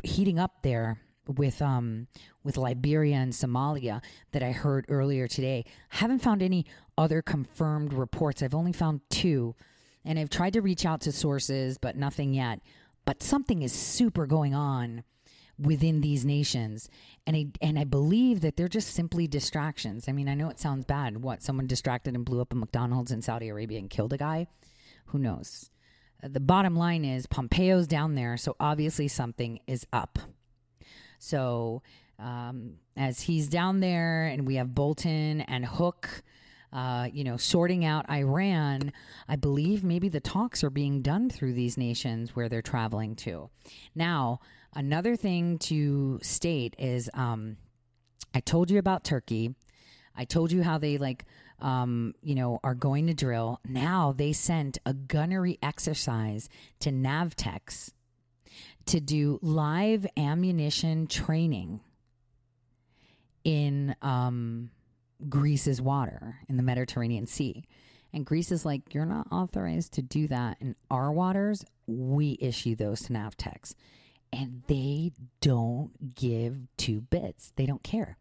heating 0.02 0.38
up 0.38 0.62
there 0.62 0.98
with 1.26 1.62
um 1.62 2.08
with 2.42 2.56
Liberia 2.56 3.16
and 3.16 3.32
Somalia 3.32 4.02
that 4.32 4.42
I 4.42 4.52
heard 4.52 4.86
earlier 4.88 5.28
today. 5.28 5.64
I 5.92 5.96
Haven't 5.96 6.20
found 6.20 6.42
any 6.42 6.66
other 6.98 7.22
confirmed 7.22 7.92
reports. 7.92 8.42
I've 8.42 8.54
only 8.54 8.72
found 8.72 9.00
two 9.10 9.54
and 10.04 10.18
I've 10.18 10.30
tried 10.30 10.54
to 10.54 10.60
reach 10.60 10.84
out 10.84 11.00
to 11.02 11.12
sources 11.12 11.78
but 11.78 11.96
nothing 11.96 12.34
yet. 12.34 12.60
But 13.04 13.22
something 13.22 13.62
is 13.62 13.72
super 13.72 14.26
going 14.26 14.54
on 14.54 15.04
within 15.58 16.00
these 16.00 16.24
nations 16.24 16.88
and 17.26 17.36
I 17.36 17.46
and 17.60 17.78
I 17.78 17.84
believe 17.84 18.40
that 18.40 18.56
they're 18.56 18.68
just 18.68 18.94
simply 18.94 19.26
distractions. 19.26 20.08
I 20.08 20.12
mean, 20.12 20.28
I 20.28 20.34
know 20.34 20.50
it 20.50 20.58
sounds 20.58 20.84
bad. 20.84 21.22
What 21.22 21.42
someone 21.42 21.66
distracted 21.66 22.14
and 22.14 22.24
blew 22.24 22.40
up 22.40 22.52
a 22.52 22.56
McDonald's 22.56 23.12
in 23.12 23.22
Saudi 23.22 23.48
Arabia 23.48 23.78
and 23.78 23.90
killed 23.90 24.12
a 24.12 24.18
guy? 24.18 24.48
Who 25.06 25.18
knows? 25.18 25.70
Uh, 26.22 26.28
the 26.28 26.40
bottom 26.40 26.74
line 26.74 27.04
is 27.04 27.26
Pompeo's 27.26 27.86
down 27.86 28.14
there, 28.14 28.36
so 28.36 28.56
obviously 28.58 29.08
something 29.08 29.60
is 29.66 29.86
up. 29.92 30.18
So 31.22 31.82
um, 32.18 32.78
as 32.96 33.20
he's 33.20 33.48
down 33.48 33.78
there, 33.78 34.24
and 34.24 34.44
we 34.44 34.56
have 34.56 34.74
Bolton 34.74 35.40
and 35.42 35.64
Hook. 35.64 36.22
Uh, 36.72 37.06
you 37.12 37.22
know, 37.22 37.36
sorting 37.36 37.84
out 37.84 38.08
Iran, 38.08 38.94
I 39.28 39.36
believe 39.36 39.84
maybe 39.84 40.08
the 40.08 40.20
talks 40.20 40.64
are 40.64 40.70
being 40.70 41.02
done 41.02 41.28
through 41.28 41.52
these 41.52 41.76
nations 41.76 42.34
where 42.34 42.48
they're 42.48 42.62
traveling 42.62 43.14
to. 43.16 43.50
Now, 43.94 44.40
another 44.74 45.14
thing 45.14 45.58
to 45.58 46.18
state 46.22 46.74
is 46.78 47.10
um, 47.12 47.58
I 48.34 48.40
told 48.40 48.70
you 48.70 48.78
about 48.78 49.04
Turkey. 49.04 49.54
I 50.16 50.24
told 50.24 50.50
you 50.50 50.62
how 50.62 50.78
they 50.78 50.96
like, 50.96 51.26
um, 51.60 52.14
you 52.22 52.34
know, 52.34 52.58
are 52.64 52.74
going 52.74 53.06
to 53.08 53.14
drill. 53.14 53.60
Now 53.68 54.14
they 54.16 54.32
sent 54.32 54.78
a 54.86 54.94
gunnery 54.94 55.58
exercise 55.62 56.48
to 56.80 56.90
Navtex 56.90 57.92
to 58.86 59.00
do 59.00 59.38
live 59.42 60.06
ammunition 60.16 61.06
training 61.06 61.80
in 63.44 63.94
um, 64.02 64.70
Greece's 65.28 65.80
water 65.80 66.36
in 66.48 66.56
the 66.56 66.62
Mediterranean 66.62 67.26
Sea. 67.26 67.64
And 68.12 68.26
Greece 68.26 68.52
is 68.52 68.64
like, 68.64 68.94
you're 68.94 69.06
not 69.06 69.26
authorized 69.32 69.94
to 69.94 70.02
do 70.02 70.28
that 70.28 70.58
in 70.60 70.76
our 70.90 71.12
waters. 71.12 71.64
We 71.86 72.36
issue 72.40 72.76
those 72.76 73.02
to 73.02 73.12
Navtex. 73.12 73.74
And 74.32 74.62
they 74.66 75.12
don't 75.40 76.14
give 76.14 76.58
two 76.76 77.00
bits. 77.00 77.52
They 77.56 77.66
don't 77.66 77.82
care. 77.82 78.18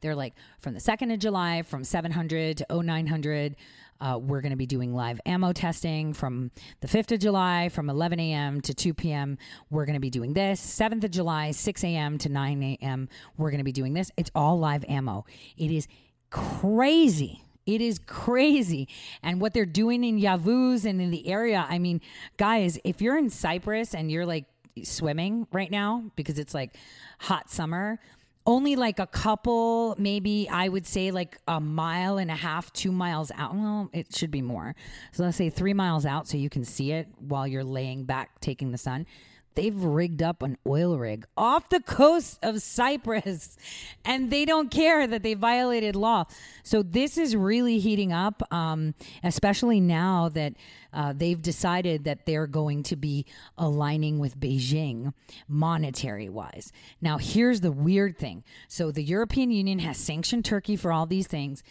They're 0.00 0.16
like, 0.16 0.34
from 0.60 0.74
the 0.74 0.80
2nd 0.80 1.12
of 1.12 1.18
July, 1.18 1.62
from 1.62 1.84
700 1.84 2.58
to 2.58 2.66
0900, 2.82 3.56
uh, 4.00 4.18
we're 4.20 4.40
going 4.40 4.50
to 4.50 4.56
be 4.56 4.66
doing 4.66 4.94
live 4.94 5.20
ammo 5.26 5.52
testing 5.52 6.12
from 6.12 6.50
the 6.80 6.88
5th 6.88 7.12
of 7.12 7.20
July 7.20 7.68
from 7.68 7.90
11 7.90 8.18
a.m. 8.20 8.60
to 8.62 8.74
2 8.74 8.94
p.m. 8.94 9.38
We're 9.70 9.84
going 9.84 9.94
to 9.94 10.00
be 10.00 10.10
doing 10.10 10.32
this. 10.32 10.60
7th 10.60 11.04
of 11.04 11.10
July, 11.10 11.50
6 11.50 11.84
a.m. 11.84 12.18
to 12.18 12.28
9 12.28 12.62
a.m. 12.62 13.08
We're 13.36 13.50
going 13.50 13.58
to 13.58 13.64
be 13.64 13.72
doing 13.72 13.94
this. 13.94 14.10
It's 14.16 14.30
all 14.34 14.58
live 14.58 14.84
ammo. 14.88 15.24
It 15.56 15.70
is 15.70 15.86
crazy. 16.30 17.44
It 17.66 17.80
is 17.80 17.98
crazy. 17.98 18.88
And 19.22 19.40
what 19.40 19.54
they're 19.54 19.66
doing 19.66 20.02
in 20.02 20.18
Yavuz 20.18 20.84
and 20.84 21.00
in 21.00 21.10
the 21.10 21.28
area, 21.28 21.66
I 21.68 21.78
mean, 21.78 22.00
guys, 22.36 22.78
if 22.84 23.00
you're 23.00 23.18
in 23.18 23.30
Cyprus 23.30 23.94
and 23.94 24.10
you're 24.10 24.26
like 24.26 24.46
swimming 24.82 25.46
right 25.52 25.70
now 25.70 26.04
because 26.16 26.38
it's 26.38 26.54
like 26.54 26.74
hot 27.18 27.50
summer, 27.50 27.98
only 28.50 28.74
like 28.76 28.98
a 28.98 29.06
couple, 29.06 29.94
maybe 29.96 30.48
I 30.50 30.68
would 30.68 30.86
say 30.86 31.10
like 31.12 31.38
a 31.46 31.60
mile 31.60 32.18
and 32.18 32.30
a 32.30 32.34
half, 32.34 32.72
two 32.72 32.90
miles 32.90 33.30
out. 33.36 33.54
Well, 33.54 33.90
it 33.92 34.14
should 34.14 34.30
be 34.30 34.42
more. 34.42 34.74
So 35.12 35.22
let's 35.22 35.36
say 35.36 35.50
three 35.50 35.74
miles 35.74 36.04
out 36.04 36.26
so 36.26 36.36
you 36.36 36.50
can 36.50 36.64
see 36.64 36.92
it 36.92 37.08
while 37.20 37.46
you're 37.46 37.64
laying 37.64 38.04
back 38.04 38.40
taking 38.40 38.72
the 38.72 38.78
sun 38.78 39.06
they've 39.54 39.82
rigged 39.82 40.22
up 40.22 40.42
an 40.42 40.56
oil 40.66 40.98
rig 40.98 41.26
off 41.36 41.68
the 41.68 41.80
coast 41.80 42.38
of 42.42 42.62
Cyprus 42.62 43.56
and 44.04 44.30
they 44.30 44.44
don't 44.44 44.70
care 44.70 45.06
that 45.06 45.22
they 45.22 45.34
violated 45.34 45.96
law. 45.96 46.24
So 46.62 46.82
this 46.82 47.18
is 47.18 47.36
really 47.36 47.78
heating 47.78 48.12
up, 48.12 48.42
um, 48.52 48.94
especially 49.22 49.80
now 49.80 50.28
that 50.30 50.54
uh, 50.92 51.12
they've 51.16 51.40
decided 51.40 52.04
that 52.04 52.26
they're 52.26 52.46
going 52.46 52.82
to 52.84 52.96
be 52.96 53.26
aligning 53.56 54.18
with 54.18 54.38
Beijing 54.38 55.12
monetary 55.48 56.28
wise. 56.28 56.72
Now, 57.00 57.18
here's 57.18 57.60
the 57.60 57.72
weird 57.72 58.18
thing. 58.18 58.44
So 58.68 58.90
the 58.90 59.02
European 59.02 59.50
Union 59.50 59.78
has 59.80 59.96
sanctioned 59.96 60.44
Turkey 60.44 60.76
for 60.76 60.92
all 60.92 61.06
these 61.06 61.26
things. 61.26 61.62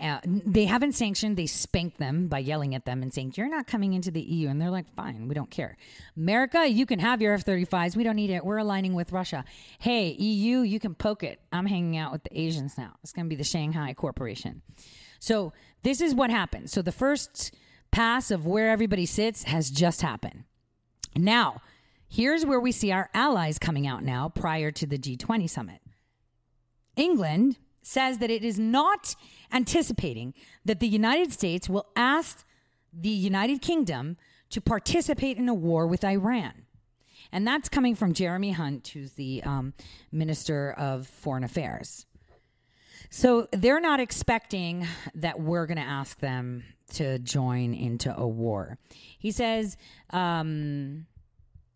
Uh, 0.00 0.20
they 0.24 0.64
haven't 0.64 0.92
sanctioned, 0.92 1.36
they 1.36 1.46
spanked 1.46 1.98
them 1.98 2.28
by 2.28 2.38
yelling 2.38 2.74
at 2.74 2.84
them 2.84 3.02
and 3.02 3.12
saying, 3.12 3.34
You're 3.36 3.48
not 3.48 3.66
coming 3.66 3.94
into 3.94 4.10
the 4.10 4.20
EU. 4.20 4.48
And 4.48 4.60
they're 4.60 4.70
like, 4.70 4.92
Fine, 4.94 5.28
we 5.28 5.34
don't 5.34 5.50
care. 5.50 5.76
America, 6.16 6.66
you 6.68 6.86
can 6.86 6.98
have 7.00 7.20
your 7.20 7.34
F 7.34 7.44
35s. 7.44 7.96
We 7.96 8.04
don't 8.04 8.16
need 8.16 8.30
it. 8.30 8.44
We're 8.44 8.58
aligning 8.58 8.94
with 8.94 9.12
Russia. 9.12 9.44
Hey, 9.78 10.10
EU, 10.12 10.60
you 10.60 10.78
can 10.78 10.94
poke 10.94 11.22
it. 11.22 11.40
I'm 11.52 11.66
hanging 11.66 11.96
out 11.96 12.12
with 12.12 12.22
the 12.22 12.40
Asians 12.40 12.78
now. 12.78 12.92
It's 13.02 13.12
going 13.12 13.26
to 13.26 13.28
be 13.28 13.36
the 13.36 13.44
Shanghai 13.44 13.92
Cooperation. 13.92 14.62
So 15.18 15.52
this 15.82 16.00
is 16.00 16.14
what 16.14 16.30
happened. 16.30 16.70
So 16.70 16.82
the 16.82 16.92
first 16.92 17.54
pass 17.90 18.30
of 18.30 18.46
where 18.46 18.70
everybody 18.70 19.06
sits 19.06 19.44
has 19.44 19.70
just 19.70 20.02
happened. 20.02 20.44
Now, 21.16 21.62
here's 22.08 22.46
where 22.46 22.60
we 22.60 22.72
see 22.72 22.92
our 22.92 23.10
allies 23.14 23.58
coming 23.58 23.86
out 23.86 24.04
now 24.04 24.28
prior 24.28 24.70
to 24.72 24.86
the 24.86 24.98
G20 24.98 25.48
summit. 25.48 25.80
England 26.96 27.56
says 27.82 28.18
that 28.18 28.30
it 28.30 28.44
is 28.44 28.58
not 28.58 29.14
anticipating 29.52 30.34
that 30.64 30.80
the 30.80 30.88
United 30.88 31.32
States 31.32 31.68
will 31.68 31.86
ask 31.96 32.44
the 32.92 33.08
United 33.08 33.62
Kingdom 33.62 34.16
to 34.50 34.60
participate 34.60 35.36
in 35.36 35.48
a 35.48 35.54
war 35.54 35.86
with 35.86 36.04
Iran. 36.04 36.64
And 37.32 37.46
that's 37.46 37.68
coming 37.68 37.94
from 37.94 38.14
Jeremy 38.14 38.52
Hunt, 38.52 38.88
who's 38.88 39.12
the 39.12 39.42
um, 39.44 39.74
Minister 40.10 40.72
of 40.72 41.06
Foreign 41.06 41.44
Affairs. 41.44 42.06
So 43.10 43.48
they're 43.52 43.80
not 43.80 44.00
expecting 44.00 44.86
that 45.14 45.40
we're 45.40 45.66
going 45.66 45.78
to 45.78 45.82
ask 45.82 46.18
them 46.20 46.64
to 46.94 47.18
join 47.18 47.74
into 47.74 48.14
a 48.16 48.26
war. 48.26 48.78
He 49.18 49.30
says 49.30 49.76
um, 50.10 51.06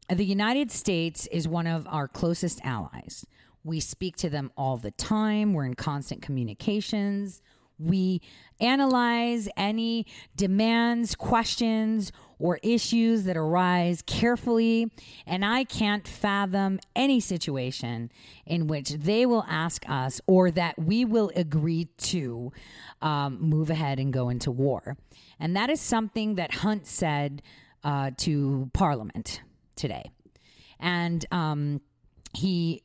the 0.08 0.24
United 0.24 0.70
States 0.70 1.26
is 1.26 1.46
one 1.46 1.66
of 1.66 1.86
our 1.88 2.08
closest 2.08 2.60
allies. 2.64 3.26
We 3.64 3.80
speak 3.80 4.16
to 4.16 4.30
them 4.30 4.50
all 4.56 4.76
the 4.76 4.90
time. 4.90 5.52
We're 5.52 5.66
in 5.66 5.74
constant 5.74 6.22
communications. 6.22 7.42
We 7.82 8.22
analyze 8.60 9.48
any 9.56 10.06
demands, 10.36 11.14
questions, 11.14 12.12
or 12.38 12.58
issues 12.62 13.24
that 13.24 13.36
arise 13.36 14.02
carefully. 14.02 14.90
And 15.26 15.44
I 15.44 15.64
can't 15.64 16.06
fathom 16.06 16.80
any 16.96 17.20
situation 17.20 18.10
in 18.44 18.66
which 18.66 18.90
they 18.90 19.26
will 19.26 19.44
ask 19.48 19.88
us 19.88 20.20
or 20.26 20.50
that 20.50 20.76
we 20.78 21.04
will 21.04 21.30
agree 21.36 21.84
to 21.98 22.52
um, 23.00 23.38
move 23.40 23.70
ahead 23.70 24.00
and 24.00 24.12
go 24.12 24.28
into 24.28 24.50
war. 24.50 24.96
And 25.38 25.56
that 25.56 25.70
is 25.70 25.80
something 25.80 26.34
that 26.34 26.52
Hunt 26.52 26.86
said 26.86 27.42
uh, 27.84 28.10
to 28.18 28.70
Parliament 28.72 29.40
today. 29.76 30.10
And 30.80 31.24
um, 31.30 31.80
he 32.36 32.82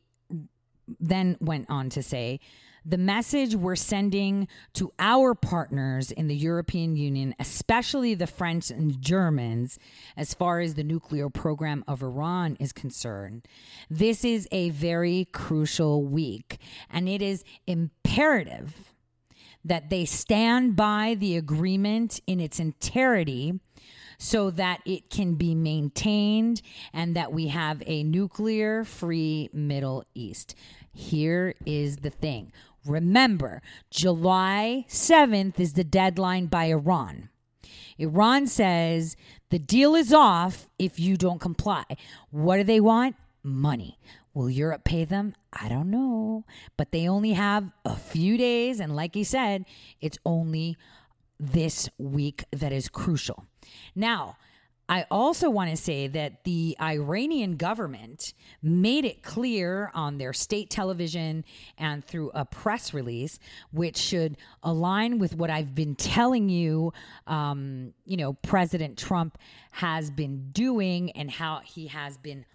then 0.99 1.35
went 1.39 1.65
on 1.69 1.89
to 1.89 2.03
say, 2.03 2.39
the 2.87 2.97
message 2.97 3.53
we're 3.53 3.75
sending 3.75 4.47
to 4.73 4.93
our 4.97 5.35
partners 5.35 6.09
in 6.09 6.29
the 6.29 6.35
European 6.35 6.95
Union, 6.95 7.35
especially 7.37 8.13
the 8.13 8.25
French 8.25 8.71
and 8.71 9.01
Germans, 9.01 9.77
as 10.15 10.33
far 10.33 10.61
as 10.61 10.75
the 10.75 10.85
nuclear 10.85 11.29
program 11.29 11.83
of 11.85 12.01
Iran 12.01 12.55
is 12.61 12.71
concerned, 12.71 13.45
this 13.89 14.23
is 14.23 14.47
a 14.53 14.69
very 14.69 15.27
crucial 15.33 16.01
week. 16.03 16.59
And 16.89 17.09
it 17.09 17.21
is 17.21 17.43
imperative 17.67 18.93
that 19.65 19.89
they 19.89 20.05
stand 20.05 20.77
by 20.77 21.17
the 21.19 21.35
agreement 21.35 22.21
in 22.25 22.39
its 22.39 22.57
entirety 22.57 23.59
so 24.17 24.49
that 24.49 24.81
it 24.85 25.09
can 25.09 25.35
be 25.35 25.53
maintained 25.53 26.61
and 26.93 27.15
that 27.17 27.33
we 27.33 27.47
have 27.49 27.83
a 27.85 28.03
nuclear 28.03 28.85
free 28.85 29.49
Middle 29.51 30.05
East. 30.15 30.55
Here 30.93 31.53
is 31.65 31.97
the 31.97 32.09
thing. 32.09 32.51
Remember, 32.87 33.61
July 33.91 34.85
7th 34.87 35.59
is 35.59 35.73
the 35.73 35.83
deadline 35.83 36.45
by 36.47 36.65
Iran. 36.65 37.29
Iran 37.97 38.47
says 38.47 39.15
the 39.49 39.59
deal 39.59 39.95
is 39.95 40.13
off 40.13 40.67
if 40.79 40.99
you 40.99 41.17
don't 41.17 41.41
comply. 41.41 41.83
What 42.29 42.57
do 42.57 42.63
they 42.63 42.79
want? 42.79 43.15
Money. 43.43 43.97
Will 44.33 44.49
Europe 44.49 44.83
pay 44.83 45.03
them? 45.03 45.33
I 45.51 45.67
don't 45.67 45.89
know. 45.89 46.45
But 46.77 46.91
they 46.91 47.07
only 47.07 47.33
have 47.33 47.71
a 47.85 47.95
few 47.95 48.37
days. 48.37 48.79
And 48.79 48.95
like 48.95 49.15
he 49.15 49.23
said, 49.23 49.65
it's 49.99 50.19
only 50.25 50.77
this 51.39 51.89
week 51.97 52.45
that 52.51 52.71
is 52.71 52.87
crucial. 52.87 53.45
Now, 53.95 54.37
I 54.89 55.05
also 55.11 55.49
want 55.49 55.69
to 55.69 55.75
say 55.75 56.07
that 56.07 56.45
the 56.45 56.77
Iranian 56.79 57.57
government 57.57 58.33
made 58.63 59.03
it 59.03 59.21
clear 59.21 59.91
on 59.93 60.17
their 60.17 60.31
state 60.31 60.69
television 60.69 61.43
and 61.77 62.05
through 62.05 62.31
a 62.33 62.45
press 62.45 62.93
release, 62.93 63.37
which 63.71 63.97
should 63.97 64.37
align 64.63 65.19
with 65.19 65.35
what 65.35 65.49
I've 65.49 65.75
been 65.75 65.95
telling 65.95 66.47
you. 66.47 66.93
Um, 67.25 67.93
you 68.05 68.15
know, 68.15 68.33
President 68.33 68.97
Trump 68.97 69.37
has 69.71 70.09
been 70.09 70.51
doing 70.51 71.11
and 71.11 71.29
how 71.29 71.59
he 71.65 71.87
has 71.87 72.17
been 72.17 72.45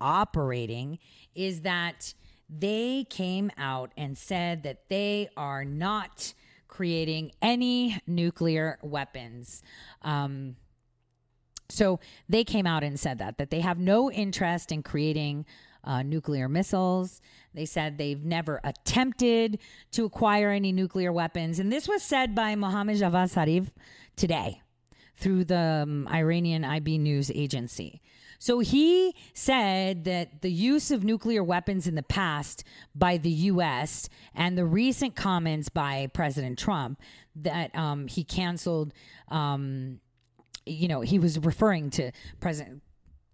operating 0.00 0.98
is 1.34 1.62
that 1.62 2.14
they 2.48 3.06
came 3.10 3.50
out 3.58 3.92
and 3.96 4.16
said 4.16 4.62
that 4.62 4.88
they 4.88 5.28
are 5.36 5.64
not 5.64 6.32
creating 6.66 7.30
any 7.40 8.00
nuclear 8.06 8.78
weapons. 8.82 9.62
Um, 10.02 10.56
so 11.68 12.00
they 12.28 12.44
came 12.44 12.66
out 12.66 12.84
and 12.84 12.98
said 12.98 13.18
that 13.18 13.38
that 13.38 13.50
they 13.50 13.60
have 13.60 13.78
no 13.78 14.10
interest 14.10 14.72
in 14.72 14.82
creating 14.82 15.46
uh, 15.84 16.02
nuclear 16.02 16.48
missiles. 16.48 17.20
They 17.52 17.66
said 17.66 17.98
they've 17.98 18.24
never 18.24 18.60
attempted 18.64 19.58
to 19.92 20.04
acquire 20.04 20.50
any 20.50 20.72
nuclear 20.72 21.12
weapons, 21.12 21.58
and 21.58 21.72
this 21.72 21.88
was 21.88 22.02
said 22.02 22.34
by 22.34 22.54
Mohammad 22.54 22.98
Javad 22.98 23.32
Zarif 23.32 23.68
today 24.16 24.62
through 25.16 25.44
the 25.44 25.84
um, 25.84 26.08
Iranian 26.08 26.64
IB 26.64 26.98
news 26.98 27.30
agency. 27.30 28.00
So 28.38 28.58
he 28.58 29.14
said 29.32 30.04
that 30.04 30.42
the 30.42 30.50
use 30.50 30.90
of 30.90 31.02
nuclear 31.02 31.42
weapons 31.42 31.86
in 31.86 31.94
the 31.94 32.02
past 32.02 32.64
by 32.94 33.16
the 33.16 33.30
U.S. 33.30 34.08
and 34.34 34.58
the 34.58 34.66
recent 34.66 35.16
comments 35.16 35.70
by 35.70 36.08
President 36.12 36.58
Trump 36.58 37.00
that 37.36 37.74
um, 37.74 38.06
he 38.06 38.22
canceled 38.22 38.92
um, 39.28 40.00
you 40.66 40.88
know, 40.88 41.00
he 41.00 41.18
was 41.18 41.38
referring 41.38 41.90
to 41.90 42.12
President 42.40 42.82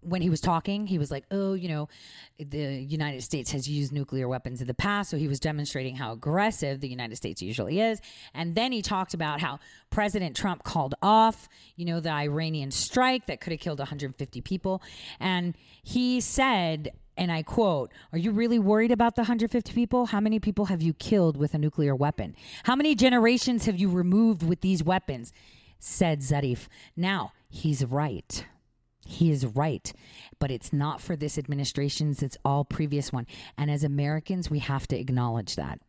when 0.02 0.22
he 0.22 0.30
was 0.30 0.40
talking, 0.40 0.86
he 0.86 0.98
was 0.98 1.10
like, 1.10 1.24
"Oh, 1.30 1.52
you 1.52 1.68
know, 1.68 1.88
the 2.38 2.82
United 2.82 3.22
States 3.22 3.50
has 3.52 3.68
used 3.68 3.92
nuclear 3.92 4.28
weapons 4.28 4.60
in 4.60 4.66
the 4.66 4.74
past." 4.74 5.10
So 5.10 5.16
he 5.16 5.28
was 5.28 5.40
demonstrating 5.40 5.96
how 5.96 6.12
aggressive 6.12 6.80
the 6.80 6.88
United 6.88 7.16
States 7.16 7.42
usually 7.42 7.80
is. 7.80 8.00
And 8.34 8.54
then 8.54 8.72
he 8.72 8.82
talked 8.82 9.14
about 9.14 9.40
how 9.40 9.58
President 9.90 10.36
Trump 10.36 10.64
called 10.64 10.94
off, 11.02 11.48
you 11.76 11.84
know, 11.84 12.00
the 12.00 12.10
Iranian 12.10 12.70
strike 12.70 13.26
that 13.26 13.40
could 13.40 13.52
have 13.52 13.60
killed 13.60 13.78
150 13.78 14.40
people, 14.40 14.82
and 15.18 15.54
he 15.82 16.20
said. 16.20 16.92
And 17.16 17.30
I 17.30 17.42
quote, 17.42 17.92
Are 18.12 18.18
you 18.18 18.30
really 18.30 18.58
worried 18.58 18.92
about 18.92 19.14
the 19.14 19.22
150 19.22 19.74
people? 19.74 20.06
How 20.06 20.20
many 20.20 20.40
people 20.40 20.66
have 20.66 20.80
you 20.80 20.94
killed 20.94 21.36
with 21.36 21.52
a 21.52 21.58
nuclear 21.58 21.94
weapon? 21.94 22.34
How 22.62 22.74
many 22.74 22.94
generations 22.94 23.66
have 23.66 23.78
you 23.78 23.90
removed 23.90 24.42
with 24.42 24.62
these 24.62 24.82
weapons? 24.82 25.30
Said 25.80 26.20
Zarif. 26.20 26.68
Now, 26.96 27.32
he's 27.48 27.84
right. 27.84 28.46
He 29.04 29.32
is 29.32 29.44
right, 29.44 29.92
but 30.38 30.52
it's 30.52 30.72
not 30.72 31.00
for 31.00 31.16
this 31.16 31.36
administration's, 31.36 32.22
it's 32.22 32.38
all 32.44 32.64
previous 32.64 33.12
one. 33.12 33.26
And 33.58 33.70
as 33.70 33.82
Americans, 33.82 34.50
we 34.50 34.60
have 34.60 34.86
to 34.88 34.98
acknowledge 34.98 35.56
that. 35.56 35.80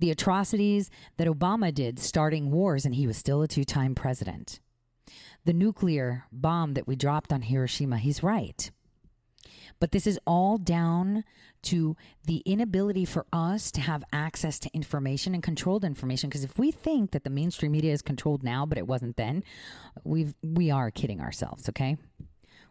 The 0.00 0.10
atrocities 0.10 0.90
that 1.18 1.28
Obama 1.28 1.72
did 1.72 2.00
starting 2.00 2.50
wars, 2.50 2.84
and 2.84 2.96
he 2.96 3.06
was 3.06 3.16
still 3.16 3.42
a 3.42 3.48
two 3.48 3.64
time 3.64 3.94
president. 3.94 4.58
The 5.44 5.52
nuclear 5.52 6.24
bomb 6.32 6.74
that 6.74 6.88
we 6.88 6.96
dropped 6.96 7.32
on 7.32 7.42
Hiroshima, 7.42 7.98
he's 7.98 8.22
right. 8.22 8.70
But 9.78 9.92
this 9.92 10.06
is 10.06 10.18
all 10.26 10.58
down 10.58 11.24
to 11.62 11.96
the 12.26 12.38
inability 12.38 13.04
for 13.04 13.26
us 13.32 13.70
to 13.72 13.80
have 13.80 14.04
access 14.12 14.58
to 14.60 14.70
information 14.74 15.34
and 15.34 15.42
controlled 15.42 15.84
information. 15.84 16.28
Because 16.28 16.44
if 16.44 16.58
we 16.58 16.70
think 16.70 17.12
that 17.12 17.24
the 17.24 17.30
mainstream 17.30 17.72
media 17.72 17.92
is 17.92 18.02
controlled 18.02 18.42
now, 18.42 18.66
but 18.66 18.78
it 18.78 18.86
wasn't 18.86 19.16
then, 19.16 19.44
we've, 20.04 20.34
we 20.42 20.70
are 20.70 20.90
kidding 20.90 21.20
ourselves. 21.20 21.68
Okay, 21.68 21.96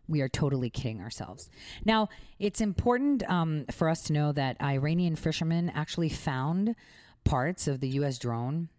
We 0.08 0.22
are 0.22 0.30
totally 0.30 0.70
kidding 0.70 1.02
ourselves. 1.02 1.50
Now, 1.86 2.10
it's 2.40 2.62
important 2.62 3.24
um, 3.30 3.66
for 3.72 3.90
us 3.90 4.04
to 4.04 4.14
know 4.14 4.32
that 4.34 4.62
Iranian 4.62 5.16
fishermen 5.16 5.70
actually 5.70 6.10
found 6.10 6.76
parts 7.24 7.68
of 7.68 7.80
the 7.80 7.90
U.S. 7.90 8.18
drone 8.18 8.70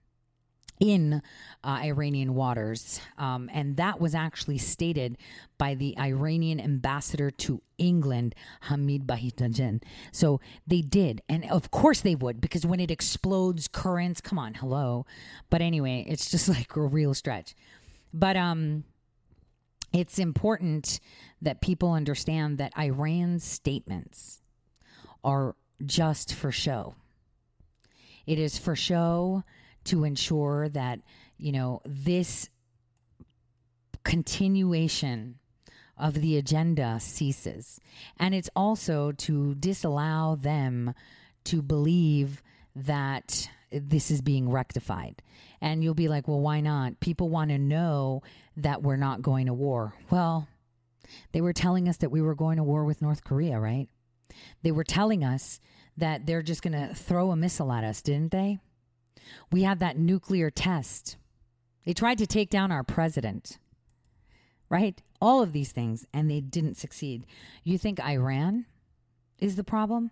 in 0.83 1.23
uh, 1.63 1.79
Iranian 1.85 2.35
waters. 2.35 3.01
Um, 3.17 3.49
and 3.55 3.77
that 3.77 4.01
was 4.01 4.17
actually 4.17 4.59
stated 4.59 5.17
by 5.57 5.77
the 5.77 5.97
Iranian 5.97 6.61
ambassador 6.61 7.31
to 7.31 7.63
England, 7.79 8.35
Hamid 8.63 9.07
Baeidinejad. 9.07 9.85
So 10.11 10.41
they 10.67 10.81
did. 10.81 11.23
And 11.29 11.49
of 11.49 11.71
course 11.71 12.01
they 12.01 12.17
would, 12.17 12.41
because 12.41 12.67
when 12.67 12.81
it 12.81 12.91
explodes 12.91 13.69
currents, 13.69 14.21
come 14.21 14.41
on, 14.41 14.55
hello. 14.55 15.07
But 15.51 15.63
anyway, 15.63 16.05
it's 16.09 16.29
just 16.29 16.49
like 16.57 16.75
a 16.75 16.81
real 16.81 17.15
stretch. 17.15 17.55
But 18.13 18.37
um, 18.37 18.83
it's 19.93 20.19
important 20.19 20.99
that 21.41 21.61
people 21.61 21.93
understand 21.93 22.59
that 22.59 22.73
Iran's 22.77 23.45
statements 23.45 24.43
are 25.23 25.55
just 25.87 26.35
for 26.35 26.51
show. 26.51 26.97
It 28.27 28.41
is 28.41 28.59
for 28.59 28.75
show 28.75 29.45
to 29.85 30.05
ensure 30.05 30.69
that, 30.69 31.01
you 31.39 31.53
know, 31.53 31.81
this 31.85 32.49
continuation 34.05 35.39
of 35.99 36.15
the 36.15 36.37
agenda 36.37 36.99
ceases. 37.01 37.81
And 38.19 38.35
it's 38.35 38.51
also 38.57 39.13
to 39.13 39.55
disallow 39.55 40.37
them 40.37 40.95
to 41.45 41.63
believe 41.63 42.43
that 42.75 43.49
this 43.71 44.11
is 44.11 44.21
being 44.21 44.51
rectified. 44.51 45.23
And 45.61 45.83
you'll 45.83 45.95
be 45.95 46.09
like, 46.09 46.27
well, 46.27 46.41
why 46.41 46.61
not? 46.61 47.01
People 47.01 47.29
want 47.29 47.51
to 47.51 47.59
know 47.59 48.23
that 48.57 48.83
we're 48.83 48.97
not 48.97 49.23
going 49.23 49.47
to 49.47 49.55
war. 49.55 49.95
Well, 50.11 50.49
they 51.33 51.41
were 51.41 51.53
telling 51.53 51.89
us 51.89 51.99
that 51.99 52.11
we 52.11 52.23
were 52.23 52.35
going 52.35 52.57
to 52.57 52.65
war 52.65 52.85
with 52.85 53.03
North 53.03 53.25
Korea, 53.25 53.59
right? 53.59 53.89
They 54.63 54.73
were 54.73 54.85
telling 54.85 55.25
us 55.25 55.61
that 55.97 56.27
they're 56.27 56.43
just 56.43 56.63
going 56.63 56.89
to 56.89 56.95
throw 56.95 57.31
a 57.31 57.37
missile 57.37 57.73
at 57.73 57.85
us, 57.85 58.03
didn't 58.03 58.33
they? 58.33 58.59
We 59.51 59.63
had 59.63 59.81
that 59.81 59.99
nuclear 59.99 60.51
test. 60.51 61.17
They 61.85 61.93
tried 61.93 62.19
to 62.19 62.27
take 62.27 62.51
down 62.51 62.71
our 62.71 62.85
president, 62.85 63.59
right? 64.69 65.01
All 65.21 65.43
of 65.43 65.53
these 65.53 65.73
things, 65.73 66.07
and 66.13 66.31
they 66.31 66.41
didn't 66.41 66.77
succeed. 66.77 67.27
You 67.65 67.79
think 67.79 68.01
Iran 68.01 68.67
is 69.39 69.57
the 69.57 69.65
problem? 69.65 70.11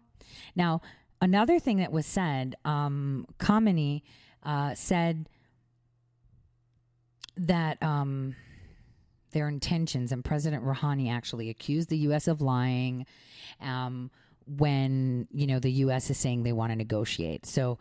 Now, 0.54 0.82
another 1.20 1.58
thing 1.58 1.78
that 1.78 1.92
was 1.92 2.06
said, 2.06 2.56
um, 2.64 3.26
Khamenei 3.38 4.02
uh, 4.42 4.74
said 4.74 5.28
that 7.36 7.82
um, 7.82 8.34
their 9.32 9.48
intentions, 9.48 10.12
and 10.12 10.24
President 10.24 10.64
Rouhani 10.64 11.10
actually 11.10 11.48
accused 11.48 11.88
the 11.88 11.98
U.S. 11.98 12.28
of 12.28 12.40
lying 12.40 13.06
um, 13.60 14.10
when 14.46 15.28
you 15.30 15.46
know 15.46 15.58
the 15.58 15.70
U.S. 15.72 16.10
is 16.10 16.18
saying 16.18 16.42
they 16.42 16.52
want 16.52 16.72
to 16.72 16.76
negotiate. 16.76 17.46
So 17.46 17.78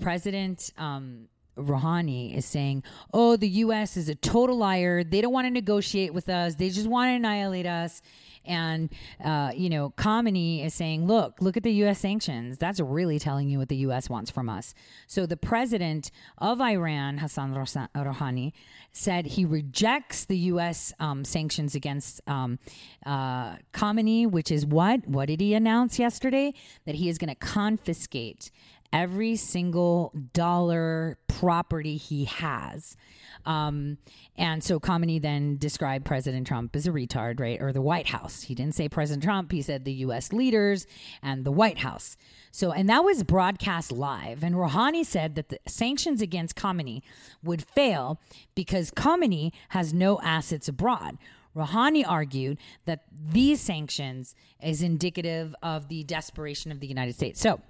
President 0.00 0.70
um, 0.78 1.28
Rouhani 1.56 2.36
is 2.36 2.44
saying, 2.44 2.82
"Oh, 3.12 3.36
the 3.36 3.48
U.S. 3.48 3.96
is 3.96 4.08
a 4.08 4.14
total 4.14 4.56
liar. 4.56 5.02
They 5.02 5.20
don't 5.20 5.32
want 5.32 5.46
to 5.46 5.50
negotiate 5.50 6.12
with 6.12 6.28
us. 6.28 6.56
They 6.56 6.68
just 6.68 6.86
want 6.86 7.08
to 7.08 7.14
annihilate 7.14 7.66
us." 7.66 8.02
And 8.44 8.90
uh, 9.24 9.52
you 9.56 9.68
know, 9.68 9.90
Khamenei 9.96 10.64
is 10.64 10.74
saying, 10.74 11.06
"Look, 11.06 11.40
look 11.40 11.56
at 11.56 11.62
the 11.62 11.72
U.S. 11.72 11.98
sanctions. 11.98 12.58
That's 12.58 12.78
really 12.78 13.18
telling 13.18 13.48
you 13.48 13.58
what 13.58 13.68
the 13.68 13.76
U.S. 13.76 14.10
wants 14.10 14.30
from 14.30 14.48
us." 14.48 14.74
So 15.06 15.26
the 15.26 15.36
president 15.36 16.10
of 16.38 16.60
Iran, 16.60 17.18
Hassan 17.18 17.54
Rouhani, 17.54 18.52
said 18.92 19.26
he 19.26 19.44
rejects 19.44 20.26
the 20.26 20.38
U.S. 20.38 20.92
Um, 21.00 21.24
sanctions 21.24 21.74
against 21.74 22.20
um, 22.28 22.58
uh, 23.04 23.56
Khamenei, 23.72 24.30
which 24.30 24.50
is 24.50 24.66
what? 24.66 25.08
What 25.08 25.28
did 25.28 25.40
he 25.40 25.54
announce 25.54 25.98
yesterday? 25.98 26.52
That 26.84 26.96
he 26.96 27.08
is 27.08 27.16
going 27.18 27.30
to 27.30 27.34
confiscate 27.34 28.50
every 28.92 29.36
single 29.36 30.12
dollar 30.32 31.18
property 31.28 31.96
he 31.96 32.24
has. 32.24 32.96
Um, 33.44 33.98
and 34.36 34.62
so 34.62 34.80
Khamenei 34.80 35.22
then 35.22 35.56
described 35.56 36.04
President 36.04 36.46
Trump 36.46 36.74
as 36.74 36.86
a 36.86 36.90
retard, 36.90 37.38
right? 37.38 37.60
Or 37.60 37.72
the 37.72 37.80
White 37.80 38.08
House. 38.08 38.42
He 38.42 38.54
didn't 38.54 38.74
say 38.74 38.88
President 38.88 39.22
Trump, 39.22 39.52
he 39.52 39.62
said 39.62 39.84
the 39.84 39.92
US 39.92 40.32
leaders 40.32 40.86
and 41.22 41.44
the 41.44 41.52
White 41.52 41.78
House. 41.78 42.16
So, 42.50 42.72
and 42.72 42.88
that 42.88 43.04
was 43.04 43.22
broadcast 43.22 43.92
live. 43.92 44.42
And 44.42 44.56
Rouhani 44.56 45.04
said 45.06 45.36
that 45.36 45.48
the 45.48 45.60
sanctions 45.66 46.20
against 46.20 46.56
Khamenei 46.56 47.02
would 47.42 47.62
fail 47.62 48.20
because 48.54 48.90
Khamenei 48.90 49.52
has 49.68 49.94
no 49.94 50.20
assets 50.20 50.68
abroad. 50.68 51.18
Rouhani 51.54 52.04
argued 52.06 52.58
that 52.84 53.04
these 53.30 53.60
sanctions 53.60 54.34
is 54.62 54.82
indicative 54.82 55.54
of 55.62 55.88
the 55.88 56.04
desperation 56.04 56.70
of 56.72 56.80
the 56.80 56.86
United 56.86 57.14
States. 57.14 57.40
So, 57.40 57.60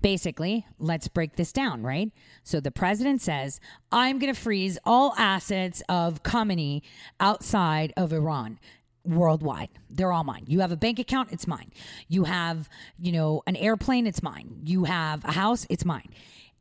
Basically, 0.00 0.66
let's 0.78 1.08
break 1.08 1.36
this 1.36 1.52
down, 1.52 1.82
right? 1.82 2.10
So 2.42 2.60
the 2.60 2.70
president 2.70 3.20
says, 3.20 3.60
I'm 3.90 4.18
going 4.18 4.32
to 4.32 4.40
freeze 4.40 4.78
all 4.84 5.14
assets 5.16 5.82
of 5.88 6.22
Khamenei 6.22 6.82
outside 7.20 7.92
of 7.96 8.12
Iran 8.12 8.58
worldwide. 9.04 9.70
They're 9.90 10.12
all 10.12 10.24
mine. 10.24 10.44
You 10.46 10.60
have 10.60 10.72
a 10.72 10.76
bank 10.76 10.98
account, 10.98 11.32
it's 11.32 11.46
mine. 11.46 11.72
You 12.08 12.24
have, 12.24 12.68
you 12.98 13.12
know, 13.12 13.42
an 13.46 13.56
airplane, 13.56 14.06
it's 14.06 14.22
mine. 14.22 14.60
You 14.64 14.84
have 14.84 15.24
a 15.24 15.32
house, 15.32 15.66
it's 15.68 15.84
mine. 15.84 16.08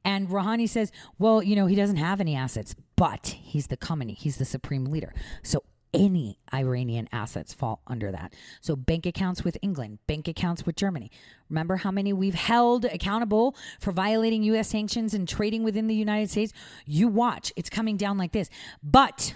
And 0.03 0.29
Rouhani 0.29 0.67
says, 0.67 0.91
well, 1.19 1.43
you 1.43 1.55
know, 1.55 1.67
he 1.67 1.75
doesn't 1.75 1.97
have 1.97 2.19
any 2.19 2.35
assets, 2.35 2.75
but 2.95 3.37
he's 3.39 3.67
the 3.67 3.77
Khamenei. 3.77 4.17
He's 4.17 4.37
the 4.37 4.45
supreme 4.45 4.85
leader. 4.85 5.13
So 5.43 5.63
any 5.93 6.39
Iranian 6.53 7.07
assets 7.11 7.53
fall 7.53 7.81
under 7.87 8.11
that. 8.11 8.33
So, 8.61 8.75
bank 8.75 9.05
accounts 9.05 9.43
with 9.43 9.57
England, 9.61 9.99
bank 10.07 10.27
accounts 10.27 10.65
with 10.65 10.75
Germany. 10.75 11.11
Remember 11.49 11.77
how 11.77 11.91
many 11.91 12.13
we've 12.13 12.35
held 12.35 12.85
accountable 12.85 13.55
for 13.79 13.91
violating 13.91 14.43
U.S. 14.43 14.69
sanctions 14.69 15.13
and 15.13 15.27
trading 15.27 15.63
within 15.63 15.87
the 15.87 15.95
United 15.95 16.29
States? 16.29 16.53
You 16.85 17.07
watch, 17.07 17.51
it's 17.55 17.69
coming 17.69 17.97
down 17.97 18.17
like 18.17 18.31
this. 18.31 18.49
But 18.81 19.35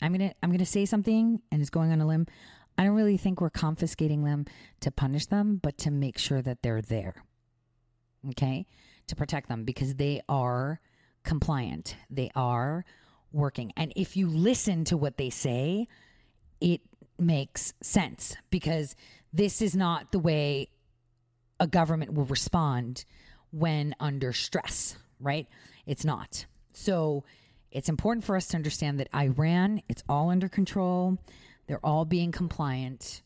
I'm 0.00 0.12
gonna 0.12 0.34
I'm 0.42 0.50
gonna 0.50 0.66
say 0.66 0.86
something, 0.86 1.40
and 1.50 1.60
it's 1.60 1.70
going 1.70 1.92
on 1.92 2.00
a 2.00 2.06
limb. 2.06 2.26
I 2.78 2.84
don't 2.84 2.94
really 2.94 3.18
think 3.18 3.40
we're 3.40 3.50
confiscating 3.50 4.24
them 4.24 4.46
to 4.80 4.90
punish 4.90 5.26
them, 5.26 5.60
but 5.62 5.76
to 5.78 5.90
make 5.90 6.16
sure 6.16 6.40
that 6.40 6.62
they're 6.62 6.82
there. 6.82 7.24
Okay, 8.30 8.66
to 9.06 9.16
protect 9.16 9.48
them 9.48 9.64
because 9.64 9.96
they 9.96 10.22
are 10.28 10.80
compliant. 11.24 11.96
They 12.08 12.30
are 12.34 12.84
working. 13.32 13.72
And 13.76 13.92
if 13.96 14.16
you 14.16 14.28
listen 14.28 14.84
to 14.84 14.96
what 14.96 15.16
they 15.16 15.30
say, 15.30 15.88
it 16.60 16.80
makes 17.18 17.72
sense 17.80 18.36
because 18.50 18.96
this 19.32 19.62
is 19.62 19.76
not 19.76 20.12
the 20.12 20.18
way 20.18 20.68
a 21.58 21.66
government 21.66 22.14
will 22.14 22.24
respond 22.24 23.04
when 23.52 23.94
under 24.00 24.32
stress, 24.32 24.96
right? 25.20 25.46
It's 25.86 26.04
not. 26.04 26.46
So 26.72 27.24
it's 27.70 27.88
important 27.88 28.24
for 28.24 28.36
us 28.36 28.48
to 28.48 28.56
understand 28.56 28.98
that 29.00 29.08
Iran, 29.14 29.82
it's 29.88 30.02
all 30.08 30.30
under 30.30 30.48
control. 30.48 31.18
They're 31.66 31.84
all 31.84 32.04
being 32.04 32.32
compliant. 32.32 33.22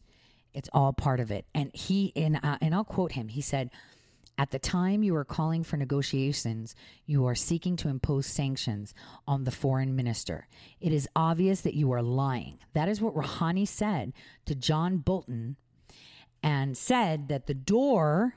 It's 0.53 0.69
all 0.73 0.93
part 0.93 1.21
of 1.21 1.31
it. 1.31 1.47
And 1.55 1.71
he, 1.75 2.13
and, 2.15 2.39
uh, 2.43 2.59
and 2.61 2.75
I'll 2.75 2.85
quote 2.85 3.13
him, 3.13 3.29
he 3.29 3.41
said, 3.41 3.71
at 4.37 4.51
the 4.51 4.59
time 4.59 5.03
you 5.03 5.15
are 5.15 5.25
calling 5.25 5.63
for 5.63 5.77
negotiations, 5.77 6.75
you 7.07 7.25
are 7.27 7.35
seeking 7.35 7.77
to 7.77 7.89
impose 7.89 8.27
sanctions 8.27 8.93
on 9.29 9.45
the 9.45 9.51
foreign 9.51 9.95
minister. 9.95 10.49
It 10.81 10.93
is 10.93 11.09
obvious 11.15 11.61
that 11.61 11.75
you 11.75 11.93
are 11.93 12.03
lying. 12.03 12.59
That 12.73 12.89
is 12.89 13.01
what 13.01 13.15
Rouhani 13.15 13.67
said 13.67 14.13
to 14.47 14.55
John 14.55 14.99
Bolton 14.99 15.57
and 16.43 16.77
said 16.77 17.29
that 17.29 17.47
the 17.47 17.55
door 17.55 18.35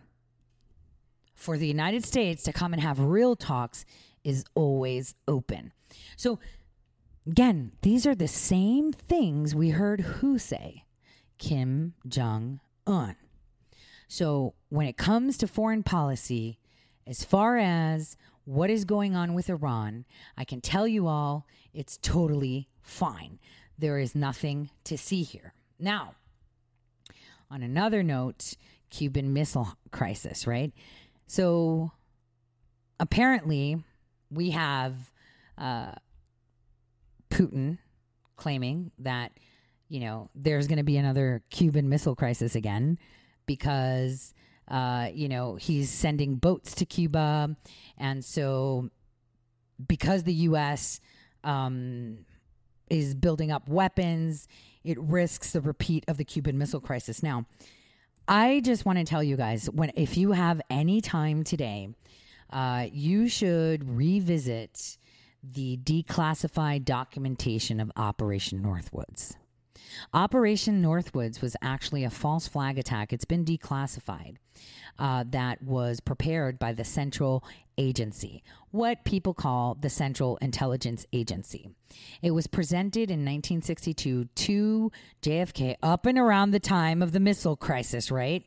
for 1.33 1.57
the 1.57 1.67
United 1.67 2.05
States 2.05 2.43
to 2.43 2.53
come 2.53 2.73
and 2.73 2.81
have 2.81 2.99
real 2.99 3.35
talks 3.35 3.85
is 4.23 4.45
always 4.55 5.15
open. 5.27 5.71
So, 6.15 6.39
again, 7.25 7.71
these 7.81 8.05
are 8.05 8.15
the 8.15 8.27
same 8.27 8.91
things 8.91 9.55
we 9.55 9.69
heard 9.69 10.01
who 10.01 10.37
say 10.37 10.85
Kim 11.37 11.93
Jong 12.07 12.59
un. 12.85 13.15
So, 14.07 14.53
when 14.69 14.87
it 14.87 14.97
comes 14.97 15.37
to 15.37 15.47
foreign 15.47 15.83
policy, 15.83 16.59
as 17.05 17.23
far 17.23 17.57
as 17.57 18.17
what 18.45 18.69
is 18.69 18.85
going 18.85 19.15
on 19.15 19.33
with 19.33 19.49
Iran, 19.49 20.05
I 20.37 20.43
can 20.43 20.61
tell 20.61 20.87
you 20.87 21.07
all 21.07 21.45
it's 21.73 21.97
totally 21.97 22.69
fine. 22.81 23.39
There 23.77 23.99
is 23.99 24.15
nothing 24.15 24.69
to 24.85 24.97
see 24.97 25.23
here. 25.23 25.53
Now, 25.79 26.15
on 27.49 27.61
another 27.61 28.03
note, 28.03 28.55
Cuban 28.89 29.33
Missile 29.33 29.77
Crisis, 29.91 30.47
right? 30.47 30.73
So, 31.27 31.91
apparently, 32.99 33.83
we 34.31 34.51
have 34.51 35.11
uh, 35.57 35.91
Putin 37.29 37.77
claiming 38.35 38.91
that, 38.99 39.31
you 39.89 39.99
know, 39.99 40.29
there's 40.35 40.67
going 40.67 40.77
to 40.77 40.83
be 40.83 40.97
another 40.97 41.41
Cuban 41.49 41.89
Missile 41.89 42.15
Crisis 42.15 42.55
again 42.55 42.97
because 43.45 44.33
uh, 44.67 45.09
you 45.13 45.29
know 45.29 45.55
he's 45.55 45.89
sending 45.89 46.35
boats 46.35 46.75
to 46.75 46.85
Cuba, 46.85 47.55
and 47.97 48.23
so 48.23 48.89
because 49.87 50.23
the 50.23 50.33
U.S. 50.33 50.99
Um, 51.43 52.25
is 52.89 53.13
building 53.13 53.51
up 53.51 53.67
weapons, 53.67 54.47
it 54.83 54.97
risks 54.99 55.51
the 55.51 55.61
repeat 55.61 56.05
of 56.07 56.17
the 56.17 56.23
Cuban 56.23 56.57
Missile 56.57 56.79
Crisis. 56.79 57.21
Now, 57.21 57.45
I 58.27 58.61
just 58.63 58.85
want 58.85 58.97
to 58.99 59.05
tell 59.05 59.23
you 59.23 59.37
guys 59.37 59.69
when 59.69 59.91
if 59.95 60.17
you 60.17 60.31
have 60.31 60.61
any 60.69 61.01
time 61.01 61.43
today, 61.43 61.89
uh, 62.51 62.87
you 62.91 63.27
should 63.27 63.89
revisit 63.89 64.97
the 65.43 65.77
declassified 65.77 66.85
documentation 66.85 67.79
of 67.79 67.91
Operation 67.95 68.61
Northwoods. 68.61 69.35
Operation 70.13 70.81
Northwoods 70.81 71.41
was 71.41 71.55
actually 71.61 72.03
a 72.03 72.09
false 72.09 72.47
flag 72.47 72.77
attack. 72.77 73.13
It's 73.13 73.25
been 73.25 73.45
declassified. 73.45 74.35
Uh, 74.99 75.23
that 75.29 75.61
was 75.61 75.99
prepared 75.99 76.57
by 76.57 76.73
the 76.73 76.83
Central 76.83 77.43
Agency, 77.77 78.43
what 78.71 79.03
people 79.05 79.35
call 79.35 79.75
the 79.75 79.89
Central 79.89 80.37
Intelligence 80.37 81.05
Agency. 81.13 81.69
It 82.23 82.31
was 82.31 82.47
presented 82.47 83.11
in 83.11 83.19
1962 83.19 84.25
to 84.25 84.91
JFK 85.21 85.75
up 85.83 86.07
and 86.07 86.17
around 86.17 86.51
the 86.51 86.59
time 86.59 87.03
of 87.03 87.11
the 87.11 87.19
missile 87.19 87.55
crisis, 87.55 88.09
right? 88.09 88.43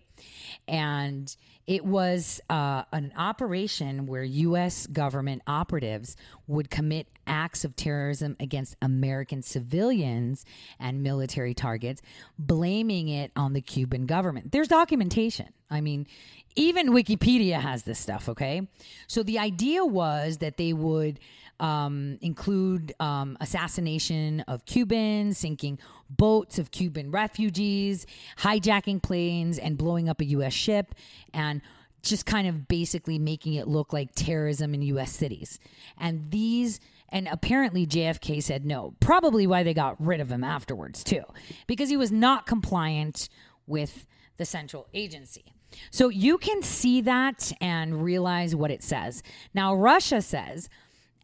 And 0.67 1.35
it 1.71 1.85
was 1.85 2.41
uh, 2.51 2.83
an 2.91 3.13
operation 3.17 4.07
where 4.07 4.25
U.S. 4.25 4.89
government 4.89 5.41
operatives 5.47 6.17
would 6.49 6.69
commit 6.69 7.07
acts 7.29 7.65
of 7.65 7.77
terrorism 7.77 8.35
against 8.41 8.75
American 8.83 9.41
civilians 9.41 10.45
and 10.81 11.01
military 11.05 11.55
targets, 11.55 12.03
blaming 12.37 13.09
it 13.09 13.31
on 13.37 13.53
the 13.53 13.61
Cuban 13.61 14.07
government. 14.07 14.51
There's 14.51 14.67
documentation. 14.67 15.51
I 15.71 15.81
mean, 15.81 16.09
even 16.57 16.89
Wikipedia 16.89 17.61
has 17.61 17.85
this 17.85 18.01
stuff, 18.01 18.29
okay? 18.29 18.67
So 19.07 19.23
the 19.23 19.39
idea 19.39 19.85
was 19.85 20.39
that 20.39 20.57
they 20.57 20.73
would 20.73 21.21
um, 21.61 22.19
include 22.21 22.93
um, 23.01 23.37
assassination 23.41 24.41
of 24.49 24.65
Cubans, 24.65 25.39
sinking 25.39 25.79
boats 26.09 26.59
of 26.59 26.71
Cuban 26.71 27.11
refugees, 27.11 28.07
hijacking 28.39 29.03
planes, 29.03 29.59
and 29.59 29.79
blowing 29.79 30.09
up 30.09 30.21
a 30.21 30.25
U.S. 30.25 30.53
ship, 30.53 30.95
and 31.33 31.61
just 32.03 32.27
kind 32.27 32.49
of 32.49 32.67
basically 32.67 33.19
making 33.19 33.55
it 33.55 33.69
look 33.69 33.93
like 33.93 34.15
terrorism 34.15 34.75
in 34.75 34.83
U.S. 34.83 35.13
cities. 35.13 35.61
And 35.99 36.31
these, 36.31 36.81
and 37.11 37.29
apparently 37.31 37.87
JFK 37.87 38.43
said 38.43 38.65
no, 38.65 38.95
probably 39.01 39.47
why 39.47 39.63
they 39.63 39.75
got 39.75 40.01
rid 40.05 40.21
of 40.21 40.31
him 40.31 40.43
afterwards, 40.43 41.05
too, 41.05 41.23
because 41.67 41.91
he 41.91 41.97
was 41.97 42.11
not 42.11 42.47
compliant 42.47 43.29
with 43.67 44.07
the 44.39 44.45
central 44.47 44.89
agency. 44.95 45.53
So 45.91 46.09
you 46.09 46.39
can 46.39 46.63
see 46.63 47.01
that 47.03 47.53
and 47.61 48.03
realize 48.03 48.57
what 48.57 48.71
it 48.71 48.83
says. 48.83 49.23
Now, 49.55 49.75
Russia 49.75 50.21
says 50.21 50.69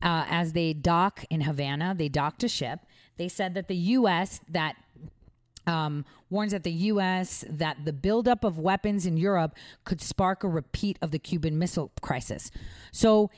uh, 0.03 0.25
as 0.29 0.53
they 0.53 0.73
dock 0.73 1.25
in 1.31 1.43
Havana, 1.43 1.95
they 1.97 2.09
docked 2.09 2.45
a 2.45 2.49
ship. 2.49 2.81
They 3.17 3.29
said 3.29 3.55
that 3.55 3.69
the 3.69 3.77
U.S. 3.77 4.41
that 4.49 4.77
um, 5.67 6.05
warns 6.31 6.53
that 6.53 6.65
the 6.65 6.73
U.S. 6.73 7.45
that 7.49 7.85
the 7.85 7.93
buildup 7.93 8.45
of 8.45 8.59
weapons 8.59 9.07
in 9.07 9.17
Europe 9.17 9.55
could 9.85 10.01
spark 10.01 10.45
a 10.45 10.49
repeat 10.49 10.99
of 11.03 11.11
the 11.11 11.19
Cuban 11.19 11.59
Missile 11.59 11.91
Crisis. 12.01 12.51
So, 12.93 13.31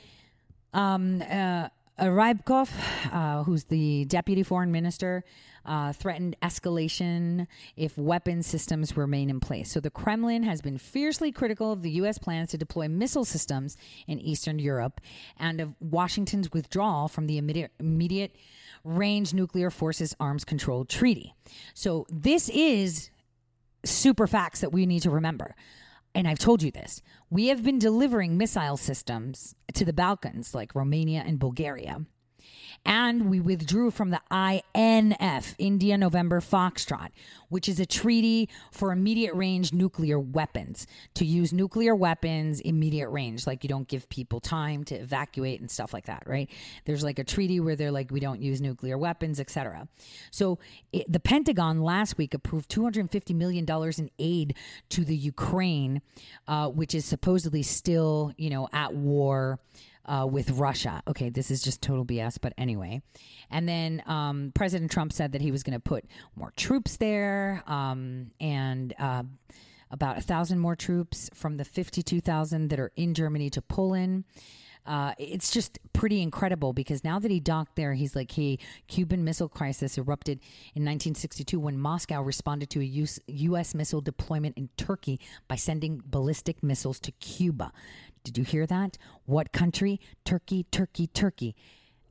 um, 0.73 1.23
uh, 1.23 1.69
Ryabkov, 2.05 2.69
uh, 3.11 3.43
who's 3.43 3.65
the 3.65 4.05
deputy 4.05 4.43
foreign 4.43 4.71
minister, 4.71 5.23
uh, 5.65 5.93
threatened 5.93 6.35
escalation 6.41 7.47
if 7.75 7.97
weapon 7.97 8.41
systems 8.41 8.95
remain 8.95 9.29
in 9.29 9.39
place. 9.39 9.71
So 9.71 9.79
the 9.79 9.89
Kremlin 9.89 10.43
has 10.43 10.61
been 10.61 10.77
fiercely 10.77 11.31
critical 11.31 11.71
of 11.71 11.81
the 11.81 11.91
U.S. 11.91 12.17
plans 12.17 12.49
to 12.49 12.57
deploy 12.57 12.87
missile 12.87 13.25
systems 13.25 13.77
in 14.07 14.19
Eastern 14.19 14.59
Europe 14.59 15.01
and 15.37 15.61
of 15.61 15.75
Washington's 15.79 16.51
withdrawal 16.51 17.07
from 17.07 17.27
the 17.27 17.37
immediate, 17.37 17.71
immediate 17.79 18.35
range 18.83 19.33
nuclear 19.33 19.69
forces 19.69 20.15
arms 20.19 20.45
control 20.45 20.85
treaty. 20.85 21.33
So 21.73 22.05
this 22.09 22.49
is 22.49 23.09
super 23.83 24.27
facts 24.27 24.61
that 24.61 24.71
we 24.71 24.85
need 24.85 25.01
to 25.01 25.09
remember. 25.09 25.55
And 26.19 26.27
I've 26.27 26.37
told 26.37 26.61
you 26.61 26.69
this. 26.69 27.01
We 27.29 27.47
have 27.47 27.63
been 27.63 27.79
delivering 27.79 28.35
missile 28.35 28.75
systems 28.75 29.55
to 29.73 29.85
the 29.85 29.93
Balkans 29.93 30.53
like 30.53 30.75
Romania 30.75 31.23
and 31.25 31.39
Bulgaria 31.39 32.01
and 32.85 33.29
we 33.29 33.39
withdrew 33.39 33.91
from 33.91 34.11
the 34.11 34.21
INF, 34.31 35.55
India 35.57 35.97
November 35.97 36.39
Foxtrot, 36.41 37.09
which 37.49 37.67
is 37.67 37.79
a 37.79 37.85
treaty 37.85 38.49
for 38.71 38.91
immediate 38.91 39.33
range 39.33 39.73
nuclear 39.73 40.19
weapons 40.19 40.87
to 41.15 41.25
use 41.25 41.51
nuclear 41.51 41.95
weapons 41.95 42.59
immediate 42.61 43.09
range. 43.09 43.45
Like 43.45 43.63
you 43.63 43.67
don't 43.67 43.87
give 43.87 44.09
people 44.09 44.39
time 44.39 44.83
to 44.85 44.95
evacuate 44.95 45.59
and 45.59 45.69
stuff 45.69 45.93
like 45.93 46.05
that, 46.05 46.23
right? 46.25 46.49
There's 46.85 47.03
like 47.03 47.19
a 47.19 47.23
treaty 47.23 47.59
where 47.59 47.75
they're 47.75 47.91
like, 47.91 48.11
we 48.11 48.19
don't 48.19 48.41
use 48.41 48.61
nuclear 48.61 48.97
weapons, 48.97 49.39
etc. 49.39 49.87
So 50.31 50.59
it, 50.91 51.11
the 51.11 51.19
Pentagon 51.19 51.81
last 51.81 52.17
week 52.17 52.33
approved 52.33 52.69
$250 52.69 53.35
million 53.35 53.65
in 53.97 54.11
aid 54.19 54.55
to 54.89 55.03
the 55.03 55.15
Ukraine, 55.15 56.01
uh, 56.47 56.69
which 56.69 56.95
is 56.95 57.05
supposedly 57.05 57.63
still, 57.63 58.33
you 58.37 58.49
know, 58.49 58.67
at 58.73 58.93
war 58.93 59.59
uh, 60.05 60.27
with 60.29 60.51
Russia. 60.51 61.01
Okay, 61.07 61.29
this 61.29 61.51
is 61.51 61.61
just 61.61 61.81
total 61.81 62.05
BS, 62.05 62.37
but 62.41 62.53
anyway. 62.57 63.01
And 63.49 63.67
then 63.67 64.03
um, 64.05 64.51
President 64.55 64.91
Trump 64.91 65.13
said 65.13 65.33
that 65.33 65.41
he 65.41 65.51
was 65.51 65.63
going 65.63 65.73
to 65.73 65.79
put 65.79 66.05
more 66.35 66.51
troops 66.55 66.97
there 66.97 67.63
um, 67.67 68.31
and 68.39 68.93
uh, 68.97 69.23
about 69.91 70.17
a 70.17 70.21
thousand 70.21 70.59
more 70.59 70.75
troops 70.75 71.29
from 71.33 71.57
the 71.57 71.65
52,000 71.65 72.69
that 72.69 72.79
are 72.79 72.91
in 72.95 73.13
Germany 73.13 73.49
to 73.51 73.61
Poland. 73.61 74.23
Uh, 74.85 75.13
it's 75.19 75.51
just 75.51 75.77
pretty 75.93 76.21
incredible 76.21 76.73
because 76.73 77.03
now 77.03 77.19
that 77.19 77.29
he 77.29 77.39
docked 77.39 77.75
there, 77.75 77.93
he's 77.93 78.15
like, 78.15 78.31
hey, 78.31 78.57
Cuban 78.87 79.23
Missile 79.23 79.49
Crisis 79.49 79.99
erupted 79.99 80.39
in 80.73 80.83
1962 80.83 81.59
when 81.59 81.77
Moscow 81.77 82.21
responded 82.21 82.71
to 82.71 82.79
a 82.79 82.83
US, 82.83 83.19
U.S. 83.27 83.75
missile 83.75 84.01
deployment 84.01 84.57
in 84.57 84.69
Turkey 84.77 85.19
by 85.47 85.55
sending 85.55 86.01
ballistic 86.05 86.63
missiles 86.63 86.99
to 87.01 87.11
Cuba. 87.11 87.71
Did 88.23 88.37
you 88.37 88.43
hear 88.43 88.65
that? 88.67 88.97
What 89.25 89.51
country? 89.51 89.99
Turkey, 90.25 90.65
Turkey, 90.71 91.07
Turkey. 91.07 91.55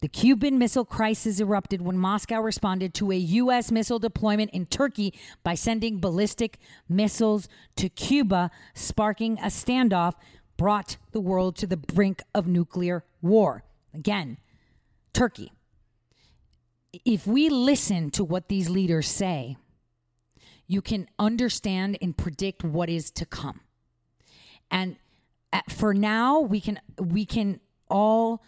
The 0.01 0.09
Cuban 0.09 0.59
Missile 0.59 0.85
Crisis 0.85 1.41
erupted 1.41 1.83
when 1.83 1.99
Moscow 1.99 2.41
responded 2.41 2.95
to 2.95 3.11
a 3.11 3.17
U.S. 3.17 3.73
missile 3.73 3.99
deployment 3.99 4.53
in 4.53 4.67
Turkey 4.67 5.13
by 5.43 5.55
sending 5.55 5.99
ballistic 5.99 6.59
missiles 6.89 7.49
to 7.77 7.89
Cuba, 7.89 8.51
sparking 8.75 9.39
a 9.39 9.47
standoff, 9.47 10.15
brought 10.57 10.99
the 11.11 11.21
world 11.21 11.57
to 11.57 11.67
the 11.67 11.77
brink 11.77 12.23
of 12.33 12.47
nuclear 12.47 13.05
war. 13.21 13.65
Again, 13.93 14.39
Turkey. 15.13 15.53
If 17.05 17.27
we 17.27 17.49
listen 17.49 18.11
to 18.13 18.25
what 18.25 18.49
these 18.49 18.71
leaders 18.71 19.09
say, 19.09 19.57
you 20.69 20.81
can 20.81 21.09
understand 21.19 21.99
and 22.01 22.17
predict 22.17 22.63
what 22.63 22.89
is 22.89 23.11
to 23.13 23.27
come. 23.27 23.61
And 24.71 24.97
for 25.69 25.95
now 25.95 26.41
we 26.41 26.61
can 26.61 26.81
we 26.99 27.25
can 27.25 27.61
all 27.91 28.43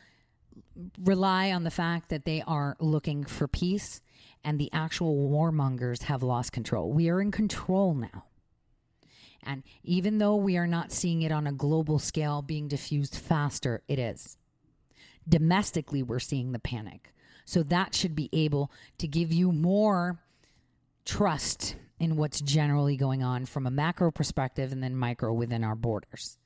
rely 1.03 1.53
on 1.53 1.65
the 1.65 1.71
fact 1.71 2.09
that 2.09 2.25
they 2.25 2.43
are 2.47 2.77
looking 2.81 3.25
for 3.25 3.49
peace 3.49 4.01
and 4.45 4.59
the 4.59 4.71
actual 4.73 5.29
warmongers 5.29 6.05
have 6.05 6.23
lost 6.23 6.53
control. 6.53 6.93
We 6.93 7.09
are 7.11 7.21
in 7.21 7.31
control 7.31 7.95
now. 7.95 8.25
And 9.43 9.63
even 9.83 10.19
though 10.19 10.37
we 10.37 10.57
are 10.57 10.67
not 10.67 10.93
seeing 10.93 11.23
it 11.23 11.33
on 11.33 11.47
a 11.47 11.53
global 11.53 11.99
scale 11.99 12.43
being 12.43 12.69
diffused 12.69 13.17
faster, 13.17 13.83
it 13.89 13.99
is. 13.99 14.37
Domestically, 15.29 16.03
we're 16.03 16.19
seeing 16.19 16.53
the 16.53 16.59
panic. 16.59 17.13
So 17.45 17.63
that 17.65 17.95
should 17.95 18.15
be 18.15 18.29
able 18.33 18.71
to 18.99 19.09
give 19.09 19.33
you 19.33 19.53
more 19.53 20.21
trust 21.05 21.77
in 21.99 22.17
what's 22.17 22.41
generally 22.41 22.97
going 22.97 23.23
on 23.23 23.47
from 23.47 23.67
a 23.67 23.71
macro 23.71 24.11
perspective 24.11 24.73
and 24.73 24.83
then 24.83 24.95
micro 24.95 25.33
within 25.33 25.65
our 25.65 25.75
borders. 25.75 26.39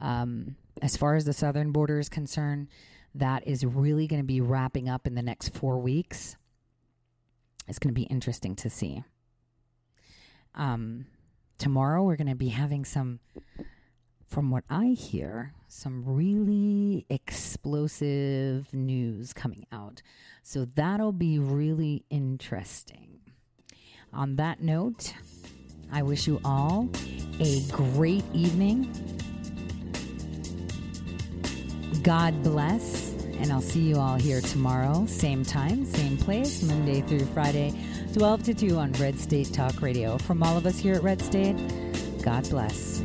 Um, 0.00 0.56
as 0.82 0.96
far 0.96 1.14
as 1.14 1.24
the 1.24 1.32
southern 1.32 1.72
border 1.72 1.98
is 1.98 2.08
concerned, 2.08 2.68
that 3.14 3.46
is 3.46 3.64
really 3.64 4.06
going 4.06 4.20
to 4.20 4.26
be 4.26 4.40
wrapping 4.40 4.88
up 4.88 5.06
in 5.06 5.14
the 5.14 5.22
next 5.22 5.54
four 5.54 5.78
weeks. 5.78 6.36
It's 7.66 7.78
going 7.78 7.94
to 7.94 7.98
be 7.98 8.06
interesting 8.06 8.54
to 8.56 8.70
see. 8.70 9.02
Um, 10.54 11.06
tomorrow, 11.58 12.02
we're 12.02 12.16
going 12.16 12.28
to 12.28 12.34
be 12.34 12.48
having 12.48 12.84
some, 12.84 13.20
from 14.26 14.50
what 14.50 14.64
I 14.68 14.88
hear, 14.88 15.52
some 15.68 16.04
really 16.06 17.06
explosive 17.08 18.72
news 18.72 19.32
coming 19.32 19.66
out. 19.72 20.02
So 20.42 20.66
that'll 20.74 21.12
be 21.12 21.38
really 21.38 22.04
interesting. 22.10 23.20
On 24.12 24.36
that 24.36 24.62
note, 24.62 25.14
I 25.90 26.02
wish 26.02 26.26
you 26.26 26.40
all 26.44 26.88
a 27.40 27.62
great 27.70 28.24
evening 28.32 28.92
God 32.02 32.42
bless. 32.42 33.12
And 33.38 33.52
I'll 33.52 33.60
see 33.60 33.80
you 33.80 33.96
all 33.96 34.16
here 34.16 34.40
tomorrow, 34.40 35.04
same 35.06 35.44
time, 35.44 35.84
same 35.84 36.16
place, 36.16 36.62
Monday 36.62 37.02
through 37.02 37.26
Friday, 37.26 37.74
12 38.14 38.44
to 38.44 38.54
2 38.54 38.78
on 38.78 38.92
Red 38.94 39.18
State 39.18 39.52
Talk 39.52 39.82
Radio. 39.82 40.16
From 40.16 40.42
all 40.42 40.56
of 40.56 40.64
us 40.64 40.78
here 40.78 40.94
at 40.94 41.02
Red 41.02 41.20
State, 41.20 41.56
God 42.22 42.48
bless. 42.48 43.02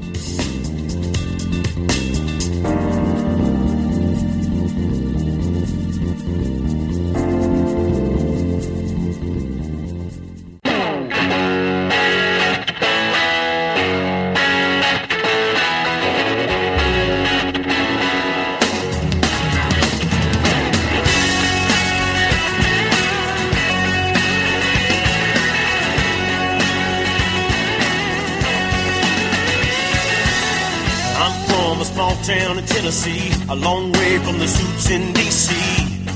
From 34.24 34.40
the 34.40 34.48
suits 34.48 34.90
in 34.90 35.14
D.C., 35.14 35.54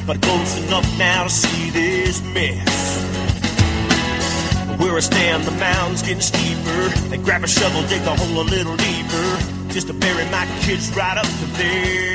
but 0.06 0.22
close 0.22 0.58
enough 0.68 0.88
now 0.98 1.24
to 1.24 1.30
see 1.30 1.70
this 1.72 2.22
mess. 2.34 3.04
Where 4.80 4.96
I 4.96 5.00
stand, 5.00 5.44
the 5.44 5.52
mound's 5.52 6.02
getting 6.02 6.22
steeper. 6.22 6.90
They 7.10 7.18
grab 7.18 7.44
a 7.44 7.48
shovel, 7.48 7.82
dig 7.88 8.02
the 8.04 8.16
hole 8.16 8.42
a 8.42 8.48
little 8.48 8.76
deeper, 8.78 9.28
just 9.74 9.88
to 9.88 9.94
bury 9.94 10.26
my 10.26 10.46
kids 10.62 10.96
right 10.96 11.18
up 11.18 11.26
to 11.26 11.46
their 11.58 12.15